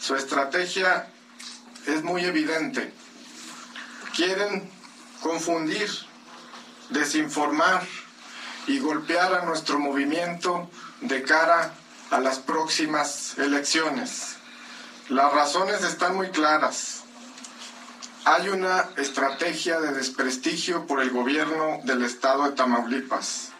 Su 0.00 0.16
estrategia 0.16 1.06
es 1.86 2.02
muy 2.02 2.24
evidente. 2.24 2.92
Quieren 4.14 4.70
confundir, 5.20 5.90
desinformar 6.90 7.86
y 8.66 8.78
golpear 8.78 9.34
a 9.34 9.44
nuestro 9.44 9.78
movimiento 9.78 10.70
de 11.00 11.22
cara 11.22 11.72
a 12.10 12.20
las 12.20 12.38
próximas 12.38 13.36
elecciones. 13.38 14.36
Las 15.08 15.32
razones 15.32 15.82
están 15.84 16.16
muy 16.16 16.30
claras. 16.30 16.97
Hay 18.28 18.50
una 18.50 18.90
estrategia 18.98 19.80
de 19.80 19.92
desprestigio 19.92 20.86
por 20.86 21.00
el 21.00 21.10
gobierno 21.10 21.80
del 21.84 22.04
estado 22.04 22.44
de 22.44 22.52
Tamaulipas. 22.52 23.52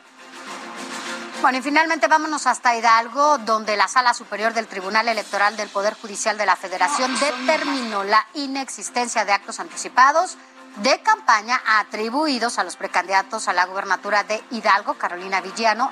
Bueno, 1.40 1.58
y 1.58 1.62
finalmente 1.62 2.06
vámonos 2.06 2.46
hasta 2.46 2.76
Hidalgo, 2.76 3.38
donde 3.38 3.76
la 3.78 3.88
Sala 3.88 4.12
Superior 4.12 4.52
del 4.52 4.66
Tribunal 4.66 5.08
Electoral 5.08 5.56
del 5.56 5.70
Poder 5.70 5.94
Judicial 5.94 6.36
de 6.36 6.44
la 6.44 6.56
Federación 6.56 7.10
determinó 7.18 8.04
la 8.04 8.26
inexistencia 8.34 9.24
de 9.24 9.32
actos 9.32 9.58
anticipados 9.58 10.36
de 10.82 11.00
campaña 11.00 11.60
atribuidos 11.64 12.58
a 12.58 12.64
los 12.64 12.76
precandidatos 12.76 13.48
a 13.48 13.54
la 13.54 13.64
gubernatura 13.64 14.22
de 14.24 14.42
Hidalgo, 14.50 14.94
Carolina 14.94 15.40
Villano, 15.40 15.90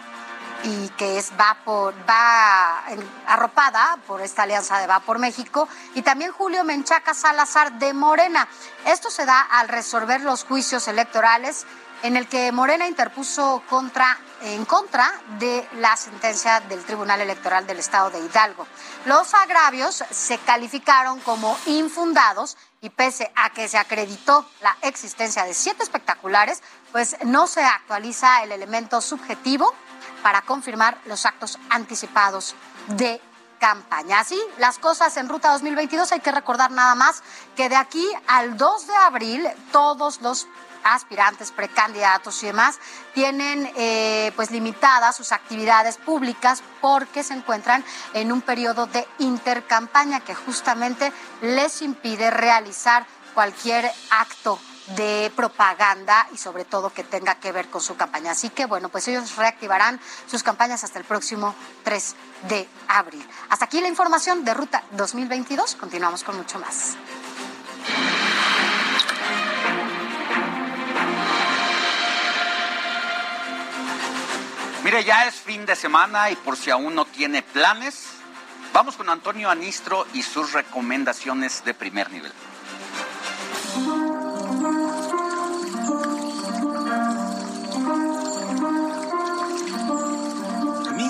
y 0.67 0.89
que 0.91 1.17
es 1.17 1.31
va 1.39 1.57
por 1.65 1.95
va 2.09 2.83
arropada 3.29 3.99
por 4.07 4.21
esta 4.21 4.43
alianza 4.43 4.81
de 4.81 4.89
Va 4.89 4.99
por 4.99 5.21
México 5.21 5.69
y 5.95 6.03
también 6.03 6.33
Julio 6.33 6.65
Menchaca 6.65 7.15
Salazar 7.15 7.79
de 7.79 7.93
Morena. 7.95 8.49
Esto 8.85 9.09
se 9.11 9.25
da 9.25 9.41
al 9.41 9.69
resolver 9.69 10.23
los 10.23 10.45
juicios 10.45 10.89
electorales 10.89 11.67
en 12.03 12.17
el 12.17 12.27
que 12.27 12.51
Morena 12.51 12.89
interpuso 12.89 13.63
contra 13.69 14.19
en 14.43 14.65
contra 14.65 15.11
de 15.39 15.67
la 15.77 15.97
sentencia 15.97 16.61
del 16.61 16.85
Tribunal 16.85 17.21
Electoral 17.21 17.67
del 17.67 17.79
Estado 17.79 18.11
de 18.11 18.19
Hidalgo. 18.19 18.67
Los 19.07 19.33
agravios 19.35 20.05
se 20.11 20.39
calificaron 20.39 21.21
como 21.21 21.57
infundados 21.67 22.59
y 22.83 22.91
pese 22.91 23.33
a 23.35 23.51
que 23.51 23.69
se 23.69 23.79
acreditó 23.79 24.47
la 24.61 24.77
existencia 24.83 25.45
de 25.45 25.55
siete 25.55 25.83
espectaculares, 25.83 26.63
pues 26.93 27.17
no 27.25 27.47
se 27.47 27.65
actualiza 27.65 28.43
el 28.43 28.53
elemento 28.53 29.01
subjetivo 29.01 29.73
para 30.27 30.43
confirmar 30.43 30.99
los 31.05 31.25
actos 31.25 31.57
anticipados 31.71 32.57
de 32.89 33.21
campaña. 33.61 34.19
Así 34.19 34.37
las 34.59 34.77
cosas 34.77 35.17
en 35.19 35.29
Ruta 35.29 35.53
2022 35.53 36.11
hay 36.11 36.19
que 36.19 36.33
recordar 36.33 36.73
nada 36.73 36.97
más 36.97 37.23
que 37.55 37.69
de 37.69 37.77
aquí 37.77 38.05
al 38.27 38.57
2 38.57 38.87
de 38.89 38.97
abril 38.97 39.49
todos 39.71 40.21
los 40.23 40.49
aspirantes, 40.83 41.53
precandidatos 41.53 42.43
y 42.43 42.47
demás, 42.47 42.81
tienen 43.15 43.73
eh, 43.77 44.33
pues 44.35 44.51
limitadas 44.51 45.15
sus 45.15 45.31
actividades 45.31 45.97
públicas 45.97 46.61
porque 46.81 47.23
se 47.23 47.35
encuentran 47.35 47.85
en 48.13 48.33
un 48.33 48.41
periodo 48.41 48.87
de 48.87 49.07
intercampaña 49.21 50.19
que 50.19 50.35
justamente 50.35 51.13
les 51.41 51.83
impide 51.83 52.33
realizar 52.33 53.07
cualquier 53.33 53.89
acto 54.11 54.59
de 54.95 55.33
propaganda 55.35 56.29
y 56.33 56.37
sobre 56.37 56.65
todo 56.65 56.91
que 56.91 57.03
tenga 57.03 57.37
que 57.37 57.53
ver 57.53 57.69
con 57.69 57.81
su 57.81 57.97
campaña. 57.97 58.33
Así 58.33 58.51
que 58.51 58.67
bueno, 58.67 58.89
pues 58.89 59.09
ellos 59.09 59.37
reactivarán 59.37 60.01
sus 60.27 60.43
campañas 60.43 60.85
hasta 60.85 60.99
el 60.99 61.05
próximo 61.05 61.55
3 61.85 62.15
de 62.49 62.69
abril. 62.89 63.27
Hasta 63.49 63.65
aquí 63.65 63.81
la 63.81 63.89
información 63.89 64.45
de 64.45 64.55
Ruta 64.55 64.85
2022. 64.93 65.75
Continuamos 65.77 66.23
con 66.23 66.37
mucho 66.37 66.59
más. 66.59 66.97
Mire, 74.85 75.03
ya 75.03 75.27
es 75.27 75.35
fin 75.35 75.67
de 75.67 75.75
semana 75.75 76.31
y 76.31 76.37
por 76.37 76.57
si 76.57 76.71
aún 76.71 76.95
no 76.95 77.07
tiene 77.07 77.43
planes, 77.43 78.07
vamos 78.73 78.97
con 78.97 79.09
Antonio 79.11 79.51
Anistro 79.51 80.07
y 80.13 80.23
sus 80.23 80.53
recomendaciones 80.53 81.65
de 81.65 81.75
primer 81.75 82.09
nivel. 82.13 82.33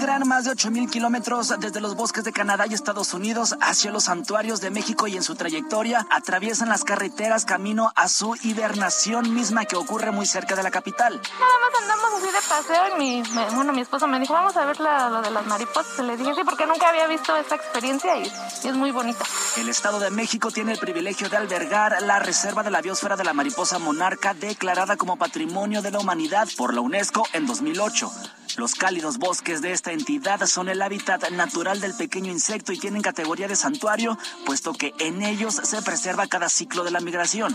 Migran 0.06 0.28
más 0.28 0.44
de 0.44 0.52
8.000 0.52 0.88
kilómetros 0.88 1.52
desde 1.58 1.80
los 1.80 1.96
bosques 1.96 2.22
de 2.22 2.32
Canadá 2.32 2.64
y 2.70 2.74
Estados 2.74 3.12
Unidos 3.12 3.56
hacia 3.60 3.90
los 3.90 4.04
santuarios 4.04 4.60
de 4.60 4.70
México 4.70 5.08
y 5.08 5.16
en 5.16 5.24
su 5.24 5.34
trayectoria 5.34 6.06
atraviesan 6.12 6.68
las 6.68 6.84
carreteras 6.84 7.44
camino 7.44 7.90
a 7.96 8.08
su 8.08 8.36
hibernación 8.42 9.34
misma 9.34 9.64
que 9.64 9.74
ocurre 9.74 10.12
muy 10.12 10.24
cerca 10.24 10.54
de 10.54 10.62
la 10.62 10.70
capital. 10.70 11.14
Nada 11.14 11.52
más 11.60 11.82
andamos 11.82 12.22
así 12.22 12.26
de 12.26 12.48
paseo 12.48 12.96
y 12.96 12.98
mi, 13.00 13.28
me- 13.34 13.50
bueno, 13.56 13.72
mi 13.72 13.80
esposo 13.80 14.06
me 14.06 14.20
dijo, 14.20 14.32
vamos 14.32 14.56
a 14.56 14.64
ver 14.64 14.78
la- 14.78 15.10
lo 15.10 15.22
de 15.22 15.30
las 15.32 15.44
mariposas. 15.44 15.98
Le 15.98 16.16
dije, 16.16 16.34
sí, 16.36 16.40
porque 16.44 16.66
nunca 16.66 16.88
había 16.88 17.08
visto 17.08 17.34
esta 17.36 17.56
experiencia 17.56 18.16
y, 18.16 18.32
y 18.62 18.68
es 18.68 18.74
muy 18.76 18.92
bonita. 18.92 19.24
El 19.56 19.68
Estado 19.68 19.98
de 19.98 20.10
México 20.12 20.52
tiene 20.52 20.70
el 20.74 20.78
privilegio 20.78 21.28
de 21.28 21.36
albergar 21.36 22.00
la 22.02 22.20
Reserva 22.20 22.62
de 22.62 22.70
la 22.70 22.80
Biosfera 22.80 23.16
de 23.16 23.24
la 23.24 23.32
Mariposa 23.32 23.80
Monarca 23.80 24.34
declarada 24.34 24.96
como 24.96 25.16
Patrimonio 25.16 25.82
de 25.82 25.90
la 25.90 25.98
Humanidad 25.98 26.46
por 26.56 26.74
la 26.74 26.80
UNESCO 26.80 27.26
en 27.32 27.44
2008. 27.48 28.08
Los 28.56 28.74
cálidos 28.74 29.18
bosques 29.18 29.60
de 29.60 29.72
esta 29.72 29.92
entidad 29.92 30.46
son 30.46 30.70
el 30.70 30.80
hábitat 30.80 31.28
natural 31.30 31.80
del 31.80 31.94
pequeño 31.94 32.32
insecto 32.32 32.72
y 32.72 32.78
tienen 32.78 33.02
categoría 33.02 33.48
de 33.48 33.56
santuario, 33.56 34.18
puesto 34.46 34.72
que 34.72 34.94
en 34.98 35.22
ellos 35.22 35.54
se 35.54 35.82
preserva 35.82 36.26
cada 36.26 36.48
ciclo 36.48 36.82
de 36.82 36.90
la 36.90 37.00
migración. 37.00 37.54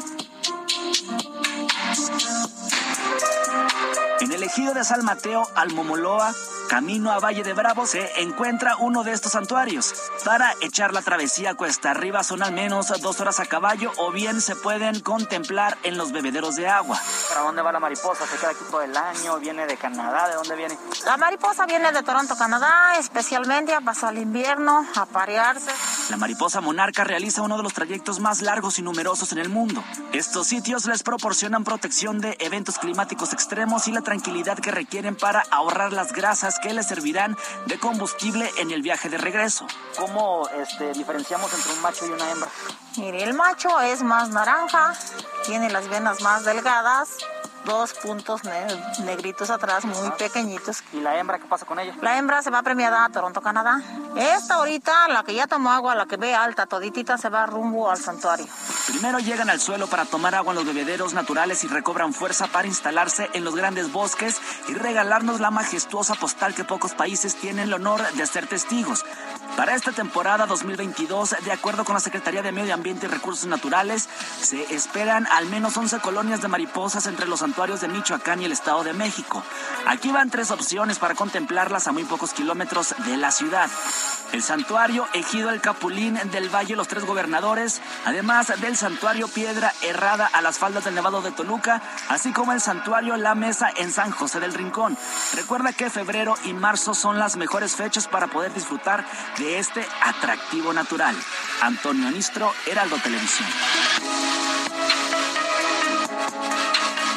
En 4.20 4.32
el 4.32 4.44
ejido 4.44 4.76
de 4.76 4.84
San 4.84 5.04
Mateo, 5.04 5.48
Almomoloa, 5.56 6.36
camino 6.72 7.12
a 7.12 7.20
Valle 7.20 7.44
de 7.44 7.52
Bravo, 7.52 7.86
se 7.86 8.22
encuentra 8.22 8.78
uno 8.78 9.04
de 9.04 9.12
estos 9.12 9.34
santuarios. 9.34 9.94
Para 10.24 10.54
echar 10.62 10.94
la 10.94 11.02
travesía 11.02 11.54
cuesta 11.54 11.92
arriba 11.92 12.24
son 12.24 12.42
al 12.42 12.54
menos 12.54 12.88
dos 13.02 13.20
horas 13.20 13.42
a 13.42 13.46
caballo 13.46 13.92
o 13.98 14.14
bien 14.14 14.40
se 14.40 14.56
pueden 14.56 15.02
contemplar 15.02 15.78
en 15.84 15.98
los 15.98 16.14
bebederos 16.14 16.56
de 16.56 16.70
agua. 16.70 16.98
¿Para 17.28 17.42
dónde 17.42 17.62
va 17.62 17.74
la 17.74 17.82
mariposa? 17.82 18.26
¿Se 18.26 18.38
queda 18.38 18.52
aquí 18.52 18.64
todo 18.72 18.84
el 18.84 18.96
año? 18.96 19.38
¿Viene 19.40 19.66
de 19.66 19.76
Canadá? 19.76 20.30
¿De 20.30 20.36
dónde 20.36 20.56
viene? 20.56 20.78
La 21.06 21.18
mariposa 21.18 21.66
viene 21.66 21.92
de 21.92 22.04
Toronto, 22.04 22.38
Canadá, 22.38 22.96
especialmente 22.98 23.74
a 23.74 23.82
pasar 23.82 24.14
el 24.14 24.22
invierno, 24.22 24.88
a 24.96 25.06
parearse. 25.08 25.72
La 26.10 26.16
mariposa 26.16 26.62
monarca 26.62 27.04
realiza 27.04 27.42
uno 27.42 27.58
de 27.58 27.64
los 27.64 27.74
trayectos 27.74 28.22
más 28.22 28.42
largos 28.42 28.80
y 28.80 28.82
numerosos 28.82 29.34
en 29.34 29.40
el 29.40 29.50
mundo. 29.50 29.84
Estos 30.14 30.48
sitios 30.48 30.86
les 30.86 31.04
proporcionan 31.04 31.66
protección 31.66 32.22
de 32.22 32.38
eventos 32.40 32.80
climáticos 32.80 33.34
extremos 33.34 33.90
y 33.90 33.92
la 33.92 34.02
tranquilidad 34.02 34.58
que 34.58 34.72
requieren 34.72 35.18
para 35.18 35.44
ahorrar 35.52 35.92
las 35.92 36.14
grasas 36.14 36.61
que 36.62 36.74
les 36.74 36.88
servirán 36.88 37.38
de 37.66 37.80
combustible 37.80 38.50
en 38.58 38.72
el 38.72 38.82
viaje 38.82 39.10
de 39.10 39.18
regreso. 39.18 39.68
¿Cómo 39.98 40.48
este, 40.50 40.94
diferenciamos 40.94 41.54
entre 41.54 41.74
un 41.74 41.82
macho 41.82 42.06
y 42.06 42.10
una 42.10 42.32
hembra? 42.32 42.50
Mire, 42.98 43.24
el 43.24 43.34
macho 43.34 43.80
es 43.82 44.02
más 44.04 44.30
naranja, 44.30 44.94
tiene 45.46 45.70
las 45.70 45.88
venas 45.88 46.22
más 46.22 46.46
delgadas, 46.46 47.18
dos 47.66 47.94
puntos 47.94 48.44
ne- 48.44 48.68
negritos 49.06 49.50
atrás, 49.50 49.86
muy 49.86 50.10
pequeñitos. 50.18 50.84
¿Y 50.94 51.00
la 51.02 51.18
hembra 51.18 51.40
qué 51.40 51.46
pasa 51.46 51.66
con 51.66 51.80
ella? 51.80 51.96
La 52.02 52.18
hembra 52.18 52.42
se 52.42 52.50
va 52.50 52.62
premiada 52.64 53.06
a 53.06 53.10
Toronto, 53.10 53.42
Canadá. 53.42 53.82
Esta 54.16 54.56
ahorita, 54.56 55.08
la 55.08 55.24
que 55.24 55.34
ya 55.34 55.48
tomó 55.48 55.72
agua, 55.72 55.96
la 55.96 56.06
que 56.06 56.18
ve 56.18 56.34
alta, 56.36 56.66
toditita, 56.66 57.18
se 57.18 57.30
va 57.30 57.46
rumbo 57.46 57.90
al 57.90 57.98
santuario. 57.98 58.46
Primero 58.88 59.20
llegan 59.20 59.50
al 59.50 59.60
suelo 59.62 59.88
para 59.88 60.06
tomar 60.06 60.36
agua 60.36 60.52
en 60.54 60.58
los 60.58 60.66
bebederos 60.66 61.14
naturales 61.14 61.64
y 61.64 61.68
recobran 61.68 62.14
fuerza 62.14 62.48
para 62.48 62.68
instalarse 62.68 63.30
en 63.34 63.44
los 63.44 63.56
grandes 63.56 63.92
bosques 63.92 64.42
y 64.68 64.74
regalarnos 64.74 65.40
la 65.40 65.52
majestuosa 65.52 66.16
postal 66.16 66.54
que 66.56 66.64
pocos 66.64 66.94
países 66.94 67.36
tienen 67.36 67.66
el 67.68 67.74
honor 67.74 68.02
de 68.14 68.26
ser 68.26 68.48
testigos. 68.48 69.06
Para 69.58 69.76
esta 69.76 69.92
temporada 69.92 70.48
2022, 70.48 71.36
de 71.44 71.52
acuerdo 71.52 71.84
con 71.84 71.94
la 71.94 72.00
Secretaría 72.00 72.42
de 72.42 72.52
Medio 72.52 72.74
Ambiente 72.74 73.06
y 73.06 73.10
Recursos 73.10 73.46
Naturales, 73.46 74.08
se 74.42 74.74
esperan 74.74 75.28
al 75.28 75.46
menos 75.48 75.78
11 75.78 76.00
colonias 76.00 76.42
de 76.42 76.48
mariposas 76.48 77.06
entre 77.06 77.28
los 77.28 77.42
santuarios 77.42 77.82
de 77.82 77.88
Michoacán 77.88 78.42
y 78.42 78.46
el 78.46 78.54
Estado 78.54 78.84
de 78.84 78.94
México. 78.94 79.44
Aquí 79.86 80.12
van 80.12 80.30
tres 80.30 80.52
opciones 80.52 81.00
para 81.00 81.16
contemplarlas 81.16 81.88
a 81.88 81.92
muy 81.92 82.06
pocos 82.06 82.34
kilómetros 82.34 82.96
de 83.06 83.18
la 83.18 83.32
ciudad. 83.32 83.70
El 84.32 84.42
santuario 84.42 85.08
Ejido 85.14 85.50
El 85.50 85.60
Capulín 85.60 86.20
del 86.32 86.50
Valle 86.50 86.76
Los 86.76 86.88
Tres 86.88 87.06
Gobernadores, 87.06 87.82
además 88.06 88.54
del 88.62 88.78
santuario 88.78 89.28
Piedra 89.28 89.74
Errada 89.82 90.26
a 90.26 90.42
las 90.42 90.58
faldas 90.58 90.86
del 90.86 90.96
Nevado 90.96 91.22
de 91.22 91.32
Toluca, 91.32 91.82
así 92.08 92.32
como 92.32 92.54
el 92.54 92.62
santuario 92.62 93.18
La 93.18 93.36
Mesa 93.36 93.70
en 93.76 93.92
San 93.92 94.12
José 94.12 94.40
del 94.40 94.54
Rincón. 94.54 94.98
Recuerda 95.36 95.74
que 95.74 95.90
febrero 95.90 96.36
y 96.46 96.54
marzo 96.54 96.94
son 96.94 97.20
las 97.20 97.36
mejores 97.36 97.76
fechas 97.76 98.08
para 98.08 98.28
poder 98.28 98.54
disfrutar 98.54 99.06
de 99.38 99.60
este 99.60 99.86
atractivo 100.04 100.72
natural. 100.72 101.16
Antonio 101.62 102.08
Anistro, 102.08 102.54
Heraldo 102.68 102.98
Televisión. 102.98 103.50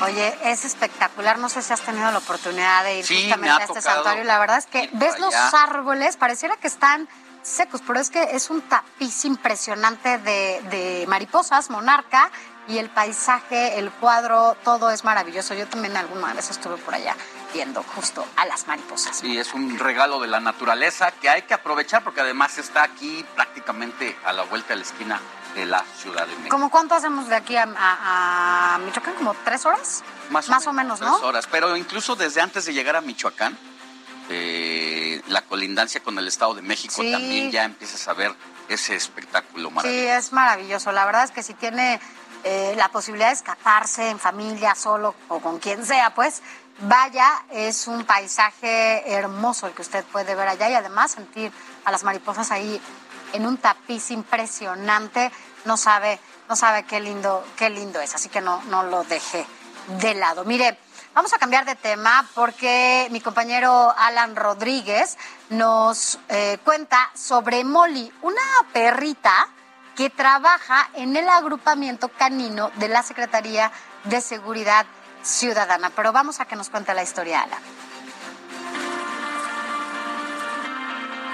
Oye, 0.04 0.38
es 0.44 0.64
espectacular. 0.64 1.38
No 1.38 1.48
sé 1.48 1.62
si 1.62 1.72
has 1.72 1.80
tenido 1.80 2.10
la 2.10 2.18
oportunidad 2.18 2.84
de 2.84 2.98
ir 2.98 3.06
Sí, 3.06 3.22
justamente 3.22 3.62
a 3.62 3.64
este 3.64 3.80
santuario. 3.80 4.24
La 4.24 4.38
verdad 4.38 4.58
es 4.58 4.66
que 4.66 4.88
ves 4.92 5.18
los 5.18 5.34
árboles, 5.34 6.16
pareciera 6.16 6.56
que 6.56 6.66
están 6.66 7.08
secos, 7.42 7.82
pero 7.86 8.00
es 8.00 8.10
que 8.10 8.22
es 8.22 8.50
un 8.50 8.62
tapiz 8.62 9.24
impresionante 9.24 10.18
de, 10.18 10.62
de 10.70 11.04
mariposas, 11.08 11.68
monarca, 11.68 12.30
y 12.66 12.78
el 12.78 12.88
paisaje, 12.88 13.78
el 13.78 13.90
cuadro, 13.90 14.56
todo 14.64 14.90
es 14.90 15.04
maravilloso. 15.04 15.54
Yo 15.54 15.66
también 15.66 15.96
alguna 15.96 16.32
vez 16.32 16.50
estuve 16.50 16.76
por 16.78 16.94
allá 16.94 17.14
viendo 17.52 17.82
justo 17.82 18.26
a 18.36 18.46
las 18.46 18.66
mariposas. 18.66 19.18
Sí, 19.18 19.38
es 19.38 19.52
un 19.54 19.78
regalo 19.78 20.20
de 20.20 20.28
la 20.28 20.40
naturaleza 20.40 21.10
que 21.12 21.28
hay 21.28 21.42
que 21.42 21.54
aprovechar 21.54 22.02
porque 22.02 22.20
además 22.20 22.58
está 22.58 22.82
aquí 22.82 23.24
prácticamente 23.34 24.16
a 24.24 24.32
la 24.32 24.42
vuelta 24.44 24.70
de 24.70 24.76
la 24.76 24.82
esquina 24.82 25.20
de 25.54 25.66
la 25.66 25.84
Ciudad 25.98 26.26
de 26.26 26.32
México. 26.36 26.48
¿Cómo 26.50 26.70
cuánto 26.70 26.94
hacemos 26.94 27.28
de 27.28 27.36
aquí 27.36 27.56
a, 27.56 27.62
a- 27.76 28.74
a 28.74 28.78
Michoacán? 28.78 29.14
¿Como 29.14 29.34
tres 29.44 29.64
horas? 29.66 30.02
Más, 30.30 30.48
Más 30.48 30.66
o 30.66 30.72
menos, 30.72 30.98
tres 30.98 31.10
¿no? 31.10 31.16
horas, 31.18 31.46
pero 31.50 31.76
incluso 31.76 32.16
desde 32.16 32.40
antes 32.40 32.64
de 32.64 32.72
llegar 32.72 32.96
a 32.96 33.00
Michoacán, 33.00 33.56
eh, 34.30 35.20
la 35.28 35.42
colindancia 35.42 36.02
con 36.02 36.18
el 36.18 36.26
Estado 36.28 36.54
de 36.54 36.62
México 36.62 36.94
Sí. 37.02 37.12
también 37.12 37.50
ya 37.50 37.64
empiezas 37.64 38.06
a 38.08 38.14
ver 38.14 38.34
ese 38.68 38.94
espectáculo 38.96 39.68
Sí, 39.68 39.74
maravilloso. 39.74 40.14
es 40.18 40.32
maravilloso. 40.32 40.92
La 40.92 41.04
verdad 41.04 41.24
es 41.24 41.30
que 41.30 41.42
si 41.42 41.54
tiene 41.54 42.00
eh, 42.44 42.74
la 42.76 42.88
posibilidad 42.90 43.28
de 43.28 43.34
escaparse 43.34 44.10
en 44.10 44.18
familia, 44.18 44.74
solo 44.74 45.14
o 45.28 45.40
con 45.40 45.58
quien 45.58 45.84
sea, 45.86 46.14
pues 46.14 46.42
vaya, 46.80 47.42
es 47.50 47.86
un 47.86 48.04
paisaje 48.04 49.10
hermoso 49.12 49.66
el 49.66 49.72
que 49.74 49.82
usted 49.82 50.04
puede 50.04 50.34
ver 50.34 50.48
allá 50.48 50.68
y 50.70 50.74
además 50.74 51.12
sentir 51.12 51.52
a 51.84 51.90
las 51.92 52.02
mariposas 52.04 52.50
ahí 52.50 52.80
en 53.34 53.46
un 53.46 53.58
tapiz 53.58 54.10
impresionante, 54.10 55.30
no 55.64 55.76
sabe, 55.76 56.18
no 56.48 56.56
sabe 56.56 56.84
qué 56.84 57.00
lindo, 57.00 57.44
qué 57.56 57.68
lindo 57.68 58.00
es, 58.00 58.14
así 58.14 58.28
que 58.28 58.40
no, 58.40 58.62
no 58.64 58.84
lo 58.84 59.04
deje 59.04 59.44
de 59.98 60.14
lado. 60.14 60.44
Mire, 60.44 60.78
vamos 61.14 61.32
a 61.34 61.38
cambiar 61.38 61.64
de 61.64 61.74
tema 61.74 62.26
porque 62.34 63.08
mi 63.10 63.20
compañero 63.20 63.92
Alan 63.98 64.36
Rodríguez 64.36 65.18
nos 65.50 66.18
eh, 66.28 66.58
cuenta 66.64 67.10
sobre 67.14 67.64
Molly, 67.64 68.10
una 68.22 68.40
perrita 68.72 69.48
que 69.96 70.10
trabaja 70.10 70.90
en 70.94 71.16
el 71.16 71.28
agrupamiento 71.28 72.08
canino 72.08 72.70
de 72.76 72.88
la 72.88 73.02
Secretaría 73.02 73.70
de 74.04 74.20
Seguridad 74.20 74.86
Ciudadana. 75.22 75.90
Pero 75.90 76.12
vamos 76.12 76.40
a 76.40 76.46
que 76.46 76.56
nos 76.56 76.68
cuente 76.68 76.94
la 76.94 77.02
historia, 77.02 77.42
Alan. 77.42 77.62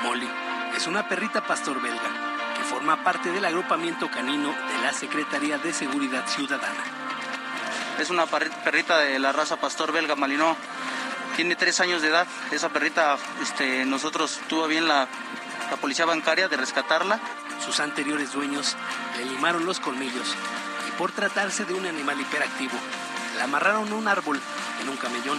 Molly 0.02 0.39
es 0.80 0.86
una 0.86 1.06
perrita 1.06 1.42
pastor 1.46 1.78
belga 1.82 2.56
que 2.56 2.64
forma 2.64 3.04
parte 3.04 3.30
del 3.30 3.44
agrupamiento 3.44 4.10
canino 4.10 4.48
de 4.48 4.82
la 4.82 4.94
Secretaría 4.94 5.58
de 5.58 5.74
Seguridad 5.74 6.26
Ciudadana. 6.26 6.82
Es 7.98 8.08
una 8.08 8.24
perrita 8.24 8.96
de 8.96 9.18
la 9.18 9.30
raza 9.30 9.58
pastor 9.58 9.92
belga 9.92 10.16
malinó. 10.16 10.56
Tiene 11.36 11.54
tres 11.54 11.80
años 11.80 12.00
de 12.00 12.08
edad. 12.08 12.26
Esa 12.50 12.70
perrita, 12.70 13.18
este, 13.42 13.84
nosotros 13.84 14.40
tuvo 14.48 14.68
bien 14.68 14.88
la, 14.88 15.06
la 15.70 15.76
policía 15.76 16.06
bancaria 16.06 16.48
de 16.48 16.56
rescatarla. 16.56 17.20
Sus 17.62 17.78
anteriores 17.78 18.32
dueños 18.32 18.74
le 19.18 19.26
limaron 19.26 19.66
los 19.66 19.80
colmillos 19.80 20.34
y 20.88 20.92
por 20.92 21.12
tratarse 21.12 21.66
de 21.66 21.74
un 21.74 21.84
animal 21.84 22.18
hiperactivo, 22.18 22.78
la 23.36 23.44
amarraron 23.44 23.92
a 23.92 23.96
un 23.96 24.08
árbol 24.08 24.40
en 24.80 24.88
un 24.88 24.96
camellón 24.96 25.38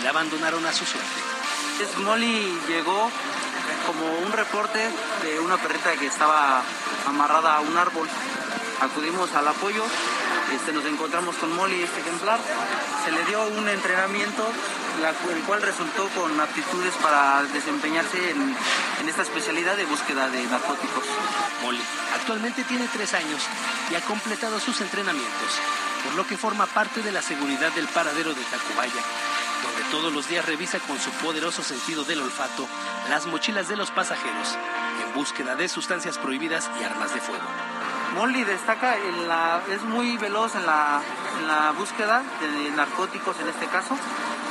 y 0.00 0.02
la 0.02 0.10
abandonaron 0.10 0.66
a 0.66 0.72
su 0.72 0.84
suerte. 0.84 1.20
Molly 1.98 2.58
llegó 2.66 3.08
como 3.86 4.18
un 4.18 4.32
reporte 4.32 4.78
de 5.22 5.40
una 5.40 5.56
perrita 5.56 5.92
que 5.96 6.06
estaba 6.06 6.62
amarrada 7.06 7.56
a 7.56 7.60
un 7.60 7.76
árbol. 7.76 8.08
Acudimos 8.80 9.32
al 9.34 9.48
apoyo, 9.48 9.82
este, 10.54 10.72
nos 10.72 10.84
encontramos 10.84 11.36
con 11.36 11.54
Molly, 11.56 11.82
este 11.82 12.00
ejemplar. 12.00 12.38
Se 13.04 13.10
le 13.10 13.24
dio 13.24 13.46
un 13.48 13.68
entrenamiento, 13.68 14.46
el 15.30 15.42
cual 15.42 15.62
resultó 15.62 16.08
con 16.08 16.40
aptitudes 16.40 16.94
para 17.02 17.42
desempeñarse 17.44 18.30
en, 18.30 18.56
en 19.00 19.08
esta 19.08 19.22
especialidad 19.22 19.76
de 19.76 19.84
búsqueda 19.84 20.28
de 20.28 20.44
narcóticos. 20.44 21.04
Molly 21.62 21.82
actualmente 22.14 22.64
tiene 22.64 22.88
tres 22.92 23.14
años 23.14 23.42
y 23.90 23.94
ha 23.94 24.00
completado 24.02 24.60
sus 24.60 24.80
entrenamientos, 24.80 25.50
por 26.04 26.14
lo 26.14 26.26
que 26.26 26.36
forma 26.36 26.66
parte 26.66 27.02
de 27.02 27.12
la 27.12 27.22
seguridad 27.22 27.72
del 27.72 27.88
paradero 27.88 28.34
de 28.34 28.42
Tacubaya, 28.42 29.02
todos 29.90 30.12
los 30.12 30.28
días 30.28 30.44
revisa 30.44 30.78
con 30.80 30.98
su 30.98 31.10
poderoso 31.22 31.62
sentido 31.62 32.04
del 32.04 32.20
olfato 32.20 32.66
las 33.08 33.26
mochilas 33.26 33.68
de 33.68 33.76
los 33.76 33.90
pasajeros 33.90 34.56
en 35.02 35.14
búsqueda 35.14 35.54
de 35.54 35.68
sustancias 35.68 36.18
prohibidas 36.18 36.70
y 36.80 36.84
armas 36.84 37.14
de 37.14 37.20
fuego. 37.20 37.44
Molly 38.14 38.44
destaca, 38.44 38.96
en 38.96 39.28
la, 39.28 39.62
es 39.70 39.82
muy 39.82 40.16
veloz 40.16 40.54
en 40.54 40.66
la, 40.66 41.00
en 41.38 41.46
la 41.46 41.72
búsqueda 41.72 42.22
de 42.40 42.70
narcóticos 42.70 43.38
en 43.40 43.48
este 43.48 43.66
caso. 43.66 43.96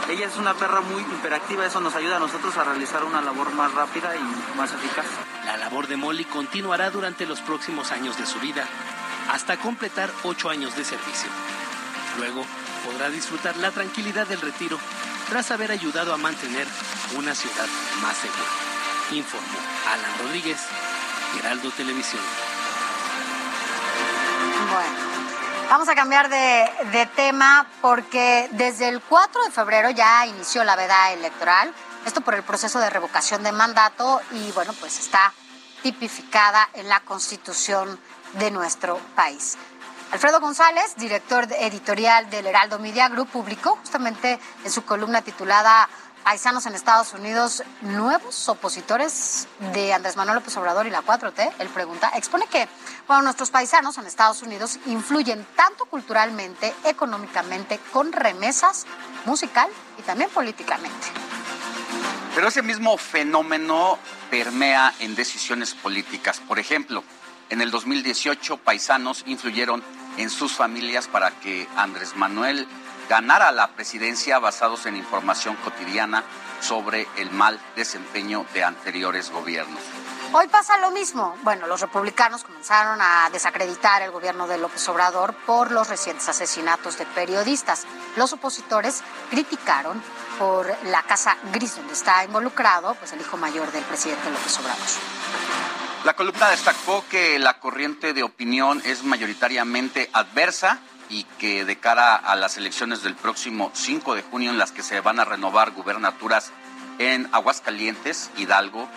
Ella 0.10 0.28
es 0.28 0.38
una 0.38 0.54
perra 0.54 0.82
muy 0.82 1.02
hiperactiva, 1.02 1.66
eso 1.66 1.82
nos 1.82 1.96
ayuda 1.96 2.16
a 2.16 2.20
nosotros 2.20 2.56
a 2.58 2.64
realizar 2.64 3.04
una 3.04 3.22
labor 3.22 3.52
más 3.54 3.74
rápida 3.74 4.16
y 4.16 4.58
más 4.58 4.72
eficaz. 4.72 5.06
La 5.46 5.58
labor 5.58 5.88
de 5.88 5.98
Molly 5.98 6.24
continuará 6.26 6.90
durante 6.92 7.26
los 7.26 7.42
próximos 7.42 7.92
años 7.92 8.18
de 8.18 8.26
su 8.26 8.40
vida, 8.40 8.66
hasta 9.32 9.58
completar 9.58 10.10
ocho 10.24 10.50
años 10.50 10.76
de 10.78 10.86
servicio. 10.86 11.30
Luego 12.18 12.46
podrá 12.86 13.10
disfrutar 13.10 13.58
la 13.58 13.72
tranquilidad 13.72 14.28
del 14.28 14.40
retiro 14.40 14.80
tras 15.30 15.52
haber 15.52 15.72
ayudado 15.72 16.14
a 16.14 16.18
mantener 16.18 16.68
una 17.16 17.36
ciudad 17.36 17.68
más 18.02 18.18
segura. 18.18 18.46
Informó 19.12 19.58
Alan 19.92 20.20
Rodríguez, 20.20 20.60
Heraldo 21.40 21.72
Televisión. 21.72 22.22
Bueno. 24.72 25.08
Vamos 25.70 25.90
a 25.90 25.96
cambiar 25.96 26.30
de, 26.30 26.66
de, 26.94 27.06
tema 27.08 27.68
porque 27.82 28.48
desde 28.54 28.88
el 28.88 29.02
4 29.02 29.44
de 29.44 29.52
febrero 29.52 29.90
ya 29.90 30.26
inició 30.26 30.64
la 30.64 30.78
veda 30.78 31.12
electoral, 31.12 31.74
esto 32.06 32.22
por 32.22 32.36
el 32.36 32.44
proceso 32.44 32.80
de 32.80 32.90
revocación 32.90 33.44
de 33.44 33.52
mandato 33.52 34.22
y 34.32 34.50
bueno, 34.54 34.72
pues 34.80 34.98
está 34.98 35.34
tipificada 35.84 36.70
en 36.74 36.88
la 36.88 37.02
constitución 37.02 38.00
de 38.40 38.50
nuestro 38.50 38.98
país. 39.14 39.58
Alfredo 40.12 40.40
González, 40.40 40.96
director 40.96 41.48
editorial 41.60 42.30
del 42.30 42.48
Heraldo 42.48 42.80
Media 42.80 43.10
Group, 43.10 43.28
publicó 43.30 43.76
justamente 43.76 44.40
en 44.64 44.72
su 44.72 44.86
columna 44.86 45.22
titulada 45.22 45.90
Paisanos 46.24 46.66
en 46.66 46.76
Estados 46.76 47.14
Unidos, 47.14 47.64
nuevos 47.82 48.48
opositores 48.48 49.48
de 49.74 49.94
Andrés 49.94 50.16
Manuel 50.16 50.38
López 50.38 50.56
Obrador 50.58 50.88
y 50.88 50.90
la 50.90 51.02
4T. 51.02 51.54
Él 51.60 51.68
pregunta, 51.70 52.12
expone 52.16 52.48
que 52.48 52.68
nuestros 53.22 53.50
paisanos 53.50 53.98
en 53.98 54.06
Estados 54.06 54.42
Unidos 54.42 54.80
influyen 54.86 55.46
tanto 55.56 55.86
culturalmente, 55.86 56.74
económicamente, 56.86 57.80
con 57.92 58.12
remesas, 58.12 58.86
musical 59.26 59.70
y 59.98 60.02
también 60.04 60.30
políticamente. 60.30 61.08
Pero 62.34 62.48
ese 62.48 62.62
mismo 62.62 62.98
fenómeno 62.98 63.98
permea 64.30 64.94
en 65.00 65.16
decisiones 65.16 65.74
políticas. 65.74 66.40
Por 66.40 66.60
ejemplo, 66.60 67.04
en 67.50 67.62
el 67.62 67.72
2018, 67.72 68.58
paisanos 68.58 69.24
influyeron 69.26 69.84
en 70.18 70.30
sus 70.30 70.54
familias 70.54 71.08
para 71.08 71.32
que 71.32 71.68
Andrés 71.76 72.16
Manuel 72.16 72.68
ganara 73.08 73.52
la 73.52 73.68
presidencia 73.70 74.40
basados 74.40 74.86
en 74.86 74.98
información 74.98 75.56
cotidiana 75.64 76.24
sobre 76.60 77.08
el 77.18 77.32
mal 77.32 77.60
desempeño 77.76 78.46
de 78.54 78.64
anteriores 78.64 79.32
gobiernos. 79.32 79.80
Hoy 80.34 80.48
pasa 80.50 80.78
lo 80.80 80.92
mismo. 80.92 81.38
Bueno, 81.44 81.68
los 81.68 81.80
republicanos 81.80 82.44
comenzaron 82.44 83.00
a 83.02 83.30
desacreditar 83.32 84.02
el 84.02 84.12
gobierno 84.12 84.46
de 84.48 84.58
López 84.58 84.88
Obrador 84.90 85.34
por 85.46 85.72
los 85.72 85.88
recientes 85.88 86.28
asesinatos 86.28 86.98
de 86.98 87.06
periodistas. 87.06 87.86
Los 88.18 88.34
opositores 88.34 89.04
criticaron 89.30 90.02
por 90.38 90.68
la 90.86 91.04
casa 91.04 91.38
gris 91.54 91.78
donde 91.78 91.94
está 91.94 92.26
involucrado 92.26 92.94
pues 92.96 93.14
el 93.14 93.22
hijo 93.22 93.38
mayor 93.38 93.72
del 93.72 93.84
presidente 93.86 94.30
López 94.30 94.60
Obrador. 94.60 95.77
La 96.08 96.14
columna 96.14 96.52
destacó 96.52 97.04
que 97.10 97.38
la 97.38 97.60
corriente 97.60 98.14
de 98.14 98.24
opinión 98.24 98.82
es 98.86 99.04
mayoritariamente 99.04 100.10
adversa 100.14 100.80
y 101.10 101.26
que 101.38 101.66
de 101.66 101.80
cara 101.80 102.16
a 102.16 102.38
las 102.38 102.56
elecciones 102.56 103.04
del 103.04 103.14
próximo 103.14 103.72
5 103.74 104.16
de 104.16 104.22
junio 104.22 104.50
en 104.50 104.58
las 104.58 104.72
que 104.72 104.84
se 104.84 105.02
van 105.02 105.20
a 105.20 105.26
renovar 105.26 105.72
gubernaturas 105.72 106.54
en 106.98 107.28
Aguascalientes, 107.34 108.30
Hidalgo, 108.38 108.88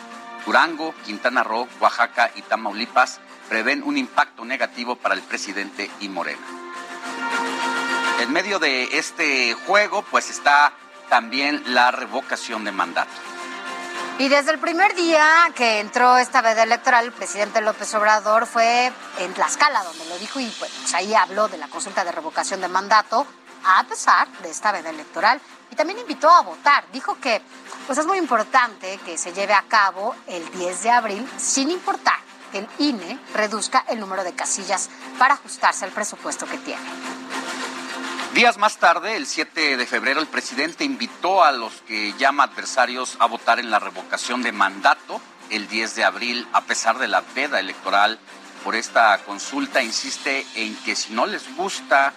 Durango, 0.47 0.95
Quintana 1.05 1.43
Roo, 1.43 1.67
Oaxaca 1.81 2.31
y 2.37 2.43
Tamaulipas 2.43 3.19
prevén 3.49 3.83
un 3.83 3.99
impacto 3.99 4.45
negativo 4.45 4.95
para 4.95 5.17
el 5.17 5.23
presidente 5.23 5.91
y 5.99 6.09
Morena. 6.09 6.47
En 8.21 8.33
medio 8.33 8.61
de 8.61 8.85
este 8.97 9.55
juego, 9.67 10.05
pues 10.13 10.31
está 10.31 10.75
también 11.09 11.61
la 11.75 11.91
revocación 11.91 12.63
de 12.63 12.71
mandato. 12.71 13.11
Y 14.21 14.29
desde 14.29 14.51
el 14.51 14.59
primer 14.59 14.95
día 14.95 15.51
que 15.55 15.81
entró 15.81 16.19
esta 16.19 16.43
veda 16.43 16.65
electoral, 16.65 17.07
el 17.07 17.13
presidente 17.13 17.63
López 17.63 17.95
Obrador 17.95 18.47
fue 18.47 18.93
en 19.19 19.33
Tlaxcala, 19.33 19.83
donde 19.83 20.05
lo 20.05 20.19
dijo, 20.19 20.39
y 20.39 20.45
pues 20.59 20.71
ahí 20.93 21.15
habló 21.15 21.49
de 21.49 21.57
la 21.57 21.69
consulta 21.69 22.05
de 22.05 22.13
revocación 22.13 22.61
de 22.61 22.69
mandato, 22.69 23.27
a 23.65 23.83
pesar 23.85 24.29
de 24.43 24.51
esta 24.51 24.73
veda 24.73 24.91
electoral. 24.91 25.41
Y 25.71 25.75
también 25.75 26.01
invitó 26.01 26.29
a 26.29 26.43
votar. 26.43 26.85
Dijo 26.93 27.19
que 27.19 27.41
pues 27.87 27.97
es 27.97 28.05
muy 28.05 28.19
importante 28.19 29.01
que 29.07 29.17
se 29.17 29.33
lleve 29.33 29.55
a 29.55 29.63
cabo 29.63 30.15
el 30.27 30.51
10 30.51 30.83
de 30.83 30.91
abril, 30.91 31.31
sin 31.39 31.71
importar 31.71 32.19
que 32.53 32.59
el 32.59 32.69
INE 32.79 33.19
reduzca 33.33 33.87
el 33.89 33.99
número 34.01 34.23
de 34.23 34.35
casillas 34.35 34.91
para 35.19 35.33
ajustarse 35.33 35.87
al 35.87 35.93
presupuesto 35.93 36.45
que 36.45 36.59
tiene. 36.59 36.85
Días 38.35 38.59
más 38.59 38.79
tarde, 38.79 39.17
el 39.17 39.27
7 39.27 39.77
de 39.77 39.87
febrero, 39.87 40.21
el 40.21 40.29
presidente 40.29 40.85
invitó 40.85 41.43
a 41.43 41.51
los 41.51 41.83
que 41.83 42.15
llama 42.17 42.45
adversarios 42.45 43.17
a 43.19 43.27
votar 43.27 43.59
en 43.59 43.73
la 43.73 43.81
revocación 43.81 44.45
de 44.45 44.53
mandato 44.53 45.21
el 45.51 45.67
10 45.67 45.97
de 45.97 46.05
abril, 46.05 46.47
a 46.53 46.61
pesar 46.61 46.99
de 46.99 47.09
la 47.09 47.25
veda 47.35 47.59
electoral 47.59 48.21
por 48.63 48.77
esta 48.77 49.19
consulta. 49.25 49.83
Insiste 49.83 50.47
en 50.55 50.77
que 50.85 50.95
si 50.95 51.13
no 51.13 51.27
les 51.27 51.57
gusta 51.57 52.13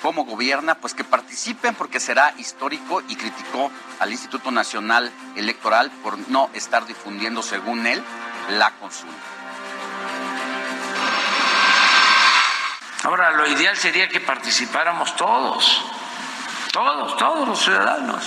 cómo 0.00 0.24
gobierna, 0.24 0.76
pues 0.76 0.94
que 0.94 1.04
participen 1.04 1.74
porque 1.74 2.00
será 2.00 2.32
histórico 2.38 3.02
y 3.06 3.16
criticó 3.16 3.70
al 4.00 4.10
Instituto 4.10 4.50
Nacional 4.50 5.12
Electoral 5.36 5.90
por 6.02 6.16
no 6.30 6.48
estar 6.54 6.86
difundiendo, 6.86 7.42
según 7.42 7.86
él, 7.86 8.02
la 8.52 8.70
consulta. 8.78 9.14
Ahora, 13.04 13.30
lo 13.30 13.46
ideal 13.46 13.76
sería 13.76 14.08
que 14.08 14.20
participáramos 14.20 15.14
todos, 15.16 15.84
todos, 16.72 17.16
todos 17.16 17.48
los 17.48 17.62
ciudadanos, 17.62 18.24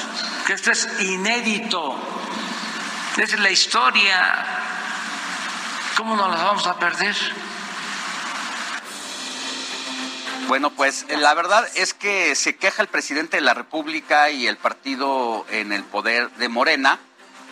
que 0.48 0.54
esto 0.54 0.72
es 0.72 0.88
inédito, 1.02 1.98
es 3.18 3.38
la 3.40 3.50
historia, 3.50 4.46
¿cómo 5.98 6.16
nos 6.16 6.30
las 6.30 6.42
vamos 6.42 6.68
a 6.68 6.80
perder? 6.80 7.16
Bueno, 10.48 10.70
pues 10.72 11.06
eh, 11.10 11.18
la 11.18 11.34
verdad 11.34 11.66
es 11.76 11.94
que 11.94 12.36
se 12.36 12.56
queja 12.56 12.82
el 12.82 12.88
presidente 12.88 13.38
de 13.38 13.42
la 13.42 13.54
República 13.54 14.32
y 14.32 14.48
el 14.48 14.58
partido 14.58 15.46
en 15.50 15.72
el 15.72 15.84
poder 15.84 16.30
de 16.32 16.50
Morena 16.50 17.00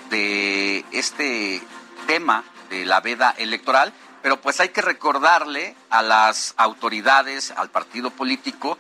de 0.09 0.83
este 0.91 1.61
tema 2.07 2.43
de 2.69 2.85
la 2.85 2.99
veda 2.99 3.33
electoral, 3.37 3.93
pero 4.21 4.39
pues 4.41 4.59
hay 4.59 4.69
que 4.69 4.81
recordarle 4.81 5.75
a 5.89 6.01
las 6.01 6.53
autoridades, 6.57 7.51
al 7.51 7.69
partido 7.69 8.11
político, 8.11 8.77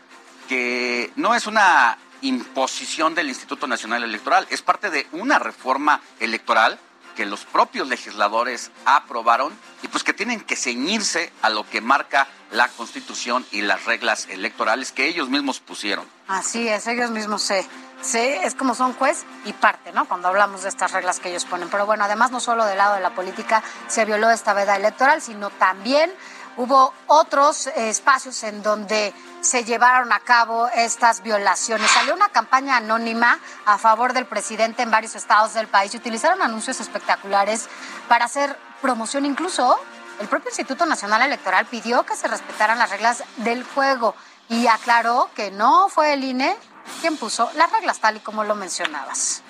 que 0.47 1.11
no 1.15 1.35
es 1.35 1.47
una 1.47 1.97
imposición 2.21 3.15
del 3.15 3.29
Instituto 3.29 3.67
Nacional 3.67 4.03
Electoral, 4.03 4.47
es 4.49 4.61
parte 4.61 4.89
de 4.89 5.07
una 5.11 5.39
reforma 5.39 6.01
electoral 6.19 6.79
que 7.15 7.25
los 7.25 7.45
propios 7.45 7.87
legisladores 7.87 8.71
aprobaron 8.85 9.53
y 9.83 9.87
pues 9.89 10.03
que 10.03 10.13
tienen 10.13 10.41
que 10.41 10.55
ceñirse 10.55 11.31
a 11.41 11.49
lo 11.49 11.69
que 11.69 11.81
marca 11.81 12.27
la 12.51 12.67
Constitución 12.69 13.45
y 13.51 13.61
las 13.61 13.85
reglas 13.85 14.27
electorales 14.29 14.91
que 14.91 15.07
ellos 15.07 15.29
mismos 15.29 15.59
pusieron. 15.59 16.05
Así 16.27 16.67
es, 16.67 16.87
ellos 16.87 17.11
mismos 17.11 17.41
se, 17.41 17.67
se, 18.01 18.45
es 18.45 18.55
como 18.55 18.75
son 18.75 18.93
juez 18.93 19.25
y 19.45 19.53
parte, 19.53 19.91
¿no? 19.91 20.05
Cuando 20.05 20.27
hablamos 20.27 20.63
de 20.63 20.69
estas 20.69 20.91
reglas 20.91 21.19
que 21.19 21.29
ellos 21.29 21.45
ponen. 21.45 21.69
Pero 21.69 21.85
bueno, 21.85 22.05
además 22.05 22.31
no 22.31 22.39
solo 22.39 22.65
del 22.65 22.77
lado 22.77 22.95
de 22.95 23.01
la 23.01 23.11
política 23.11 23.63
se 23.87 24.05
violó 24.05 24.29
esta 24.29 24.53
veda 24.53 24.75
electoral, 24.75 25.21
sino 25.21 25.49
también 25.49 26.11
hubo 26.57 26.93
otros 27.07 27.67
espacios 27.67 28.43
en 28.43 28.61
donde 28.61 29.13
se 29.41 29.63
llevaron 29.63 30.11
a 30.11 30.19
cabo 30.19 30.67
estas 30.69 31.23
violaciones. 31.23 31.89
Salió 31.91 32.13
una 32.13 32.29
campaña 32.29 32.77
anónima 32.77 33.39
a 33.65 33.77
favor 33.77 34.13
del 34.13 34.25
presidente 34.25 34.83
en 34.83 34.91
varios 34.91 35.15
estados 35.15 35.53
del 35.53 35.67
país 35.67 35.93
y 35.93 35.97
utilizaron 35.97 36.41
anuncios 36.41 36.79
espectaculares 36.79 37.67
para 38.07 38.25
hacer 38.25 38.57
promoción. 38.81 39.25
Incluso 39.25 39.79
el 40.19 40.27
propio 40.27 40.49
Instituto 40.49 40.85
Nacional 40.85 41.21
Electoral 41.21 41.65
pidió 41.65 42.03
que 42.03 42.15
se 42.15 42.27
respetaran 42.27 42.77
las 42.77 42.89
reglas 42.89 43.23
del 43.37 43.63
juego 43.63 44.15
y 44.49 44.67
aclaró 44.67 45.29
que 45.35 45.51
no 45.51 45.87
fue 45.89 46.13
el 46.13 46.23
INE 46.23 46.57
quien 47.01 47.17
puso 47.17 47.49
las 47.55 47.71
reglas 47.71 47.99
tal 47.99 48.17
y 48.17 48.19
como 48.19 48.43
lo 48.43 48.55
mencionabas. 48.55 49.41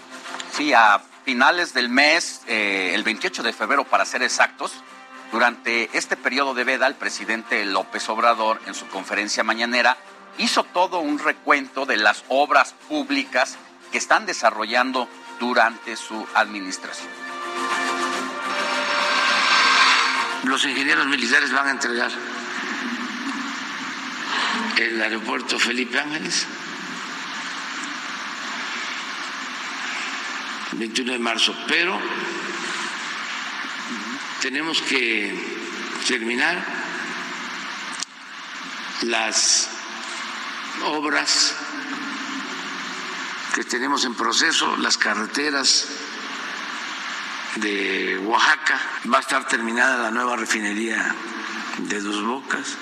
Sí, 0.51 0.73
a 0.73 1.01
finales 1.25 1.73
del 1.73 1.89
mes, 1.89 2.41
eh, 2.47 2.91
el 2.93 3.03
28 3.03 3.43
de 3.43 3.53
febrero 3.53 3.83
para 3.83 4.05
ser 4.05 4.23
exactos, 4.23 4.73
durante 5.31 5.89
este 5.95 6.17
periodo 6.17 6.53
de 6.53 6.63
veda, 6.63 6.87
el 6.87 6.95
presidente 6.95 7.63
López 7.65 8.09
Obrador, 8.09 8.59
en 8.65 8.73
su 8.73 8.87
conferencia 8.87 9.43
mañanera, 9.43 9.97
hizo 10.39 10.63
todo 10.63 10.99
un 10.99 11.19
recuento 11.19 11.85
de 11.85 11.97
las 11.97 12.23
obras 12.29 12.73
públicas 12.87 13.57
que 13.91 13.99
están 13.99 14.25
desarrollando 14.25 15.07
durante 15.39 15.95
su 15.95 16.25
administración. 16.33 17.09
Los 20.43 20.65
ingenieros 20.65 21.05
militares 21.05 21.51
van 21.51 21.67
a 21.67 21.71
entregar 21.71 22.09
el 24.77 25.01
aeropuerto 25.01 25.59
Felipe 25.59 25.99
Ángeles, 25.99 26.47
21 30.73 31.13
de 31.13 31.19
marzo, 31.19 31.55
pero 31.67 31.99
tenemos 34.41 34.81
que 34.81 35.33
terminar 36.07 36.63
las 39.01 39.69
obras 40.85 41.55
que 43.53 43.63
tenemos 43.63 44.05
en 44.05 44.13
proceso, 44.15 44.77
las 44.77 44.97
carreteras 44.97 45.87
de 47.55 48.19
Oaxaca, 48.19 48.79
va 49.11 49.17
a 49.17 49.21
estar 49.21 49.47
terminada 49.47 50.03
la 50.03 50.11
nueva 50.11 50.35
refinería 50.35 51.15
de 51.77 51.99
Dos 51.99 52.23
Bocas. 52.23 52.77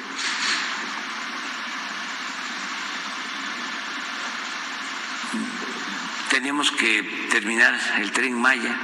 Tenemos 6.37 6.69
que 6.69 7.01
terminar 7.31 7.73
el 7.97 8.11
tren 8.11 8.39
Maya 8.39 8.77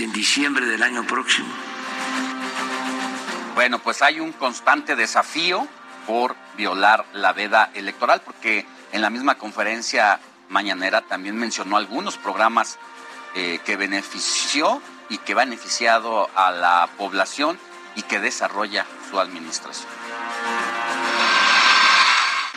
en 0.00 0.12
diciembre 0.12 0.66
del 0.66 0.82
año 0.82 1.06
próximo. 1.06 1.48
Bueno, 3.54 3.78
pues 3.78 4.02
hay 4.02 4.20
un 4.20 4.32
constante 4.32 4.96
desafío 4.96 5.66
por 6.06 6.36
violar 6.58 7.06
la 7.14 7.32
veda 7.32 7.70
electoral, 7.72 8.20
porque 8.22 8.66
en 8.92 9.00
la 9.00 9.08
misma 9.08 9.36
conferencia 9.36 10.20
mañanera 10.50 11.00
también 11.00 11.38
mencionó 11.38 11.78
algunos 11.78 12.18
programas 12.18 12.78
eh, 13.34 13.58
que 13.64 13.76
benefició 13.76 14.82
y 15.08 15.16
que 15.16 15.32
va 15.32 15.46
beneficiado 15.46 16.28
a 16.34 16.50
la 16.50 16.90
población 16.98 17.58
y 17.96 18.02
que 18.02 18.20
desarrolla 18.20 18.84
su 19.08 19.18
administración. 19.18 19.88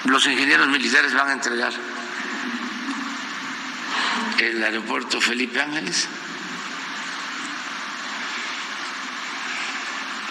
Los 0.03 0.25
ingenieros 0.25 0.67
militares 0.67 1.13
van 1.13 1.29
a 1.29 1.33
entregar 1.33 1.71
el 4.39 4.63
aeropuerto 4.63 5.19
Felipe 5.21 5.61
Ángeles 5.61 6.07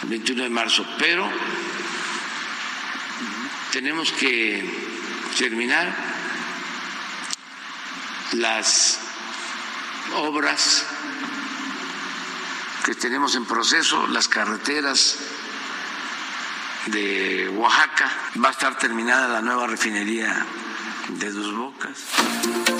21 0.03 0.43
de 0.43 0.51
marzo, 0.51 0.85
pero 0.99 1.29
tenemos 3.71 4.11
que 4.13 4.65
terminar 5.39 5.95
las 8.33 8.99
obras 10.17 10.87
que 12.85 12.95
tenemos 12.95 13.37
en 13.37 13.45
proceso, 13.45 14.07
las 14.09 14.27
carreteras 14.27 15.19
de 16.87 17.49
Oaxaca, 17.51 18.11
va 18.43 18.49
a 18.49 18.53
estar 18.53 18.77
terminada 18.79 19.29
la 19.29 19.43
nueva 19.43 19.67
refinería 19.67 20.45
de 21.09 21.31
Dos 21.31 21.55
Bocas. 21.55 22.80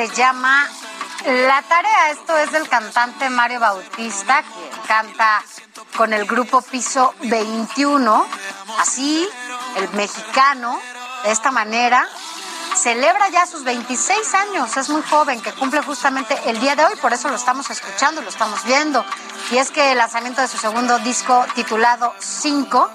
Se 0.00 0.08
llama 0.16 0.66
La 1.26 1.60
Tarea. 1.60 2.10
Esto 2.12 2.38
es 2.38 2.50
del 2.52 2.66
cantante 2.70 3.28
Mario 3.28 3.60
Bautista, 3.60 4.42
que 4.42 4.88
canta 4.88 5.42
con 5.94 6.14
el 6.14 6.24
grupo 6.24 6.62
Piso 6.62 7.14
21. 7.24 8.26
Así, 8.78 9.28
el 9.76 9.90
mexicano, 9.90 10.80
de 11.22 11.30
esta 11.32 11.50
manera, 11.50 12.08
celebra 12.76 13.28
ya 13.28 13.44
sus 13.44 13.62
26 13.62 14.34
años. 14.36 14.74
Es 14.74 14.88
muy 14.88 15.02
joven, 15.02 15.42
que 15.42 15.52
cumple 15.52 15.82
justamente 15.82 16.34
el 16.46 16.58
día 16.60 16.76
de 16.76 16.86
hoy, 16.86 16.96
por 16.96 17.12
eso 17.12 17.28
lo 17.28 17.36
estamos 17.36 17.68
escuchando, 17.68 18.22
lo 18.22 18.30
estamos 18.30 18.64
viendo. 18.64 19.04
Y 19.50 19.58
es 19.58 19.70
que 19.70 19.92
el 19.92 19.98
lanzamiento 19.98 20.40
de 20.40 20.48
su 20.48 20.56
segundo 20.56 20.98
disco 21.00 21.44
titulado 21.54 22.14
5 22.20 22.90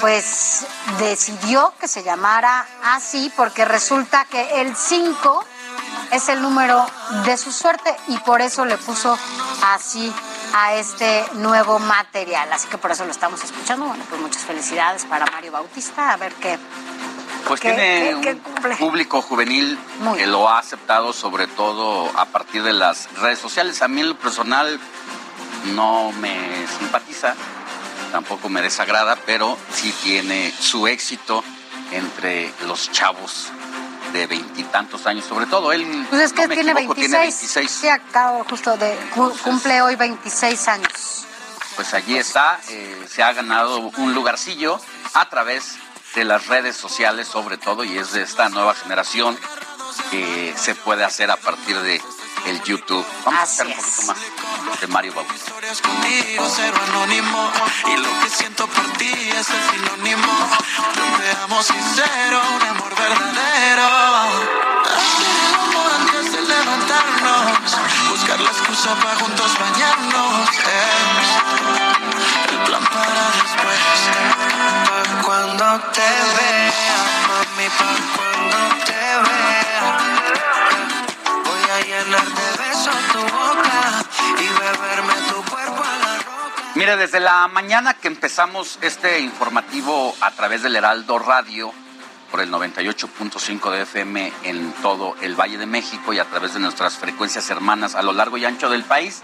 pues 0.00 0.66
decidió 0.98 1.72
que 1.80 1.88
se 1.88 2.02
llamara 2.04 2.66
así 2.84 3.32
porque 3.34 3.64
resulta 3.64 4.26
que 4.26 4.60
el 4.60 4.76
5 4.76 5.44
es 6.12 6.28
el 6.28 6.40
número 6.42 6.84
de 7.24 7.36
su 7.36 7.52
suerte 7.52 7.94
y 8.08 8.16
por 8.18 8.40
eso 8.40 8.64
le 8.64 8.76
puso 8.78 9.18
así 9.74 10.12
a 10.54 10.74
este 10.74 11.24
nuevo 11.34 11.78
material. 11.78 12.52
Así 12.52 12.68
que 12.68 12.78
por 12.78 12.90
eso 12.92 13.04
lo 13.04 13.10
estamos 13.10 13.42
escuchando. 13.44 13.86
Bueno, 13.86 14.04
pues 14.08 14.20
muchas 14.20 14.42
felicidades 14.44 15.04
para 15.04 15.26
Mario 15.26 15.52
Bautista. 15.52 16.12
A 16.12 16.16
ver 16.16 16.32
qué. 16.34 16.58
Pues 17.46 17.60
¿Qué- 17.60 17.68
tiene 17.72 18.08
qué- 18.08 18.14
un 18.14 18.20
qué 18.22 18.38
cumple? 18.38 18.76
público 18.76 19.22
juvenil 19.22 19.78
Muy 20.00 20.18
que 20.18 20.26
lo 20.26 20.48
ha 20.48 20.58
aceptado 20.58 21.12
sobre 21.12 21.46
todo 21.46 22.10
a 22.18 22.24
partir 22.26 22.62
de 22.62 22.72
las 22.72 23.08
redes 23.20 23.38
sociales. 23.38 23.82
A 23.82 23.88
mí 23.88 24.00
en 24.00 24.08
lo 24.10 24.18
personal 24.18 24.80
no 25.74 26.10
me 26.12 26.66
simpatiza 26.78 27.34
tampoco 28.12 28.48
me 28.48 28.62
desagrada, 28.62 29.16
pero 29.26 29.56
sí 29.72 29.92
tiene 30.02 30.52
su 30.58 30.86
éxito 30.86 31.44
entre 31.92 32.52
los 32.66 32.90
chavos 32.90 33.48
de 34.12 34.26
veintitantos 34.26 35.06
años, 35.06 35.24
sobre 35.24 35.46
todo 35.46 35.72
él. 35.72 36.06
Pues 36.10 36.22
es 36.22 36.32
que 36.32 36.42
no 36.42 36.48
me 36.48 36.54
tiene, 36.54 36.70
equivoco, 36.72 36.94
26, 36.94 37.10
tiene 37.10 37.18
26. 37.24 37.70
Sí, 37.70 37.88
acabo 37.88 38.44
justo 38.44 38.76
de 38.76 38.96
cu- 39.14 39.36
cumple 39.42 39.80
hoy 39.82 39.96
26 39.96 40.68
años. 40.68 41.24
Pues 41.76 41.92
allí 41.94 42.16
está, 42.16 42.58
eh, 42.70 43.06
se 43.08 43.22
ha 43.22 43.32
ganado 43.32 43.78
un 43.98 44.14
lugarcillo 44.14 44.80
a 45.14 45.28
través 45.28 45.76
de 46.14 46.24
las 46.24 46.46
redes 46.46 46.76
sociales 46.76 47.28
sobre 47.28 47.58
todo 47.58 47.84
y 47.84 47.98
es 47.98 48.12
de 48.12 48.22
esta 48.22 48.48
nueva 48.48 48.74
generación 48.74 49.38
que 50.10 50.54
se 50.56 50.74
puede 50.74 51.04
hacer 51.04 51.30
a 51.30 51.36
partir 51.36 51.78
de 51.80 52.00
el 52.44 52.62
YouTube. 52.62 53.04
Vamos 53.24 53.40
a 53.40 53.42
hacer 53.42 53.66
un 53.66 53.72
poquito 53.74 54.06
más 54.06 54.80
de 54.80 54.86
Mario 54.86 55.14
Bautista. 55.14 55.52
contigo, 55.82 56.48
cero 56.54 56.76
anónimo. 56.88 57.50
Y 57.86 57.96
lo 57.96 58.20
que 58.20 58.30
siento 58.30 58.66
por 58.66 58.86
ti 58.98 59.10
es 59.10 59.50
el 59.50 59.62
sinónimo. 59.70 60.32
Te 61.18 61.30
amo 61.42 61.62
sincero, 61.62 62.40
un 62.54 62.62
amor 62.68 62.94
verdadero. 62.94 63.88
Hacer 64.86 65.36
el 65.46 65.54
amor 65.54 65.90
antes 66.00 66.32
de 66.32 66.40
levantarnos. 66.42 67.78
Buscar 68.10 68.40
la 68.40 68.50
excusa 68.50 68.94
para 68.96 69.16
juntos 69.16 69.58
bañarnos. 69.58 70.48
Es 70.50 71.30
el 72.52 72.58
plan 72.64 72.84
para 72.84 73.24
después. 73.42 73.80
Pa' 74.86 75.22
cuando 75.22 75.80
te 75.92 76.00
vea, 76.00 76.98
mami, 77.28 77.68
pa' 77.70 77.96
cuando 78.16 78.35
llenar 82.06 82.24
de 82.24 82.68
besos 82.68 82.96
tu 83.12 83.20
boca 83.20 84.04
y 84.38 84.48
beberme 84.48 85.14
tu 85.28 85.50
cuerpo 85.50 85.82
a 85.82 85.98
la 85.98 86.16
roca. 86.18 86.62
Mire, 86.74 86.96
desde 86.96 87.20
la 87.20 87.48
mañana 87.48 87.94
que 87.94 88.08
empezamos 88.08 88.78
este 88.82 89.20
informativo 89.20 90.14
a 90.20 90.30
través 90.32 90.62
del 90.62 90.76
Heraldo 90.76 91.18
Radio, 91.18 91.72
por 92.30 92.40
el 92.40 92.50
98.5 92.50 93.70
de 93.70 93.82
FM 93.82 94.32
en 94.44 94.72
todo 94.82 95.16
el 95.20 95.34
Valle 95.34 95.58
de 95.58 95.66
México 95.66 96.12
y 96.12 96.18
a 96.18 96.24
través 96.24 96.54
de 96.54 96.60
nuestras 96.60 96.96
frecuencias 96.96 97.48
hermanas 97.50 97.94
a 97.94 98.02
lo 98.02 98.12
largo 98.12 98.36
y 98.36 98.44
ancho 98.44 98.68
del 98.68 98.84
país, 98.84 99.22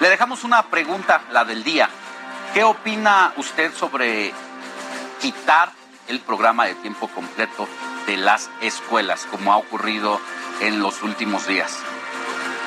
le 0.00 0.08
dejamos 0.08 0.44
una 0.44 0.64
pregunta, 0.70 1.22
la 1.30 1.44
del 1.44 1.62
día. 1.62 1.88
¿Qué 2.54 2.64
opina 2.64 3.32
usted 3.36 3.72
sobre 3.74 4.32
quitar 5.20 5.72
el 6.08 6.20
programa 6.20 6.64
de 6.64 6.74
tiempo 6.76 7.08
completo 7.08 7.68
de 8.06 8.16
las 8.16 8.50
escuelas, 8.62 9.26
como 9.30 9.52
ha 9.52 9.56
ocurrido 9.58 10.20
en 10.60 10.80
los 10.80 11.02
últimos 11.02 11.46
días? 11.46 11.78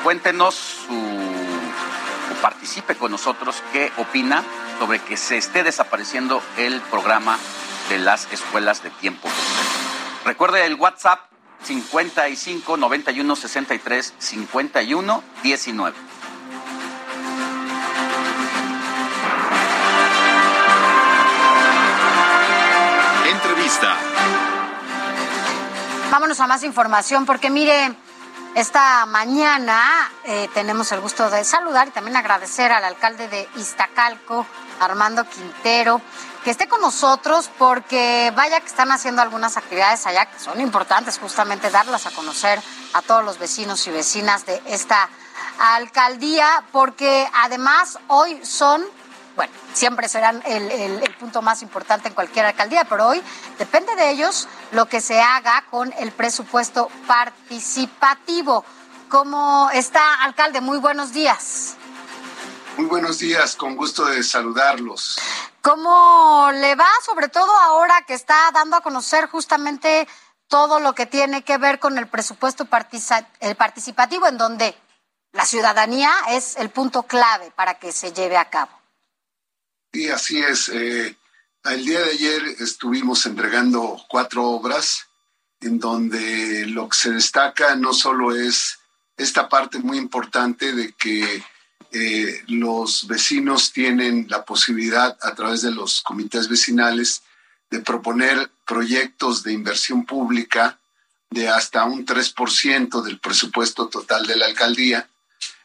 Cuéntenos 0.02 0.54
su, 0.54 0.94
o 0.94 2.42
participe 2.42 2.96
con 2.96 3.12
nosotros 3.12 3.62
qué 3.72 3.92
opina 3.98 4.42
sobre 4.80 4.98
que 4.98 5.16
se 5.16 5.36
esté 5.36 5.62
desapareciendo 5.62 6.42
el 6.56 6.80
programa 6.80 7.38
de 7.88 7.98
las 7.98 8.26
escuelas 8.32 8.82
de 8.82 8.90
tiempo 8.90 9.22
completo. 9.22 9.82
Recuerde 10.24 10.66
el 10.66 10.74
WhatsApp 10.74 11.20
55 11.62 12.76
91 12.76 13.36
63 13.36 14.14
51 14.18 15.22
19. 15.42 15.96
Entrevista. 23.30 23.96
Vámonos 26.10 26.40
a 26.40 26.46
más 26.46 26.64
información 26.64 27.24
porque 27.24 27.50
mire, 27.50 27.94
esta 28.54 29.06
mañana 29.06 30.10
eh, 30.24 30.48
tenemos 30.52 30.92
el 30.92 31.00
gusto 31.00 31.30
de 31.30 31.42
saludar 31.42 31.88
y 31.88 31.90
también 31.90 32.16
agradecer 32.16 32.70
al 32.70 32.84
alcalde 32.84 33.28
de 33.28 33.48
Iztacalco, 33.56 34.46
Armando 34.78 35.24
Quintero, 35.24 36.02
que 36.44 36.50
esté 36.50 36.68
con 36.68 36.82
nosotros 36.82 37.50
porque 37.56 38.30
vaya 38.36 38.60
que 38.60 38.66
están 38.66 38.92
haciendo 38.92 39.22
algunas 39.22 39.56
actividades 39.56 40.04
allá 40.06 40.26
que 40.26 40.38
son 40.38 40.60
importantes, 40.60 41.18
justamente 41.18 41.70
darlas 41.70 42.06
a 42.06 42.10
conocer 42.10 42.60
a 42.92 43.00
todos 43.00 43.24
los 43.24 43.38
vecinos 43.38 43.86
y 43.86 43.90
vecinas 43.90 44.44
de 44.44 44.60
esta 44.66 45.08
alcaldía, 45.58 46.64
porque 46.72 47.28
además 47.34 47.98
hoy 48.08 48.44
son 48.44 48.84
bueno, 49.36 49.52
siempre 49.72 50.08
serán 50.08 50.42
el, 50.46 50.70
el- 50.70 51.02
el 51.02 51.14
punto 51.16 51.40
más 51.42 51.62
importante 51.62 52.08
en 52.08 52.14
cualquier 52.14 52.46
alcaldía, 52.46 52.84
pero 52.84 53.06
hoy 53.08 53.22
depende 53.58 53.94
de 53.96 54.10
ellos 54.10 54.48
lo 54.72 54.86
que 54.86 55.00
se 55.00 55.20
haga 55.20 55.64
con 55.70 55.92
el 55.98 56.12
presupuesto 56.12 56.88
participativo. 57.06 58.64
¿Cómo 59.08 59.70
está, 59.72 60.22
alcalde? 60.22 60.60
Muy 60.60 60.78
buenos 60.78 61.12
días. 61.12 61.74
Muy 62.76 62.86
buenos 62.86 63.18
días, 63.18 63.54
con 63.56 63.76
gusto 63.76 64.06
de 64.06 64.22
saludarlos. 64.22 65.18
¿Cómo 65.60 66.50
le 66.54 66.74
va, 66.74 66.88
sobre 67.04 67.28
todo 67.28 67.54
ahora 67.54 68.02
que 68.06 68.14
está 68.14 68.50
dando 68.52 68.76
a 68.76 68.80
conocer 68.80 69.28
justamente 69.28 70.08
todo 70.48 70.80
lo 70.80 70.94
que 70.94 71.06
tiene 71.06 71.44
que 71.44 71.58
ver 71.58 71.78
con 71.78 71.98
el 71.98 72.08
presupuesto 72.08 72.66
el 73.40 73.56
participativo, 73.56 74.26
en 74.26 74.38
donde 74.38 74.74
la 75.32 75.44
ciudadanía 75.46 76.10
es 76.30 76.56
el 76.56 76.70
punto 76.70 77.04
clave 77.04 77.50
para 77.54 77.74
que 77.78 77.92
se 77.92 78.12
lleve 78.12 78.36
a 78.38 78.50
cabo? 78.50 78.70
Y 79.92 80.08
así 80.08 80.38
es. 80.38 80.68
eh, 80.68 81.16
el 81.64 81.84
día 81.84 82.00
de 82.00 82.10
ayer 82.12 82.42
estuvimos 82.58 83.24
entregando 83.26 84.02
cuatro 84.08 84.44
obras 84.48 85.06
en 85.60 85.78
donde 85.78 86.66
lo 86.66 86.88
que 86.88 86.96
se 86.96 87.10
destaca 87.12 87.76
no 87.76 87.92
solo 87.92 88.34
es 88.34 88.78
esta 89.16 89.48
parte 89.48 89.78
muy 89.78 89.96
importante 89.98 90.72
de 90.72 90.92
que 90.94 91.42
eh, 91.92 92.42
los 92.48 93.06
vecinos 93.06 93.72
tienen 93.72 94.26
la 94.28 94.44
posibilidad 94.44 95.16
a 95.22 95.34
través 95.34 95.62
de 95.62 95.70
los 95.70 96.00
comités 96.00 96.48
vecinales 96.48 97.22
de 97.70 97.78
proponer 97.80 98.50
proyectos 98.66 99.42
de 99.44 99.52
inversión 99.52 100.04
pública 100.04 100.78
de 101.30 101.48
hasta 101.48 101.84
un 101.84 102.04
3% 102.04 103.02
del 103.02 103.20
presupuesto 103.20 103.88
total 103.88 104.26
de 104.26 104.36
la 104.36 104.46
alcaldía 104.46 105.08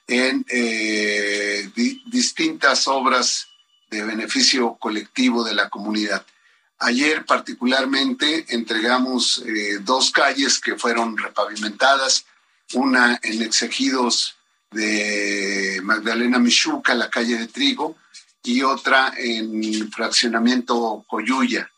en 0.05 0.45
eh, 0.49 1.69
di- 1.75 2.03
distintas 2.05 2.87
obras 2.87 3.47
de 3.89 4.03
beneficio 4.03 4.76
colectivo 4.80 5.43
de 5.43 5.55
la 5.55 5.69
comunidad. 5.69 6.26
Ayer 6.80 7.26
particularmente 7.26 8.45
entregamos 8.49 9.43
eh, 9.45 9.80
dos 9.81 10.11
calles 10.11 10.59
que 10.59 10.76
fueron 10.76 11.18
repavimentadas, 11.18 12.26
una 12.73 13.19
en 13.23 13.41
Exegidos 13.41 14.35
de 14.72 15.80
Magdalena 15.84 16.38
Michuca, 16.38 16.93
la 16.93 17.09
calle 17.09 17.38
de 17.38 17.47
Trigo, 17.47 17.95
y 18.43 18.61
otra 18.61 19.14
en 19.18 19.91
Fraccionamiento 19.91 21.03
Coyuya. 21.07 21.69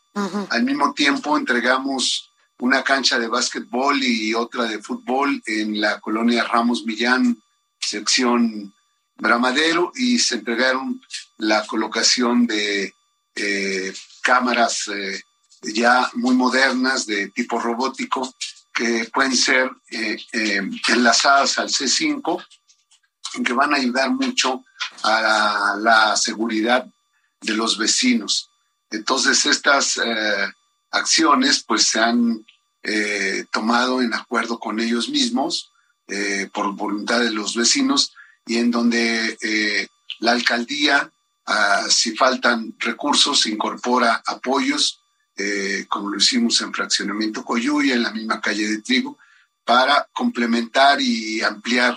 Al 0.50 0.64
mismo 0.64 0.92
tiempo 0.92 1.36
entregamos 1.36 2.30
una 2.58 2.84
cancha 2.84 3.18
de 3.18 3.28
básquetbol 3.28 4.02
y 4.02 4.34
otra 4.34 4.64
de 4.64 4.82
fútbol 4.82 5.42
en 5.46 5.80
la 5.80 5.98
colonia 6.00 6.44
Ramos 6.44 6.84
Millán, 6.84 7.40
sección 7.78 8.72
Bramadero, 9.20 9.92
y 9.94 10.18
se 10.18 10.36
entregaron 10.36 11.00
la 11.38 11.66
colocación 11.66 12.46
de 12.46 12.94
eh, 13.34 13.92
cámaras 14.22 14.88
eh, 14.88 15.22
ya 15.62 16.10
muy 16.14 16.34
modernas 16.34 17.06
de 17.06 17.28
tipo 17.28 17.58
robótico 17.58 18.34
que 18.72 19.08
pueden 19.12 19.36
ser 19.36 19.70
eh, 19.90 20.16
eh, 20.32 20.62
enlazadas 20.88 21.58
al 21.58 21.68
C5 21.68 22.44
y 23.34 23.42
que 23.42 23.52
van 23.52 23.74
a 23.74 23.76
ayudar 23.76 24.10
mucho 24.10 24.64
a 25.02 25.76
la 25.78 26.16
seguridad 26.16 26.86
de 27.40 27.54
los 27.54 27.78
vecinos. 27.78 28.50
Entonces, 28.90 29.44
estas 29.46 29.98
eh, 29.98 30.52
acciones 30.90 31.62
pues 31.66 31.86
se 31.88 32.00
han 32.00 32.44
eh, 32.82 33.44
tomado 33.52 34.02
en 34.02 34.14
acuerdo 34.14 34.58
con 34.58 34.80
ellos 34.80 35.08
mismos, 35.08 35.70
por 36.52 36.74
voluntad 36.74 37.20
de 37.20 37.30
los 37.30 37.54
vecinos, 37.54 38.12
y 38.46 38.56
en 38.56 38.70
donde 38.70 39.36
eh, 39.40 39.88
la 40.20 40.32
alcaldía, 40.32 41.10
ah, 41.46 41.86
si 41.88 42.16
faltan 42.16 42.74
recursos, 42.78 43.46
incorpora 43.46 44.22
apoyos, 44.26 45.00
eh, 45.36 45.86
como 45.88 46.10
lo 46.10 46.18
hicimos 46.18 46.60
en 46.60 46.72
Fraccionamiento 46.72 47.44
Coyuya, 47.44 47.94
en 47.94 48.02
la 48.02 48.12
misma 48.12 48.40
calle 48.40 48.68
de 48.68 48.82
Trigo, 48.82 49.18
para 49.64 50.08
complementar 50.12 51.00
y 51.00 51.40
ampliar 51.42 51.96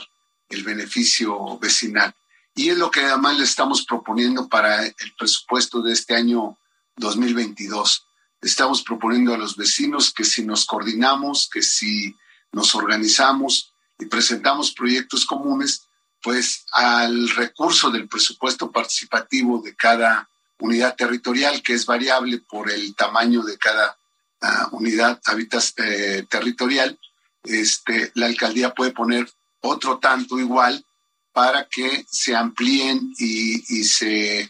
el 0.50 0.64
beneficio 0.64 1.58
vecinal. 1.60 2.14
Y 2.56 2.70
es 2.70 2.78
lo 2.78 2.92
que 2.92 3.02
además 3.02 3.38
le 3.38 3.44
estamos 3.44 3.86
proponiendo 3.86 4.48
para 4.48 4.86
el 4.86 5.14
presupuesto 5.18 5.82
de 5.82 5.94
este 5.94 6.16
año 6.16 6.58
2022. 6.98 8.06
Estamos 8.42 8.84
proponiendo 8.84 9.34
a 9.34 9.38
los 9.38 9.56
vecinos 9.56 10.14
que 10.14 10.24
si 10.24 10.46
nos 10.46 10.66
coordinamos, 10.66 11.50
que 11.52 11.64
si 11.64 12.16
nos 12.52 12.76
organizamos 12.76 13.74
y 13.98 14.06
presentamos 14.06 14.74
proyectos 14.74 15.26
comunes, 15.26 15.88
pues 16.24 16.66
al 16.72 17.30
recurso 17.30 17.92
del 17.92 18.08
presupuesto 18.08 18.72
participativo 18.72 19.62
de 19.62 19.76
cada 19.76 20.30
unidad 20.60 20.96
territorial, 20.96 21.62
que 21.62 21.74
es 21.74 21.86
variable 21.86 22.40
por 22.40 22.72
el 22.72 22.96
tamaño 22.96 23.44
de 23.44 23.58
cada 23.58 23.98
ah, 24.42 24.70
unidad 24.72 25.20
habitas, 25.26 25.74
eh, 25.78 26.26
territorial, 26.30 26.98
este, 27.44 28.12
la 28.16 28.28
alcaldía 28.28 28.74
puede 28.74 28.92
poner 28.92 29.30
otro 29.60 30.00
tanto 30.00 30.40
igual 30.40 30.86
para 31.34 31.68
que 31.68 32.06
se 32.10 32.36
amplíen 32.36 33.14
y, 33.18 33.80
y 33.80 33.84
se 33.84 34.50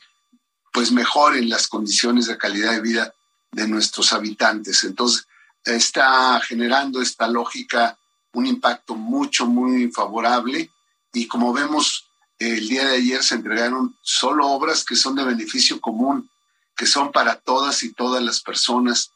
pues 0.71 0.91
mejoren 0.91 1.49
las 1.49 1.67
condiciones 1.67 2.27
de 2.27 2.37
calidad 2.37 2.71
de 2.71 2.81
vida 2.81 3.13
de 3.51 3.67
nuestros 3.67 4.13
habitantes. 4.13 4.83
Entonces, 4.83 5.27
está 5.63 6.39
generando 6.41 7.01
esta 7.01 7.27
lógica 7.27 7.97
un 8.33 8.45
impacto 8.45 8.95
mucho, 8.95 9.45
muy 9.45 9.91
favorable 9.91 10.69
y 11.13 11.27
como 11.27 11.53
vemos, 11.53 12.09
el 12.39 12.67
día 12.67 12.87
de 12.87 12.97
ayer 12.97 13.23
se 13.23 13.35
entregaron 13.35 13.95
solo 14.01 14.47
obras 14.47 14.83
que 14.83 14.95
son 14.95 15.15
de 15.15 15.23
beneficio 15.23 15.79
común, 15.79 16.29
que 16.75 16.87
son 16.87 17.11
para 17.11 17.35
todas 17.35 17.83
y 17.83 17.93
todas 17.93 18.21
las 18.23 18.41
personas 18.41 19.11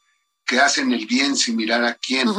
que 0.46 0.60
hacen 0.60 0.94
el 0.94 1.06
bien 1.08 1.36
sin 1.36 1.58
mirar 1.58 1.84
a 1.84 1.96
quién, 1.96 2.30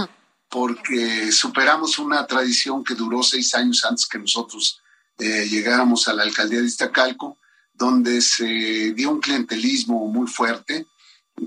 porque 0.49 1.31
superamos 1.33 1.99
una 1.99 2.27
tradición 2.27 2.83
que 2.83 2.95
duró 2.95 3.23
seis 3.23 3.55
años 3.55 3.85
antes 3.85 4.07
que 4.07 4.19
nosotros 4.19 4.81
eh, 5.19 5.47
llegáramos 5.49 6.09
a 6.09 6.15
la 6.15 6.23
alcaldía 6.23 6.61
de 6.61 6.67
Iztacalco, 6.67 7.39
donde 7.75 8.21
se 8.23 8.93
dio 8.95 9.11
un 9.11 9.21
clientelismo 9.21 10.07
muy 10.07 10.27
fuerte, 10.27 10.87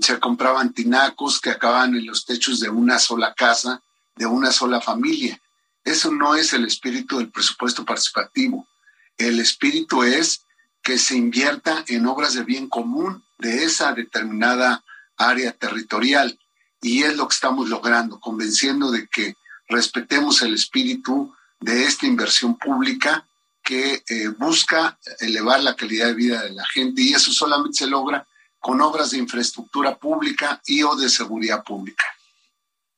se 0.00 0.20
compraban 0.20 0.72
tinacos 0.72 1.40
que 1.40 1.50
acababan 1.50 1.94
en 1.96 2.06
los 2.06 2.24
techos 2.24 2.60
de 2.60 2.70
una 2.70 2.98
sola 2.98 3.34
casa, 3.34 3.82
de 4.14 4.26
una 4.26 4.52
sola 4.52 4.80
familia. 4.80 5.40
Eso 5.84 6.10
no 6.10 6.34
es 6.36 6.52
el 6.52 6.64
espíritu 6.64 7.18
del 7.18 7.30
presupuesto 7.30 7.84
participativo. 7.84 8.68
El 9.16 9.40
espíritu 9.40 10.02
es 10.02 10.44
que 10.82 10.98
se 10.98 11.16
invierta 11.16 11.84
en 11.88 12.06
obras 12.06 12.34
de 12.34 12.44
bien 12.44 12.68
común 12.68 13.24
de 13.38 13.64
esa 13.64 13.92
determinada 13.92 14.84
área 15.16 15.52
territorial. 15.52 16.38
Y 16.80 17.02
es 17.02 17.16
lo 17.16 17.28
que 17.28 17.34
estamos 17.34 17.68
logrando, 17.68 18.20
convenciendo 18.20 18.90
de 18.90 19.08
que 19.08 19.36
respetemos 19.68 20.42
el 20.42 20.54
espíritu 20.54 21.34
de 21.60 21.84
esta 21.84 22.06
inversión 22.06 22.56
pública 22.58 23.26
que 23.62 24.02
eh, 24.08 24.28
busca 24.28 24.98
elevar 25.20 25.62
la 25.62 25.76
calidad 25.76 26.06
de 26.06 26.14
vida 26.14 26.42
de 26.42 26.50
la 26.50 26.66
gente 26.66 27.00
y 27.02 27.14
eso 27.14 27.32
solamente 27.32 27.78
se 27.78 27.86
logra 27.86 28.26
con 28.58 28.80
obras 28.80 29.10
de 29.10 29.18
infraestructura 29.18 29.96
pública 29.96 30.60
y 30.66 30.82
o 30.82 30.96
de 30.96 31.08
seguridad 31.08 31.62
pública. 31.62 32.04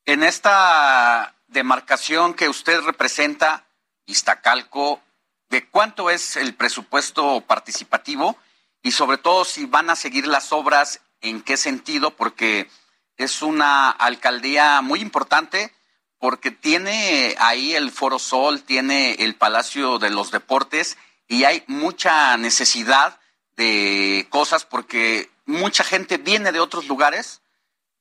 En 0.05 0.23
esta 0.23 1.34
demarcación 1.55 2.35
que 2.35 2.49
usted 2.49 2.81
representa, 2.81 3.65
Iztacalco, 4.05 5.01
¿de 5.49 5.67
cuánto 5.67 6.11
es 6.11 6.35
el 6.35 6.53
presupuesto 6.53 7.41
participativo? 7.41 8.37
Y 8.83 8.91
sobre 8.91 9.17
todo 9.17 9.45
si 9.45 9.65
van 9.65 9.89
a 9.89 9.95
seguir 9.95 10.27
las 10.27 10.51
obras, 10.51 10.99
¿en 11.21 11.41
qué 11.41 11.57
sentido? 11.57 12.11
Porque 12.11 12.69
es 13.17 13.41
una 13.41 13.89
alcaldía 13.89 14.81
muy 14.81 14.99
importante 14.99 15.73
porque 16.19 16.51
tiene 16.51 17.35
ahí 17.39 17.73
el 17.73 17.89
Foro 17.89 18.19
Sol, 18.19 18.61
tiene 18.61 19.13
el 19.13 19.35
Palacio 19.35 19.97
de 19.97 20.09
los 20.09 20.31
Deportes 20.31 20.97
y 21.27 21.45
hay 21.45 21.63
mucha 21.67 22.35
necesidad 22.37 23.19
de 23.55 24.27
cosas 24.29 24.65
porque 24.65 25.31
mucha 25.45 25.83
gente 25.83 26.17
viene 26.17 26.51
de 26.51 26.59
otros 26.59 26.87
lugares 26.87 27.41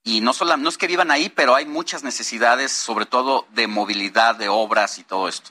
y 0.05 0.21
no 0.21 0.33
solo 0.33 0.57
no 0.57 0.69
es 0.69 0.79
que 0.79 0.87
vivan 0.87 1.11
ahí, 1.11 1.31
pero 1.31 1.55
hay 1.55 1.67
muchas 1.67 2.05
necesidades, 2.05 2.71
sobre 2.71 3.07
todo 3.07 3.47
de 3.55 3.67
movilidad, 3.67 4.37
de 4.37 4.49
obras 4.49 4.99
y 4.99 5.05
todo 5.05 5.29
esto. 5.29 5.51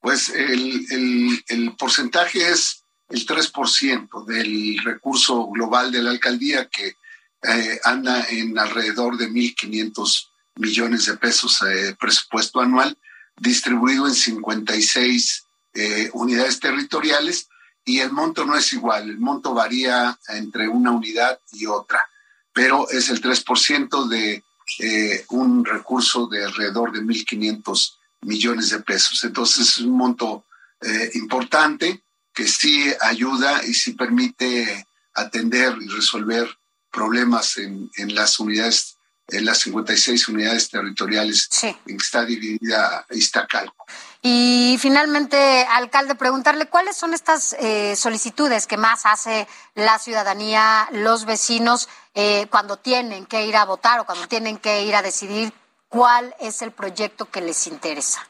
Pues 0.00 0.30
el, 0.30 1.44
el 1.46 1.76
porcentaje 1.76 2.50
es 2.50 2.82
el 3.10 3.26
3% 3.26 4.24
del 4.24 4.78
recurso 4.82 5.46
global 5.48 5.92
de 5.92 6.02
la 6.02 6.10
alcaldía 6.10 6.68
que 6.68 6.96
eh, 7.42 7.80
anda 7.84 8.24
en 8.28 8.58
alrededor 8.58 9.16
de 9.16 9.28
1.500 9.28 10.28
millones 10.56 11.06
de 11.06 11.16
pesos 11.16 11.60
de 11.60 11.94
presupuesto 11.96 12.60
anual, 12.60 12.96
distribuido 13.36 14.06
en 14.06 14.14
56 14.14 15.44
eh, 15.74 16.10
unidades 16.14 16.60
territoriales 16.60 17.48
y 17.84 17.98
el 17.98 18.12
monto 18.12 18.44
no 18.44 18.56
es 18.56 18.72
igual, 18.72 19.10
el 19.10 19.18
monto 19.18 19.54
varía 19.54 20.16
entre 20.28 20.68
una 20.68 20.92
unidad 20.92 21.40
y 21.52 21.66
otra, 21.66 22.08
pero 22.52 22.88
es 22.90 23.08
el 23.08 23.20
3% 23.20 24.08
de 24.08 24.44
eh, 24.78 25.24
un 25.30 25.64
recurso 25.64 26.26
de 26.26 26.44
alrededor 26.44 26.92
de 26.92 27.00
1.500 27.00 27.94
millones 28.22 28.70
de 28.70 28.80
pesos. 28.80 29.22
Entonces 29.24 29.68
es 29.68 29.78
un 29.78 29.96
monto 29.96 30.44
eh, 30.80 31.10
importante 31.14 32.02
que 32.32 32.46
sí 32.46 32.84
ayuda 33.00 33.64
y 33.64 33.74
sí 33.74 33.92
permite 33.92 34.86
atender 35.14 35.76
y 35.80 35.88
resolver 35.88 36.48
problemas 36.90 37.58
en, 37.58 37.90
en 37.96 38.14
las 38.14 38.38
unidades 38.38 38.96
en 39.32 39.44
las 39.44 39.58
56 39.60 40.28
unidades 40.28 40.68
territoriales 40.68 41.48
en 41.62 41.76
que 41.84 42.04
está 42.04 42.24
dividida 42.24 43.06
Iztacalco. 43.10 43.86
Y 44.24 44.76
finalmente, 44.78 45.66
alcalde, 45.68 46.14
preguntarle 46.14 46.66
cuáles 46.66 46.96
son 46.96 47.12
estas 47.12 47.56
eh, 47.58 47.96
solicitudes 47.96 48.68
que 48.68 48.76
más 48.76 49.04
hace 49.04 49.48
la 49.74 49.98
ciudadanía, 49.98 50.88
los 50.92 51.24
vecinos, 51.24 51.88
eh, 52.14 52.46
cuando 52.48 52.76
tienen 52.76 53.26
que 53.26 53.46
ir 53.46 53.56
a 53.56 53.64
votar 53.64 53.98
o 53.98 54.06
cuando 54.06 54.28
tienen 54.28 54.58
que 54.58 54.84
ir 54.84 54.94
a 54.94 55.02
decidir 55.02 55.52
cuál 55.88 56.36
es 56.38 56.62
el 56.62 56.70
proyecto 56.70 57.30
que 57.30 57.40
les 57.40 57.66
interesa. 57.66 58.28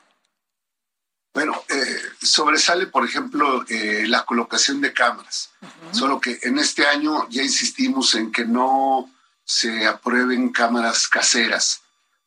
Bueno, 1.35 1.62
eh, 1.69 1.97
sobresale, 2.23 2.87
por 2.87 3.05
ejemplo, 3.05 3.65
la 3.69 4.24
colocación 4.24 4.81
de 4.81 4.93
cámaras. 4.93 5.51
Solo 5.91 6.20
que 6.20 6.39
en 6.43 6.59
este 6.59 6.87
año 6.87 7.27
ya 7.29 7.43
insistimos 7.43 8.15
en 8.15 8.33
que 8.33 8.45
no 8.45 9.11
se 9.44 9.86
aprueben 9.86 10.51
cámaras 10.51 11.09
caseras 11.09 11.82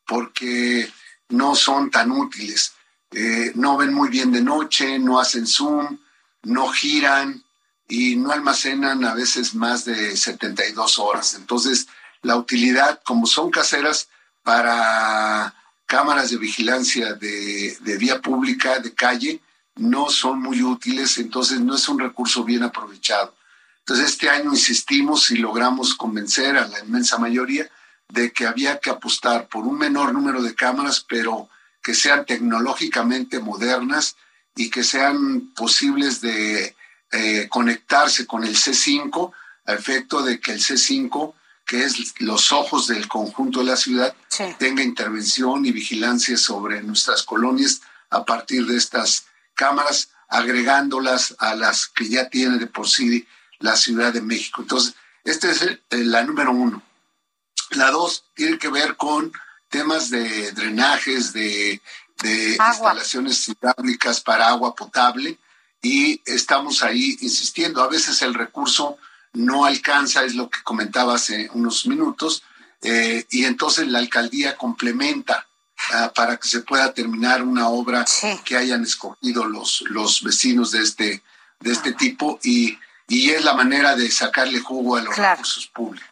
porque 0.06 0.90
no 1.28 1.54
son 1.54 1.90
tan 1.90 2.10
útiles. 2.12 2.72
Eh, 3.12 3.52
no 3.54 3.76
ven 3.76 3.92
muy 3.92 4.08
bien 4.08 4.32
de 4.32 4.42
noche, 4.42 4.98
no 4.98 5.18
hacen 5.18 5.46
zoom, 5.46 5.98
no 6.42 6.68
giran 6.68 7.42
y 7.88 8.16
no 8.16 8.32
almacenan 8.32 9.04
a 9.04 9.14
veces 9.14 9.54
más 9.54 9.84
de 9.84 10.16
72 10.16 10.98
horas. 10.98 11.34
Entonces, 11.34 11.86
la 12.22 12.36
utilidad, 12.36 13.00
como 13.04 13.26
son 13.26 13.50
caseras 13.50 14.08
para 14.42 15.54
cámaras 15.86 16.30
de 16.30 16.38
vigilancia 16.38 17.14
de, 17.14 17.76
de 17.80 17.98
vía 17.98 18.20
pública, 18.20 18.80
de 18.80 18.94
calle, 18.94 19.40
no 19.76 20.08
son 20.10 20.40
muy 20.40 20.62
útiles, 20.62 21.18
entonces 21.18 21.60
no 21.60 21.74
es 21.76 21.88
un 21.88 21.98
recurso 21.98 22.44
bien 22.44 22.62
aprovechado. 22.62 23.35
Entonces, 23.88 24.14
este 24.14 24.28
año 24.28 24.50
insistimos 24.50 25.30
y 25.30 25.36
logramos 25.36 25.94
convencer 25.94 26.56
a 26.56 26.66
la 26.66 26.80
inmensa 26.80 27.18
mayoría 27.18 27.70
de 28.08 28.32
que 28.32 28.44
había 28.44 28.80
que 28.80 28.90
apostar 28.90 29.46
por 29.46 29.64
un 29.64 29.78
menor 29.78 30.12
número 30.12 30.42
de 30.42 30.56
cámaras, 30.56 31.06
pero 31.08 31.48
que 31.84 31.94
sean 31.94 32.26
tecnológicamente 32.26 33.38
modernas 33.38 34.16
y 34.56 34.70
que 34.70 34.82
sean 34.82 35.52
posibles 35.54 36.20
de 36.20 36.74
eh, 37.12 37.46
conectarse 37.48 38.26
con 38.26 38.42
el 38.42 38.56
C5 38.56 39.30
a 39.66 39.74
efecto 39.74 40.20
de 40.22 40.40
que 40.40 40.50
el 40.50 40.60
C5, 40.60 41.34
que 41.64 41.84
es 41.84 42.20
los 42.20 42.50
ojos 42.50 42.88
del 42.88 43.06
conjunto 43.06 43.60
de 43.60 43.66
la 43.66 43.76
ciudad, 43.76 44.16
tenga 44.58 44.82
intervención 44.82 45.64
y 45.64 45.70
vigilancia 45.70 46.36
sobre 46.36 46.82
nuestras 46.82 47.22
colonias 47.22 47.82
a 48.10 48.24
partir 48.24 48.66
de 48.66 48.78
estas 48.78 49.26
cámaras, 49.54 50.10
agregándolas 50.28 51.36
a 51.38 51.54
las 51.54 51.86
que 51.86 52.08
ya 52.08 52.28
tiene 52.28 52.58
de 52.58 52.66
por 52.66 52.88
sí 52.88 53.24
la 53.58 53.76
Ciudad 53.76 54.12
de 54.12 54.20
México. 54.20 54.62
Entonces, 54.62 54.94
esta 55.24 55.50
es 55.50 55.78
la 55.90 56.22
número 56.22 56.52
uno. 56.52 56.82
La 57.70 57.90
dos 57.90 58.24
tiene 58.34 58.58
que 58.58 58.68
ver 58.68 58.96
con 58.96 59.32
temas 59.68 60.10
de 60.10 60.52
drenajes, 60.52 61.32
de, 61.32 61.80
instalaciones 62.22 63.46
hidráulicas 63.48 64.20
para 64.20 64.48
agua 64.48 64.74
potable 64.74 65.38
y 65.82 66.22
estamos 66.24 66.82
ahí 66.82 67.16
insistiendo. 67.20 67.82
A 67.82 67.88
veces 67.88 68.22
el 68.22 68.34
recurso 68.34 68.96
no 69.34 69.66
alcanza, 69.66 70.24
es 70.24 70.34
lo 70.34 70.48
que 70.48 70.62
comentaba 70.62 71.16
hace 71.16 71.50
unos 71.52 71.86
minutos, 71.86 72.42
eh, 72.82 73.26
y 73.30 73.44
entonces 73.44 73.88
la 73.88 73.98
alcaldía 73.98 74.56
complementa 74.56 75.46
ah, 75.92 76.12
para 76.14 76.36
que 76.38 76.48
se 76.48 76.60
pueda 76.60 76.94
terminar 76.94 77.42
una 77.42 77.68
obra 77.68 78.04
que 78.44 78.56
hayan 78.56 78.82
escogido 78.82 79.44
los, 79.44 79.82
los 79.88 80.22
vecinos 80.22 80.70
de 80.70 80.82
este, 80.82 81.22
de 81.60 81.72
este 81.72 81.92
tipo 81.92 82.38
y 82.42 82.78
y 83.08 83.30
es 83.30 83.44
la 83.44 83.54
manera 83.54 83.94
de 83.94 84.10
sacarle 84.10 84.60
jugo 84.60 84.96
a 84.96 85.02
los 85.02 85.16
recursos 85.16 85.66
públicos. 85.68 86.08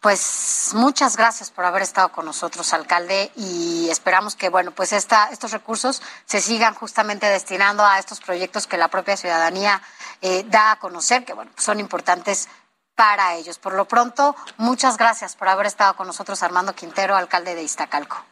Pues 0.00 0.70
muchas 0.72 1.18
gracias 1.18 1.50
por 1.50 1.66
haber 1.66 1.82
estado 1.82 2.10
con 2.10 2.24
nosotros, 2.24 2.72
alcalde, 2.72 3.30
y 3.36 3.86
esperamos 3.90 4.34
que, 4.34 4.48
bueno, 4.48 4.70
pues 4.70 4.94
esta, 4.94 5.26
estos 5.26 5.50
recursos 5.52 6.00
se 6.24 6.40
sigan 6.40 6.72
justamente 6.72 7.26
destinando 7.26 7.84
a 7.84 7.98
estos 7.98 8.20
proyectos 8.20 8.66
que 8.66 8.78
la 8.78 8.88
propia 8.88 9.18
ciudadanía 9.18 9.82
eh, 10.22 10.46
da 10.48 10.72
a 10.72 10.78
conocer, 10.78 11.26
que, 11.26 11.34
bueno, 11.34 11.50
son 11.58 11.80
importantes 11.80 12.48
para 12.94 13.34
ellos. 13.34 13.58
Por 13.58 13.74
lo 13.74 13.84
pronto, 13.84 14.34
muchas 14.56 14.96
gracias 14.96 15.36
por 15.36 15.48
haber 15.48 15.66
estado 15.66 15.94
con 15.96 16.06
nosotros, 16.06 16.42
Armando 16.42 16.74
Quintero, 16.74 17.14
alcalde 17.14 17.54
de 17.54 17.62
Iztacalco. 17.62 18.24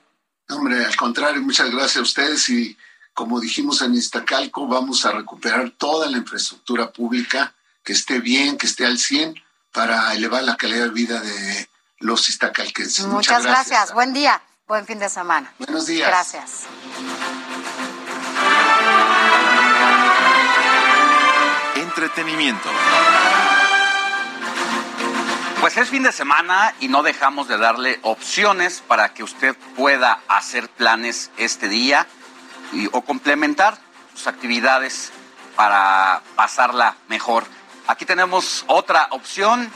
Hombre, 0.48 0.82
al 0.86 0.96
contrario, 0.96 1.42
muchas 1.42 1.70
gracias 1.70 1.98
a 1.98 2.00
ustedes 2.00 2.48
y, 2.48 2.78
como 3.12 3.40
dijimos 3.40 3.82
en 3.82 3.94
Iztacalco, 3.94 4.66
vamos 4.66 5.04
a 5.04 5.12
recuperar 5.12 5.70
toda 5.76 6.08
la 6.10 6.16
infraestructura 6.16 6.90
pública 6.90 7.52
que 7.88 7.94
esté 7.94 8.20
bien, 8.20 8.58
que 8.58 8.66
esté 8.66 8.84
al 8.84 8.98
100 8.98 9.42
para 9.72 10.12
elevar 10.12 10.42
la 10.42 10.58
calidad 10.58 10.84
de 10.84 10.90
vida 10.90 11.20
de 11.20 11.70
los 12.00 12.28
istacalquenses. 12.28 13.06
Muchas, 13.06 13.44
gracias. 13.44 13.94
Buen 13.94 14.12
día. 14.12 14.42
Buen 14.66 14.84
fin 14.84 14.98
de 14.98 15.08
semana. 15.08 15.54
Buenos 15.58 15.86
días. 15.86 16.06
Gracias. 16.06 16.64
Entretenimiento. 21.76 22.68
Pues 25.62 25.78
es 25.78 25.88
fin 25.88 26.02
de 26.02 26.12
semana 26.12 26.74
y 26.80 26.88
no 26.88 27.02
dejamos 27.02 27.48
de 27.48 27.56
darle 27.56 28.00
opciones 28.02 28.82
para 28.86 29.14
que 29.14 29.22
usted 29.22 29.56
pueda 29.76 30.20
hacer 30.28 30.68
planes 30.68 31.30
este 31.38 31.70
día 31.70 32.06
y, 32.70 32.90
o 32.92 33.00
complementar 33.00 33.78
sus 34.12 34.26
actividades 34.26 35.10
para 35.56 36.20
pasarla 36.36 36.94
mejor. 37.08 37.46
Aquí 37.88 38.04
tenemos 38.04 38.66
otra 38.66 39.08
opción 39.12 39.72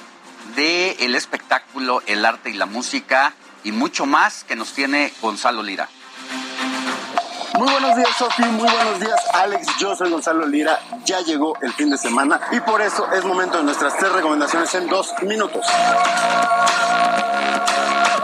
de 0.54 0.90
el 1.00 1.14
espectáculo, 1.14 2.02
el 2.04 2.26
arte 2.26 2.50
y 2.50 2.52
la 2.52 2.66
música 2.66 3.32
y 3.64 3.72
mucho 3.72 4.04
más 4.04 4.44
que 4.44 4.54
nos 4.54 4.74
tiene 4.74 5.10
Gonzalo 5.22 5.62
Lira. 5.62 5.88
Muy 7.58 7.70
buenos 7.70 7.96
días, 7.96 8.08
Sofi. 8.16 8.42
Muy 8.44 8.68
buenos 8.68 8.98
días, 8.98 9.20
Alex. 9.34 9.66
Yo 9.78 9.94
soy 9.94 10.10
Gonzalo 10.10 10.46
Lira. 10.46 10.78
Ya 11.04 11.20
llegó 11.20 11.54
el 11.60 11.72
fin 11.74 11.90
de 11.90 11.98
semana 11.98 12.40
y 12.50 12.60
por 12.60 12.80
eso 12.80 13.10
es 13.12 13.24
momento 13.24 13.58
de 13.58 13.64
nuestras 13.64 13.96
tres 13.98 14.10
recomendaciones 14.12 14.74
en 14.74 14.88
dos 14.88 15.12
minutos. 15.22 15.66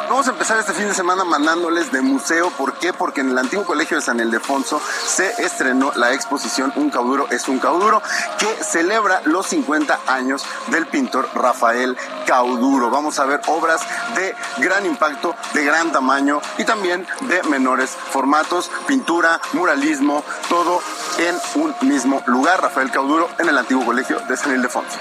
Vamos 0.09 0.27
a 0.27 0.31
empezar 0.33 0.59
este 0.59 0.73
fin 0.73 0.89
de 0.89 0.95
semana 0.95 1.23
mandándoles 1.23 1.93
de 1.93 2.01
museo. 2.01 2.51
¿Por 2.51 2.73
qué? 2.79 2.93
Porque 2.95 3.21
en 3.21 3.31
el 3.31 3.39
antiguo 3.39 3.65
colegio 3.65 3.99
de 3.99 4.03
San 4.03 4.19
Ildefonso 4.19 4.81
se 4.81 5.29
estrenó 5.45 5.93
la 5.95 6.13
exposición 6.13 6.73
Un 6.77 6.91
cauduro 6.91 7.29
es 7.31 7.47
un 7.47 7.59
cauduro 7.59 8.03
que 8.39 8.65
celebra 8.65 9.21
los 9.27 9.47
50 9.47 10.01
años 10.07 10.45
del 10.69 10.87
pintor 10.87 11.29
Rafael 11.35 11.97
Cauduro. 12.27 12.91
Vamos 12.91 13.19
a 13.19 13.27
ver 13.27 13.43
obras 13.47 13.83
de 14.17 14.35
gran 14.57 14.87
impacto, 14.87 15.37
de 15.53 15.65
gran 15.65 15.93
tamaño 15.93 16.41
y 16.57 16.65
también 16.65 17.07
de 17.29 17.43
menores 17.45 17.91
formatos, 17.91 18.71
muralismo, 19.53 20.25
todo 20.49 20.81
en 21.19 21.63
un 21.63 21.75
mismo 21.89 22.23
lugar. 22.27 22.61
Rafael 22.61 22.91
Cauduro 22.91 23.29
en 23.39 23.49
el 23.49 23.59
antiguo 23.59 23.85
colegio 23.85 24.21
de 24.21 24.37
San 24.37 24.55
Ildefonso. 24.55 24.99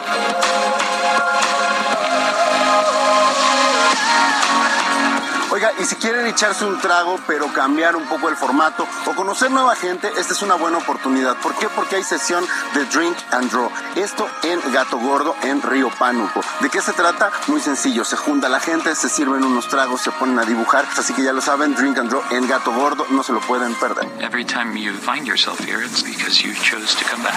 Oiga, 5.57 5.73
y 5.79 5.85
si 5.85 5.95
quieren 5.95 6.27
echarse 6.27 6.65
un 6.65 6.79
trago, 6.79 7.19
pero 7.25 7.51
cambiar 7.51 7.95
un 7.95 8.05
poco 8.05 8.29
el 8.29 8.35
formato 8.35 8.87
o 9.07 9.15
conocer 9.15 9.49
nueva 9.49 9.75
gente, 9.75 10.07
esta 10.15 10.33
es 10.33 10.43
una 10.43 10.53
buena 10.53 10.77
oportunidad. 10.77 11.35
¿Por 11.37 11.55
qué? 11.55 11.67
Porque 11.67 11.95
hay 11.95 12.03
sesión 12.03 12.45
de 12.75 12.85
Drink 12.85 13.17
and 13.31 13.49
Draw. 13.49 13.67
Esto 13.95 14.29
en 14.43 14.61
Gato 14.71 14.99
Gordo, 14.99 15.35
en 15.41 15.63
Río 15.63 15.89
Pánuco. 15.97 16.41
¿De 16.59 16.69
qué 16.69 16.79
se 16.79 16.93
trata? 16.93 17.31
Muy 17.47 17.59
sencillo. 17.59 18.05
Se 18.05 18.17
junta 18.17 18.49
la 18.49 18.59
gente, 18.59 18.93
se 18.93 19.09
sirven 19.09 19.43
unos 19.43 19.67
tragos, 19.67 20.01
se 20.01 20.11
ponen 20.11 20.37
a 20.37 20.43
dibujar. 20.43 20.85
Así 20.95 21.15
que 21.15 21.23
ya 21.23 21.33
lo 21.33 21.41
saben, 21.41 21.73
Drink 21.73 21.97
and 21.97 22.11
Draw 22.11 22.21
en 22.29 22.47
Gato 22.47 22.71
Gordo, 22.71 23.07
no 23.09 23.23
se 23.23 23.33
lo 23.33 23.39
pueden 23.39 23.73
perder. 23.79 24.07
Every 24.19 24.45
time 24.45 24.79
you 24.79 24.93
find 24.93 25.25
yourself 25.25 25.59
here, 25.59 25.83
it's 25.83 26.03
because 26.03 26.39
you 26.39 26.53
chose 26.53 26.95
to 26.95 27.03
come 27.09 27.23
back. 27.23 27.33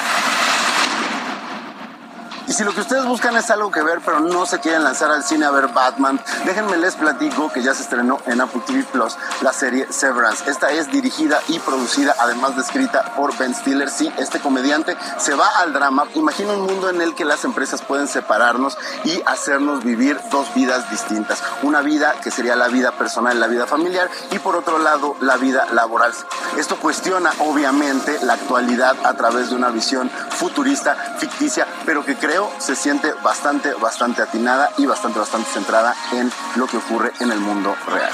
Y 2.48 2.52
si 2.52 2.64
lo 2.64 2.72
que 2.72 2.80
ustedes 2.80 3.04
buscan 3.04 3.36
es 3.36 3.50
algo 3.50 3.70
que 3.70 3.82
ver, 3.82 4.00
pero 4.04 4.20
no 4.20 4.46
se 4.46 4.58
quieren 4.60 4.84
lanzar 4.84 5.10
al 5.10 5.22
cine 5.22 5.46
a 5.46 5.50
ver 5.50 5.68
Batman, 5.68 6.20
déjenme 6.44 6.76
les 6.76 6.96
platico 6.96 7.50
que 7.52 7.62
ya 7.62 7.74
se 7.74 7.82
estrenó 7.82 8.18
en 8.26 8.40
Apple 8.40 8.62
TV 8.66 8.84
Plus 8.84 9.16
la 9.42 9.52
serie 9.52 9.86
Severance. 9.90 10.48
Esta 10.50 10.70
es 10.70 10.90
dirigida 10.90 11.40
y 11.48 11.58
producida, 11.60 12.14
además 12.18 12.56
de 12.56 12.62
escrita 12.62 13.14
por 13.16 13.36
Ben 13.38 13.54
Stiller. 13.54 13.88
Sí, 13.88 14.12
este 14.18 14.40
comediante 14.40 14.96
se 15.18 15.34
va 15.34 15.46
al 15.58 15.72
drama. 15.72 16.04
Imagina 16.14 16.52
un 16.52 16.66
mundo 16.66 16.88
en 16.90 17.00
el 17.00 17.14
que 17.14 17.24
las 17.24 17.44
empresas 17.44 17.82
pueden 17.82 18.08
separarnos 18.08 18.76
y 19.04 19.22
hacernos 19.26 19.84
vivir 19.84 20.18
dos 20.30 20.52
vidas 20.54 20.90
distintas. 20.90 21.42
Una 21.62 21.82
vida 21.82 22.14
que 22.22 22.30
sería 22.30 22.56
la 22.56 22.68
vida 22.68 22.92
personal, 22.92 23.38
la 23.38 23.46
vida 23.46 23.66
familiar, 23.66 24.08
y 24.30 24.38
por 24.38 24.56
otro 24.56 24.78
lado, 24.78 25.16
la 25.20 25.36
vida 25.36 25.66
laboral. 25.72 26.12
Esto 26.56 26.76
cuestiona, 26.76 27.30
obviamente, 27.40 28.18
la 28.22 28.34
actualidad 28.34 28.96
a 29.04 29.14
través 29.14 29.50
de 29.50 29.56
una 29.56 29.68
visión 29.68 30.10
futurista, 30.30 30.94
ficticia, 31.18 31.66
pero 31.84 32.04
que 32.04 32.16
creo 32.16 32.39
se 32.58 32.76
siente 32.76 33.12
bastante, 33.22 33.72
bastante 33.74 34.22
atinada 34.22 34.70
y 34.78 34.86
bastante, 34.86 35.18
bastante 35.18 35.50
centrada 35.50 35.94
en 36.12 36.30
lo 36.56 36.66
que 36.66 36.76
ocurre 36.76 37.12
en 37.20 37.30
el 37.30 37.40
mundo 37.40 37.74
real. 37.86 38.12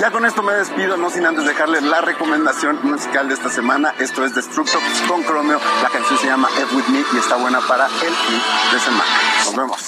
Ya 0.00 0.10
con 0.10 0.24
esto 0.24 0.42
me 0.42 0.52
despido, 0.54 0.96
no 0.96 1.10
sin 1.10 1.24
antes 1.26 1.44
dejarles 1.44 1.82
la 1.82 2.00
recomendación 2.00 2.78
musical 2.82 3.28
de 3.28 3.34
esta 3.34 3.50
semana. 3.50 3.94
Esto 3.98 4.24
es 4.24 4.34
Destructo 4.34 4.78
con 5.08 5.24
Chromeo. 5.24 5.60
La 5.82 5.90
canción 5.90 6.18
se 6.18 6.26
llama 6.26 6.48
F 6.56 6.74
With 6.74 6.88
Me 6.88 7.04
y 7.12 7.18
está 7.18 7.36
buena 7.36 7.60
para 7.60 7.86
el 7.86 7.92
fin 7.92 8.42
de 8.72 8.80
semana. 8.80 9.04
Nos 9.44 9.56
vemos. 9.56 9.80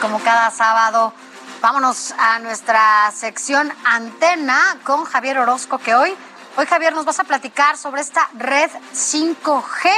Como 0.00 0.18
cada 0.22 0.50
sábado, 0.50 1.12
vámonos 1.60 2.12
a 2.12 2.38
nuestra 2.38 3.10
sección 3.12 3.70
Antena 3.84 4.78
con 4.82 5.04
Javier 5.04 5.36
Orozco, 5.36 5.76
que 5.76 5.94
hoy, 5.94 6.14
hoy 6.56 6.64
Javier, 6.64 6.94
nos 6.94 7.04
vas 7.04 7.20
a 7.20 7.24
platicar 7.24 7.76
sobre 7.76 8.00
esta 8.00 8.30
red 8.32 8.70
5G. 8.94 9.90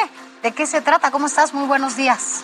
¿De 0.43 0.53
qué 0.53 0.67
se 0.67 0.81
trata? 0.81 1.13
¿Cómo 1.13 1.27
estás? 1.27 1.55
Muy 1.55 1.69
buenos 1.69 1.97
días. 1.97 2.43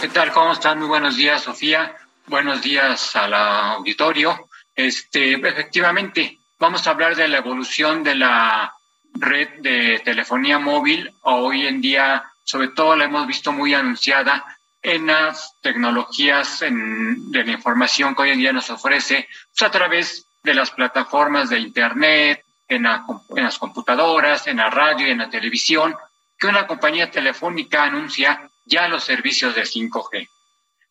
¿Qué 0.00 0.08
tal? 0.08 0.30
¿Cómo 0.30 0.52
están? 0.52 0.78
Muy 0.78 0.86
buenos 0.86 1.16
días, 1.16 1.42
Sofía. 1.42 1.96
Buenos 2.26 2.62
días 2.62 3.16
al 3.16 3.34
auditorio. 3.34 4.48
Este, 4.76 5.32
efectivamente, 5.34 6.38
vamos 6.60 6.86
a 6.86 6.90
hablar 6.90 7.16
de 7.16 7.26
la 7.26 7.38
evolución 7.38 8.04
de 8.04 8.14
la 8.14 8.72
red 9.14 9.48
de 9.58 10.00
telefonía 10.04 10.60
móvil. 10.60 11.12
Hoy 11.22 11.66
en 11.66 11.80
día, 11.80 12.30
sobre 12.44 12.68
todo, 12.68 12.94
la 12.94 13.06
hemos 13.06 13.26
visto 13.26 13.50
muy 13.50 13.74
anunciada 13.74 14.55
en 14.86 15.08
las 15.08 15.52
tecnologías 15.62 16.62
en- 16.62 17.32
de 17.32 17.44
la 17.44 17.52
información 17.52 18.14
que 18.14 18.22
hoy 18.22 18.30
en 18.30 18.38
día 18.38 18.52
nos 18.52 18.70
ofrece 18.70 19.28
pues, 19.50 19.62
a 19.68 19.70
través 19.72 20.24
de 20.44 20.54
las 20.54 20.70
plataformas 20.70 21.50
de 21.50 21.58
Internet, 21.58 22.44
en, 22.68 22.84
la 22.84 23.04
en 23.34 23.42
las 23.44 23.58
computadoras, 23.58 24.46
en 24.46 24.58
la 24.58 24.70
radio 24.70 25.08
y 25.08 25.10
en 25.10 25.18
la 25.18 25.28
televisión, 25.28 25.96
que 26.38 26.46
una 26.46 26.68
compañía 26.68 27.10
telefónica 27.10 27.82
anuncia 27.82 28.48
ya 28.64 28.86
los 28.86 29.02
servicios 29.02 29.56
de 29.56 29.62
5G. 29.62 30.28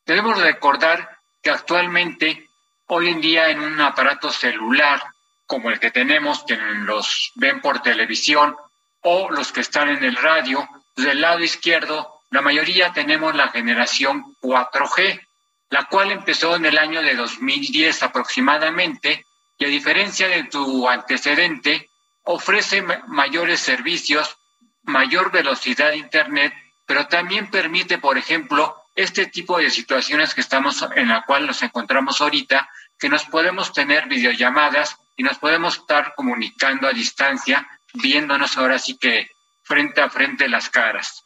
Debemos 0.05 0.41
recordar 0.41 1.17
que 1.41 1.51
actualmente, 1.51 2.49
hoy 2.87 3.07
en 3.07 3.21
día, 3.21 3.49
en 3.49 3.61
un 3.61 3.79
aparato 3.79 4.29
celular 4.29 5.01
como 5.47 5.69
el 5.69 5.79
que 5.79 5.91
tenemos, 5.91 6.43
que 6.43 6.57
los 6.57 7.31
ven 7.35 7.61
por 7.61 7.81
televisión, 7.81 8.57
o 9.03 9.29
los 9.29 9.53
que 9.53 9.61
están 9.61 9.87
en 9.87 10.03
el 10.03 10.17
radio, 10.17 10.67
del 10.97 11.21
lado 11.21 11.39
izquierdo, 11.39 12.14
la 12.35 12.41
mayoría 12.41 12.91
tenemos 12.93 13.33
la 13.35 13.47
generación 13.47 14.35
4G, 14.41 15.21
la 15.69 15.85
cual 15.85 16.11
empezó 16.11 16.55
en 16.55 16.65
el 16.65 16.77
año 16.77 17.01
de 17.01 17.15
2010 17.15 18.03
aproximadamente, 18.03 19.25
y 19.57 19.65
a 19.65 19.69
diferencia 19.69 20.27
de 20.27 20.43
tu 20.43 20.87
antecedente, 20.87 21.89
ofrece 22.23 22.81
ma- 22.81 23.03
mayores 23.07 23.59
servicios, 23.61 24.37
mayor 24.83 25.31
velocidad 25.31 25.89
de 25.91 25.97
Internet, 25.97 26.53
pero 26.85 27.07
también 27.07 27.49
permite, 27.49 27.97
por 27.97 28.17
ejemplo, 28.17 28.75
este 28.95 29.25
tipo 29.27 29.57
de 29.57 29.69
situaciones 29.69 30.33
que 30.33 30.41
estamos 30.41 30.85
en 30.95 31.07
la 31.09 31.23
cual 31.23 31.47
nos 31.47 31.61
encontramos 31.63 32.21
ahorita, 32.21 32.69
que 32.99 33.09
nos 33.09 33.25
podemos 33.25 33.73
tener 33.73 34.07
videollamadas 34.07 34.97
y 35.17 35.23
nos 35.23 35.37
podemos 35.37 35.77
estar 35.77 36.13
comunicando 36.15 36.87
a 36.87 36.93
distancia, 36.93 37.67
viéndonos 37.93 38.57
ahora 38.57 38.77
sí 38.77 38.97
que 38.97 39.29
frente 39.63 40.01
a 40.01 40.09
frente 40.09 40.47
las 40.47 40.69
caras. 40.69 41.24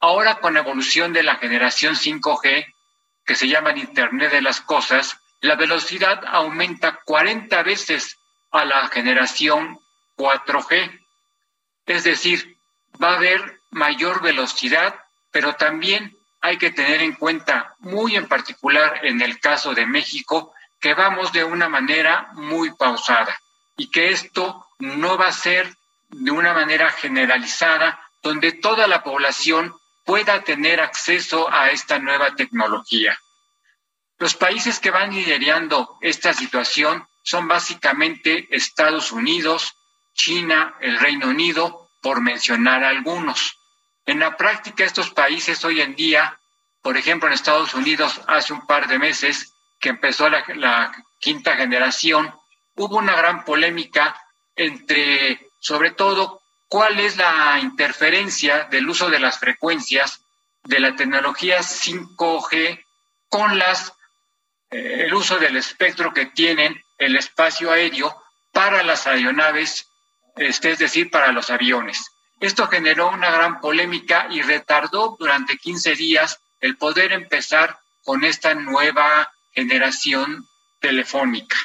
Ahora 0.00 0.36
con 0.36 0.54
la 0.54 0.60
evolución 0.60 1.12
de 1.12 1.22
la 1.22 1.36
generación 1.36 1.94
5G, 1.94 2.74
que 3.24 3.34
se 3.34 3.48
llama 3.48 3.76
Internet 3.76 4.32
de 4.32 4.42
las 4.42 4.60
Cosas, 4.62 5.18
la 5.40 5.56
velocidad 5.56 6.22
aumenta 6.26 7.00
40 7.04 7.62
veces 7.62 8.18
a 8.50 8.64
la 8.64 8.88
generación 8.88 9.78
4G. 10.16 11.00
Es 11.86 12.04
decir, 12.04 12.56
va 13.02 13.12
a 13.12 13.16
haber 13.16 13.60
mayor 13.70 14.22
velocidad, 14.22 14.94
pero 15.30 15.54
también 15.54 16.16
hay 16.40 16.56
que 16.56 16.70
tener 16.70 17.02
en 17.02 17.14
cuenta, 17.14 17.74
muy 17.80 18.16
en 18.16 18.26
particular 18.26 19.04
en 19.04 19.20
el 19.20 19.38
caso 19.38 19.74
de 19.74 19.86
México, 19.86 20.54
que 20.80 20.94
vamos 20.94 21.32
de 21.32 21.44
una 21.44 21.68
manera 21.68 22.30
muy 22.32 22.70
pausada 22.72 23.38
y 23.76 23.90
que 23.90 24.10
esto 24.10 24.66
no 24.78 25.18
va 25.18 25.28
a 25.28 25.32
ser 25.32 25.76
de 26.08 26.30
una 26.30 26.54
manera 26.54 26.90
generalizada, 26.90 28.00
donde 28.22 28.52
toda 28.52 28.86
la 28.86 29.02
población 29.02 29.74
pueda 30.10 30.42
tener 30.42 30.80
acceso 30.80 31.48
a 31.52 31.70
esta 31.70 32.00
nueva 32.00 32.34
tecnología. 32.34 33.16
Los 34.18 34.34
países 34.34 34.80
que 34.80 34.90
van 34.90 35.14
liderando 35.14 35.98
esta 36.00 36.34
situación 36.34 37.06
son 37.22 37.46
básicamente 37.46 38.48
Estados 38.50 39.12
Unidos, 39.12 39.72
China, 40.12 40.74
el 40.80 40.98
Reino 40.98 41.28
Unido, 41.28 41.92
por 42.02 42.20
mencionar 42.20 42.82
algunos. 42.82 43.56
En 44.04 44.18
la 44.18 44.36
práctica, 44.36 44.82
estos 44.82 45.10
países 45.10 45.64
hoy 45.64 45.80
en 45.80 45.94
día, 45.94 46.40
por 46.82 46.96
ejemplo, 46.96 47.28
en 47.28 47.34
Estados 47.34 47.72
Unidos, 47.74 48.20
hace 48.26 48.52
un 48.52 48.66
par 48.66 48.88
de 48.88 48.98
meses 48.98 49.54
que 49.78 49.90
empezó 49.90 50.28
la, 50.28 50.42
la 50.56 50.92
quinta 51.20 51.54
generación, 51.54 52.34
hubo 52.74 52.96
una 52.96 53.14
gran 53.14 53.44
polémica 53.44 54.20
entre, 54.56 55.52
sobre 55.60 55.92
todo, 55.92 56.39
cuál 56.70 57.00
es 57.00 57.16
la 57.16 57.58
interferencia 57.60 58.68
del 58.70 58.88
uso 58.88 59.10
de 59.10 59.18
las 59.18 59.40
frecuencias 59.40 60.22
de 60.62 60.78
la 60.78 60.94
tecnología 60.94 61.58
5G 61.58 62.84
con 63.28 63.60
eh, 63.60 63.66
el 64.70 65.12
uso 65.12 65.38
del 65.38 65.56
espectro 65.56 66.14
que 66.14 66.26
tienen 66.26 66.80
el 66.96 67.16
espacio 67.16 67.72
aéreo 67.72 68.16
para 68.52 68.84
las 68.84 69.08
aeronaves, 69.08 69.88
este, 70.36 70.70
es 70.70 70.78
decir, 70.78 71.10
para 71.10 71.32
los 71.32 71.50
aviones. 71.50 72.08
Esto 72.38 72.68
generó 72.68 73.08
una 73.08 73.30
gran 73.30 73.60
polémica 73.60 74.28
y 74.30 74.40
retardó 74.42 75.16
durante 75.18 75.58
15 75.58 75.96
días 75.96 76.40
el 76.60 76.76
poder 76.76 77.10
empezar 77.12 77.80
con 78.04 78.22
esta 78.22 78.54
nueva 78.54 79.32
generación 79.52 80.46
telefónica. 80.80 81.56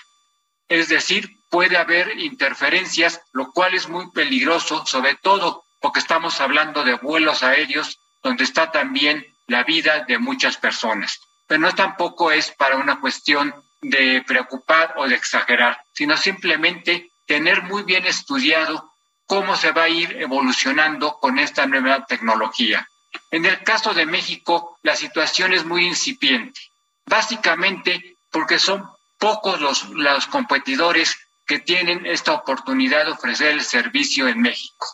Es 0.68 0.90
decir, 0.90 1.35
puede 1.50 1.78
haber 1.78 2.20
interferencias, 2.20 3.22
lo 3.34 3.52
cual 3.52 3.74
es 3.74 3.88
muy 3.88 4.12
peligroso, 4.12 4.86
sobre 4.86 5.16
todo 5.16 5.64
porque 5.80 6.00
estamos 6.00 6.42
hablando 6.42 6.84
de 6.84 6.96
vuelos 6.96 7.44
aéreos 7.44 8.00
donde 8.24 8.44
está 8.44 8.72
también 8.72 9.26
la 9.48 9.64
vida 9.64 10.04
de 10.08 10.18
muchas 10.18 10.58
personas. 10.58 11.20
Pero 11.48 11.62
no 11.62 11.76
tampoco 11.76 12.32
es 12.32 12.52
para 12.52 12.78
una 12.78 13.00
cuestión 13.00 13.54
de 13.82 14.24
preocupar 14.26 14.96
o 14.98 15.08
de 15.08 15.16
exagerar, 15.16 15.80
sino 15.94 16.18
simplemente 16.18 17.12
tener 17.28 17.64
muy 17.64 17.84
bien 17.84 18.06
estudiado 18.06 18.92
cómo 19.28 19.56
se 19.56 19.72
va 19.72 19.84
a 19.84 19.90
ir 19.90 20.18
evolucionando 20.20 21.20
con 21.20 21.40
esta 21.40 21.66
nueva 21.68 22.06
tecnología. 22.06 22.88
En 23.32 23.46
el 23.46 23.64
caso 23.64 23.94
de 23.94 24.06
México, 24.06 24.78
la 24.84 24.96
situación 24.96 25.54
es 25.54 25.66
muy 25.66 25.86
incipiente, 25.86 26.60
básicamente 27.06 28.18
porque 28.32 28.60
son 28.60 28.90
pocos 29.20 29.62
los, 29.62 29.90
los 29.90 30.28
competidores 30.28 31.16
que 31.46 31.60
tienen 31.60 32.06
esta 32.06 32.34
oportunidad 32.34 33.06
de 33.06 33.12
ofrecer 33.12 33.52
el 33.52 33.62
servicio 33.62 34.28
en 34.28 34.42
México. 34.42 34.88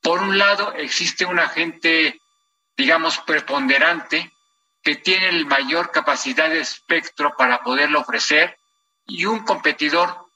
Por 0.00 0.22
un 0.22 0.38
lado, 0.38 0.72
existe 0.74 1.24
un 1.24 1.38
agente, 1.38 2.20
digamos, 2.76 3.18
preponderante 3.18 4.32
que 4.82 4.96
tiene 4.96 5.32
la 5.32 5.46
mayor 5.46 5.90
capacidad 5.90 6.48
de 6.48 6.60
espectro 6.60 7.34
para 7.36 7.62
poderlo 7.62 8.00
ofrecer 8.00 8.58
y 9.06 9.26
un 9.26 9.40
competidor 9.40 10.26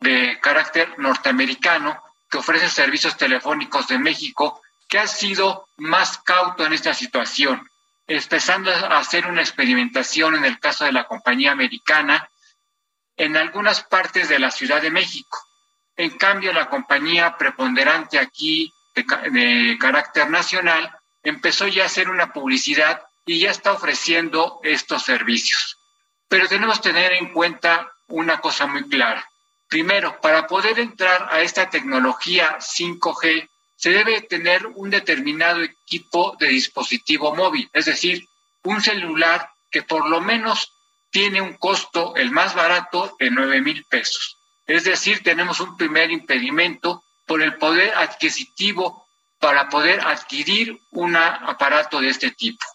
de 0.00 0.38
carácter 0.40 0.98
norteamericano 0.98 2.02
que 2.28 2.38
ofrece 2.38 2.68
servicios 2.68 3.16
telefónicos 3.16 3.86
de 3.86 3.98
México 3.98 4.60
que 4.88 4.98
ha 4.98 5.06
sido 5.06 5.68
más 5.76 6.18
cauto 6.18 6.66
en 6.66 6.72
esta 6.72 6.92
situación, 6.92 7.68
empezando 8.06 8.70
a 8.70 8.98
hacer 8.98 9.26
una 9.26 9.40
experimentación 9.40 10.34
en 10.34 10.44
el 10.44 10.58
caso 10.58 10.84
de 10.84 10.92
la 10.92 11.06
compañía 11.06 11.52
americana 11.52 12.28
en 13.16 13.36
algunas 13.36 13.82
partes 13.84 14.28
de 14.28 14.38
la 14.38 14.50
Ciudad 14.50 14.82
de 14.82 14.90
México. 14.90 15.38
En 15.96 16.10
cambio, 16.10 16.52
la 16.52 16.68
compañía 16.68 17.36
preponderante 17.36 18.18
aquí 18.18 18.72
de, 18.94 19.76
carácter 19.78 20.28
nacional 20.30 20.90
empezó 21.22 21.66
ya 21.68 21.84
a 21.84 21.86
hacer 21.86 22.08
una 22.08 22.32
publicidad 22.32 23.02
y 23.26 23.38
ya 23.38 23.50
está 23.50 23.72
ofreciendo 23.72 24.60
estos 24.62 25.04
servicios. 25.04 25.78
Pero 26.28 26.48
tenemos 26.48 26.80
que 26.80 26.90
tener 26.90 27.12
en 27.12 27.32
cuenta 27.32 27.90
una 28.08 28.38
cosa 28.40 28.66
muy 28.66 28.88
clara. 28.88 29.26
Primero, 29.68 30.20
para 30.20 30.46
poder 30.46 30.78
entrar 30.78 31.28
a 31.30 31.40
esta 31.40 31.70
tecnología 31.70 32.58
5G, 32.58 33.48
se 33.76 33.90
debe 33.90 34.22
tener 34.22 34.66
un 34.66 34.90
determinado 34.90 35.62
equipo 35.62 36.36
de 36.38 36.48
dispositivo 36.48 37.34
móvil, 37.34 37.68
es 37.72 37.86
decir, 37.86 38.26
un 38.62 38.80
celular 38.80 39.50
que 39.70 39.82
por 39.82 40.08
lo 40.08 40.20
menos 40.20 40.73
tiene 41.14 41.40
un 41.40 41.54
costo, 41.54 42.16
el 42.16 42.32
más 42.32 42.56
barato, 42.56 43.14
de 43.20 43.30
9 43.30 43.60
mil 43.60 43.84
pesos. 43.84 44.36
Es 44.66 44.82
decir, 44.82 45.22
tenemos 45.22 45.60
un 45.60 45.76
primer 45.76 46.10
impedimento 46.10 47.04
por 47.24 47.40
el 47.40 47.56
poder 47.56 47.94
adquisitivo 47.94 49.06
para 49.38 49.68
poder 49.68 50.00
adquirir 50.00 50.76
un 50.90 51.14
aparato 51.14 52.00
de 52.00 52.08
este 52.08 52.32
tipo. 52.32 52.66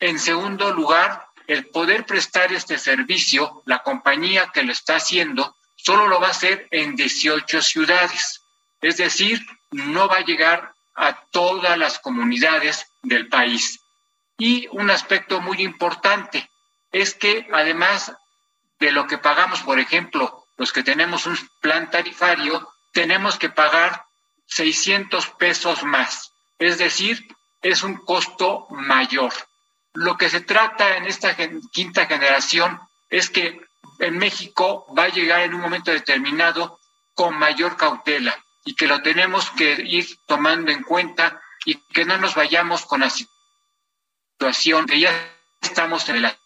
En 0.00 0.18
segundo 0.18 0.72
lugar, 0.72 1.26
el 1.46 1.66
poder 1.66 2.06
prestar 2.06 2.54
este 2.54 2.78
servicio, 2.78 3.62
la 3.66 3.82
compañía 3.82 4.50
que 4.54 4.62
lo 4.62 4.72
está 4.72 4.96
haciendo, 4.96 5.54
solo 5.76 6.08
lo 6.08 6.20
va 6.20 6.28
a 6.28 6.30
hacer 6.30 6.66
en 6.70 6.96
18 6.96 7.60
ciudades. 7.60 8.40
Es 8.80 8.96
decir, 8.96 9.44
no 9.72 10.08
va 10.08 10.16
a 10.16 10.24
llegar 10.24 10.72
a 10.94 11.26
todas 11.30 11.76
las 11.76 11.98
comunidades 11.98 12.86
del 13.02 13.28
país. 13.28 13.78
Y 14.38 14.68
un 14.70 14.88
aspecto 14.88 15.42
muy 15.42 15.60
importante, 15.60 16.48
es 16.94 17.12
que 17.12 17.46
además 17.52 18.12
de 18.78 18.92
lo 18.92 19.08
que 19.08 19.18
pagamos, 19.18 19.62
por 19.62 19.80
ejemplo, 19.80 20.46
los 20.56 20.72
que 20.72 20.84
tenemos 20.84 21.26
un 21.26 21.36
plan 21.60 21.90
tarifario, 21.90 22.68
tenemos 22.92 23.36
que 23.36 23.50
pagar 23.50 24.04
600 24.46 25.26
pesos 25.30 25.82
más. 25.82 26.32
Es 26.60 26.78
decir, 26.78 27.26
es 27.62 27.82
un 27.82 27.96
costo 27.96 28.68
mayor. 28.70 29.32
Lo 29.92 30.16
que 30.16 30.30
se 30.30 30.40
trata 30.40 30.96
en 30.96 31.06
esta 31.06 31.36
quinta 31.72 32.06
generación 32.06 32.80
es 33.10 33.28
que 33.28 33.60
en 33.98 34.16
México 34.16 34.86
va 34.96 35.04
a 35.04 35.08
llegar 35.08 35.40
en 35.40 35.54
un 35.54 35.62
momento 35.62 35.90
determinado 35.90 36.78
con 37.14 37.36
mayor 37.36 37.76
cautela 37.76 38.38
y 38.64 38.76
que 38.76 38.86
lo 38.86 39.02
tenemos 39.02 39.50
que 39.50 39.72
ir 39.82 40.06
tomando 40.26 40.70
en 40.70 40.84
cuenta 40.84 41.40
y 41.64 41.74
que 41.92 42.04
no 42.04 42.18
nos 42.18 42.36
vayamos 42.36 42.86
con 42.86 43.00
la 43.00 43.10
situación 43.10 44.86
que 44.86 45.00
ya 45.00 45.10
estamos 45.60 46.08
en 46.08 46.22
la 46.22 46.38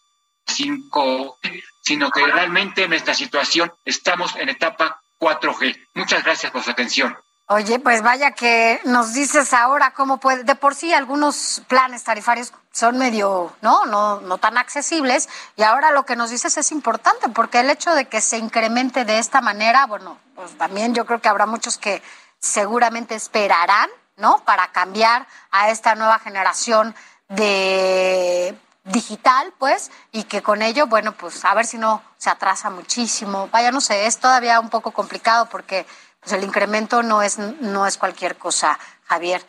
5, 0.49 1.39
sino 1.81 2.11
que 2.11 2.25
realmente 2.25 2.83
en 2.83 2.93
esta 2.93 3.13
situación 3.13 3.71
estamos 3.85 4.35
en 4.35 4.49
etapa 4.49 5.01
4G. 5.19 5.87
Muchas 5.95 6.23
gracias 6.23 6.51
por 6.51 6.63
su 6.63 6.71
atención. 6.71 7.17
Oye, 7.51 7.79
pues 7.79 8.03
vaya 8.03 8.31
que 8.31 8.79
nos 8.83 9.13
dices 9.13 9.53
ahora 9.53 9.91
cómo 9.95 10.19
puede, 10.19 10.43
de 10.43 10.53
por 10.53 10.75
sí 10.75 10.93
algunos 10.93 11.63
planes 11.67 12.03
tarifarios 12.03 12.53
son 12.71 12.99
medio, 12.99 13.51
¿no? 13.61 13.87
No, 13.87 14.21
no 14.21 14.37
tan 14.37 14.59
accesibles 14.59 15.27
y 15.55 15.63
ahora 15.63 15.89
lo 15.89 16.05
que 16.05 16.15
nos 16.15 16.29
dices 16.29 16.55
es 16.57 16.71
importante 16.71 17.27
porque 17.29 17.61
el 17.61 17.71
hecho 17.71 17.95
de 17.95 18.05
que 18.05 18.21
se 18.21 18.37
incremente 18.37 19.03
de 19.03 19.17
esta 19.17 19.41
manera, 19.41 19.87
bueno, 19.87 20.19
pues 20.35 20.55
también 20.59 20.93
yo 20.93 21.07
creo 21.07 21.21
que 21.21 21.27
habrá 21.27 21.47
muchos 21.47 21.79
que 21.79 22.03
seguramente 22.37 23.15
esperarán, 23.15 23.89
¿no? 24.15 24.43
Para 24.45 24.71
cambiar 24.71 25.25
a 25.49 25.71
esta 25.71 25.95
nueva 25.95 26.19
generación 26.19 26.93
de 27.29 28.55
digital, 28.83 29.53
pues, 29.57 29.91
y 30.11 30.23
que 30.23 30.41
con 30.41 30.61
ello, 30.61 30.87
bueno, 30.87 31.13
pues 31.13 31.43
a 31.45 31.53
ver 31.53 31.65
si 31.65 31.77
no 31.77 32.03
se 32.17 32.29
atrasa 32.29 32.69
muchísimo. 32.69 33.49
Vaya, 33.51 33.71
no 33.71 33.81
sé, 33.81 34.05
es 34.05 34.19
todavía 34.19 34.59
un 34.59 34.69
poco 34.69 34.91
complicado 34.91 35.47
porque 35.47 35.85
pues, 36.19 36.33
el 36.33 36.43
incremento 36.43 37.03
no 37.03 37.21
es, 37.21 37.37
no 37.37 37.85
es 37.85 37.97
cualquier 37.97 38.37
cosa, 38.37 38.79
Javier. 39.05 39.45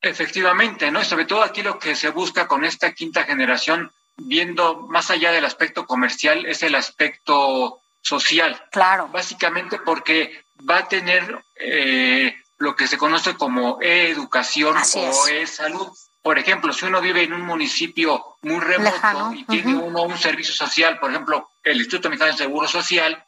Efectivamente, 0.00 0.90
¿no? 0.90 1.00
Y 1.00 1.04
sobre 1.04 1.24
todo 1.24 1.42
aquí 1.42 1.62
lo 1.62 1.78
que 1.78 1.94
se 1.94 2.10
busca 2.10 2.46
con 2.46 2.64
esta 2.64 2.92
quinta 2.92 3.24
generación, 3.24 3.90
viendo 4.16 4.80
más 4.80 5.10
allá 5.10 5.32
del 5.32 5.44
aspecto 5.44 5.86
comercial, 5.86 6.44
es 6.46 6.62
el 6.62 6.74
aspecto 6.74 7.80
social. 8.02 8.62
Claro. 8.70 9.08
Básicamente 9.08 9.78
porque 9.78 10.44
va 10.68 10.78
a 10.78 10.88
tener 10.88 11.42
eh, 11.56 12.34
lo 12.58 12.76
que 12.76 12.86
se 12.86 12.98
conoce 12.98 13.34
como 13.34 13.80
e-educación 13.80 14.76
o 14.76 15.28
e-salud. 15.28 15.88
Por 16.24 16.38
ejemplo, 16.38 16.72
si 16.72 16.86
uno 16.86 17.02
vive 17.02 17.22
en 17.22 17.34
un 17.34 17.42
municipio 17.42 18.38
muy 18.40 18.58
remoto 18.58 19.34
y 19.34 19.44
tiene 19.44 19.76
uno 19.76 20.04
un 20.04 20.16
servicio 20.16 20.54
social, 20.54 20.98
por 20.98 21.10
ejemplo, 21.10 21.50
el 21.62 21.76
Instituto 21.76 22.08
Mexicano 22.08 22.32
de 22.32 22.38
Seguro 22.38 22.66
Social, 22.66 23.22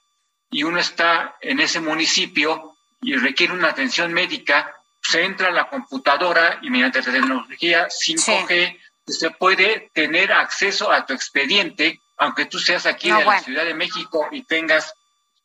y 0.51 0.63
uno 0.63 0.81
está 0.81 1.37
en 1.43 1.61
ese 1.61 1.81
municipio 1.81 2.75
y 3.03 3.15
requiere 3.17 3.53
una 3.53 3.69
atención 3.69 4.15
médica, 4.15 4.75
se 5.03 5.25
entra 5.25 5.49
a 5.49 5.51
la 5.51 5.69
computadora 5.69 6.59
y 6.63 6.71
mediante 6.71 7.03
tecnología 7.03 7.87
5G 7.89 8.81
se 9.07 9.31
puede 9.33 9.91
tener 9.93 10.33
acceso 10.33 10.91
a 10.91 11.05
tu 11.05 11.13
expediente, 11.13 12.01
aunque 12.17 12.47
tú 12.47 12.59
seas 12.59 12.87
aquí 12.87 13.11
en 13.11 13.27
la 13.27 13.41
Ciudad 13.41 13.67
de 13.67 13.75
México 13.75 14.27
y 14.33 14.45
tengas 14.45 14.95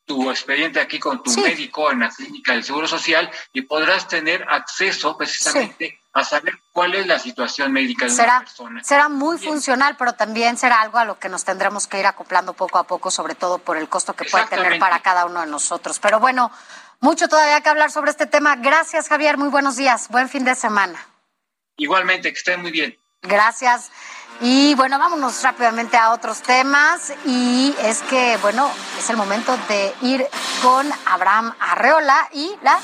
tu 0.06 0.30
expediente 0.30 0.80
aquí 0.80 0.98
con 0.98 1.22
tu 1.22 1.30
médico 1.38 1.92
en 1.92 2.00
la 2.00 2.08
clínica 2.08 2.54
del 2.54 2.64
Seguro 2.64 2.88
Social 2.88 3.30
y 3.52 3.60
podrás 3.60 4.08
tener 4.08 4.46
acceso 4.48 5.18
precisamente 5.18 6.01
a 6.14 6.24
saber 6.24 6.58
cuál 6.72 6.94
es 6.94 7.06
la 7.06 7.18
situación 7.18 7.72
médica 7.72 8.04
de 8.04 8.10
será, 8.10 8.36
una 8.36 8.40
persona. 8.40 8.84
Será 8.84 9.08
muy 9.08 9.38
funcional, 9.38 9.96
pero 9.96 10.12
también 10.12 10.58
será 10.58 10.80
algo 10.80 10.98
a 10.98 11.04
lo 11.04 11.18
que 11.18 11.28
nos 11.28 11.44
tendremos 11.44 11.86
que 11.86 11.98
ir 11.98 12.06
acoplando 12.06 12.52
poco 12.52 12.78
a 12.78 12.84
poco, 12.84 13.10
sobre 13.10 13.34
todo 13.34 13.58
por 13.58 13.76
el 13.76 13.88
costo 13.88 14.14
que 14.14 14.26
puede 14.26 14.46
tener 14.46 14.78
para 14.78 15.00
cada 15.00 15.24
uno 15.24 15.40
de 15.40 15.46
nosotros. 15.46 15.98
Pero 16.00 16.20
bueno, 16.20 16.50
mucho 17.00 17.28
todavía 17.28 17.60
que 17.62 17.68
hablar 17.68 17.90
sobre 17.90 18.10
este 18.10 18.26
tema. 18.26 18.56
Gracias, 18.56 19.08
Javier. 19.08 19.38
Muy 19.38 19.48
buenos 19.48 19.76
días. 19.76 20.08
Buen 20.08 20.28
fin 20.28 20.44
de 20.44 20.54
semana. 20.54 21.04
Igualmente, 21.78 22.30
que 22.30 22.38
estén 22.38 22.60
muy 22.60 22.70
bien. 22.70 22.96
Gracias. 23.22 23.90
Y 24.40 24.74
bueno, 24.74 24.98
vámonos 24.98 25.42
rápidamente 25.42 25.96
a 25.96 26.12
otros 26.12 26.42
temas. 26.42 27.12
Y 27.24 27.74
es 27.80 28.02
que, 28.02 28.36
bueno, 28.42 28.70
es 28.98 29.08
el 29.08 29.16
momento 29.16 29.56
de 29.68 29.94
ir 30.02 30.26
con 30.62 30.90
Abraham 31.06 31.54
Arreola 31.58 32.28
y 32.32 32.54
la 32.62 32.78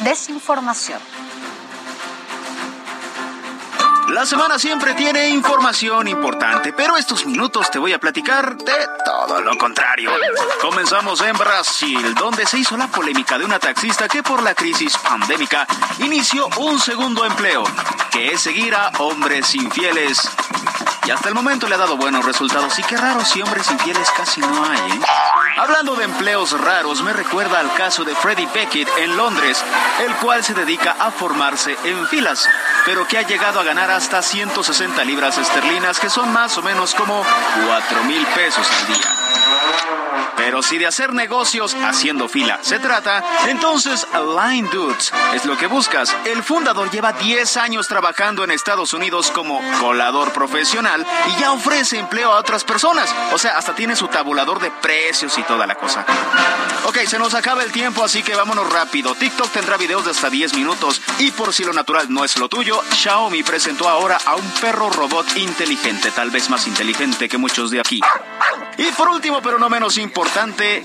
desinformación. 0.00 1.00
La 4.08 4.24
semana 4.24 4.58
siempre 4.58 4.94
tiene 4.94 5.28
información 5.28 6.06
importante, 6.08 6.72
pero 6.72 6.96
estos 6.96 7.26
minutos 7.26 7.70
te 7.70 7.78
voy 7.78 7.92
a 7.92 7.98
platicar 7.98 8.56
de 8.56 8.88
todo 9.04 9.40
lo 9.40 9.58
contrario. 9.58 10.10
Comenzamos 10.60 11.20
en 11.22 11.36
Brasil, 11.36 12.14
donde 12.14 12.46
se 12.46 12.58
hizo 12.58 12.76
la 12.76 12.86
polémica 12.86 13.36
de 13.36 13.44
una 13.44 13.58
taxista 13.58 14.08
que 14.08 14.22
por 14.22 14.42
la 14.42 14.54
crisis 14.54 14.96
pandémica 14.98 15.66
inició 15.98 16.48
un 16.58 16.78
segundo 16.78 17.24
empleo, 17.24 17.64
que 18.10 18.32
es 18.32 18.40
seguir 18.40 18.74
a 18.74 18.90
hombres 18.98 19.54
infieles. 19.54 20.28
y 21.04 21.10
hasta 21.10 21.28
el 21.28 21.34
momento 21.36 21.68
le 21.68 21.76
ha 21.76 21.78
dado 21.78 21.96
buenos 21.96 22.24
resultados. 22.24 22.76
Y 22.78 22.82
qué 22.82 22.96
raro 22.96 23.24
si 23.24 23.40
hombres 23.40 23.70
infieles 23.70 24.10
casi 24.16 24.40
no 24.40 24.64
hay, 24.64 24.78
¿eh? 24.92 25.00
Hablando 25.58 25.94
de 25.94 26.04
empleos 26.04 26.52
raros, 26.60 27.02
me 27.02 27.12
recuerda 27.12 27.60
al 27.60 27.72
caso 27.74 28.04
de 28.04 28.14
Freddie 28.14 28.48
Beckett 28.52 28.88
en 28.98 29.16
Londres, 29.16 29.62
el 30.04 30.14
cual 30.16 30.44
se 30.44 30.52
dedica 30.52 30.96
a 30.98 31.10
formarse 31.10 31.76
en 31.84 32.06
filas, 32.08 32.46
pero 32.86 33.06
que 33.06 33.18
ha 33.18 33.22
llegado 33.22 33.58
a 33.58 33.64
ganar 33.64 33.90
hasta 33.90 34.22
160 34.22 35.04
libras 35.04 35.36
esterlinas, 35.36 35.98
que 35.98 36.08
son 36.08 36.32
más 36.32 36.56
o 36.56 36.62
menos 36.62 36.94
como 36.94 37.22
4 37.66 38.04
mil 38.04 38.24
pesos 38.26 38.66
al 38.70 38.86
día. 38.86 39.26
Pero 40.36 40.62
si 40.62 40.78
de 40.78 40.86
hacer 40.86 41.12
negocios 41.12 41.74
haciendo 41.74 42.28
fila 42.28 42.60
se 42.62 42.78
trata, 42.78 43.24
entonces 43.48 44.06
Line 44.14 44.68
Dudes 44.70 45.12
es 45.34 45.44
lo 45.44 45.56
que 45.56 45.66
buscas. 45.66 46.14
El 46.24 46.42
fundador 46.44 46.90
lleva 46.90 47.12
10 47.12 47.56
años 47.56 47.88
trabajando 47.88 48.44
en 48.44 48.52
Estados 48.52 48.92
Unidos 48.92 49.32
como 49.32 49.60
colador 49.80 50.32
profesional 50.32 51.04
y 51.26 51.40
ya 51.40 51.50
ofrece 51.52 51.98
empleo 51.98 52.30
a 52.32 52.38
otras 52.38 52.62
personas. 52.62 53.12
O 53.32 53.38
sea, 53.38 53.58
hasta 53.58 53.74
tiene 53.74 53.96
su 53.96 54.08
tabulador 54.08 54.60
de 54.60 54.70
precios 54.70 55.36
y 55.38 55.42
toda 55.42 55.66
la 55.66 55.74
cosa. 55.74 56.04
Ok, 56.84 56.98
se 57.06 57.18
nos 57.18 57.34
acaba 57.34 57.64
el 57.64 57.72
tiempo, 57.72 58.04
así 58.04 58.22
que 58.22 58.36
vámonos 58.36 58.72
rápido. 58.72 59.16
TikTok 59.16 59.50
tendrá 59.50 59.76
videos 59.76 60.04
de 60.04 60.12
hasta 60.12 60.30
10 60.30 60.54
minutos 60.54 61.02
y 61.18 61.32
por 61.32 61.52
si 61.52 61.64
lo 61.64 61.72
natural 61.72 62.06
no 62.08 62.24
es 62.24 62.38
lo 62.38 62.48
tuyo, 62.48 62.75
Xiaomi 62.92 63.42
presentó 63.42 63.88
ahora 63.88 64.18
a 64.24 64.36
un 64.36 64.50
perro 64.60 64.90
robot 64.90 65.36
inteligente, 65.36 66.10
tal 66.10 66.30
vez 66.30 66.50
más 66.50 66.66
inteligente 66.66 67.28
que 67.28 67.38
muchos 67.38 67.70
de 67.70 67.80
aquí. 67.80 68.00
Y 68.78 68.84
por 68.92 69.08
último, 69.08 69.40
pero 69.42 69.58
no 69.58 69.68
menos 69.68 69.98
importante, 69.98 70.84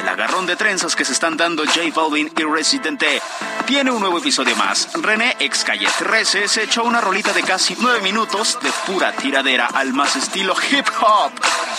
el 0.00 0.08
agarrón 0.08 0.46
de 0.46 0.56
trenzas 0.56 0.96
que 0.96 1.04
se 1.04 1.12
están 1.12 1.36
dando 1.36 1.62
J 1.64 1.80
Balvin 1.94 2.32
y 2.36 2.42
Residente 2.42 3.20
tiene 3.66 3.90
un 3.90 4.00
nuevo 4.00 4.18
episodio 4.18 4.56
más. 4.56 4.88
René, 4.94 5.36
ex 5.38 5.62
Calle 5.62 5.88
13, 5.98 6.48
se 6.48 6.62
echó 6.64 6.84
una 6.84 7.02
rolita 7.02 7.34
de 7.34 7.42
casi 7.42 7.76
nueve 7.78 8.00
minutos 8.00 8.58
de 8.62 8.70
pura 8.86 9.12
tiradera 9.12 9.66
al 9.66 9.92
más 9.92 10.16
estilo 10.16 10.54
hip 10.70 10.86
hop. 11.02 11.32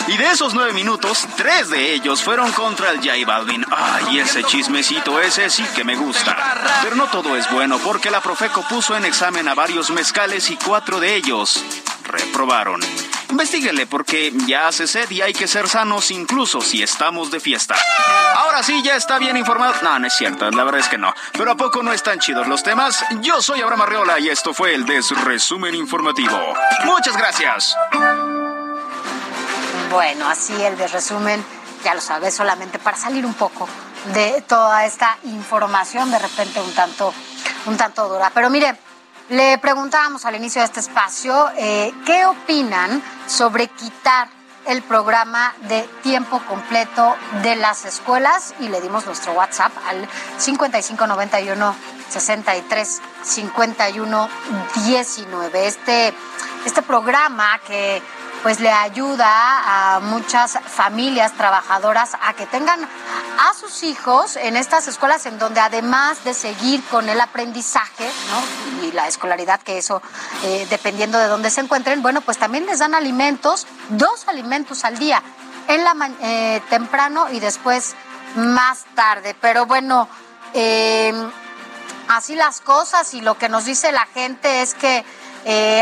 Y 0.06 0.16
de 0.16 0.30
esos 0.30 0.54
nueve 0.54 0.72
minutos, 0.72 1.26
tres 1.36 1.70
de 1.70 1.94
ellos 1.94 2.22
fueron 2.22 2.52
contra 2.52 2.90
el 2.90 2.98
J 2.98 3.26
Balvin. 3.26 3.66
Ay, 3.70 4.20
ese 4.20 4.44
chismecito 4.44 5.20
ese 5.20 5.50
sí 5.50 5.64
que 5.74 5.82
me 5.82 5.96
gusta. 5.96 6.36
Pero 6.82 6.94
no 6.94 7.08
todo 7.08 7.36
es 7.36 7.50
bueno 7.50 7.78
porque 7.78 8.10
la 8.10 8.20
Profeco 8.20 8.64
puso 8.68 8.96
en 8.96 9.04
examen 9.04 9.48
a 9.48 9.54
varios 9.54 9.90
mezcales 9.90 10.48
y 10.50 10.56
cuatro 10.56 11.00
de 11.00 11.16
ellos 11.16 11.62
reprobaron. 12.04 12.80
Investíguele 13.32 13.86
porque 13.86 14.30
ya 14.46 14.68
hace 14.68 14.86
sed 14.86 15.10
y 15.10 15.22
hay 15.22 15.32
que 15.32 15.48
ser 15.48 15.66
sanos 15.66 16.10
incluso 16.10 16.60
si 16.60 16.82
estamos 16.82 17.30
de 17.30 17.40
fiesta. 17.40 17.74
Ahora 18.36 18.62
sí, 18.62 18.82
ya 18.82 18.94
está 18.94 19.18
bien 19.18 19.38
informado. 19.38 19.72
No, 19.80 19.98
no 19.98 20.06
es 20.06 20.12
cierto, 20.12 20.50
la 20.50 20.64
verdad 20.64 20.80
es 20.80 20.88
que 20.88 20.98
no. 20.98 21.14
Pero 21.32 21.52
¿a 21.52 21.56
poco 21.56 21.82
no 21.82 21.94
están 21.94 22.18
chidos 22.18 22.46
los 22.46 22.62
temas? 22.62 23.02
Yo 23.22 23.40
soy 23.40 23.62
Abraham 23.62 23.80
Arreola 23.80 24.20
y 24.20 24.28
esto 24.28 24.52
fue 24.52 24.74
el 24.74 24.84
Desresumen 24.84 25.74
Informativo. 25.74 26.38
Muchas 26.84 27.16
gracias. 27.16 27.74
Bueno, 29.90 30.28
así 30.28 30.52
el 30.62 30.76
de 30.76 30.88
resumen, 30.88 31.42
ya 31.82 31.94
lo 31.94 32.02
sabes, 32.02 32.34
solamente 32.34 32.78
para 32.78 32.98
salir 32.98 33.24
un 33.24 33.32
poco 33.32 33.66
de 34.12 34.42
toda 34.42 34.84
esta 34.84 35.16
información, 35.24 36.10
de 36.10 36.18
repente 36.18 36.60
un 36.60 36.74
tanto, 36.74 37.14
un 37.64 37.78
tanto 37.78 38.10
dura. 38.10 38.30
Pero 38.34 38.50
mire, 38.50 38.76
le 39.28 39.58
preguntábamos 39.58 40.24
al 40.24 40.36
inicio 40.36 40.60
de 40.60 40.66
este 40.66 40.80
espacio 40.80 41.48
eh, 41.56 41.92
qué 42.04 42.26
opinan 42.26 43.02
sobre 43.26 43.68
quitar 43.68 44.28
el 44.66 44.82
programa 44.82 45.54
de 45.68 45.82
tiempo 46.02 46.40
completo 46.46 47.16
de 47.42 47.56
las 47.56 47.84
escuelas 47.84 48.54
y 48.60 48.68
le 48.68 48.80
dimos 48.80 49.06
nuestro 49.06 49.32
WhatsApp 49.32 49.72
al 49.88 50.08
5591 50.38 51.74
63 52.08 53.00
51 53.22 54.28
19. 54.84 55.66
Este, 55.66 56.14
este 56.64 56.82
programa 56.82 57.60
que 57.66 58.02
pues 58.42 58.58
le 58.58 58.70
ayuda 58.70 59.96
a 59.96 60.00
muchas 60.00 60.58
familias 60.66 61.32
trabajadoras 61.32 62.16
a 62.20 62.34
que 62.34 62.46
tengan 62.46 62.80
a 63.38 63.54
sus 63.54 63.84
hijos 63.84 64.36
en 64.36 64.56
estas 64.56 64.88
escuelas 64.88 65.26
en 65.26 65.38
donde 65.38 65.60
además 65.60 66.24
de 66.24 66.34
seguir 66.34 66.82
con 66.84 67.08
el 67.08 67.20
aprendizaje 67.20 68.10
¿no? 68.30 68.86
y 68.86 68.92
la 68.92 69.06
escolaridad 69.06 69.60
que 69.60 69.78
eso 69.78 70.02
eh, 70.42 70.66
dependiendo 70.70 71.18
de 71.18 71.28
dónde 71.28 71.50
se 71.50 71.60
encuentren 71.60 72.02
bueno 72.02 72.20
pues 72.20 72.38
también 72.38 72.66
les 72.66 72.80
dan 72.80 72.94
alimentos 72.94 73.66
dos 73.90 74.26
alimentos 74.26 74.84
al 74.84 74.98
día 74.98 75.22
en 75.68 75.84
la 75.84 75.94
eh, 76.22 76.60
temprano 76.68 77.28
y 77.30 77.38
después 77.38 77.94
más 78.34 78.84
tarde 78.96 79.36
pero 79.40 79.66
bueno 79.66 80.08
eh, 80.54 81.14
así 82.08 82.34
las 82.34 82.60
cosas 82.60 83.14
y 83.14 83.20
lo 83.20 83.38
que 83.38 83.48
nos 83.48 83.64
dice 83.64 83.92
la 83.92 84.06
gente 84.06 84.62
es 84.62 84.74
que 84.74 85.04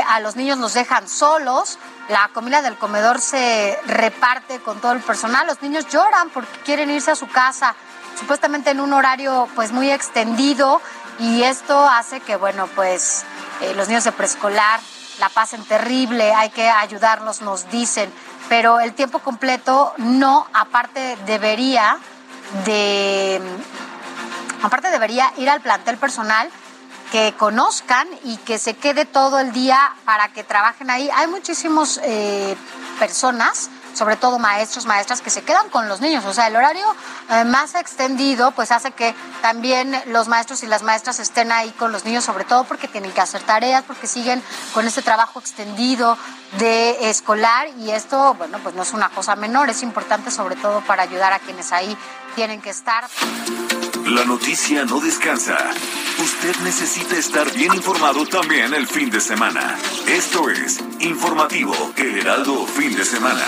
a 0.09 0.21
los 0.21 0.37
niños 0.37 0.57
nos 0.57 0.73
dejan 0.73 1.07
solos 1.07 1.79
la 2.09 2.29
comida 2.33 2.63
del 2.63 2.77
comedor 2.77 3.21
se 3.21 3.79
reparte 3.87 4.61
con 4.61 4.81
todo 4.81 4.93
el 4.93 5.01
personal. 5.01 5.47
Los 5.47 5.63
niños 5.63 5.89
lloran 5.89 6.31
porque 6.31 6.59
quieren 6.65 6.91
irse 6.91 7.11
a 7.11 7.17
su 7.17 7.29
casa, 7.29 7.75
supuestamente 8.19 8.71
en 8.71 8.81
un 8.81 8.93
horario 8.93 9.49
pues 9.55 9.73
muy 9.73 9.91
extendido 9.91 10.81
y 11.19 11.43
esto 11.43 11.89
hace 11.89 12.21
que 12.21 12.37
bueno 12.37 12.67
pues 12.75 13.25
eh, 13.61 13.75
los 13.75 13.89
niños 13.89 14.05
de 14.05 14.13
preescolar 14.13 14.81
la 15.21 15.29
pasen 15.29 15.63
terrible, 15.65 16.33
hay 16.33 16.49
que 16.49 16.69
ayudarlos, 16.69 17.43
nos 17.43 17.71
dicen, 17.71 18.11
pero 18.49 18.81
el 18.81 18.95
tiempo 18.95 19.19
completo 19.19 19.93
no, 19.99 20.47
aparte 20.55 21.17
debería 21.27 21.99
de 22.65 23.41
aparte 24.63 24.91
debería 24.91 25.31
ir 25.37 25.49
al 25.49 25.61
plantel 25.61 25.99
personal 25.99 26.51
que 27.11 27.35
conozcan 27.37 28.09
y 28.25 28.37
que 28.39 28.59
se 28.59 28.75
quede 28.75 29.05
todo 29.05 29.39
el 29.39 29.53
día 29.53 29.95
para 30.05 30.33
que 30.33 30.45
trabajen 30.45 30.91
ahí. 30.91 31.11
Hay 31.15 31.27
muchísimas 31.27 32.01
eh, 32.03 32.57
personas 32.99 33.71
sobre 33.95 34.17
todo 34.17 34.39
maestros, 34.39 34.87
maestras 34.87 35.21
que 35.21 35.31
se 35.31 35.43
quedan 35.43 35.69
con 35.69 35.89
los 35.89 36.01
niños. 36.01 36.25
O 36.25 36.33
sea, 36.33 36.47
el 36.47 36.57
horario 36.57 36.85
eh, 37.31 37.45
más 37.45 37.75
extendido 37.75 38.53
pues 38.53 38.71
hace 38.71 38.93
que 38.93 39.15
también 39.43 39.95
los 40.07 40.29
maestros 40.29 40.63
y 40.63 40.67
las 40.67 40.83
maestras 40.83 41.19
estén 41.21 41.53
ahí 41.53 41.71
con 41.73 41.93
los 41.93 42.05
niños, 42.05 42.25
sobre 42.25 42.45
todo 42.45 42.65
porque 42.65 42.89
tienen 42.89 43.13
que 43.13 43.21
hacer 43.21 43.43
tareas, 43.43 43.85
porque 43.87 44.07
siguen 44.07 44.43
con 44.75 44.87
este 44.87 45.03
trabajo 45.03 45.41
extendido 45.41 46.17
de 46.59 47.11
escolar 47.11 47.69
y 47.79 47.91
esto, 47.91 48.35
bueno, 48.35 48.59
pues 48.63 48.75
no 48.75 48.83
es 48.83 48.93
una 48.93 49.09
cosa 49.11 49.37
menor, 49.37 49.69
es 49.71 49.83
importante 49.83 50.31
sobre 50.31 50.57
todo 50.57 50.81
para 50.83 51.03
ayudar 51.03 51.33
a 51.33 51.39
quienes 51.39 51.73
ahí 51.73 51.97
tienen 52.41 52.63
que 52.63 52.71
estar. 52.71 53.05
La 54.07 54.25
noticia 54.25 54.87
no 54.87 54.99
descansa. 54.99 55.59
Usted 56.25 56.57
necesita 56.65 57.19
estar 57.19 57.53
bien 57.53 57.75
informado 57.75 58.25
también 58.25 58.73
el 58.73 58.87
fin 58.87 59.11
de 59.11 59.21
semana. 59.21 59.77
Esto 60.07 60.49
es 60.49 60.81
Informativo 61.01 61.75
El 61.99 62.17
Heraldo 62.17 62.67
Fin 62.67 62.97
de 62.97 63.05
Semana. 63.05 63.45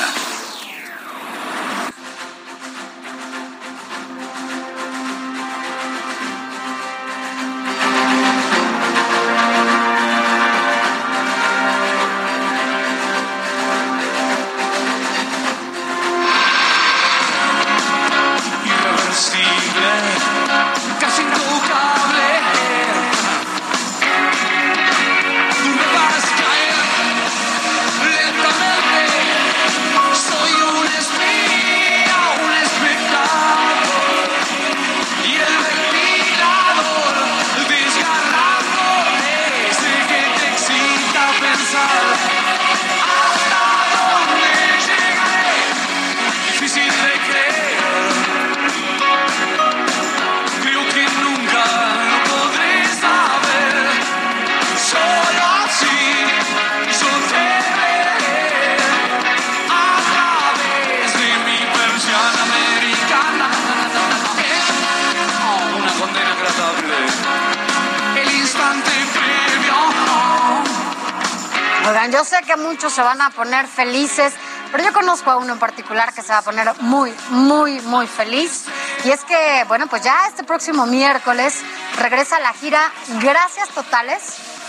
Yo 72.10 72.24
sé 72.24 72.38
que 72.46 72.56
muchos 72.56 72.92
se 72.92 73.02
van 73.02 73.20
a 73.20 73.30
poner 73.30 73.66
felices, 73.66 74.32
pero 74.70 74.82
yo 74.82 74.92
conozco 74.92 75.30
a 75.30 75.36
uno 75.36 75.52
en 75.52 75.58
particular 75.58 76.12
que 76.14 76.22
se 76.22 76.32
va 76.32 76.38
a 76.38 76.42
poner 76.42 76.72
muy, 76.80 77.14
muy, 77.30 77.80
muy 77.82 78.06
feliz. 78.06 78.64
Y 79.04 79.10
es 79.10 79.22
que, 79.24 79.64
bueno, 79.68 79.86
pues 79.88 80.02
ya 80.02 80.26
este 80.26 80.42
próximo 80.42 80.86
miércoles 80.86 81.60
regresa 81.98 82.40
la 82.40 82.52
gira 82.54 82.90
Gracias 83.20 83.68
Totales 83.70 84.22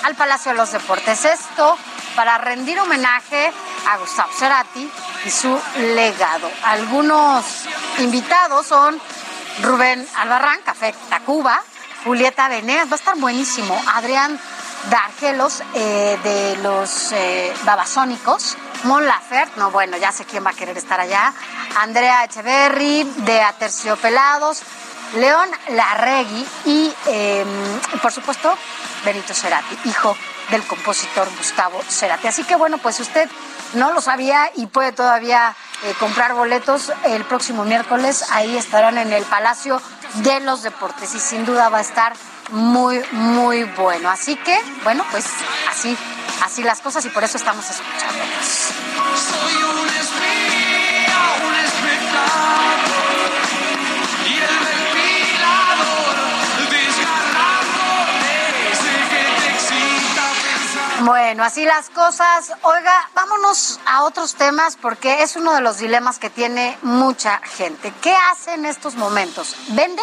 al 0.04 0.16
Palacio 0.16 0.52
de 0.52 0.58
los 0.58 0.72
Deportes. 0.72 1.24
Esto 1.26 1.78
para 2.16 2.38
rendir 2.38 2.80
homenaje 2.80 3.52
a 3.90 3.98
Gustavo 3.98 4.32
Cerati 4.34 4.90
y 5.26 5.30
su 5.30 5.58
legado. 5.96 6.52
Algunos 6.64 7.46
invitados 8.00 8.68
son 8.68 9.00
Rubén 9.62 10.06
Albarrán, 10.18 10.60
Café 10.66 10.94
Tacuba, 11.10 11.62
Julieta 12.04 12.50
Venegas, 12.50 12.88
va 12.88 12.94
a 12.94 12.96
estar 12.96 13.16
buenísimo, 13.18 13.82
Adrián 13.94 14.38
Dargelos 14.90 15.64
eh, 15.74 16.20
de 16.24 16.58
los 16.58 17.12
eh, 17.12 17.54
Babasónicos, 17.64 18.58
Mon 18.84 19.06
Lafert, 19.06 19.56
no 19.56 19.72
bueno, 19.72 19.98
ya 19.98 20.12
sé 20.12 20.26
quién 20.26 20.46
va 20.46 20.50
a 20.52 20.54
querer 20.54 20.78
estar 20.78 21.00
allá, 21.00 21.34
Andrea 21.78 22.26
Echeverry 22.26 23.04
de 23.18 23.42
Aterciopelados, 23.42 24.62
León 25.16 25.50
Larregui 25.70 26.46
y 26.66 26.94
em, 27.06 27.48
por 28.02 28.12
supuesto 28.12 28.58
Benito 29.06 29.34
Cerati, 29.34 29.78
hijo 29.86 30.16
del 30.50 30.64
compositor 30.64 31.28
Gustavo 31.38 31.82
Cerati. 31.88 32.28
Así 32.28 32.44
que 32.44 32.56
bueno, 32.56 32.78
pues 32.78 33.00
usted 33.00 33.30
no 33.74 33.94
lo 33.94 34.02
sabía 34.02 34.52
y 34.56 34.66
puede 34.68 34.92
todavía 34.92 35.56
eh, 35.84 35.94
comprar 36.00 36.34
boletos 36.34 36.92
el 37.06 37.24
próximo 37.26 37.64
miércoles. 37.64 38.26
Ahí 38.32 38.58
estarán 38.58 38.98
en 38.98 39.14
el 39.14 39.24
Palacio 39.26 39.82
de 40.16 40.40
los 40.42 40.64
Deportes 40.64 41.14
y 41.16 41.20
sin 41.20 41.46
duda 41.46 41.70
va 41.70 41.80
a 41.80 41.82
estar 41.82 42.14
muy, 42.52 43.02
muy 43.12 43.64
bueno. 43.64 44.10
Así 44.10 44.36
que, 44.36 44.60
bueno, 44.84 45.06
pues 45.12 45.26
así, 45.70 45.98
así 46.44 46.64
las 46.64 46.82
cosas 46.82 47.06
y 47.06 47.10
por 47.10 47.24
eso 47.24 47.38
estamos 47.38 47.70
escuchándolos. 47.70 48.46
Soy 49.16 49.64
un 49.64 49.80
un 51.48 52.63
Bueno, 61.06 61.44
así 61.44 61.66
las 61.66 61.90
cosas. 61.90 62.54
Oiga, 62.62 63.10
vámonos 63.14 63.78
a 63.86 64.04
otros 64.04 64.36
temas 64.36 64.78
porque 64.78 65.22
es 65.22 65.36
uno 65.36 65.54
de 65.54 65.60
los 65.60 65.80
dilemas 65.80 66.18
que 66.18 66.30
tiene 66.30 66.78
mucha 66.82 67.40
gente. 67.40 67.94
¿Qué 68.02 68.16
hace 68.16 68.54
en 68.54 68.64
estos 68.64 68.96
momentos? 68.96 69.54
¿Vende 69.72 70.02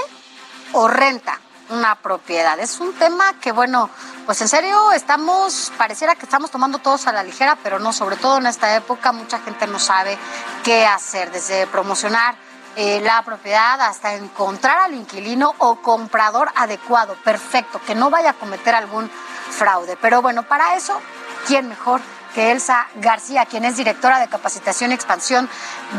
o 0.72 0.88
renta 0.88 1.40
una 1.70 1.94
propiedad? 1.94 2.60
Es 2.60 2.80
un 2.80 2.92
tema 2.92 3.32
que, 3.40 3.50
bueno, 3.50 3.88
pues 4.26 4.42
en 4.42 4.48
serio 4.48 4.92
estamos, 4.92 5.72
pareciera 5.78 6.16
que 6.16 6.26
estamos 6.26 6.50
tomando 6.50 6.80
todos 6.80 7.06
a 7.06 7.12
la 7.12 7.22
ligera, 7.22 7.56
pero 7.62 7.78
no, 7.78 7.94
sobre 7.94 8.16
todo 8.16 8.36
en 8.36 8.46
esta 8.46 8.76
época 8.76 9.10
mucha 9.12 9.38
gente 9.38 9.66
no 9.66 9.78
sabe 9.78 10.18
qué 10.64 10.84
hacer, 10.84 11.32
desde 11.32 11.66
promocionar 11.68 12.34
eh, 12.76 13.00
la 13.02 13.22
propiedad 13.22 13.80
hasta 13.80 14.14
encontrar 14.14 14.78
al 14.78 14.94
inquilino 14.94 15.54
o 15.58 15.76
comprador 15.76 16.50
adecuado, 16.54 17.14
perfecto, 17.24 17.80
que 17.86 17.94
no 17.94 18.10
vaya 18.10 18.30
a 18.30 18.34
cometer 18.34 18.74
algún 18.74 19.10
fraude. 19.50 19.96
Pero 20.00 20.22
bueno, 20.22 20.44
para 20.44 20.76
eso, 20.76 21.00
¿quién 21.46 21.68
mejor? 21.68 22.00
que 22.34 22.52
Elsa 22.52 22.86
García, 22.96 23.44
quien 23.46 23.64
es 23.64 23.76
directora 23.76 24.20
de 24.20 24.28
capacitación 24.28 24.92
y 24.92 24.94
expansión 24.94 25.48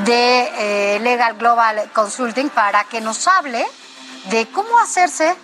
de 0.05 0.95
eh, 0.95 0.99
Legal 1.01 1.35
Global 1.35 1.89
Consulting, 1.93 2.49
para 2.49 2.85
que 2.85 3.01
nos 3.01 3.27
hable 3.27 3.67
de 4.29 4.47
cómo 4.49 4.79
hacerse 4.79 5.35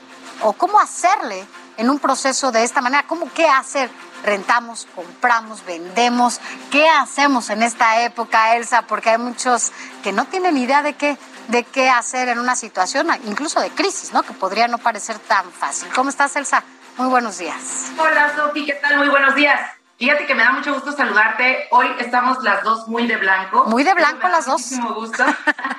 o 0.42 0.54
cómo 0.54 0.80
hacerle 0.80 1.46
en 1.78 1.90
un 1.90 2.00
proceso 2.00 2.52
de 2.52 2.64
esta 2.64 2.82
manera, 2.82 3.04
cómo 3.08 3.32
qué 3.34 3.48
hacer. 3.48 3.90
Rentamos, 4.24 4.88
compramos, 4.96 5.64
vendemos. 5.66 6.42
¿Qué 6.72 6.90
hacemos 6.90 7.50
en 7.50 7.64
esta 7.64 8.02
época, 8.04 8.56
Elsa? 8.56 8.82
Porque 8.82 9.12
hay 9.12 9.18
muchos 9.20 9.72
que 10.04 10.12
no 10.12 10.26
tienen 10.26 10.58
idea 10.58 10.82
de 10.82 10.94
qué, 10.94 11.18
de 11.48 11.64
qué 11.64 11.90
hacer 11.90 12.28
en 12.30 12.40
una 12.40 12.56
situación, 12.56 13.08
incluso 13.26 13.60
de 13.62 13.70
crisis, 13.70 14.12
¿no? 14.14 14.24
Que 14.24 14.34
podría 14.34 14.68
no 14.68 14.80
parecer 14.80 15.20
tan 15.20 15.52
fácil. 15.52 15.88
¿Cómo 15.94 16.10
estás, 16.10 16.36
Elsa? 16.36 16.64
Muy 16.98 17.10
buenos 17.10 17.38
días. 17.38 17.92
Hola, 17.98 18.36
Sofi, 18.36 18.66
¿qué 18.66 18.74
tal? 18.74 18.98
Muy 18.98 19.10
buenos 19.10 19.36
días. 19.36 19.77
Fíjate 19.98 20.28
que 20.28 20.36
me 20.36 20.44
da 20.44 20.52
mucho 20.52 20.74
gusto 20.76 20.92
saludarte. 20.92 21.68
Hoy 21.72 21.88
estamos 21.98 22.44
las 22.44 22.64
dos 22.64 22.88
muy 22.88 23.08
de 23.08 23.18
blanco. 23.18 23.66
Muy 23.66 23.84
de 23.84 23.96
blanco 23.96 24.28
las 24.28 24.46
dos. 24.46 24.62
Muchísimo 24.62 24.94
gusto. 24.94 25.24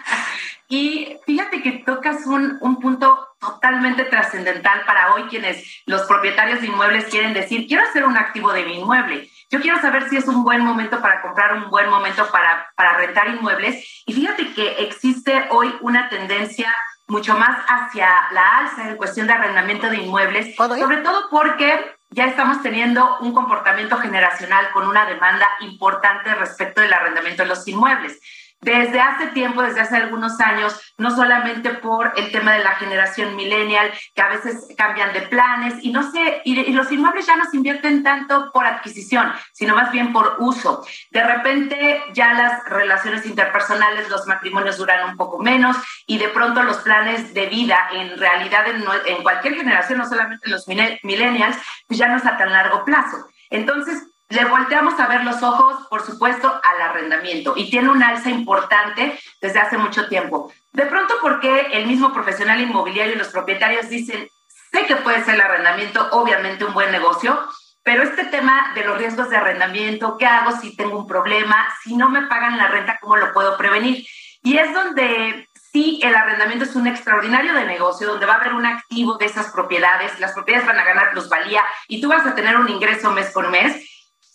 y 0.69 1.17
fíjate 1.25 1.63
que 1.63 1.85
tocas 1.87 2.27
un, 2.27 2.59
un 2.61 2.81
punto 2.81 3.29
totalmente 3.39 4.05
trascendental 4.05 4.85
para 4.87 5.15
hoy 5.15 5.25
quienes 5.29 5.83
los 5.87 6.03
propietarios 6.03 6.61
de 6.61 6.67
inmuebles 6.67 7.05
quieren 7.05 7.33
decir, 7.33 7.69
quiero 7.69 7.85
hacer 7.85 8.05
un 8.05 8.17
activo 8.17 8.53
de 8.53 8.65
mi 8.65 8.81
inmueble. 8.81 9.31
Yo 9.51 9.61
quiero 9.61 9.81
saber 9.81 10.09
si 10.11 10.17
es 10.17 10.27
un 10.27 10.43
buen 10.43 10.65
momento 10.65 11.01
para 11.01 11.23
comprar, 11.23 11.55
un 11.55 11.71
buen 11.71 11.89
momento 11.89 12.29
para, 12.33 12.69
para 12.75 12.95
rentar 12.97 13.29
inmuebles. 13.29 14.03
Y 14.05 14.13
fíjate 14.13 14.53
que 14.53 14.83
existe 14.83 15.47
hoy 15.51 15.73
una 15.81 16.09
tendencia 16.09 16.75
mucho 17.07 17.39
más 17.39 17.57
hacia 17.69 18.09
la 18.33 18.59
alza 18.59 18.89
en 18.89 18.97
cuestión 18.97 19.29
de 19.29 19.33
arrendamiento 19.33 19.89
de 19.89 19.97
inmuebles, 19.97 20.57
sobre 20.57 20.99
todo 20.99 21.29
porque 21.31 21.98
ya 22.11 22.27
estamos 22.27 22.63
teniendo 22.63 23.19
un 23.21 23.33
comportamiento 23.33 23.99
generacional 23.99 24.71
con 24.73 24.87
una 24.87 25.05
demanda 25.07 25.47
importante 25.61 26.35
respecto 26.35 26.81
del 26.81 26.93
arrendamiento 26.93 27.43
de 27.43 27.49
los 27.49 27.67
inmuebles. 27.69 28.19
Desde 28.61 29.01
hace 29.01 29.29
tiempo, 29.29 29.63
desde 29.63 29.81
hace 29.81 29.97
algunos 29.97 30.41
años, 30.41 30.81
no 30.97 31.15
solamente 31.15 31.71
por 31.71 32.13
el 32.17 32.33
tema 32.33 32.55
de 32.55 32.65
la 32.65 32.75
generación 32.75 33.37
millennial, 33.37 33.93
que 34.15 34.21
a 34.21 34.29
veces 34.29 34.75
cambian 34.77 35.13
de 35.13 35.23
planes 35.23 35.75
y 35.83 35.93
no 35.93 36.11
sé, 36.11 36.43
y, 36.45 36.73
los 36.73 36.91
inmuebles 36.91 37.27
ya 37.27 37.37
no 37.37 37.45
se 37.49 37.57
invierten 37.57 38.03
tanto 38.03 38.51
por 38.53 38.67
adquisición, 38.67 39.33
sino 39.53 39.77
más 39.77 39.93
bien 39.93 40.13
por 40.13 40.37
uso. 40.41 40.85
De 41.13 41.23
repente 41.23 42.03
ya 42.13 42.35
las 42.35 42.65
relaciones 42.65 43.27
interpersonales, 43.27 44.09
los 44.09 44.27
matrimonios 44.27 44.77
duran 44.77 45.09
un 45.09 45.17
poco 45.17 45.39
menos 45.39 45.77
y 46.07 46.19
de 46.19 46.29
pronto 46.29 46.65
los 46.65 46.79
planes 46.79 47.33
de 47.35 47.47
vida 47.47 47.79
en 47.93 48.19
realidad 48.19 48.65
en, 48.67 49.23
cualquier 49.23 49.55
generación, 49.55 49.99
no 49.99 50.09
solamente 50.09 50.47
en 50.47 50.53
los 50.53 50.67
millennials, 50.67 51.57
pues 51.87 51.99
ya 51.99 52.09
no 52.09 52.17
es 52.17 52.27
a 52.27 52.37
tan 52.37 52.53
largo 52.53 52.85
plazo. 52.85 53.29
Entonces, 53.51 54.03
le 54.31 54.45
volteamos 54.45 54.99
a 55.01 55.07
ver 55.07 55.25
los 55.25 55.43
ojos, 55.43 55.87
por 55.89 56.05
supuesto, 56.05 56.61
al 56.63 56.83
arrendamiento 56.83 57.55
y 57.57 57.71
tiene 57.71 57.89
un 57.89 58.03
alza 58.03 58.31
importante 58.31 59.19
desde 59.41 59.59
hace 59.59 59.79
mucho 59.79 60.09
tiempo. 60.09 60.53
De 60.73 60.87
pronto, 60.87 61.15
porque 61.23 61.69
el 61.73 61.87
mismo 61.87 62.13
profesional 62.13 62.61
inmobiliario 62.61 63.15
y 63.15 63.19
los 63.19 63.29
propietarios 63.29 63.89
dicen, 63.89 64.29
sé 64.71 64.87
que 64.87 64.97
puede 64.97 65.25
ser 65.25 65.37
el 65.37 65.41
arrendamiento, 65.41 66.09
obviamente 66.13 66.65
un 66.65 66.75
buen 66.75 66.93
negocio, 66.93 67.39
pero 67.83 68.03
este 68.03 68.25
tema 68.27 68.73
de 68.75 68.85
los 68.85 68.99
riesgos 68.99 69.31
de 69.31 69.39
arrendamiento, 69.39 70.19
¿qué 70.19 70.27
hago 70.27 70.53
si 70.61 70.77
tengo 70.77 70.99
un 70.99 71.07
problema? 71.07 71.67
Si 71.83 71.97
no 71.97 72.11
me 72.11 72.27
pagan 72.27 72.59
la 72.59 72.69
renta, 72.69 72.99
¿cómo 73.01 73.17
lo 73.17 73.33
puedo 73.33 73.57
prevenir? 73.57 74.07
Y 74.43 74.59
es 74.59 74.75
donde 74.75 75.49
sí 75.73 76.01
el 76.03 76.15
arrendamiento 76.15 76.65
es 76.65 76.77
un 76.77 76.87
extraordinario 76.87 77.55
de 77.55 77.65
negocio, 77.65 78.07
donde 78.07 78.27
va 78.27 78.35
a 78.35 78.37
haber 78.37 78.53
un 78.53 78.67
activo 78.67 79.17
de 79.17 79.25
esas 79.25 79.51
propiedades, 79.53 80.21
las 80.21 80.33
propiedades 80.33 80.67
van 80.67 80.79
a 80.79 80.85
ganar 80.85 81.13
plusvalía 81.13 81.65
y 81.89 82.01
tú 82.03 82.09
vas 82.09 82.27
a 82.27 82.35
tener 82.35 82.57
un 82.57 82.69
ingreso 82.69 83.11
mes 83.11 83.31
por 83.33 83.49
mes. 83.49 83.83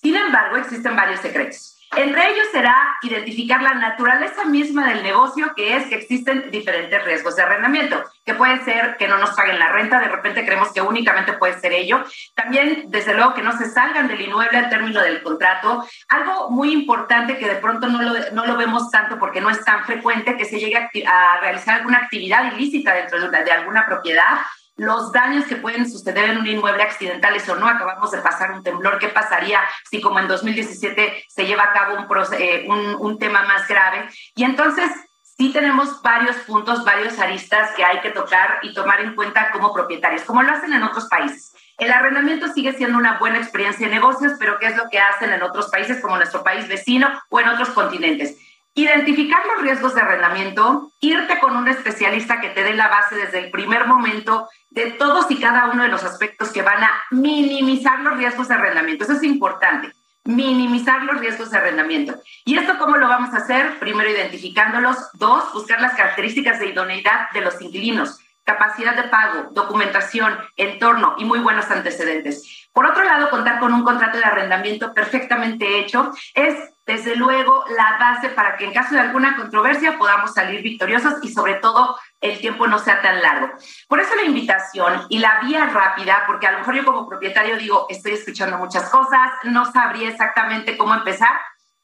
Sin 0.03 0.15
embargo, 0.17 0.57
existen 0.57 0.95
varios 0.95 1.21
secretos. 1.21 1.73
Entre 1.95 2.31
ellos 2.31 2.47
será 2.51 2.75
identificar 3.03 3.61
la 3.61 3.75
naturaleza 3.75 4.45
misma 4.45 4.89
del 4.89 5.03
negocio, 5.03 5.53
que 5.55 5.75
es 5.75 5.85
que 5.87 5.95
existen 5.95 6.49
diferentes 6.49 7.03
riesgos 7.05 7.35
de 7.35 7.43
arrendamiento, 7.43 8.03
que 8.25 8.33
puede 8.33 8.63
ser 8.63 8.97
que 8.97 9.07
no 9.07 9.17
nos 9.17 9.31
paguen 9.31 9.59
la 9.59 9.67
renta, 9.67 9.99
de 9.99 10.07
repente 10.07 10.43
creemos 10.43 10.73
que 10.73 10.81
únicamente 10.81 11.33
puede 11.33 11.59
ser 11.59 11.71
ello. 11.71 12.03
También, 12.33 12.85
desde 12.87 13.13
luego, 13.13 13.35
que 13.35 13.43
no 13.43 13.55
se 13.57 13.69
salgan 13.69 14.07
del 14.07 14.21
inmueble 14.21 14.57
al 14.57 14.69
término 14.69 15.01
del 15.01 15.21
contrato. 15.21 15.85
Algo 16.09 16.49
muy 16.49 16.73
importante 16.73 17.37
que 17.37 17.47
de 17.47 17.55
pronto 17.55 17.87
no 17.87 18.01
lo, 18.01 18.31
no 18.31 18.45
lo 18.45 18.57
vemos 18.57 18.89
tanto 18.89 19.19
porque 19.19 19.39
no 19.39 19.51
es 19.51 19.63
tan 19.63 19.85
frecuente, 19.85 20.35
que 20.35 20.45
se 20.45 20.59
llegue 20.59 20.77
a, 20.77 20.89
a 21.07 21.39
realizar 21.41 21.75
alguna 21.75 21.99
actividad 21.99 22.51
ilícita 22.53 22.93
dentro 22.93 23.29
de 23.29 23.51
alguna 23.51 23.85
propiedad 23.85 24.39
los 24.75 25.11
daños 25.11 25.45
que 25.45 25.55
pueden 25.55 25.89
suceder 25.89 26.31
en 26.31 26.37
un 26.37 26.47
inmueble 26.47 26.83
accidentales 26.83 27.47
o 27.49 27.55
no. 27.55 27.67
Acabamos 27.67 28.11
de 28.11 28.19
pasar 28.19 28.51
un 28.51 28.63
temblor. 28.63 28.99
¿Qué 28.99 29.09
pasaría 29.09 29.61
si 29.89 30.01
como 30.01 30.19
en 30.19 30.27
2017 30.27 31.25
se 31.27 31.45
lleva 31.45 31.63
a 31.63 31.73
cabo 31.73 31.97
eh, 32.37 32.65
un, 32.67 32.95
un 32.95 33.19
tema 33.19 33.43
más 33.43 33.67
grave? 33.67 34.09
Y 34.35 34.43
entonces 34.43 34.89
sí 35.37 35.51
tenemos 35.51 36.01
varios 36.01 36.35
puntos, 36.37 36.83
varios 36.83 37.19
aristas 37.19 37.71
que 37.75 37.83
hay 37.83 38.01
que 38.01 38.11
tocar 38.11 38.59
y 38.61 38.73
tomar 38.73 39.01
en 39.01 39.15
cuenta 39.15 39.51
como 39.51 39.73
propietarios, 39.73 40.23
como 40.23 40.43
lo 40.43 40.51
hacen 40.51 40.73
en 40.73 40.83
otros 40.83 41.07
países. 41.07 41.53
El 41.77 41.91
arrendamiento 41.91 42.47
sigue 42.53 42.73
siendo 42.73 42.97
una 42.97 43.17
buena 43.17 43.39
experiencia 43.39 43.87
de 43.87 43.95
negocios, 43.95 44.33
pero 44.39 44.59
¿qué 44.59 44.67
es 44.67 44.77
lo 44.77 44.89
que 44.89 44.99
hacen 44.99 45.31
en 45.33 45.41
otros 45.41 45.69
países 45.69 46.01
como 46.01 46.17
nuestro 46.17 46.43
país 46.43 46.67
vecino 46.67 47.07
o 47.29 47.39
en 47.39 47.49
otros 47.49 47.69
continentes? 47.69 48.37
Identificar 48.75 49.45
los 49.45 49.61
riesgos 49.61 49.93
de 49.93 50.01
arrendamiento, 50.01 50.91
irte 50.99 51.39
con 51.39 51.55
un 51.55 51.67
especialista 51.67 52.41
que 52.41 52.49
te 52.49 52.63
dé 52.63 52.73
la 52.73 52.87
base 52.87 53.15
desde 53.15 53.39
el 53.39 53.51
primer 53.51 53.85
momento 53.85 54.49
de 54.71 54.91
todos 54.91 55.29
y 55.29 55.39
cada 55.39 55.69
uno 55.69 55.83
de 55.83 55.89
los 55.89 56.03
aspectos 56.03 56.49
que 56.49 56.63
van 56.63 56.83
a 56.83 56.91
minimizar 57.11 57.99
los 57.99 58.17
riesgos 58.17 58.47
de 58.47 58.55
arrendamiento. 58.55 59.03
Eso 59.03 59.13
es 59.13 59.23
importante, 59.23 59.91
minimizar 60.23 61.03
los 61.03 61.19
riesgos 61.19 61.51
de 61.51 61.57
arrendamiento. 61.57 62.15
¿Y 62.45 62.57
esto 62.57 62.79
cómo 62.79 62.97
lo 62.97 63.07
vamos 63.07 63.35
a 63.35 63.37
hacer? 63.37 63.77
Primero, 63.77 64.09
identificándolos. 64.09 64.97
Dos, 65.13 65.53
buscar 65.53 65.79
las 65.79 65.93
características 65.93 66.59
de 66.59 66.69
idoneidad 66.69 67.29
de 67.31 67.41
los 67.41 67.61
inquilinos, 67.61 68.22
capacidad 68.43 68.95
de 68.95 69.03
pago, 69.03 69.49
documentación, 69.51 70.37
entorno 70.57 71.15
y 71.17 71.25
muy 71.25 71.39
buenos 71.39 71.69
antecedentes. 71.71 72.67
Por 72.73 72.85
otro 72.85 73.03
lado, 73.03 73.29
contar 73.29 73.59
con 73.59 73.73
un 73.73 73.83
contrato 73.83 74.17
de 74.17 74.25
arrendamiento 74.25 74.93
perfectamente 74.93 75.79
hecho 75.79 76.11
es, 76.33 76.55
desde 76.85 77.15
luego, 77.15 77.63
la 77.77 77.97
base 77.97 78.29
para 78.29 78.57
que 78.57 78.65
en 78.65 78.73
caso 78.73 78.95
de 78.95 79.01
alguna 79.01 79.37
controversia 79.37 79.97
podamos 79.97 80.33
salir 80.33 80.61
victoriosos 80.61 81.15
y 81.21 81.31
sobre 81.31 81.55
todo 81.55 81.97
el 82.19 82.39
tiempo 82.39 82.67
no 82.67 82.79
sea 82.79 83.01
tan 83.01 83.21
largo. 83.21 83.51
Por 83.87 83.99
eso 83.99 84.15
la 84.15 84.23
invitación 84.23 85.05
y 85.09 85.19
la 85.19 85.39
vía 85.41 85.67
rápida, 85.67 86.23
porque 86.25 86.47
a 86.47 86.51
lo 86.51 86.59
mejor 86.59 86.75
yo 86.75 86.85
como 86.85 87.07
propietario 87.07 87.57
digo, 87.57 87.85
estoy 87.89 88.13
escuchando 88.13 88.57
muchas 88.57 88.89
cosas, 88.89 89.31
no 89.43 89.71
sabría 89.71 90.09
exactamente 90.09 90.77
cómo 90.77 90.93
empezar. 90.93 91.31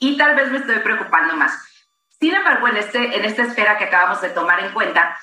y 0.02 0.18
tal 0.18 0.34
vez 0.34 0.49
me 0.49 0.60
estoy 0.60 0.80
preocupando 0.80 1.36
más. 1.36 1.53
Sin 2.19 2.34
embargo, 2.34 2.68
en, 2.69 2.77
este, 2.77 3.18
en 3.18 3.26
esta 3.26 3.44
esfera 3.44 3.77
que 3.77 3.86
acabamos 3.86 4.22
de 4.22 4.30
tomar 4.30 4.60
en 4.61 4.72
cuenta, 4.73 5.18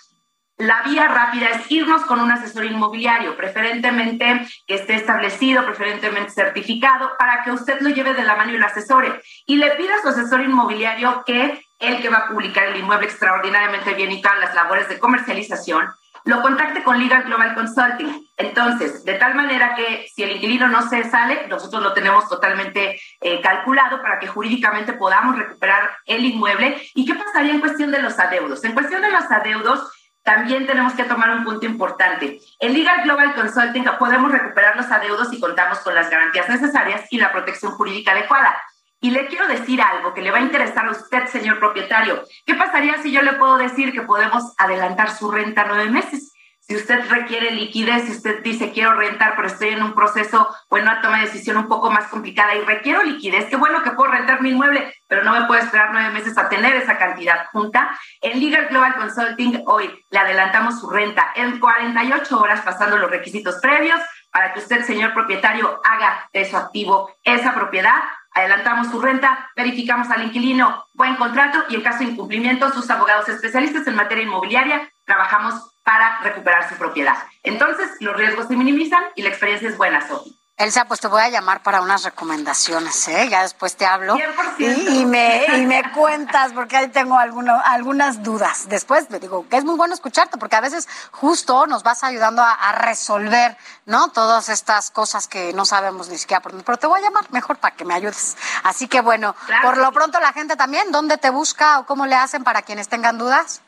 la 0.59 0.83
vía 0.83 1.09
rápida 1.09 1.51
es 1.51 1.71
irnos 1.71 2.03
con 2.07 2.21
un 2.21 2.31
asesor 2.31 2.65
inmobiliario, 2.65 3.37
preferentemente 3.37 4.47
que 4.67 4.77
esté 4.77 4.95
establecido, 4.95 5.67
preferentemente 5.67 6.31
certificado, 6.31 7.13
para 7.19 7.45
que 7.45 7.53
usted 7.53 7.81
lo 7.81 7.91
lleve 7.91 8.15
de 8.15 8.25
la 8.25 8.37
mano 8.37 8.53
y 8.53 8.59
lo 8.59 8.67
asesore. 8.67 9.21
Y 9.47 9.57
le 9.57 9.73
pida 9.73 9.97
a 9.97 10.03
su 10.03 10.09
asesor 10.09 10.41
inmobiliario 10.41 11.25
que 11.27 11.63
el 11.79 12.01
que 12.01 12.09
va 12.09 12.19
a 12.19 12.29
publicar 12.29 12.69
el 12.69 12.79
inmueble 12.79 13.07
extraordinariamente 13.07 13.93
bien 13.93 14.13
y 14.13 14.23
todas 14.23 14.39
las 14.39 14.55
labores 14.55 14.89
de 14.89 14.99
comercialización, 14.99 15.89
lo 16.27 16.43
contacte 16.43 16.83
con 16.83 16.99
Legal 16.99 17.23
Global 17.23 17.55
Consulting. 17.55 18.27
Entonces, 18.37 19.05
de 19.05 19.15
tal 19.15 19.37
manera 19.37 19.77
que 19.77 20.09
si 20.13 20.25
el 20.25 20.33
inquilino 20.33 20.67
no 20.69 20.89
se 20.89 21.09
sale, 21.09 21.47
nosotros 21.49 21.81
lo 21.81 21.93
tenemos 21.93 22.29
totalmente 22.29 23.01
eh, 23.21 23.41
calculado 23.41 24.03
para 24.03 24.19
que 24.19 24.27
jurídicamente 24.27 24.93
podamos 24.95 25.39
recuperar 25.39 25.89
el 26.05 26.25
inmueble. 26.25 26.83
¿Y 26.95 27.07
qué 27.07 27.15
pasaría 27.15 27.53
en 27.53 27.61
cuestión 27.61 27.93
de 27.93 28.03
los 28.03 28.19
adeudos? 28.19 28.65
En 28.65 28.73
cuestión 28.73 29.03
de 29.03 29.13
los 29.13 29.31
adeudos, 29.31 29.89
también 30.27 30.67
tenemos 30.67 30.93
que 30.95 31.05
tomar 31.05 31.31
un 31.31 31.45
punto 31.45 31.67
importante. 31.67 32.41
En 32.59 32.75
Legal 32.75 33.05
Global 33.05 33.33
Consulting 33.33 33.85
podemos 33.97 34.33
recuperar 34.33 34.77
los 34.77 34.91
adeudos 34.91 35.31
si 35.31 35.39
contamos 35.39 35.79
con 35.79 35.95
las 35.95 36.11
garantías 36.11 36.49
necesarias 36.49 37.07
y 37.11 37.19
la 37.19 37.31
protección 37.31 37.71
jurídica 37.73 38.11
adecuada. 38.11 38.61
Y 39.01 39.11
le 39.13 39.29
quiero 39.29 39.47
decir 39.47 39.81
algo 39.81 40.13
que 40.15 40.23
le 40.23 40.33
va 40.33 40.39
a 40.39 40.41
interesar 40.41 40.89
a 40.89 40.91
usted, 40.91 41.29
señor 41.29 41.61
propietario. 41.61 42.25
¿Qué 42.45 42.57
pasaría 42.57 43.01
si 43.01 43.13
yo 43.13 43.23
le 43.23 43.35
puedo 43.35 43.57
decir 43.57 43.93
que 43.93 44.03
podemos 44.03 44.53
adelantar 44.59 45.13
su 45.13 45.31
renta 45.31 45.65
nueve 45.69 45.91
meses? 45.91 46.33
Si 46.69 46.75
usted 46.75 47.09
requiere 47.09 47.53
liquidez, 47.53 48.07
si 48.07 48.11
usted 48.11 48.43
dice 48.43 48.73
quiero 48.73 48.95
rentar, 48.95 49.37
pero 49.37 49.47
estoy 49.47 49.69
en 49.69 49.85
un 49.85 49.95
proceso 49.95 50.53
o 50.69 50.77
en 50.77 50.83
una 50.83 51.01
toma 51.01 51.19
de 51.19 51.27
decisión 51.27 51.57
un 51.59 51.69
poco 51.69 51.93
más 51.93 52.09
complicada 52.09 52.57
y 52.57 52.63
requiero 52.63 53.05
liquidez, 53.05 53.45
qué 53.45 53.55
bueno 53.55 53.85
que 53.85 53.93
puedo 53.93 54.11
rentar 54.11 54.43
mi 54.43 54.51
inmueble, 54.51 54.93
pero 55.07 55.23
no 55.23 55.31
me 55.31 55.47
puedo 55.47 55.61
esperar 55.63 55.91
nueve 55.93 56.11
meses 56.11 56.37
a 56.37 56.49
tener 56.49 56.75
esa 56.75 56.99
cantidad 56.99 57.47
junta. 57.53 57.97
En 58.21 58.41
Legal 58.41 58.67
Global 58.67 58.97
Consulting 58.97 59.63
hoy 59.67 60.05
le 60.11 60.19
adelantamos 60.19 60.81
su 60.81 60.91
renta 60.91 61.33
en 61.37 61.61
48 61.61 62.37
horas 62.37 62.63
pasando 62.63 62.99
los 62.99 63.11
requisitos 63.13 63.61
previos 63.63 64.01
para 64.33 64.53
que 64.53 64.59
usted, 64.59 64.85
señor 64.85 65.15
propietario, 65.15 65.81
haga 65.85 66.29
de 66.33 66.51
su 66.51 66.57
activo 66.57 67.15
esa 67.23 67.55
propiedad 67.55 68.03
adelantamos 68.33 68.89
su 68.89 69.01
renta, 69.01 69.51
verificamos 69.57 70.11
al 70.11 70.25
inquilino, 70.25 70.85
buen 70.93 71.17
contrato 71.17 71.65
y 71.71 71.77
en 71.77 71.81
caso 71.81 72.01
de 72.01 72.11
incumplimiento, 72.11 72.71
sus 72.71 72.91
abogados 72.91 73.27
especialistas 73.31 73.87
en 73.87 73.97
materia 73.97 74.25
inmobiliaria 74.25 74.91
trabajamos 75.07 75.76
para 75.87 76.19
recuperar 76.19 76.69
su 76.69 76.75
propiedad. 76.75 77.15
Entonces, 77.45 77.89
los 78.01 78.17
riesgos 78.17 78.49
se 78.49 78.57
minimizan 78.57 79.05
y 79.15 79.23
la 79.23 79.29
experiencia 79.29 79.69
es 79.69 79.77
buena, 79.77 80.07
Sofi. 80.07 80.37
Elsa, 80.57 80.87
pues 80.87 81.01
te 81.01 81.07
voy 81.07 81.21
a 81.21 81.29
llamar 81.29 81.63
para 81.63 81.81
unas 81.81 82.03
recomendaciones, 82.03 83.07
¿eh? 83.07 83.29
Ya 83.29 83.43
después 83.43 83.77
te 83.77 83.87
hablo. 83.87 84.17
Y, 84.59 85.05
me, 85.05 85.45
y 85.59 85.67
me 85.67 85.93
cuentas, 85.93 86.53
porque 86.55 86.77
ahí 86.77 86.89
tengo 86.89 87.17
alguno, 87.19 87.61
algunas 87.63 88.25
dudas. 88.25 88.69
Después 88.69 89.07
te 89.07 89.21
digo 89.21 89.47
que 89.49 89.59
es 89.59 89.65
muy 89.65 89.77
bueno 89.77 89.95
escucharte, 89.95 90.39
porque 90.39 90.57
a 90.57 90.61
veces 90.61 90.89
justo 91.13 91.67
nos 91.69 91.85
vas 91.85 92.03
ayudando 92.03 92.43
a, 92.43 92.73
resolver, 92.73 93.57
¿no? 93.85 94.09
Todas 94.09 94.49
estas 94.49 94.91
cosas 94.91 95.29
que 95.29 95.53
no 95.53 95.67
sabemos 95.67 96.09
ni 96.09 96.19
siquiera 96.19 96.41
por 96.41 96.51
dónde. 96.53 96.65
Pero 96.65 96.79
te 96.79 96.87
voy 96.89 96.99
a 97.01 97.05
llamar 97.05 97.31
mejor 97.31 97.59
para 97.59 97.77
que 97.77 97.85
me 97.85 97.95
ayudes. 97.95 98.37
Así 98.65 98.89
que 98.89 99.03
bueno, 99.03 99.37
por 99.63 99.77
lo 99.77 99.93
pronto 99.93 100.19
la 100.19 100.33
gente 100.33 100.57
también, 100.57 100.91
¿dónde 100.91 101.17
te 101.19 101.31
busca 101.31 101.79
o 101.79 101.87
cómo 101.87 102.07
le 102.07 102.17
hacen 102.17 102.43
para 102.43 102.63
quienes 102.63 102.89
tengan 102.89 103.19
dudas? 103.19 103.61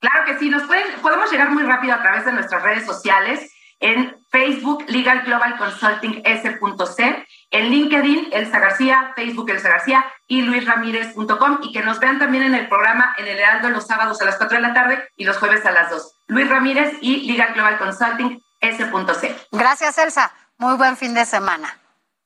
Claro 0.00 0.24
que 0.24 0.38
sí, 0.38 0.48
nos 0.48 0.62
pueden, 0.64 1.00
podemos 1.00 1.30
llegar 1.30 1.50
muy 1.50 1.62
rápido 1.62 1.94
a 1.94 2.02
través 2.02 2.24
de 2.24 2.32
nuestras 2.32 2.62
redes 2.62 2.86
sociales 2.86 3.52
en 3.80 4.16
Facebook 4.30 4.84
Legal 4.88 5.22
Global 5.22 5.56
Consulting 5.56 6.22
S.C, 6.24 7.26
en 7.50 7.70
LinkedIn 7.70 8.28
Elsa 8.32 8.58
García, 8.58 9.12
Facebook 9.16 9.50
Elsa 9.50 9.68
García 9.70 10.04
y 10.26 10.42
luisramírez.com 10.42 11.60
y 11.62 11.72
que 11.72 11.82
nos 11.82 11.98
vean 11.98 12.18
también 12.18 12.44
en 12.44 12.54
el 12.54 12.68
programa 12.68 13.14
en 13.18 13.26
el 13.26 13.38
Heraldo 13.38 13.70
los 13.70 13.86
sábados 13.86 14.20
a 14.20 14.26
las 14.26 14.36
4 14.36 14.56
de 14.56 14.62
la 14.62 14.74
tarde 14.74 15.08
y 15.16 15.24
los 15.24 15.38
jueves 15.38 15.64
a 15.66 15.72
las 15.72 15.90
2. 15.90 16.14
Luis 16.28 16.48
Ramírez 16.48 16.96
y 17.00 17.26
Legal 17.30 17.54
Global 17.54 17.78
Consulting 17.78 18.42
S.C. 18.60 19.36
Gracias 19.52 19.98
Elsa, 19.98 20.32
muy 20.58 20.76
buen 20.76 20.96
fin 20.96 21.14
de 21.14 21.24
semana. 21.24 21.80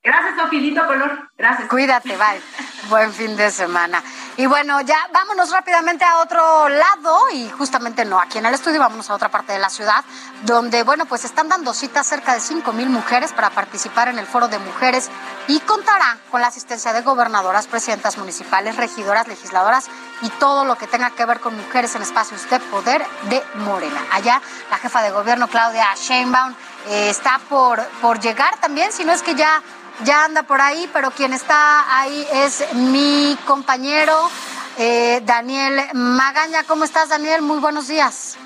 Gracias, 0.05 0.35
Sofi, 0.37 0.75
color. 0.75 1.31
Gracias. 1.39 1.67
Cuídate, 1.71 2.11
bye. 2.11 2.39
Buen 2.91 3.11
fin 3.11 3.35
de 3.37 3.51
semana. 3.51 4.03
Y 4.37 4.45
bueno, 4.45 4.83
ya 4.83 4.99
vámonos 5.15 5.51
rápidamente 5.51 6.05
a 6.05 6.19
otro 6.19 6.69
lado 6.69 7.31
y 7.33 7.49
justamente 7.49 8.05
no 8.05 8.21
aquí 8.21 8.37
en 8.37 8.45
el 8.45 8.53
estudio, 8.53 8.81
vámonos 8.81 9.09
a 9.09 9.15
otra 9.15 9.31
parte 9.31 9.55
de 9.55 9.59
la 9.59 9.71
ciudad, 9.71 10.05
donde, 10.43 10.83
bueno, 10.83 11.07
pues 11.07 11.25
están 11.25 11.49
dando 11.49 11.73
citas 11.73 12.07
cerca 12.07 12.35
de 12.35 12.41
5 12.41 12.71
mil 12.75 12.91
mujeres 12.91 13.33
para 13.33 13.49
participar 13.49 14.09
en 14.09 14.19
el 14.19 14.27
foro 14.27 14.49
de 14.49 14.59
mujeres 14.59 15.09
y 15.49 15.59
contará 15.61 16.19
con 16.31 16.43
la 16.43 16.49
asistencia 16.49 16.93
de 16.93 17.01
gobernadoras, 17.01 17.67
presidentas 17.67 18.19
municipales, 18.19 18.77
regidoras, 18.77 19.27
legisladoras 19.27 19.89
y 20.21 20.29
todo 20.29 20.67
lo 20.67 20.77
que 20.77 20.87
tenga 20.87 21.11
que 21.13 21.25
ver 21.25 21.41
con 21.41 21.57
mujeres 21.57 21.95
en 21.95 22.03
espacios 22.03 22.51
de 22.51 22.61
poder 22.61 23.07
de 23.31 23.43
Morena. 23.55 24.03
Allá 24.13 24.43
la 24.71 24.77
jefa 24.77 25.01
de 25.01 25.13
gobierno, 25.13 25.49
Claudia 25.49 25.87
Sheinbaum, 25.97 26.55
eh, 26.89 27.09
está 27.09 27.41
por, 27.49 27.83
por 28.03 28.21
llegar 28.21 28.59
también, 28.59 28.93
si 28.93 29.07
no 29.07 29.13
es 29.13 29.23
que 29.23 29.35
ya 29.35 29.63
ya 30.03 30.25
anda 30.25 30.43
por 30.43 30.61
ahí, 30.61 30.89
pero 30.93 31.11
quien 31.11 31.33
está 31.33 31.99
ahí 32.01 32.27
es 32.33 32.65
mi 32.75 33.39
compañero 33.47 34.31
eh, 34.77 35.23
Daniel 35.25 35.81
Magaña. 35.95 36.65
¿Cómo 36.65 36.85
estás, 36.85 37.09
Daniel? 37.09 37.43
Muy 37.43 37.59
buenos 37.59 37.87
días. 37.87 38.37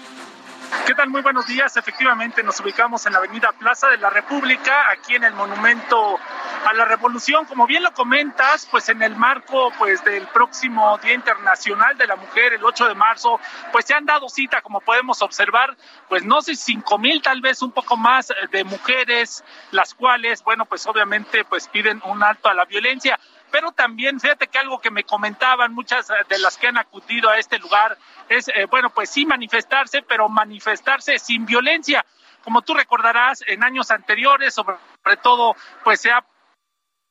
¿Qué 0.86 0.94
tal? 0.94 1.08
Muy 1.08 1.22
buenos 1.22 1.46
días. 1.46 1.76
Efectivamente, 1.76 2.42
nos 2.42 2.60
ubicamos 2.60 3.04
en 3.06 3.12
la 3.12 3.18
avenida 3.18 3.52
Plaza 3.52 3.88
de 3.88 3.98
la 3.98 4.10
República, 4.10 4.90
aquí 4.90 5.14
en 5.14 5.24
el 5.24 5.32
Monumento 5.34 6.18
a 6.66 6.72
la 6.74 6.84
Revolución. 6.84 7.44
Como 7.44 7.66
bien 7.66 7.82
lo 7.82 7.92
comentas, 7.92 8.66
pues 8.70 8.88
en 8.88 9.02
el 9.02 9.16
marco 9.16 9.70
pues 9.78 10.02
del 10.04 10.26
próximo 10.28 10.98
Día 10.98 11.14
Internacional 11.14 11.96
de 11.96 12.06
la 12.06 12.16
Mujer, 12.16 12.54
el 12.54 12.64
8 12.64 12.88
de 12.88 12.94
marzo, 12.94 13.40
pues 13.72 13.84
se 13.84 13.94
han 13.94 14.06
dado 14.06 14.28
cita, 14.28 14.60
como 14.62 14.80
podemos 14.80 15.22
observar, 15.22 15.76
pues 16.08 16.24
no 16.24 16.40
sé, 16.42 16.54
cinco 16.54 16.98
mil, 16.98 17.22
tal 17.22 17.40
vez 17.40 17.62
un 17.62 17.72
poco 17.72 17.96
más 17.96 18.32
de 18.50 18.64
mujeres, 18.64 19.44
las 19.70 19.94
cuales, 19.94 20.42
bueno, 20.42 20.64
pues 20.64 20.86
obviamente 20.86 21.44
pues 21.44 21.68
piden 21.68 22.00
un 22.04 22.22
alto 22.22 22.48
a 22.48 22.54
la 22.54 22.64
violencia 22.64 23.18
pero 23.50 23.72
también 23.72 24.20
fíjate 24.20 24.46
que 24.48 24.58
algo 24.58 24.80
que 24.80 24.90
me 24.90 25.04
comentaban 25.04 25.72
muchas 25.72 26.08
de 26.28 26.38
las 26.38 26.58
que 26.58 26.68
han 26.68 26.78
acudido 26.78 27.30
a 27.30 27.38
este 27.38 27.58
lugar 27.58 27.96
es, 28.28 28.48
eh, 28.48 28.66
bueno, 28.66 28.90
pues 28.90 29.10
sí 29.10 29.26
manifestarse, 29.26 30.02
pero 30.02 30.28
manifestarse 30.28 31.18
sin 31.18 31.46
violencia. 31.46 32.04
Como 32.44 32.62
tú 32.62 32.74
recordarás, 32.74 33.42
en 33.46 33.64
años 33.64 33.90
anteriores, 33.90 34.54
sobre 34.54 35.16
todo, 35.22 35.56
pues 35.84 36.00
se 36.00 36.10
ha 36.10 36.24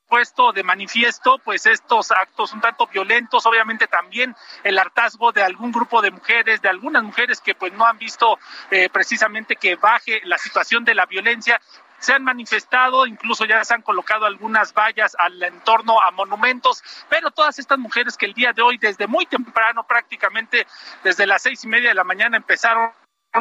puesto 0.07 0.53
de 0.53 0.63
manifiesto 0.63 1.37
pues 1.39 1.65
estos 1.65 2.11
actos 2.11 2.53
un 2.53 2.61
tanto 2.61 2.87
violentos, 2.87 3.45
obviamente 3.45 3.87
también 3.87 4.35
el 4.63 4.79
hartazgo 4.79 5.31
de 5.31 5.43
algún 5.43 5.71
grupo 5.71 6.01
de 6.01 6.11
mujeres, 6.11 6.61
de 6.61 6.69
algunas 6.69 7.03
mujeres 7.03 7.41
que 7.41 7.55
pues 7.55 7.73
no 7.73 7.85
han 7.85 7.97
visto 7.97 8.39
eh, 8.71 8.89
precisamente 8.89 9.57
que 9.57 9.75
baje 9.75 10.21
la 10.23 10.37
situación 10.37 10.85
de 10.85 10.95
la 10.95 11.05
violencia 11.05 11.61
se 11.99 12.13
han 12.13 12.23
manifestado, 12.23 13.05
incluso 13.05 13.45
ya 13.45 13.63
se 13.63 13.73
han 13.73 13.81
colocado 13.81 14.25
algunas 14.25 14.73
vallas 14.73 15.15
al 15.17 15.41
entorno 15.41 16.01
a 16.01 16.11
monumentos, 16.11 16.83
pero 17.09 17.31
todas 17.31 17.59
estas 17.59 17.79
mujeres 17.79 18.17
que 18.17 18.25
el 18.25 18.33
día 18.33 18.53
de 18.53 18.61
hoy, 18.61 18.77
desde 18.77 19.07
muy 19.07 19.25
temprano, 19.25 19.85
prácticamente 19.85 20.67
desde 21.03 21.25
las 21.25 21.41
seis 21.41 21.63
y 21.63 21.67
media 21.67 21.89
de 21.89 21.95
la 21.95 22.03
mañana, 22.03 22.37
empezaron 22.37 22.91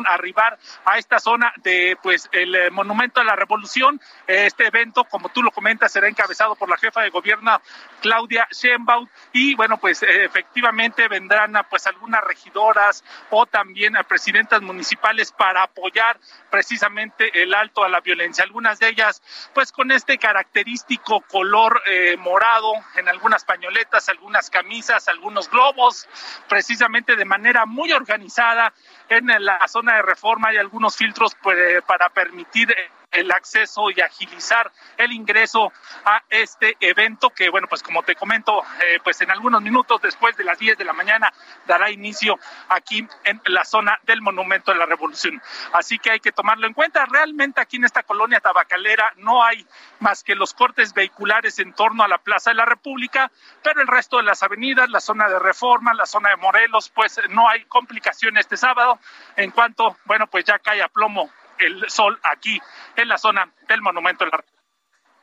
arribar 0.07 0.58
a 0.84 0.99
esta 0.99 1.18
zona 1.20 1.52
de 1.62 1.97
pues 2.02 2.28
el 2.33 2.55
eh, 2.55 2.70
monumento 2.70 3.20
a 3.20 3.25
la 3.25 3.36
revolución. 3.36 4.00
Este 4.26 4.66
evento 4.66 5.05
como 5.05 5.28
tú 5.28 5.42
lo 5.42 5.50
comentas 5.50 5.92
será 5.92 6.08
encabezado 6.08 6.57
por 6.57 6.68
la 6.68 6.76
jefa 6.76 7.02
de 7.02 7.10
gobierno 7.10 7.60
Claudia 8.00 8.49
Sheinbaum. 8.50 9.08
Y 9.33 9.55
bueno 9.55 9.78
pues 9.78 10.02
eh, 10.02 10.25
efectivamente 10.25 11.08
vendrán 11.08 11.55
pues 11.70 11.86
algunas 11.86 12.23
regidoras 12.25 13.05
o 13.31 13.47
también 13.47 13.94
presidentas 14.08 14.62
municipales 14.62 15.33
para 15.33 15.62
apoyar 15.62 16.18
precisamente 16.50 17.42
el 17.42 17.55
alto 17.55 17.84
a 17.84 17.89
la 17.89 18.00
violencia. 18.00 18.44
Algunas 18.44 18.78
de 18.78 18.89
ellas 18.89 19.23
pues 19.55 19.73
con 19.73 19.91
este 19.91 20.18
característico 20.18 21.20
color 21.23 21.83
eh, 21.86 22.16
morado 22.18 22.73
en 22.97 23.08
algunas 23.08 23.44
pañoletas 23.44 24.08
algunas 24.08 24.50
camisas 24.50 25.08
algunos 25.08 25.49
globos 25.50 26.08
precisamente 26.49 27.16
de 27.16 27.25
manera 27.25 27.66
muy 27.66 27.92
organizada 27.92 28.73
en 29.08 29.26
la 29.26 29.66
zona 29.68 29.85
de 29.94 30.02
reforma 30.02 30.48
hay 30.48 30.56
algunos 30.56 30.97
filtros 30.97 31.36
pues, 31.42 31.82
para 31.82 32.08
permitir 32.08 32.70
eh, 32.70 32.90
el 33.16 33.32
acceso 33.32 33.90
y 33.90 34.00
agilizar 34.00 34.70
el 34.96 35.12
ingreso 35.12 35.72
a 36.04 36.22
este 36.28 36.76
evento 36.80 37.30
que, 37.30 37.48
bueno, 37.48 37.66
pues 37.66 37.82
como 37.82 38.02
te 38.02 38.14
comento, 38.14 38.62
eh, 38.84 39.00
pues 39.02 39.20
en 39.22 39.30
algunos 39.30 39.62
minutos 39.62 40.00
después 40.02 40.36
de 40.36 40.44
las 40.44 40.58
10 40.58 40.76
de 40.76 40.84
la 40.84 40.92
mañana 40.92 41.32
dará 41.66 41.90
inicio 41.90 42.38
aquí 42.68 43.06
en 43.24 43.40
la 43.46 43.64
zona 43.64 43.98
del 44.04 44.20
Monumento 44.20 44.70
de 44.70 44.78
la 44.78 44.86
Revolución. 44.86 45.40
Así 45.72 45.98
que 45.98 46.10
hay 46.10 46.20
que 46.20 46.32
tomarlo 46.32 46.66
en 46.66 46.74
cuenta. 46.74 47.06
Realmente 47.06 47.60
aquí 47.60 47.76
en 47.76 47.84
esta 47.84 48.02
colonia 48.02 48.40
tabacalera 48.40 49.12
no 49.16 49.42
hay 49.42 49.66
más 50.00 50.22
que 50.22 50.34
los 50.34 50.52
cortes 50.52 50.92
vehiculares 50.92 51.58
en 51.58 51.72
torno 51.72 52.04
a 52.04 52.08
la 52.08 52.18
Plaza 52.18 52.50
de 52.50 52.56
la 52.56 52.66
República, 52.66 53.30
pero 53.62 53.80
el 53.80 53.86
resto 53.86 54.18
de 54.18 54.24
las 54.24 54.42
avenidas, 54.42 54.90
la 54.90 55.00
zona 55.00 55.28
de 55.28 55.38
Reforma, 55.38 55.94
la 55.94 56.06
zona 56.06 56.30
de 56.30 56.36
Morelos, 56.36 56.90
pues 56.90 57.18
no 57.30 57.48
hay 57.48 57.64
complicación 57.64 58.36
este 58.36 58.56
sábado 58.56 58.98
en 59.36 59.50
cuanto, 59.50 59.96
bueno, 60.04 60.26
pues 60.26 60.44
ya 60.44 60.58
cae 60.58 60.82
a 60.82 60.88
plomo 60.88 61.30
el 61.58 61.88
sol 61.88 62.18
aquí 62.22 62.60
en 62.96 63.08
la 63.08 63.18
zona 63.18 63.50
del 63.68 63.82
Monumento 63.82 64.24
de 64.24 64.30
la 64.30 64.38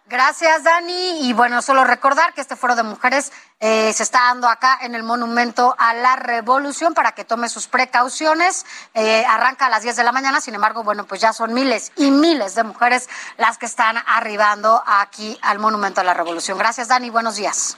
Gracias, 0.06 0.64
Dani. 0.66 1.30
Y 1.30 1.34
bueno, 1.34 1.62
solo 1.62 1.86
recordar 1.86 2.34
que 2.34 2.42
este 2.42 2.58
foro 2.58 2.76
de 2.76 2.84
mujeres 2.84 3.32
eh, 3.62 3.94
se 3.94 4.04
está 4.04 4.26
dando 4.26 4.50
acá 4.50 4.78
en 4.82 4.96
el 4.96 5.04
Monumento 5.04 5.76
a 5.80 5.94
la 5.94 6.18
Revolución 6.18 6.94
para 6.94 7.14
que 7.14 7.24
tome 7.24 7.48
sus 7.48 7.68
precauciones. 7.68 8.66
Eh, 8.94 9.24
arranca 9.26 9.68
a 9.68 9.70
las 9.70 9.84
10 9.84 9.96
de 9.96 10.04
la 10.04 10.12
mañana, 10.12 10.42
sin 10.42 10.56
embargo, 10.56 10.84
bueno, 10.84 11.06
pues 11.06 11.22
ya 11.22 11.32
son 11.32 11.54
miles 11.54 11.94
y 11.96 12.12
miles 12.12 12.54
de 12.56 12.64
mujeres 12.64 13.10
las 13.38 13.58
que 13.58 13.66
están 13.66 13.96
arribando 14.06 14.84
aquí 14.86 15.40
al 15.42 15.60
Monumento 15.60 16.02
a 16.02 16.04
la 16.04 16.14
Revolución. 16.14 16.58
Gracias, 16.58 16.90
Dani. 16.90 17.10
Buenos 17.10 17.38
días. 17.38 17.78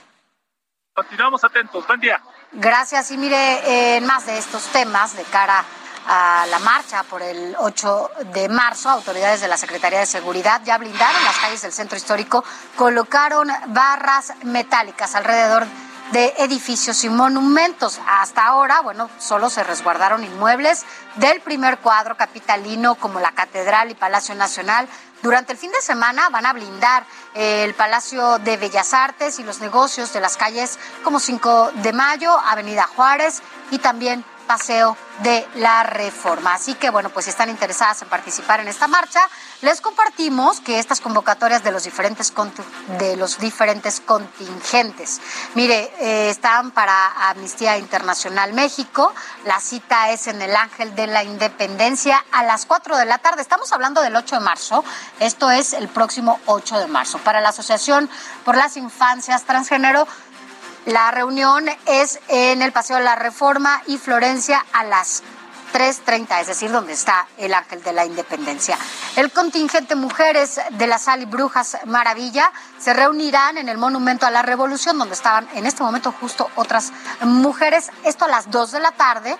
Continuamos 0.94 1.44
atentos. 1.44 1.86
Buen 1.86 2.00
día. 2.00 2.20
Gracias. 2.50 3.12
Y 3.12 3.18
mire, 3.18 3.96
en 3.96 4.04
más 4.04 4.26
de 4.26 4.36
estos 4.36 4.64
temas 4.72 5.16
de 5.16 5.22
cara 5.24 5.64
a 6.06 6.46
la 6.48 6.58
marcha 6.60 7.02
por 7.02 7.22
el 7.22 7.56
8 7.58 8.10
de 8.32 8.48
marzo, 8.48 8.88
autoridades 8.88 9.40
de 9.40 9.48
la 9.48 9.56
Secretaría 9.56 10.00
de 10.00 10.06
Seguridad 10.06 10.62
ya 10.64 10.78
blindaron 10.78 11.24
las 11.24 11.36
calles 11.38 11.62
del 11.62 11.72
centro 11.72 11.96
histórico, 11.96 12.44
colocaron 12.76 13.48
barras 13.68 14.32
metálicas 14.42 15.14
alrededor 15.14 15.66
de 16.12 16.34
edificios 16.38 17.02
y 17.04 17.08
monumentos. 17.08 18.00
Hasta 18.06 18.46
ahora, 18.46 18.80
bueno, 18.80 19.10
solo 19.18 19.50
se 19.50 19.64
resguardaron 19.64 20.22
inmuebles 20.24 20.84
del 21.16 21.40
primer 21.40 21.78
cuadro 21.78 22.16
capitalino 22.16 22.94
como 22.94 23.18
la 23.20 23.32
Catedral 23.32 23.90
y 23.90 23.94
Palacio 23.94 24.34
Nacional. 24.34 24.88
Durante 25.22 25.52
el 25.52 25.58
fin 25.58 25.72
de 25.72 25.80
semana 25.80 26.28
van 26.28 26.46
a 26.46 26.52
blindar 26.52 27.04
el 27.34 27.74
Palacio 27.74 28.38
de 28.38 28.56
Bellas 28.56 28.94
Artes 28.94 29.38
y 29.40 29.42
los 29.42 29.60
negocios 29.60 30.12
de 30.12 30.20
las 30.20 30.36
calles 30.36 30.78
como 31.02 31.18
5 31.18 31.72
de 31.74 31.92
Mayo, 31.92 32.38
Avenida 32.38 32.86
Juárez 32.86 33.42
y 33.70 33.78
también 33.78 34.24
Paseo 34.46 34.96
de 35.22 35.46
la 35.56 35.82
Reforma. 35.82 36.54
Así 36.54 36.74
que, 36.74 36.90
bueno, 36.90 37.10
pues 37.10 37.24
si 37.24 37.30
están 37.30 37.48
interesadas 37.48 38.02
en 38.02 38.08
participar 38.08 38.60
en 38.60 38.68
esta 38.68 38.86
marcha, 38.86 39.28
les 39.62 39.80
compartimos 39.80 40.60
que 40.60 40.78
estas 40.78 41.00
convocatorias 41.00 41.64
de 41.64 41.72
los 41.72 41.84
diferentes, 41.84 42.32
de 42.98 43.16
los 43.16 43.38
diferentes 43.38 44.00
contingentes, 44.00 45.20
mire, 45.54 45.90
eh, 45.98 46.30
están 46.30 46.70
para 46.70 47.30
Amnistía 47.30 47.78
Internacional 47.78 48.52
México, 48.52 49.14
la 49.44 49.60
cita 49.60 50.10
es 50.10 50.26
en 50.26 50.42
el 50.42 50.54
Ángel 50.54 50.94
de 50.94 51.06
la 51.06 51.24
Independencia 51.24 52.22
a 52.32 52.44
las 52.44 52.66
4 52.66 52.96
de 52.96 53.06
la 53.06 53.18
tarde. 53.18 53.40
Estamos 53.42 53.72
hablando 53.72 54.02
del 54.02 54.14
8 54.14 54.36
de 54.36 54.40
marzo, 54.40 54.84
esto 55.20 55.50
es 55.50 55.72
el 55.72 55.88
próximo 55.88 56.38
8 56.46 56.78
de 56.78 56.86
marzo. 56.86 57.18
Para 57.18 57.40
la 57.40 57.48
Asociación 57.48 58.10
por 58.44 58.56
las 58.56 58.76
Infancias 58.76 59.44
Transgénero, 59.44 60.06
la 60.86 61.10
reunión 61.10 61.66
es 61.86 62.20
en 62.28 62.62
el 62.62 62.72
Paseo 62.72 62.96
de 62.96 63.04
la 63.04 63.16
Reforma 63.16 63.82
y 63.86 63.98
Florencia 63.98 64.64
a 64.72 64.84
las 64.84 65.22
3.30, 65.72 66.40
es 66.40 66.46
decir, 66.46 66.70
donde 66.70 66.92
está 66.92 67.26
el 67.38 67.52
Ángel 67.52 67.82
de 67.82 67.92
la 67.92 68.06
Independencia. 68.06 68.78
El 69.16 69.32
contingente 69.32 69.96
Mujeres 69.96 70.60
de 70.70 70.86
la 70.86 70.98
Sal 70.98 71.22
y 71.22 71.24
Brujas 71.26 71.76
Maravilla 71.86 72.52
se 72.78 72.94
reunirán 72.94 73.58
en 73.58 73.68
el 73.68 73.78
Monumento 73.78 74.26
a 74.26 74.30
la 74.30 74.42
Revolución, 74.42 74.96
donde 74.96 75.14
estaban 75.14 75.48
en 75.54 75.66
este 75.66 75.82
momento 75.82 76.12
justo 76.12 76.48
otras 76.54 76.92
mujeres, 77.20 77.90
esto 78.04 78.24
a 78.24 78.28
las 78.28 78.50
2 78.50 78.72
de 78.72 78.80
la 78.80 78.92
tarde, 78.92 79.36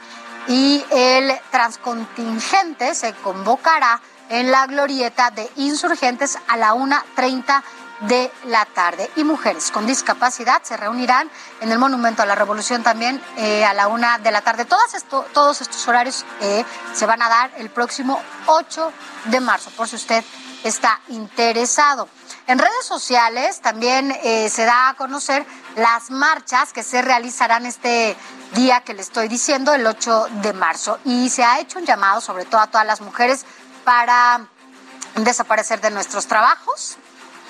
y 0.49 0.85
el 0.91 1.33
transcontingente 1.51 2.95
se 2.95 3.15
convocará 3.15 4.01
en 4.29 4.51
la 4.51 4.67
glorieta 4.67 5.31
de 5.31 5.49
insurgentes 5.57 6.39
a 6.49 6.57
la 6.57 6.75
1.30 6.75 7.63
de 8.01 8.31
la 8.45 8.65
tarde. 8.67 9.11
Y 9.17 9.25
mujeres 9.25 9.71
con 9.71 9.87
discapacidad 9.87 10.63
se 10.63 10.77
reunirán 10.77 11.31
en 11.61 11.73
el 11.73 11.79
Monumento 11.79 12.23
a 12.23 12.27
la 12.27 12.35
Revolución 12.35 12.83
también 12.83 13.23
eh, 13.37 13.65
a 13.65 13.75
la 13.75 13.89
una 13.89 14.19
de 14.19 14.31
la 14.31 14.43
tarde. 14.43 14.65
Todas 14.65 14.95
esto, 14.95 15.25
todos 15.33 15.61
estos 15.61 15.87
horarios 15.89 16.25
eh, 16.41 16.65
se 16.95 17.07
van 17.07 17.23
a 17.23 17.29
dar 17.29 17.51
el 17.57 17.71
próximo 17.71 18.21
8 18.47 18.93
de 19.27 19.41
marzo, 19.41 19.71
por 19.77 19.89
si 19.89 19.97
usted 19.97 20.25
está 20.65 21.01
interesado. 21.09 22.09
En 22.47 22.59
redes 22.59 22.85
sociales 22.85 23.61
también 23.61 24.13
eh, 24.23 24.49
se 24.49 24.65
da 24.65 24.91
a 24.91 24.95
conocer 24.95 25.45
las 25.77 26.11
marchas 26.11 26.73
que 26.73 26.83
se 26.83 27.03
realizarán 27.03 27.67
este 27.67 28.17
día 28.55 28.83
que 28.83 28.95
le 28.95 29.03
estoy 29.03 29.29
diciendo, 29.29 29.75
el 29.75 29.87
8 29.87 30.29
de 30.43 30.53
marzo. 30.53 30.99
Y 31.05 31.29
se 31.31 31.45
ha 31.45 31.59
hecho 31.59 31.79
un 31.79 31.87
llamado, 31.87 32.21
sobre 32.21 32.45
todo 32.45 32.61
a 32.61 32.69
todas 32.69 32.87
las 32.87 33.01
mujeres, 33.01 33.45
para 33.85 34.47
desaparecer 35.17 35.81
de 35.81 35.91
nuestros 35.91 36.27
trabajos, 36.27 36.99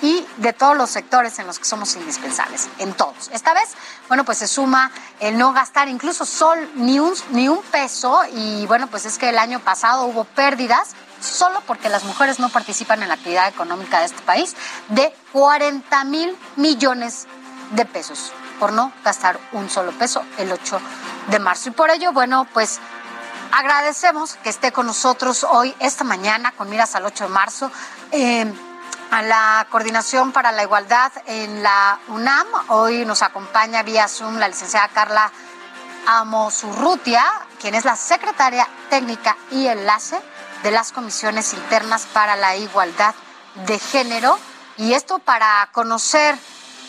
y 0.01 0.25
de 0.37 0.53
todos 0.53 0.77
los 0.77 0.89
sectores 0.89 1.39
en 1.39 1.47
los 1.47 1.59
que 1.59 1.65
somos 1.65 1.95
indispensables, 1.95 2.69
en 2.79 2.93
todos. 2.93 3.29
Esta 3.33 3.53
vez, 3.53 3.69
bueno, 4.07 4.23
pues 4.23 4.37
se 4.37 4.47
suma 4.47 4.91
el 5.19 5.37
no 5.37 5.53
gastar 5.53 5.87
incluso 5.87 6.25
sol 6.25 6.69
ni 6.75 6.99
un, 6.99 7.13
ni 7.31 7.47
un 7.47 7.61
peso 7.63 8.21
y 8.33 8.65
bueno, 8.67 8.87
pues 8.87 9.05
es 9.05 9.17
que 9.17 9.29
el 9.29 9.37
año 9.37 9.59
pasado 9.59 10.05
hubo 10.05 10.23
pérdidas 10.23 10.89
solo 11.21 11.61
porque 11.65 11.89
las 11.89 12.03
mujeres 12.03 12.39
no 12.39 12.49
participan 12.49 13.01
en 13.01 13.09
la 13.09 13.15
actividad 13.15 13.47
económica 13.47 13.99
de 13.99 14.05
este 14.05 14.21
país 14.21 14.55
de 14.89 15.13
40 15.33 16.03
mil 16.03 16.37
millones 16.55 17.27
de 17.71 17.85
pesos 17.85 18.31
por 18.59 18.73
no 18.73 18.91
gastar 19.03 19.39
un 19.51 19.69
solo 19.69 19.91
peso 19.91 20.23
el 20.37 20.51
8 20.51 20.79
de 21.29 21.39
marzo. 21.39 21.69
Y 21.69 21.71
por 21.71 21.89
ello, 21.89 22.11
bueno, 22.11 22.47
pues 22.53 22.79
agradecemos 23.51 24.35
que 24.37 24.49
esté 24.49 24.71
con 24.71 24.87
nosotros 24.87 25.45
hoy, 25.49 25.75
esta 25.79 26.03
mañana, 26.03 26.51
con 26.53 26.69
miras 26.69 26.95
al 26.95 27.05
8 27.05 27.25
de 27.25 27.29
marzo. 27.29 27.71
Eh, 28.11 28.51
a 29.11 29.21
la 29.21 29.67
Coordinación 29.69 30.31
para 30.31 30.51
la 30.51 30.63
Igualdad 30.63 31.11
en 31.25 31.63
la 31.63 31.99
UNAM. 32.09 32.47
Hoy 32.69 33.05
nos 33.05 33.21
acompaña 33.21 33.83
vía 33.83 34.07
Zoom 34.07 34.37
la 34.37 34.47
licenciada 34.47 34.87
Carla 34.89 35.31
Amosurrutia, 36.05 37.23
quien 37.59 37.75
es 37.75 37.85
la 37.85 37.95
secretaria 37.95 38.67
técnica 38.89 39.37
y 39.51 39.67
enlace 39.67 40.19
de 40.63 40.71
las 40.71 40.91
comisiones 40.91 41.53
internas 41.53 42.05
para 42.13 42.35
la 42.35 42.55
igualdad 42.55 43.13
de 43.65 43.79
género. 43.79 44.37
Y 44.77 44.93
esto 44.93 45.19
para 45.19 45.69
conocer, 45.71 46.37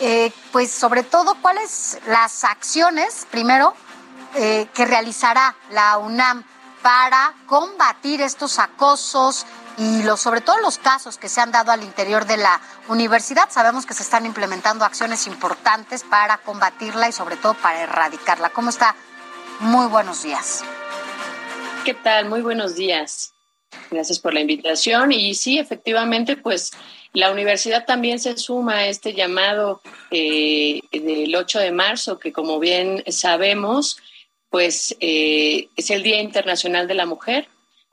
eh, 0.01 0.33
pues 0.53 0.71
sobre 0.73 1.03
todo, 1.03 1.37
cuáles 1.41 1.99
las 2.07 2.45
acciones, 2.45 3.27
primero, 3.31 3.75
eh, 4.35 4.69
que 4.75 4.85
realizará 4.85 5.55
la 5.71 5.99
UNAM 5.99 6.45
para 6.83 7.35
combatir 7.47 8.23
estos 8.23 8.59
acosos, 8.59 9.47
y 9.78 10.02
los, 10.02 10.20
sobre 10.20 10.40
todo 10.40 10.58
los 10.58 10.78
casos 10.78 11.18
que 11.18 11.28
se 11.28 11.40
han 11.40 11.52
dado 11.52 11.70
al 11.70 11.84
interior 11.84 12.26
de 12.26 12.36
la 12.36 12.60
universidad. 12.89 13.48
Sabemos 13.50 13.86
que 13.86 13.94
se 13.94 14.02
están 14.02 14.26
implementando 14.26 14.84
acciones 14.84 15.26
importantes 15.26 16.02
para 16.02 16.39
combatirla 16.39 17.08
y 17.08 17.12
sobre 17.12 17.36
todo 17.36 17.55
para 17.55 17.82
erradicarla. 17.82 18.50
¿Cómo 18.50 18.70
está? 18.70 18.97
Muy 19.60 19.86
buenos 19.86 20.23
días. 20.24 20.65
¿Qué 21.84 21.94
tal? 21.94 22.28
Muy 22.28 22.42
buenos 22.42 22.74
días. 22.74 23.32
Gracias 23.90 24.18
por 24.18 24.34
la 24.34 24.40
invitación. 24.40 25.12
Y 25.12 25.34
sí, 25.34 25.58
efectivamente, 25.58 26.36
pues 26.36 26.73
la 27.12 27.31
universidad 27.31 27.86
también 27.86 28.18
se 28.18 28.36
suma 28.36 28.78
a 28.78 28.86
este 28.89 29.15
llamado 29.15 29.81
eh, 30.10 30.81
del 30.90 31.34
8 31.34 31.60
de 31.60 31.70
marzo, 31.70 32.18
que 32.18 32.32
como 32.32 32.58
bien 32.58 33.05
sabemos, 33.08 33.98
pues 34.50 34.97
eh, 35.00 35.68
es 35.76 35.90
el 35.90 36.02
Día 36.02 36.20
Internacional 36.20 36.89
de 36.89 36.94
la 36.94 37.07
Mujer 37.07 37.48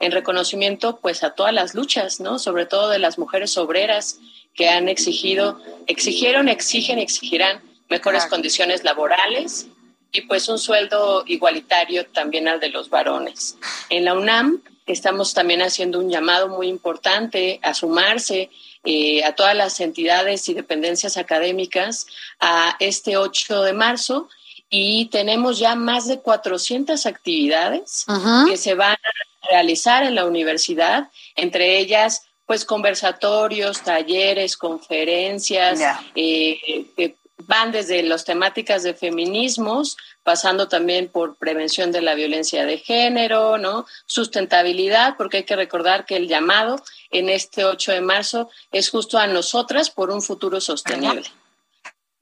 en 0.05 0.11
reconocimiento 0.11 0.97
pues 1.01 1.23
a 1.23 1.31
todas 1.31 1.53
las 1.53 1.75
luchas, 1.75 2.19
¿no? 2.19 2.39
Sobre 2.39 2.65
todo 2.65 2.89
de 2.89 2.99
las 2.99 3.17
mujeres 3.17 3.57
obreras 3.57 4.19
que 4.53 4.69
han 4.69 4.87
exigido, 4.87 5.59
exigieron, 5.87 6.47
exigen, 6.47 6.99
exigirán 6.99 7.61
mejores 7.89 8.25
condiciones 8.25 8.83
laborales 8.83 9.67
y 10.11 10.21
pues 10.21 10.47
un 10.47 10.57
sueldo 10.57 11.23
igualitario 11.27 12.05
también 12.05 12.47
al 12.47 12.59
de 12.59 12.69
los 12.69 12.89
varones. 12.89 13.57
En 13.89 14.05
la 14.05 14.13
UNAM 14.13 14.61
estamos 14.85 15.33
también 15.33 15.61
haciendo 15.61 15.99
un 15.99 16.09
llamado 16.09 16.47
muy 16.47 16.67
importante 16.67 17.59
a 17.63 17.73
sumarse 17.73 18.49
eh, 18.85 19.23
a 19.23 19.33
todas 19.33 19.55
las 19.55 19.79
entidades 19.79 20.47
y 20.47 20.53
dependencias 20.53 21.17
académicas 21.17 22.07
a 22.39 22.75
este 22.79 23.17
8 23.17 23.63
de 23.63 23.73
marzo 23.73 24.29
y 24.77 25.05
tenemos 25.05 25.57
ya 25.57 25.73
más 25.75 26.05
de 26.05 26.19
400 26.19 27.05
actividades 27.05 28.05
que 28.45 28.57
se 28.57 28.73
van 28.75 28.91
a 28.91 29.49
realizar 29.49 30.03
en 30.03 30.15
la 30.15 30.25
universidad, 30.25 31.09
entre 31.37 31.77
ellas 31.79 32.23
pues 32.45 32.65
conversatorios, 32.65 33.81
talleres, 33.81 34.57
conferencias, 34.57 35.79
eh, 36.13 36.85
que 36.97 37.15
van 37.37 37.71
desde 37.71 38.03
las 38.03 38.25
temáticas 38.25 38.83
de 38.83 38.93
feminismos, 38.93 39.95
pasando 40.23 40.67
también 40.67 41.07
por 41.07 41.37
prevención 41.37 41.93
de 41.93 42.01
la 42.01 42.13
violencia 42.13 42.65
de 42.65 42.77
género, 42.77 43.57
¿no? 43.57 43.85
Sustentabilidad, 44.05 45.15
porque 45.17 45.37
hay 45.37 45.43
que 45.43 45.55
recordar 45.55 46.05
que 46.05 46.17
el 46.17 46.27
llamado 46.27 46.83
en 47.11 47.29
este 47.29 47.63
8 47.63 47.93
de 47.93 48.01
marzo 48.01 48.49
es 48.73 48.89
justo 48.89 49.17
a 49.17 49.27
nosotras 49.27 49.89
por 49.89 50.11
un 50.11 50.21
futuro 50.21 50.59
sostenible. 50.59 51.23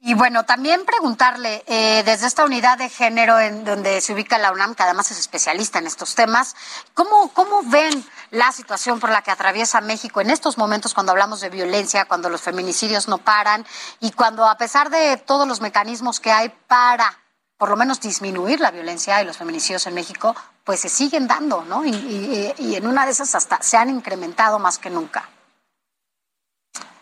Y 0.05 0.15
bueno, 0.15 0.43
también 0.43 0.83
preguntarle, 0.83 1.63
eh, 1.65 2.03
desde 2.03 2.27
esta 2.27 2.43
unidad 2.43 2.77
de 2.77 2.89
género 2.89 3.39
en 3.39 3.63
donde 3.63 4.01
se 4.01 4.11
ubica 4.11 4.37
la 4.37 4.51
UNAM, 4.51 4.75
que 4.75 4.83
además 4.83 5.09
es 5.11 5.17
especialista 5.17 5.79
en 5.79 5.87
estos 5.87 6.13
temas, 6.13 6.57
¿cómo, 6.93 7.29
¿cómo 7.29 7.61
ven 7.63 8.05
la 8.29 8.51
situación 8.51 8.99
por 8.99 9.11
la 9.11 9.21
que 9.21 9.31
atraviesa 9.31 9.79
México 9.79 10.19
en 10.19 10.29
estos 10.29 10.57
momentos 10.57 10.93
cuando 10.93 11.13
hablamos 11.13 11.39
de 11.39 11.49
violencia, 11.49 12.03
cuando 12.03 12.27
los 12.27 12.41
feminicidios 12.41 13.07
no 13.07 13.19
paran 13.19 13.65
y 14.01 14.11
cuando 14.11 14.45
a 14.45 14.57
pesar 14.57 14.89
de 14.89 15.15
todos 15.15 15.47
los 15.47 15.61
mecanismos 15.61 16.19
que 16.19 16.33
hay 16.33 16.49
para 16.67 17.21
por 17.55 17.69
lo 17.69 17.77
menos 17.77 18.01
disminuir 18.01 18.59
la 18.59 18.71
violencia 18.71 19.21
y 19.21 19.25
los 19.25 19.37
feminicidios 19.37 19.87
en 19.87 19.93
México, 19.93 20.35
pues 20.65 20.81
se 20.81 20.89
siguen 20.89 21.27
dando, 21.27 21.63
¿no? 21.63 21.85
Y, 21.85 22.53
y 22.57 22.75
en 22.75 22.87
una 22.87 23.05
de 23.05 23.13
esas 23.13 23.33
hasta 23.35 23.63
se 23.63 23.77
han 23.77 23.89
incrementado 23.89 24.59
más 24.59 24.79
que 24.79 24.89
nunca. 24.89 25.29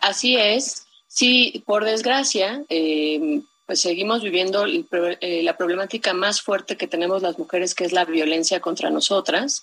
Así 0.00 0.36
es 0.36 0.86
Sí, 1.14 1.62
por 1.66 1.84
desgracia, 1.84 2.64
eh, 2.70 3.42
pues 3.66 3.82
seguimos 3.82 4.22
viviendo 4.22 4.64
eh, 4.64 5.42
la 5.42 5.58
problemática 5.58 6.14
más 6.14 6.40
fuerte 6.40 6.78
que 6.78 6.86
tenemos 6.86 7.20
las 7.20 7.38
mujeres, 7.38 7.74
que 7.74 7.84
es 7.84 7.92
la 7.92 8.06
violencia 8.06 8.60
contra 8.60 8.88
nosotras. 8.88 9.62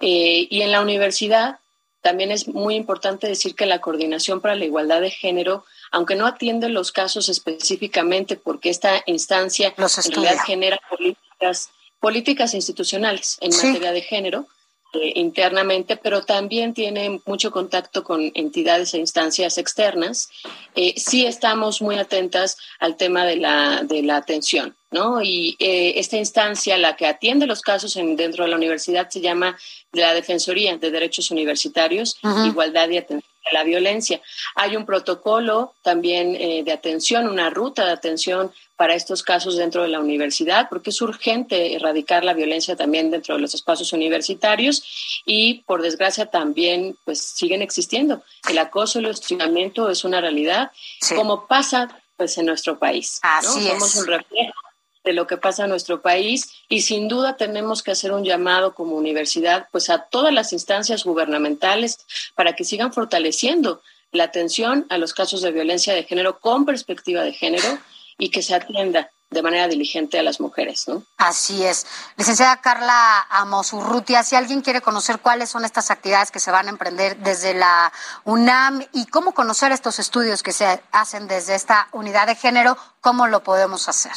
Eh, 0.00 0.48
y 0.50 0.62
en 0.62 0.72
la 0.72 0.80
universidad 0.80 1.60
también 2.00 2.32
es 2.32 2.48
muy 2.48 2.74
importante 2.74 3.28
decir 3.28 3.54
que 3.54 3.66
la 3.66 3.80
Coordinación 3.80 4.40
para 4.40 4.56
la 4.56 4.64
Igualdad 4.64 5.00
de 5.00 5.12
Género, 5.12 5.64
aunque 5.92 6.16
no 6.16 6.26
atiende 6.26 6.68
los 6.68 6.90
casos 6.90 7.28
específicamente, 7.28 8.34
porque 8.34 8.70
esta 8.70 9.04
instancia 9.06 9.68
en 9.68 9.76
realidad 9.76 10.38
genera 10.44 10.80
políticas, 10.90 11.70
políticas 12.00 12.52
institucionales 12.54 13.38
en 13.40 13.54
materia 13.54 13.92
de 13.92 14.02
género, 14.02 14.48
eh, 14.92 15.12
internamente, 15.14 15.96
pero 15.96 16.24
también 16.24 16.74
tiene 16.74 17.20
mucho 17.24 17.52
contacto 17.52 18.02
con 18.02 18.32
entidades 18.34 18.92
e 18.92 18.98
instancias 18.98 19.56
externas. 19.56 20.28
Eh, 20.74 20.94
sí 20.96 21.26
estamos 21.26 21.80
muy 21.80 21.94
atentas 21.94 22.56
al 22.80 22.96
tema 22.96 23.24
de 23.24 23.36
la, 23.36 23.82
de 23.84 24.02
la 24.02 24.16
atención, 24.16 24.74
¿no? 24.90 25.22
Y 25.22 25.56
eh, 25.60 25.92
esta 25.96 26.16
instancia, 26.16 26.76
la 26.76 26.96
que 26.96 27.06
atiende 27.06 27.46
los 27.46 27.60
casos 27.60 27.94
en, 27.96 28.16
dentro 28.16 28.42
de 28.42 28.50
la 28.50 28.56
universidad, 28.56 29.08
se 29.08 29.20
llama 29.20 29.56
la 29.92 30.12
Defensoría 30.12 30.76
de 30.76 30.90
Derechos 30.90 31.30
Universitarios, 31.30 32.18
Igualdad 32.44 32.88
y 32.88 32.96
Atención 32.96 33.30
a 33.48 33.54
la 33.54 33.62
Violencia. 33.62 34.20
Hay 34.56 34.74
un 34.74 34.86
protocolo 34.86 35.74
también 35.82 36.32
de 36.32 36.72
atención, 36.72 37.28
una 37.28 37.48
ruta 37.48 37.84
de 37.84 37.92
atención 37.92 38.52
para 38.80 38.94
estos 38.94 39.22
casos 39.22 39.58
dentro 39.58 39.82
de 39.82 39.88
la 39.88 40.00
universidad, 40.00 40.70
porque 40.70 40.88
es 40.88 41.02
urgente 41.02 41.74
erradicar 41.74 42.24
la 42.24 42.32
violencia 42.32 42.76
también 42.76 43.10
dentro 43.10 43.34
de 43.34 43.42
los 43.42 43.52
espacios 43.52 43.92
universitarios 43.92 45.22
y, 45.26 45.64
por 45.66 45.82
desgracia, 45.82 46.30
también 46.30 46.96
pues 47.04 47.20
siguen 47.20 47.60
existiendo. 47.60 48.22
El 48.48 48.56
acoso 48.56 48.98
y 48.98 49.04
el 49.04 49.10
hostigamiento 49.10 49.90
es 49.90 50.02
una 50.02 50.22
realidad, 50.22 50.70
como 51.14 51.46
pasa 51.46 51.94
pues 52.16 52.38
en 52.38 52.46
nuestro 52.46 52.78
país. 52.78 53.18
Así 53.20 53.68
Somos 53.68 53.96
un 53.96 54.06
reflejo 54.06 54.54
de 55.04 55.12
lo 55.12 55.26
que 55.26 55.36
pasa 55.36 55.64
en 55.64 55.68
nuestro 55.68 56.00
país 56.00 56.50
y 56.70 56.80
sin 56.80 57.06
duda 57.06 57.36
tenemos 57.36 57.82
que 57.82 57.90
hacer 57.90 58.12
un 58.12 58.24
llamado 58.24 58.74
como 58.74 58.96
universidad 58.96 59.68
pues 59.72 59.90
a 59.90 60.04
todas 60.04 60.32
las 60.32 60.54
instancias 60.54 61.04
gubernamentales 61.04 61.98
para 62.34 62.56
que 62.56 62.64
sigan 62.64 62.94
fortaleciendo 62.94 63.82
la 64.10 64.24
atención 64.24 64.86
a 64.88 64.96
los 64.96 65.12
casos 65.12 65.42
de 65.42 65.52
violencia 65.52 65.92
de 65.92 66.04
género 66.04 66.40
con 66.40 66.64
perspectiva 66.64 67.22
de 67.22 67.34
género 67.34 67.78
y 68.20 68.30
que 68.30 68.42
se 68.42 68.54
atienda 68.54 69.10
de 69.30 69.42
manera 69.42 69.68
diligente 69.68 70.18
a 70.18 70.22
las 70.22 70.40
mujeres. 70.40 70.86
¿no? 70.88 71.04
Así 71.16 71.64
es. 71.64 71.86
Licenciada 72.16 72.60
Carla 72.60 73.26
Amosurrutia, 73.30 74.22
si 74.22 74.36
alguien 74.36 74.60
quiere 74.60 74.80
conocer 74.80 75.20
cuáles 75.20 75.50
son 75.50 75.64
estas 75.64 75.90
actividades 75.90 76.30
que 76.30 76.40
se 76.40 76.50
van 76.50 76.66
a 76.66 76.70
emprender 76.70 77.16
desde 77.18 77.54
la 77.54 77.92
UNAM 78.24 78.84
y 78.92 79.06
cómo 79.06 79.32
conocer 79.32 79.72
estos 79.72 79.98
estudios 79.98 80.42
que 80.42 80.52
se 80.52 80.82
hacen 80.92 81.28
desde 81.28 81.54
esta 81.54 81.88
unidad 81.92 82.26
de 82.26 82.34
género, 82.34 82.76
¿cómo 83.00 83.28
lo 83.28 83.42
podemos 83.42 83.88
hacer? 83.88 84.12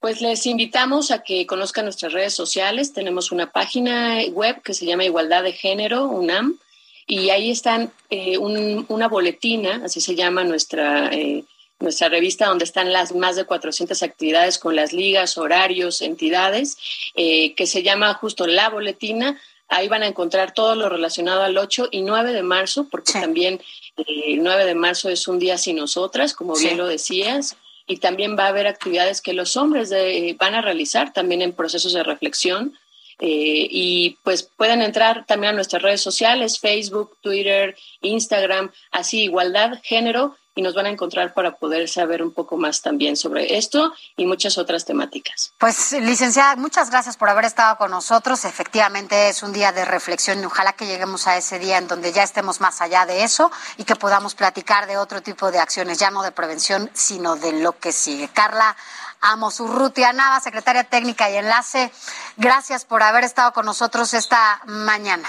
Pues 0.00 0.22
les 0.22 0.46
invitamos 0.46 1.10
a 1.10 1.22
que 1.22 1.46
conozcan 1.46 1.84
nuestras 1.84 2.14
redes 2.14 2.34
sociales. 2.34 2.94
Tenemos 2.94 3.30
una 3.30 3.52
página 3.52 4.20
web 4.32 4.62
que 4.62 4.72
se 4.72 4.86
llama 4.86 5.04
Igualdad 5.04 5.42
de 5.42 5.52
Género, 5.52 6.06
UNAM, 6.06 6.58
y 7.06 7.28
ahí 7.28 7.50
están 7.50 7.92
eh, 8.08 8.38
una 8.38 9.08
boletina, 9.08 9.82
así 9.84 10.00
se 10.00 10.14
llama 10.14 10.44
nuestra... 10.44 11.08
Eh, 11.08 11.44
nuestra 11.80 12.08
revista 12.08 12.46
donde 12.46 12.64
están 12.64 12.92
las 12.92 13.14
más 13.14 13.36
de 13.36 13.44
400 13.44 14.02
actividades 14.02 14.58
con 14.58 14.76
las 14.76 14.92
ligas, 14.92 15.38
horarios, 15.38 16.02
entidades, 16.02 16.78
eh, 17.14 17.54
que 17.54 17.66
se 17.66 17.82
llama 17.82 18.14
justo 18.14 18.46
La 18.46 18.68
Boletina. 18.68 19.40
Ahí 19.68 19.88
van 19.88 20.02
a 20.02 20.06
encontrar 20.06 20.52
todo 20.52 20.74
lo 20.74 20.88
relacionado 20.88 21.42
al 21.42 21.56
8 21.56 21.88
y 21.90 22.02
9 22.02 22.32
de 22.32 22.42
marzo, 22.42 22.86
porque 22.90 23.12
también 23.12 23.60
eh, 23.96 24.04
el 24.34 24.42
9 24.42 24.64
de 24.66 24.74
marzo 24.74 25.08
es 25.08 25.26
un 25.26 25.38
día 25.38 25.58
sin 25.58 25.76
nosotras, 25.76 26.34
como 26.34 26.54
bien 26.54 26.76
lo 26.76 26.86
decías, 26.86 27.56
y 27.86 27.96
también 27.96 28.36
va 28.38 28.44
a 28.44 28.48
haber 28.48 28.66
actividades 28.66 29.20
que 29.20 29.32
los 29.32 29.56
hombres 29.56 29.92
van 30.38 30.54
a 30.54 30.60
realizar 30.60 31.12
también 31.12 31.42
en 31.42 31.52
procesos 31.52 31.92
de 31.92 32.02
reflexión. 32.02 32.78
Eh, 33.22 33.68
y 33.70 34.16
pues 34.22 34.42
pueden 34.42 34.80
entrar 34.80 35.26
también 35.26 35.52
a 35.52 35.56
nuestras 35.56 35.82
redes 35.82 36.00
sociales, 36.00 36.58
Facebook, 36.58 37.18
Twitter, 37.20 37.76
Instagram, 38.00 38.70
así 38.90 39.24
igualdad, 39.24 39.78
género, 39.82 40.36
y 40.54 40.62
nos 40.62 40.74
van 40.74 40.86
a 40.86 40.90
encontrar 40.90 41.32
para 41.32 41.56
poder 41.56 41.88
saber 41.88 42.22
un 42.22 42.32
poco 42.32 42.56
más 42.56 42.82
también 42.82 43.16
sobre 43.16 43.56
esto 43.56 43.92
y 44.16 44.26
muchas 44.26 44.58
otras 44.58 44.84
temáticas. 44.84 45.52
Pues, 45.58 45.92
licenciada, 45.92 46.56
muchas 46.56 46.90
gracias 46.90 47.16
por 47.16 47.28
haber 47.28 47.44
estado 47.44 47.76
con 47.76 47.90
nosotros. 47.90 48.44
Efectivamente 48.44 49.28
es 49.28 49.42
un 49.42 49.52
día 49.52 49.72
de 49.72 49.84
reflexión 49.84 50.40
y 50.40 50.44
ojalá 50.44 50.72
que 50.72 50.86
lleguemos 50.86 51.26
a 51.26 51.36
ese 51.36 51.58
día 51.58 51.78
en 51.78 51.86
donde 51.86 52.12
ya 52.12 52.22
estemos 52.22 52.60
más 52.60 52.80
allá 52.80 53.06
de 53.06 53.22
eso 53.22 53.50
y 53.76 53.84
que 53.84 53.96
podamos 53.96 54.34
platicar 54.34 54.86
de 54.86 54.98
otro 54.98 55.22
tipo 55.22 55.50
de 55.50 55.58
acciones, 55.58 55.98
ya 55.98 56.10
no 56.10 56.22
de 56.22 56.32
prevención, 56.32 56.90
sino 56.94 57.36
de 57.36 57.52
lo 57.52 57.78
que 57.78 57.92
sigue. 57.92 58.28
Carla 58.28 58.76
Amosurrutia 59.20 60.12
Nava, 60.12 60.40
secretaria 60.40 60.84
técnica 60.84 61.30
y 61.30 61.36
enlace, 61.36 61.92
gracias 62.36 62.84
por 62.84 63.02
haber 63.02 63.24
estado 63.24 63.52
con 63.52 63.66
nosotros 63.66 64.14
esta 64.14 64.62
mañana. 64.66 65.28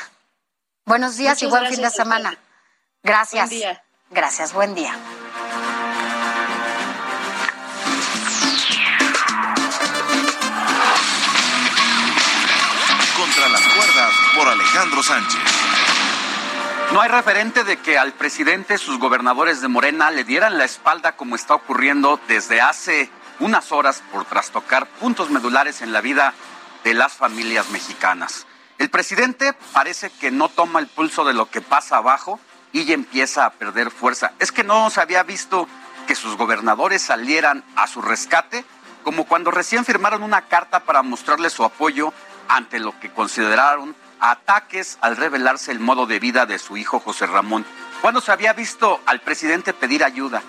Buenos 0.86 1.18
días 1.18 1.42
y 1.44 1.46
buen 1.46 1.68
fin 1.68 1.82
de 1.82 1.90
semana. 1.90 2.38
Gracias. 3.04 3.50
Buen 3.50 3.60
día. 3.60 3.84
Gracias, 4.14 4.52
buen 4.52 4.76
día. 4.76 4.94
Contra 13.16 13.48
las 13.48 13.62
cuerdas 13.62 14.14
por 14.36 14.48
Alejandro 14.50 15.02
Sánchez. 15.02 15.40
No 16.92 17.00
hay 17.00 17.08
referente 17.08 17.64
de 17.64 17.78
que 17.78 17.98
al 17.98 18.12
presidente 18.12 18.78
sus 18.78 19.00
gobernadores 19.00 19.62
de 19.62 19.70
Morena 19.70 20.12
le 20.12 20.26
dieran 20.26 20.58
la 20.58 20.66
espalda 20.66 21.16
como 21.16 21.38
está 21.38 21.56
ocurriendo 21.56 22.20
desde 22.28 22.60
hace 22.60 23.10
unas 23.40 23.72
horas 23.72 24.04
por 24.12 24.26
trastocar 24.26 24.88
puntos 24.88 25.30
medulares 25.30 25.82
en 25.82 25.94
la 25.94 26.02
vida 26.02 26.34
de 26.84 26.94
las 26.94 27.14
familias 27.14 27.70
mexicanas. 27.70 28.46
El 28.78 28.90
presidente 28.90 29.54
parece 29.72 30.10
que 30.10 30.32
no 30.32 30.50
toma 30.50 30.82
el 30.82 30.88
pulso 30.88 31.24
de 31.24 31.34
lo 31.34 31.50
que 31.50 31.62
pasa 31.62 31.96
abajo 31.96 32.42
y 32.72 32.86
ya 32.86 32.94
empieza 32.94 33.46
a 33.46 33.52
perder 33.52 33.92
fuerza. 33.92 34.32
Es 34.40 34.52
que 34.52 34.64
no 34.64 34.90
se 34.90 35.02
había 35.02 35.24
visto 35.24 35.68
que 36.08 36.16
sus 36.16 36.38
gobernadores 36.38 37.02
salieran 37.02 37.64
a 37.76 37.88
su 37.88 38.02
rescate, 38.02 38.66
como 39.04 39.26
cuando 39.26 39.52
recién 39.52 39.86
firmaron 39.86 40.24
una 40.24 40.44
carta 40.44 40.82
para 40.82 41.02
mostrarle 41.02 41.50
su 41.50 41.64
apoyo 41.64 42.14
ante 42.48 42.80
lo 42.80 43.00
que 43.00 43.12
consideraron 43.12 43.96
ataques 44.20 44.98
al 45.02 45.18
revelarse 45.18 45.72
el 45.72 45.80
modo 45.80 46.06
de 46.06 46.20
vida 46.20 46.46
de 46.46 46.60
su 46.60 46.78
hijo 46.78 47.00
José 47.00 47.26
Ramón. 47.26 47.66
Cuando 48.02 48.22
se 48.22 48.32
había 48.32 48.54
visto 48.54 49.02
al 49.06 49.20
presidente 49.20 49.74
pedir 49.74 50.04
ayuda, 50.04 50.42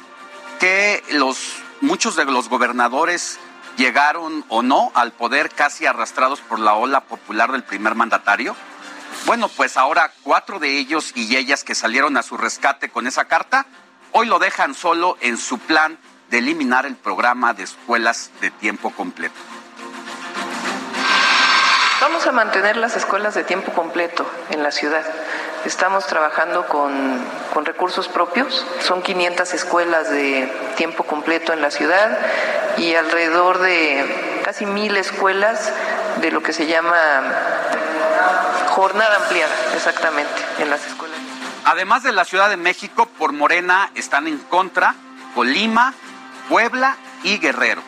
que 0.61 1.03
los 1.11 1.57
muchos 1.81 2.15
de 2.15 2.25
los 2.25 2.49
gobernadores 2.49 3.39
llegaron 3.77 4.45
o 4.49 4.63
no 4.63 4.93
al 4.95 5.13
poder 5.13 5.51
casi 5.51 5.87
arrastrados 5.87 6.41
por 6.41 6.59
la 6.59 6.75
ola 6.75 7.01
popular 7.01 7.51
del 7.53 7.65
primer 7.65 7.95
mandatario. 7.95 8.55
Bueno, 9.25 9.49
pues 9.49 9.77
ahora 9.77 10.11
cuatro 10.25 10.59
de 10.59 10.79
ellos 10.79 11.13
y 11.15 11.37
ellas 11.37 11.63
que 11.63 11.75
salieron 11.75 12.17
a 12.17 12.23
su 12.23 12.37
rescate 12.37 12.89
con 12.89 13.07
esa 13.07 13.27
carta, 13.27 13.67
hoy 14.11 14.27
lo 14.27 14.39
dejan 14.39 14.75
solo 14.75 15.17
en 15.21 15.39
su 15.39 15.59
plan 15.59 15.97
de 16.29 16.39
eliminar 16.39 16.87
el 16.87 16.97
programa 16.97 17.55
de 17.55 17.63
escuelas 17.63 18.31
de 18.41 18.51
tiempo 18.51 18.91
completo. 18.91 19.35
Vamos 22.01 22.27
a 22.27 22.33
mantener 22.33 22.77
las 22.77 22.97
escuelas 22.97 23.35
de 23.35 23.45
tiempo 23.45 23.73
completo 23.73 24.29
en 24.51 24.65
la 24.65 24.73
ciudad. 24.73 25.05
Estamos 25.65 26.05
trabajando 26.09 26.67
con, 26.67 27.25
con, 27.55 27.65
recursos 27.65 28.09
propios. 28.09 28.67
Son 28.81 29.03
500 29.03 29.55
escuelas 29.55 30.11
de 30.11 30.53
tiempo 30.77 31.05
completo 31.05 31.53
en 31.53 31.63
la 31.63 31.71
ciudad 31.71 32.19
y 32.77 32.97
alrededor 32.97 33.61
de 33.61 34.41
casi 34.45 34.67
mil 34.67 34.97
escuelas 34.97 35.73
de 36.21 36.33
lo 36.33 36.43
que 36.43 36.53
se 36.53 36.67
llama 36.67 37.23
Jornada 38.75 39.17
ampliada, 39.17 39.55
exactamente, 39.75 40.33
en 40.59 40.71
las 40.71 40.87
escuelas. 40.87 41.19
Además 41.67 42.05
de 42.05 42.13
la 42.13 42.25
Ciudad 42.25 42.49
de 42.49 42.57
México, 42.57 43.05
por 43.19 43.35
Morena 43.35 43.91
están 43.95 44.27
en 44.27 44.39
contra 44.39 44.95
Colima, 45.35 45.93
Puebla 46.49 46.97
y 47.23 47.37
Guerrero. 47.37 47.83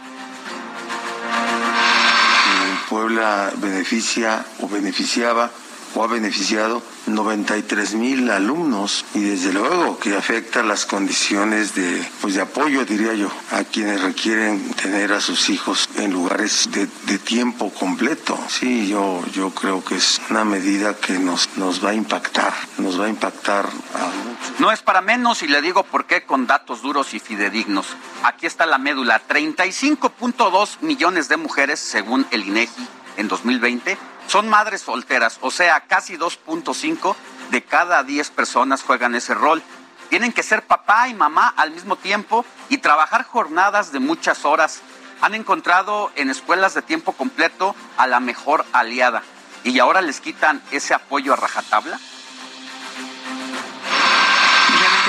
Puebla 2.91 3.51
beneficia 3.57 4.45
o 4.61 4.69
beneficiaba 4.69 5.51
o 5.95 6.03
ha 6.03 6.07
beneficiado 6.07 6.83
93 7.07 7.95
mil 7.95 8.31
alumnos 8.31 9.05
y 9.15 9.21
desde 9.21 9.53
luego 9.53 9.99
que 9.99 10.17
afecta 10.17 10.63
las 10.63 10.87
condiciones 10.87 11.75
de, 11.75 12.05
pues 12.21 12.35
de 12.35 12.43
apoyo, 12.43 12.85
diría 12.85 13.15
yo, 13.15 13.31
a 13.51 13.65
quienes 13.65 14.03
requieren 14.03 14.73
tener 14.75 15.13
a 15.13 15.21
sus 15.21 15.51
hijos 15.51 15.89
en 15.97 16.13
lugares 16.13 16.69
de, 16.73 16.89
de 17.07 17.19
tiempo 17.19 17.71
completo. 17.73 18.39
Sí, 18.49 18.89
yo, 18.89 19.23
yo 19.33 19.51
creo 19.51 19.85
que 19.85 19.97
es 19.97 20.21
una 20.31 20.45
medida 20.45 20.97
que 20.97 21.19
nos, 21.19 21.49
nos 21.57 21.85
va 21.85 21.91
a 21.91 21.95
impactar, 21.95 22.53
nos 22.79 23.01
va 23.01 23.07
a 23.07 23.09
impactar 23.09 23.67
a 23.67 24.07
muchos. 24.07 24.61
No 24.61 24.73
es 24.73 24.83
para 24.83 25.01
menos 25.01 25.43
y 25.43 25.49
le 25.49 25.61
digo 25.63 25.85
por 25.85 26.07
qué 26.07 26.25
con 26.25 26.47
datos 26.47 26.83
duros 26.83 27.15
y 27.15 27.21
fidedignos. 27.21 27.87
Aquí 28.23 28.47
está 28.47 28.67
la 28.67 28.79
médula, 28.79 29.23
35.2 29.29 30.81
millones 30.81 31.29
de 31.29 31.37
mujeres 31.37 31.79
según 31.81 32.27
el 32.31 32.47
INEGI 32.47 32.89
en 33.17 33.29
2020 33.29 33.97
son 34.27 34.49
madres 34.49 34.83
solteras, 34.83 35.39
o 35.41 35.51
sea, 35.51 35.81
casi 35.81 36.17
2.5 36.17 37.15
de 37.51 37.63
cada 37.63 38.03
10 38.03 38.31
personas 38.31 38.83
juegan 38.83 39.15
ese 39.15 39.35
rol. 39.35 39.63
Tienen 40.11 40.33
que 40.33 40.43
ser 40.43 40.67
papá 40.67 41.09
y 41.09 41.15
mamá 41.15 41.53
al 41.57 41.71
mismo 41.71 41.97
tiempo 41.97 42.45
y 42.69 42.79
trabajar 42.79 43.25
jornadas 43.25 43.93
de 43.93 44.01
muchas 44.01 44.45
horas. 44.45 44.81
Han 45.21 45.35
encontrado 45.35 46.11
en 46.17 46.31
escuelas 46.31 46.75
de 46.75 46.83
tiempo 46.83 47.13
completo 47.13 47.75
a 47.97 48.07
la 48.07 48.21
mejor 48.21 48.65
aliada 48.73 49.23
y 49.65 49.79
ahora 49.79 50.03
les 50.03 50.21
quitan 50.21 50.63
ese 50.71 50.95
apoyo 50.95 51.33
a 51.33 51.37
rajatabla. 51.37 51.99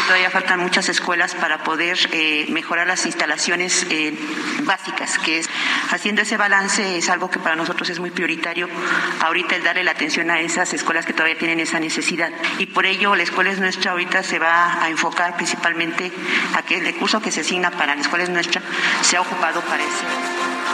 Todavía 0.06 0.30
faltan 0.30 0.59
muchas 0.59 0.90
escuelas 0.90 1.35
para 1.35 1.64
poder 1.64 1.98
eh, 2.11 2.45
mejorar 2.50 2.88
las 2.88 3.06
instalaciones 3.06 3.85
eh, 3.90 4.17
básicas, 4.61 5.17
que 5.19 5.40
es 5.40 5.50
haciendo 5.92 6.22
ese 6.22 6.38
balance 6.38 6.98
es 6.98 7.09
algo 7.09 7.30
que 7.30 7.40
para 7.40 7.56
nosotros 7.56 7.90
es 7.90 8.00
muy 8.00 8.11
prioritario. 8.11 8.69
Ahorita 9.22 9.56
el 9.56 9.64
darle 9.64 9.84
la 9.84 9.92
atención 9.92 10.30
a 10.32 10.40
esas 10.40 10.74
escuelas 10.74 11.06
que 11.06 11.14
todavía 11.14 11.38
tienen 11.38 11.59
esa 11.59 11.80
necesidad. 11.80 12.32
Y 12.59 12.67
por 12.67 12.85
ello 12.85 13.16
la 13.16 13.24
escuela 13.24 13.51
es 13.51 13.59
nuestra 13.59 13.92
ahorita 13.92 14.24
se 14.24 14.40
va 14.40 14.82
a 14.82 14.90
enfocar 14.90 15.35
principalmente 15.35 16.11
a 16.56 16.61
que 16.61 16.77
el 16.77 16.85
recurso 16.85 17.22
que 17.22 17.32
se 17.32 17.42
asigna 17.42 17.72
para 17.72 17.95
la 17.95 18.01
escuela 18.01 18.24
es 18.24 18.30
nuestra 18.30 18.61
sea 19.01 19.22
ocupado 19.22 19.61
para 19.61 19.84
eso. 19.84 20.06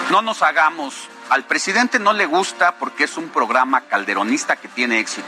No 0.09 0.21
nos 0.21 0.41
hagamos. 0.41 1.09
Al 1.29 1.45
presidente 1.45 1.99
no 1.99 2.11
le 2.11 2.25
gusta 2.25 2.75
porque 2.75 3.05
es 3.05 3.17
un 3.17 3.29
programa 3.29 3.81
calderonista 3.81 4.57
que 4.57 4.67
tiene 4.67 4.99
éxito. 4.99 5.27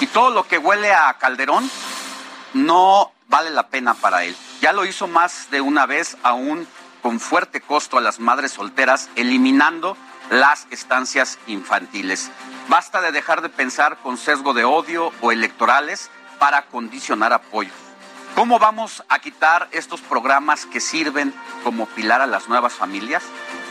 Y 0.00 0.06
todo 0.06 0.30
lo 0.30 0.46
que 0.46 0.58
huele 0.58 0.92
a 0.92 1.12
Calderón 1.18 1.68
no 2.54 3.12
vale 3.32 3.50
la 3.50 3.68
pena 3.68 3.94
para 3.94 4.24
él. 4.24 4.36
Ya 4.60 4.74
lo 4.74 4.84
hizo 4.84 5.08
más 5.08 5.50
de 5.50 5.62
una 5.62 5.86
vez, 5.86 6.18
aún 6.22 6.68
con 7.00 7.18
fuerte 7.18 7.62
costo 7.62 7.96
a 7.96 8.02
las 8.02 8.20
madres 8.20 8.52
solteras, 8.52 9.08
eliminando 9.16 9.96
las 10.30 10.68
estancias 10.70 11.38
infantiles. 11.46 12.30
Basta 12.68 13.00
de 13.00 13.10
dejar 13.10 13.40
de 13.40 13.48
pensar 13.48 13.96
con 14.02 14.18
sesgo 14.18 14.52
de 14.52 14.64
odio 14.64 15.12
o 15.22 15.32
electorales 15.32 16.10
para 16.38 16.66
condicionar 16.66 17.32
apoyo. 17.32 17.72
¿Cómo 18.34 18.58
vamos 18.58 19.02
a 19.08 19.18
quitar 19.18 19.68
estos 19.72 20.02
programas 20.02 20.66
que 20.66 20.80
sirven 20.80 21.34
como 21.64 21.86
pilar 21.86 22.20
a 22.20 22.26
las 22.26 22.48
nuevas 22.48 22.74
familias? 22.74 23.22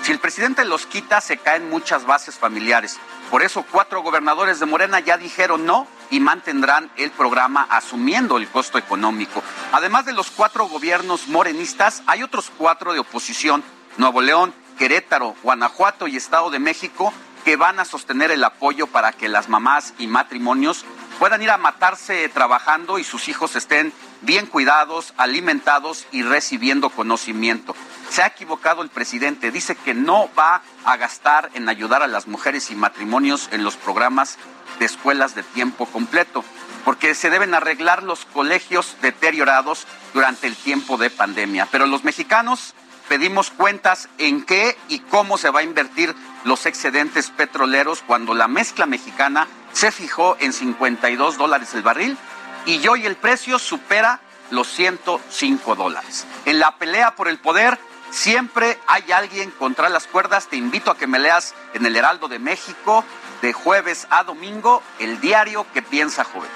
Si 0.02 0.12
el 0.12 0.20
presidente 0.20 0.66
los 0.66 0.88
quita, 0.88 1.22
se 1.22 1.38
caen 1.38 1.70
muchas 1.70 2.06
bases 2.06 2.38
familiares. 2.38 3.00
Por 3.32 3.44
eso 3.44 3.66
cuatro 3.72 4.02
gobernadores 4.02 4.60
de 4.60 4.66
Morena 4.66 5.00
ya 5.00 5.18
dijeron 5.18 5.66
no 5.66 5.88
y 6.10 6.20
mantendrán 6.20 6.92
el 6.98 7.12
programa 7.12 7.66
asumiendo 7.70 8.36
el 8.36 8.50
costo 8.50 8.78
económico. 8.78 9.42
Además 9.72 10.06
de 10.06 10.12
los 10.12 10.30
cuatro 10.30 10.68
gobiernos 10.68 11.30
morenistas, 11.30 12.04
hay 12.08 12.24
otros 12.24 12.52
cuatro 12.58 12.92
de 12.92 13.00
oposición, 13.00 13.64
Nuevo 13.96 14.22
León, 14.22 14.54
Querétaro, 14.78 15.38
Guanajuato 15.44 16.10
y 16.10 16.18
Estado 16.18 16.50
de 16.50 16.60
México, 16.60 17.14
que 17.46 17.56
van 17.56 17.80
a 17.80 17.86
sostener 17.86 18.32
el 18.32 18.44
apoyo 18.44 18.88
para 18.88 19.14
que 19.14 19.30
las 19.30 19.48
mamás 19.48 19.94
y 19.98 20.08
matrimonios 20.08 20.84
puedan 21.18 21.42
ir 21.42 21.52
a 21.52 21.58
matarse 21.58 22.28
trabajando 22.30 23.00
y 23.00 23.06
sus 23.06 23.30
hijos 23.30 23.56
estén 23.56 23.94
bien 24.22 24.46
cuidados, 24.46 25.14
alimentados 25.18 26.06
y 26.12 26.24
recibiendo 26.24 26.90
conocimiento. 26.90 27.76
Se 28.10 28.24
ha 28.24 28.28
equivocado 28.28 28.82
el 28.82 28.90
presidente, 28.90 29.52
dice 29.52 29.76
que 29.76 29.94
no 29.94 30.30
va 30.38 30.62
a 30.86 30.98
gastar 30.98 31.50
en 31.54 31.70
ayudar 31.70 32.04
a 32.04 32.08
las 32.08 32.28
mujeres 32.28 32.72
y 32.72 32.76
matrimonios 32.76 33.50
en 33.52 33.64
los 33.64 33.76
programas 33.76 34.38
de 34.80 34.86
escuelas 34.86 35.36
de 35.36 35.44
tiempo 35.44 35.86
completo, 35.86 36.44
porque 36.86 37.14
se 37.14 37.30
deben 37.30 37.54
arreglar 37.54 38.04
los 38.04 38.26
colegios 38.26 38.96
deteriorados 39.02 39.86
durante 40.14 40.48
el 40.48 40.56
tiempo 40.56 40.98
de 40.98 41.10
pandemia. 41.10 41.68
Pero 41.72 41.86
los 41.86 42.04
mexicanos 42.04 42.74
pedimos 43.08 43.52
cuentas 43.52 44.10
en 44.18 44.44
qué 44.44 44.78
y 44.88 45.00
cómo 45.00 45.38
se 45.38 45.50
va 45.50 45.60
a 45.60 45.64
invertir 45.64 46.16
los 46.46 46.66
excedentes 46.66 47.30
petroleros 47.30 48.04
cuando 48.06 48.34
la 48.34 48.48
mezcla 48.48 48.86
mexicana 48.86 49.48
se 49.74 49.92
fijó 49.92 50.38
en 50.40 50.54
52 50.54 51.38
dólares 51.38 51.74
el 51.74 51.82
barril 51.82 52.18
y 52.66 52.88
hoy 52.88 53.06
el 53.06 53.16
precio 53.16 53.60
supera 53.60 54.22
los 54.50 54.68
105 54.68 55.76
dólares. 55.76 56.26
En 56.46 56.60
la 56.60 56.78
pelea 56.78 57.16
por 57.16 57.28
el 57.28 57.38
poder 57.40 57.78
siempre 58.12 58.80
hay 58.88 59.12
alguien 59.12 59.50
contra 59.52 59.90
las 59.90 60.08
cuerdas. 60.08 60.48
Te 60.48 60.58
invito 60.58 60.92
a 60.92 60.98
que 60.98 61.08
me 61.08 61.20
leas 61.20 61.56
en 61.74 61.86
el 61.86 61.96
Heraldo 61.96 62.28
de 62.28 62.40
México 62.40 63.04
de 63.42 63.54
jueves 63.54 64.06
a 64.10 64.24
domingo 64.24 64.84
el 65.00 65.20
diario 65.20 65.66
que 65.74 65.82
piensa 65.82 66.24
joven. 66.24 66.50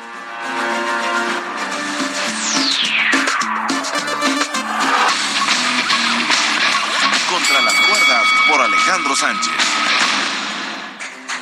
Contra 7.30 7.62
las 7.62 7.74
cuerdas 7.74 8.24
por 8.48 8.62
Alejandro 8.62 9.16
Sánchez. 9.16 9.54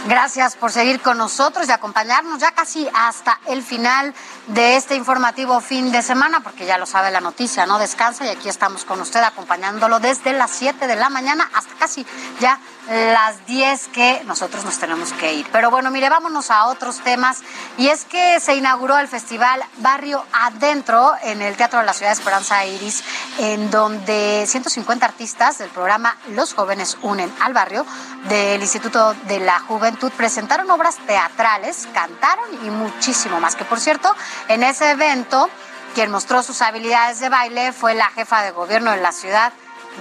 Gracias 0.06 0.58
por 0.58 0.70
seguir 0.70 1.00
con 1.00 1.18
nosotros 1.18 1.68
y 1.70 1.72
acompañarnos 1.72 2.40
ya 2.40 2.52
casi 2.52 2.90
hasta 2.94 3.40
el 3.48 3.64
final 3.64 4.14
de 4.48 4.76
este 4.76 4.96
informativo 4.96 5.62
fin 5.62 5.92
de 5.92 6.02
semana, 6.02 6.42
porque 6.42 6.66
ya 6.66 6.78
lo 6.78 6.86
sabe 6.86 7.12
la 7.12 7.22
noticia, 7.22 7.66
no 7.66 7.80
descansa 7.80 8.26
y 8.26 8.30
aquí 8.30 8.50
estamos 8.50 8.84
con 8.84 9.00
usted 9.00 9.22
acompañándolo 9.22 10.00
desde 10.00 10.34
las 10.34 10.52
7 10.52 10.88
de 10.88 10.96
la 10.96 11.10
mañana 11.10 11.50
hasta 11.54 11.74
casi 11.76 12.06
ya 12.40 12.60
las 12.90 13.46
10 13.46 13.88
que 13.90 14.22
nosotros 14.26 14.66
nos 14.66 14.78
tenemos 14.78 15.14
que 15.14 15.34
ir. 15.34 15.48
Pero 15.52 15.72
bueno, 15.72 15.90
mire, 15.92 16.10
vámonos 16.10 16.52
a 16.52 16.66
otros 16.66 17.00
temas 17.00 17.42
y 17.78 17.88
es 17.88 18.04
que 18.06 18.40
se 18.40 18.56
inauguró 18.56 18.98
el 18.98 19.08
festival 19.08 19.64
Barrio 19.78 20.26
Adentro 20.34 21.14
en 21.24 21.42
el 21.42 21.56
Teatro 21.56 21.80
de 21.80 21.86
la 21.86 21.94
Ciudad 21.94 22.12
de 22.12 22.20
Esperanza 22.20 22.66
Iris, 22.66 23.04
en 23.40 23.72
donde 23.72 24.44
150 24.46 25.06
artistas 25.06 25.58
del 25.58 25.70
programa 25.70 26.18
Los 26.30 26.54
Jóvenes 26.54 26.98
Unen 27.02 27.34
al 27.40 27.54
Barrio 27.54 27.86
del 28.28 28.62
Instituto 28.62 29.14
de 29.28 29.40
la 29.40 29.60
Juventud 29.60 30.12
presentaron 30.12 30.70
obras 30.70 30.98
teatrales, 31.08 31.88
cantaron 31.94 32.46
y 32.66 32.70
muchísimo 32.70 33.40
más. 33.40 33.56
Que 33.56 33.66
por 33.66 33.80
cierto, 33.80 34.14
en 34.48 34.64
ese 34.64 34.92
evento, 34.92 35.50
quien 35.96 36.12
mostró 36.12 36.44
sus 36.44 36.62
habilidades 36.62 37.20
de 37.20 37.30
baile 37.30 37.72
fue 37.72 37.94
la 37.94 38.10
jefa 38.10 38.44
de 38.44 38.52
gobierno 38.52 38.92
de 38.92 39.02
la 39.02 39.12
Ciudad 39.12 39.54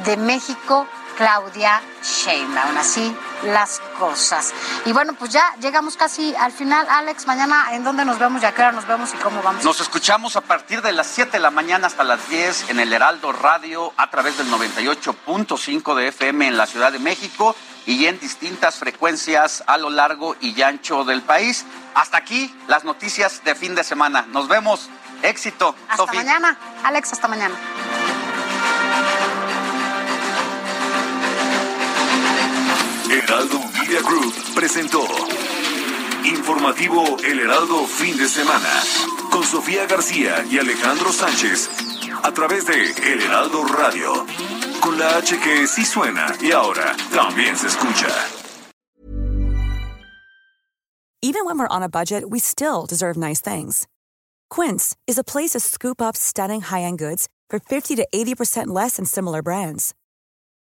de 0.05 0.17
México, 0.17 0.87
Claudia 1.17 1.81
Sheinbaum. 2.03 2.77
Así 2.77 3.15
las 3.45 3.81
cosas. 3.99 4.53
Y 4.85 4.93
bueno, 4.93 5.15
pues 5.15 5.33
ya 5.33 5.55
llegamos 5.61 5.97
casi 5.97 6.35
al 6.37 6.53
final. 6.53 6.87
Alex, 6.89 7.27
mañana 7.27 7.69
en 7.73 7.85
dónde 7.85 8.05
nos 8.05 8.19
vemos, 8.19 8.43
ya 8.43 8.53
qué 8.53 8.63
hora 8.63 8.73
nos 8.73 8.87
vemos 8.87 9.13
y 9.15 9.17
cómo 9.19 9.43
vamos. 9.43 9.65
Nos 9.65 9.81
escuchamos 9.81 10.37
a 10.37 10.41
partir 10.41 10.83
de 10.83 10.93
las 10.93 11.07
7 11.09 11.33
de 11.33 11.41
la 11.41 11.51
mañana 11.51 11.87
hasta 11.87 12.05
las 12.05 12.29
10 12.29 12.71
en 12.71 12.81
el 12.81 12.93
Heraldo 12.93 13.33
Radio 13.33 13.93
a 13.97 14.11
través 14.11 14.39
del 14.39 14.51
98.5 14.51 15.95
de 15.95 16.09
FM 16.09 16.49
en 16.49 16.57
la 16.57 16.67
Ciudad 16.67 16.93
de 16.93 16.99
México 16.99 17.57
y 17.87 18.07
en 18.07 18.19
distintas 18.21 18.77
frecuencias 18.77 19.65
a 19.67 19.77
lo 19.79 19.91
largo 19.91 20.37
y 20.41 20.61
ancho 20.63 21.05
del 21.05 21.23
país. 21.23 21.65
Hasta 21.95 22.17
aquí 22.17 22.55
las 22.69 22.85
noticias 22.85 23.43
de 23.45 23.55
fin 23.55 23.75
de 23.75 23.85
semana. 23.85 24.27
Nos 24.29 24.49
vemos. 24.49 24.89
Éxito. 25.23 25.75
Hasta 25.89 26.13
mañana. 26.13 26.59
Alex, 26.83 27.13
hasta 27.13 27.29
mañana. 27.29 27.55
Heraldo 33.13 33.59
Media 33.79 34.01
Group 34.01 34.33
presentó 34.55 35.03
Informativo 36.25 37.19
El 37.23 37.41
Heraldo 37.41 37.87
Fin 37.87 38.17
de 38.17 38.27
Semana 38.27 38.83
con 39.31 39.45
Sofía 39.45 39.87
García 39.87 40.47
y 40.51 40.57
Alejandro 40.57 41.13
Sánchez 41.13 41.69
a 42.23 42.33
través 42.33 42.65
de 42.67 42.73
El 43.13 43.21
Heraldo 43.21 43.65
Radio 43.65 44.27
con 44.81 44.99
la 44.99 45.19
H 45.19 45.39
que 45.41 45.67
sí 45.67 45.85
suena 45.85 46.35
y 46.41 46.53
ahora 46.53 46.97
también 47.13 47.55
se 47.55 47.67
escucha. 47.67 48.09
Even 51.21 51.45
when 51.45 51.59
we're 51.59 51.69
on 51.69 51.83
a 51.83 51.91
budget, 51.91 52.31
we 52.31 52.39
still 52.39 52.87
deserve 52.87 53.19
nice 53.19 53.43
things. 53.43 53.87
Quince 54.49 54.97
is 55.07 55.19
a 55.19 55.25
place 55.25 55.51
to 55.51 55.61
scoop 55.61 56.01
up 56.01 56.17
stunning 56.17 56.63
high-end 56.63 56.99
goods 56.99 57.29
for 57.51 57.61
50 57.61 57.95
to 57.97 58.09
80% 58.15 58.69
less 58.69 58.97
than 58.97 59.05
similar 59.05 59.43
brands. 59.43 59.95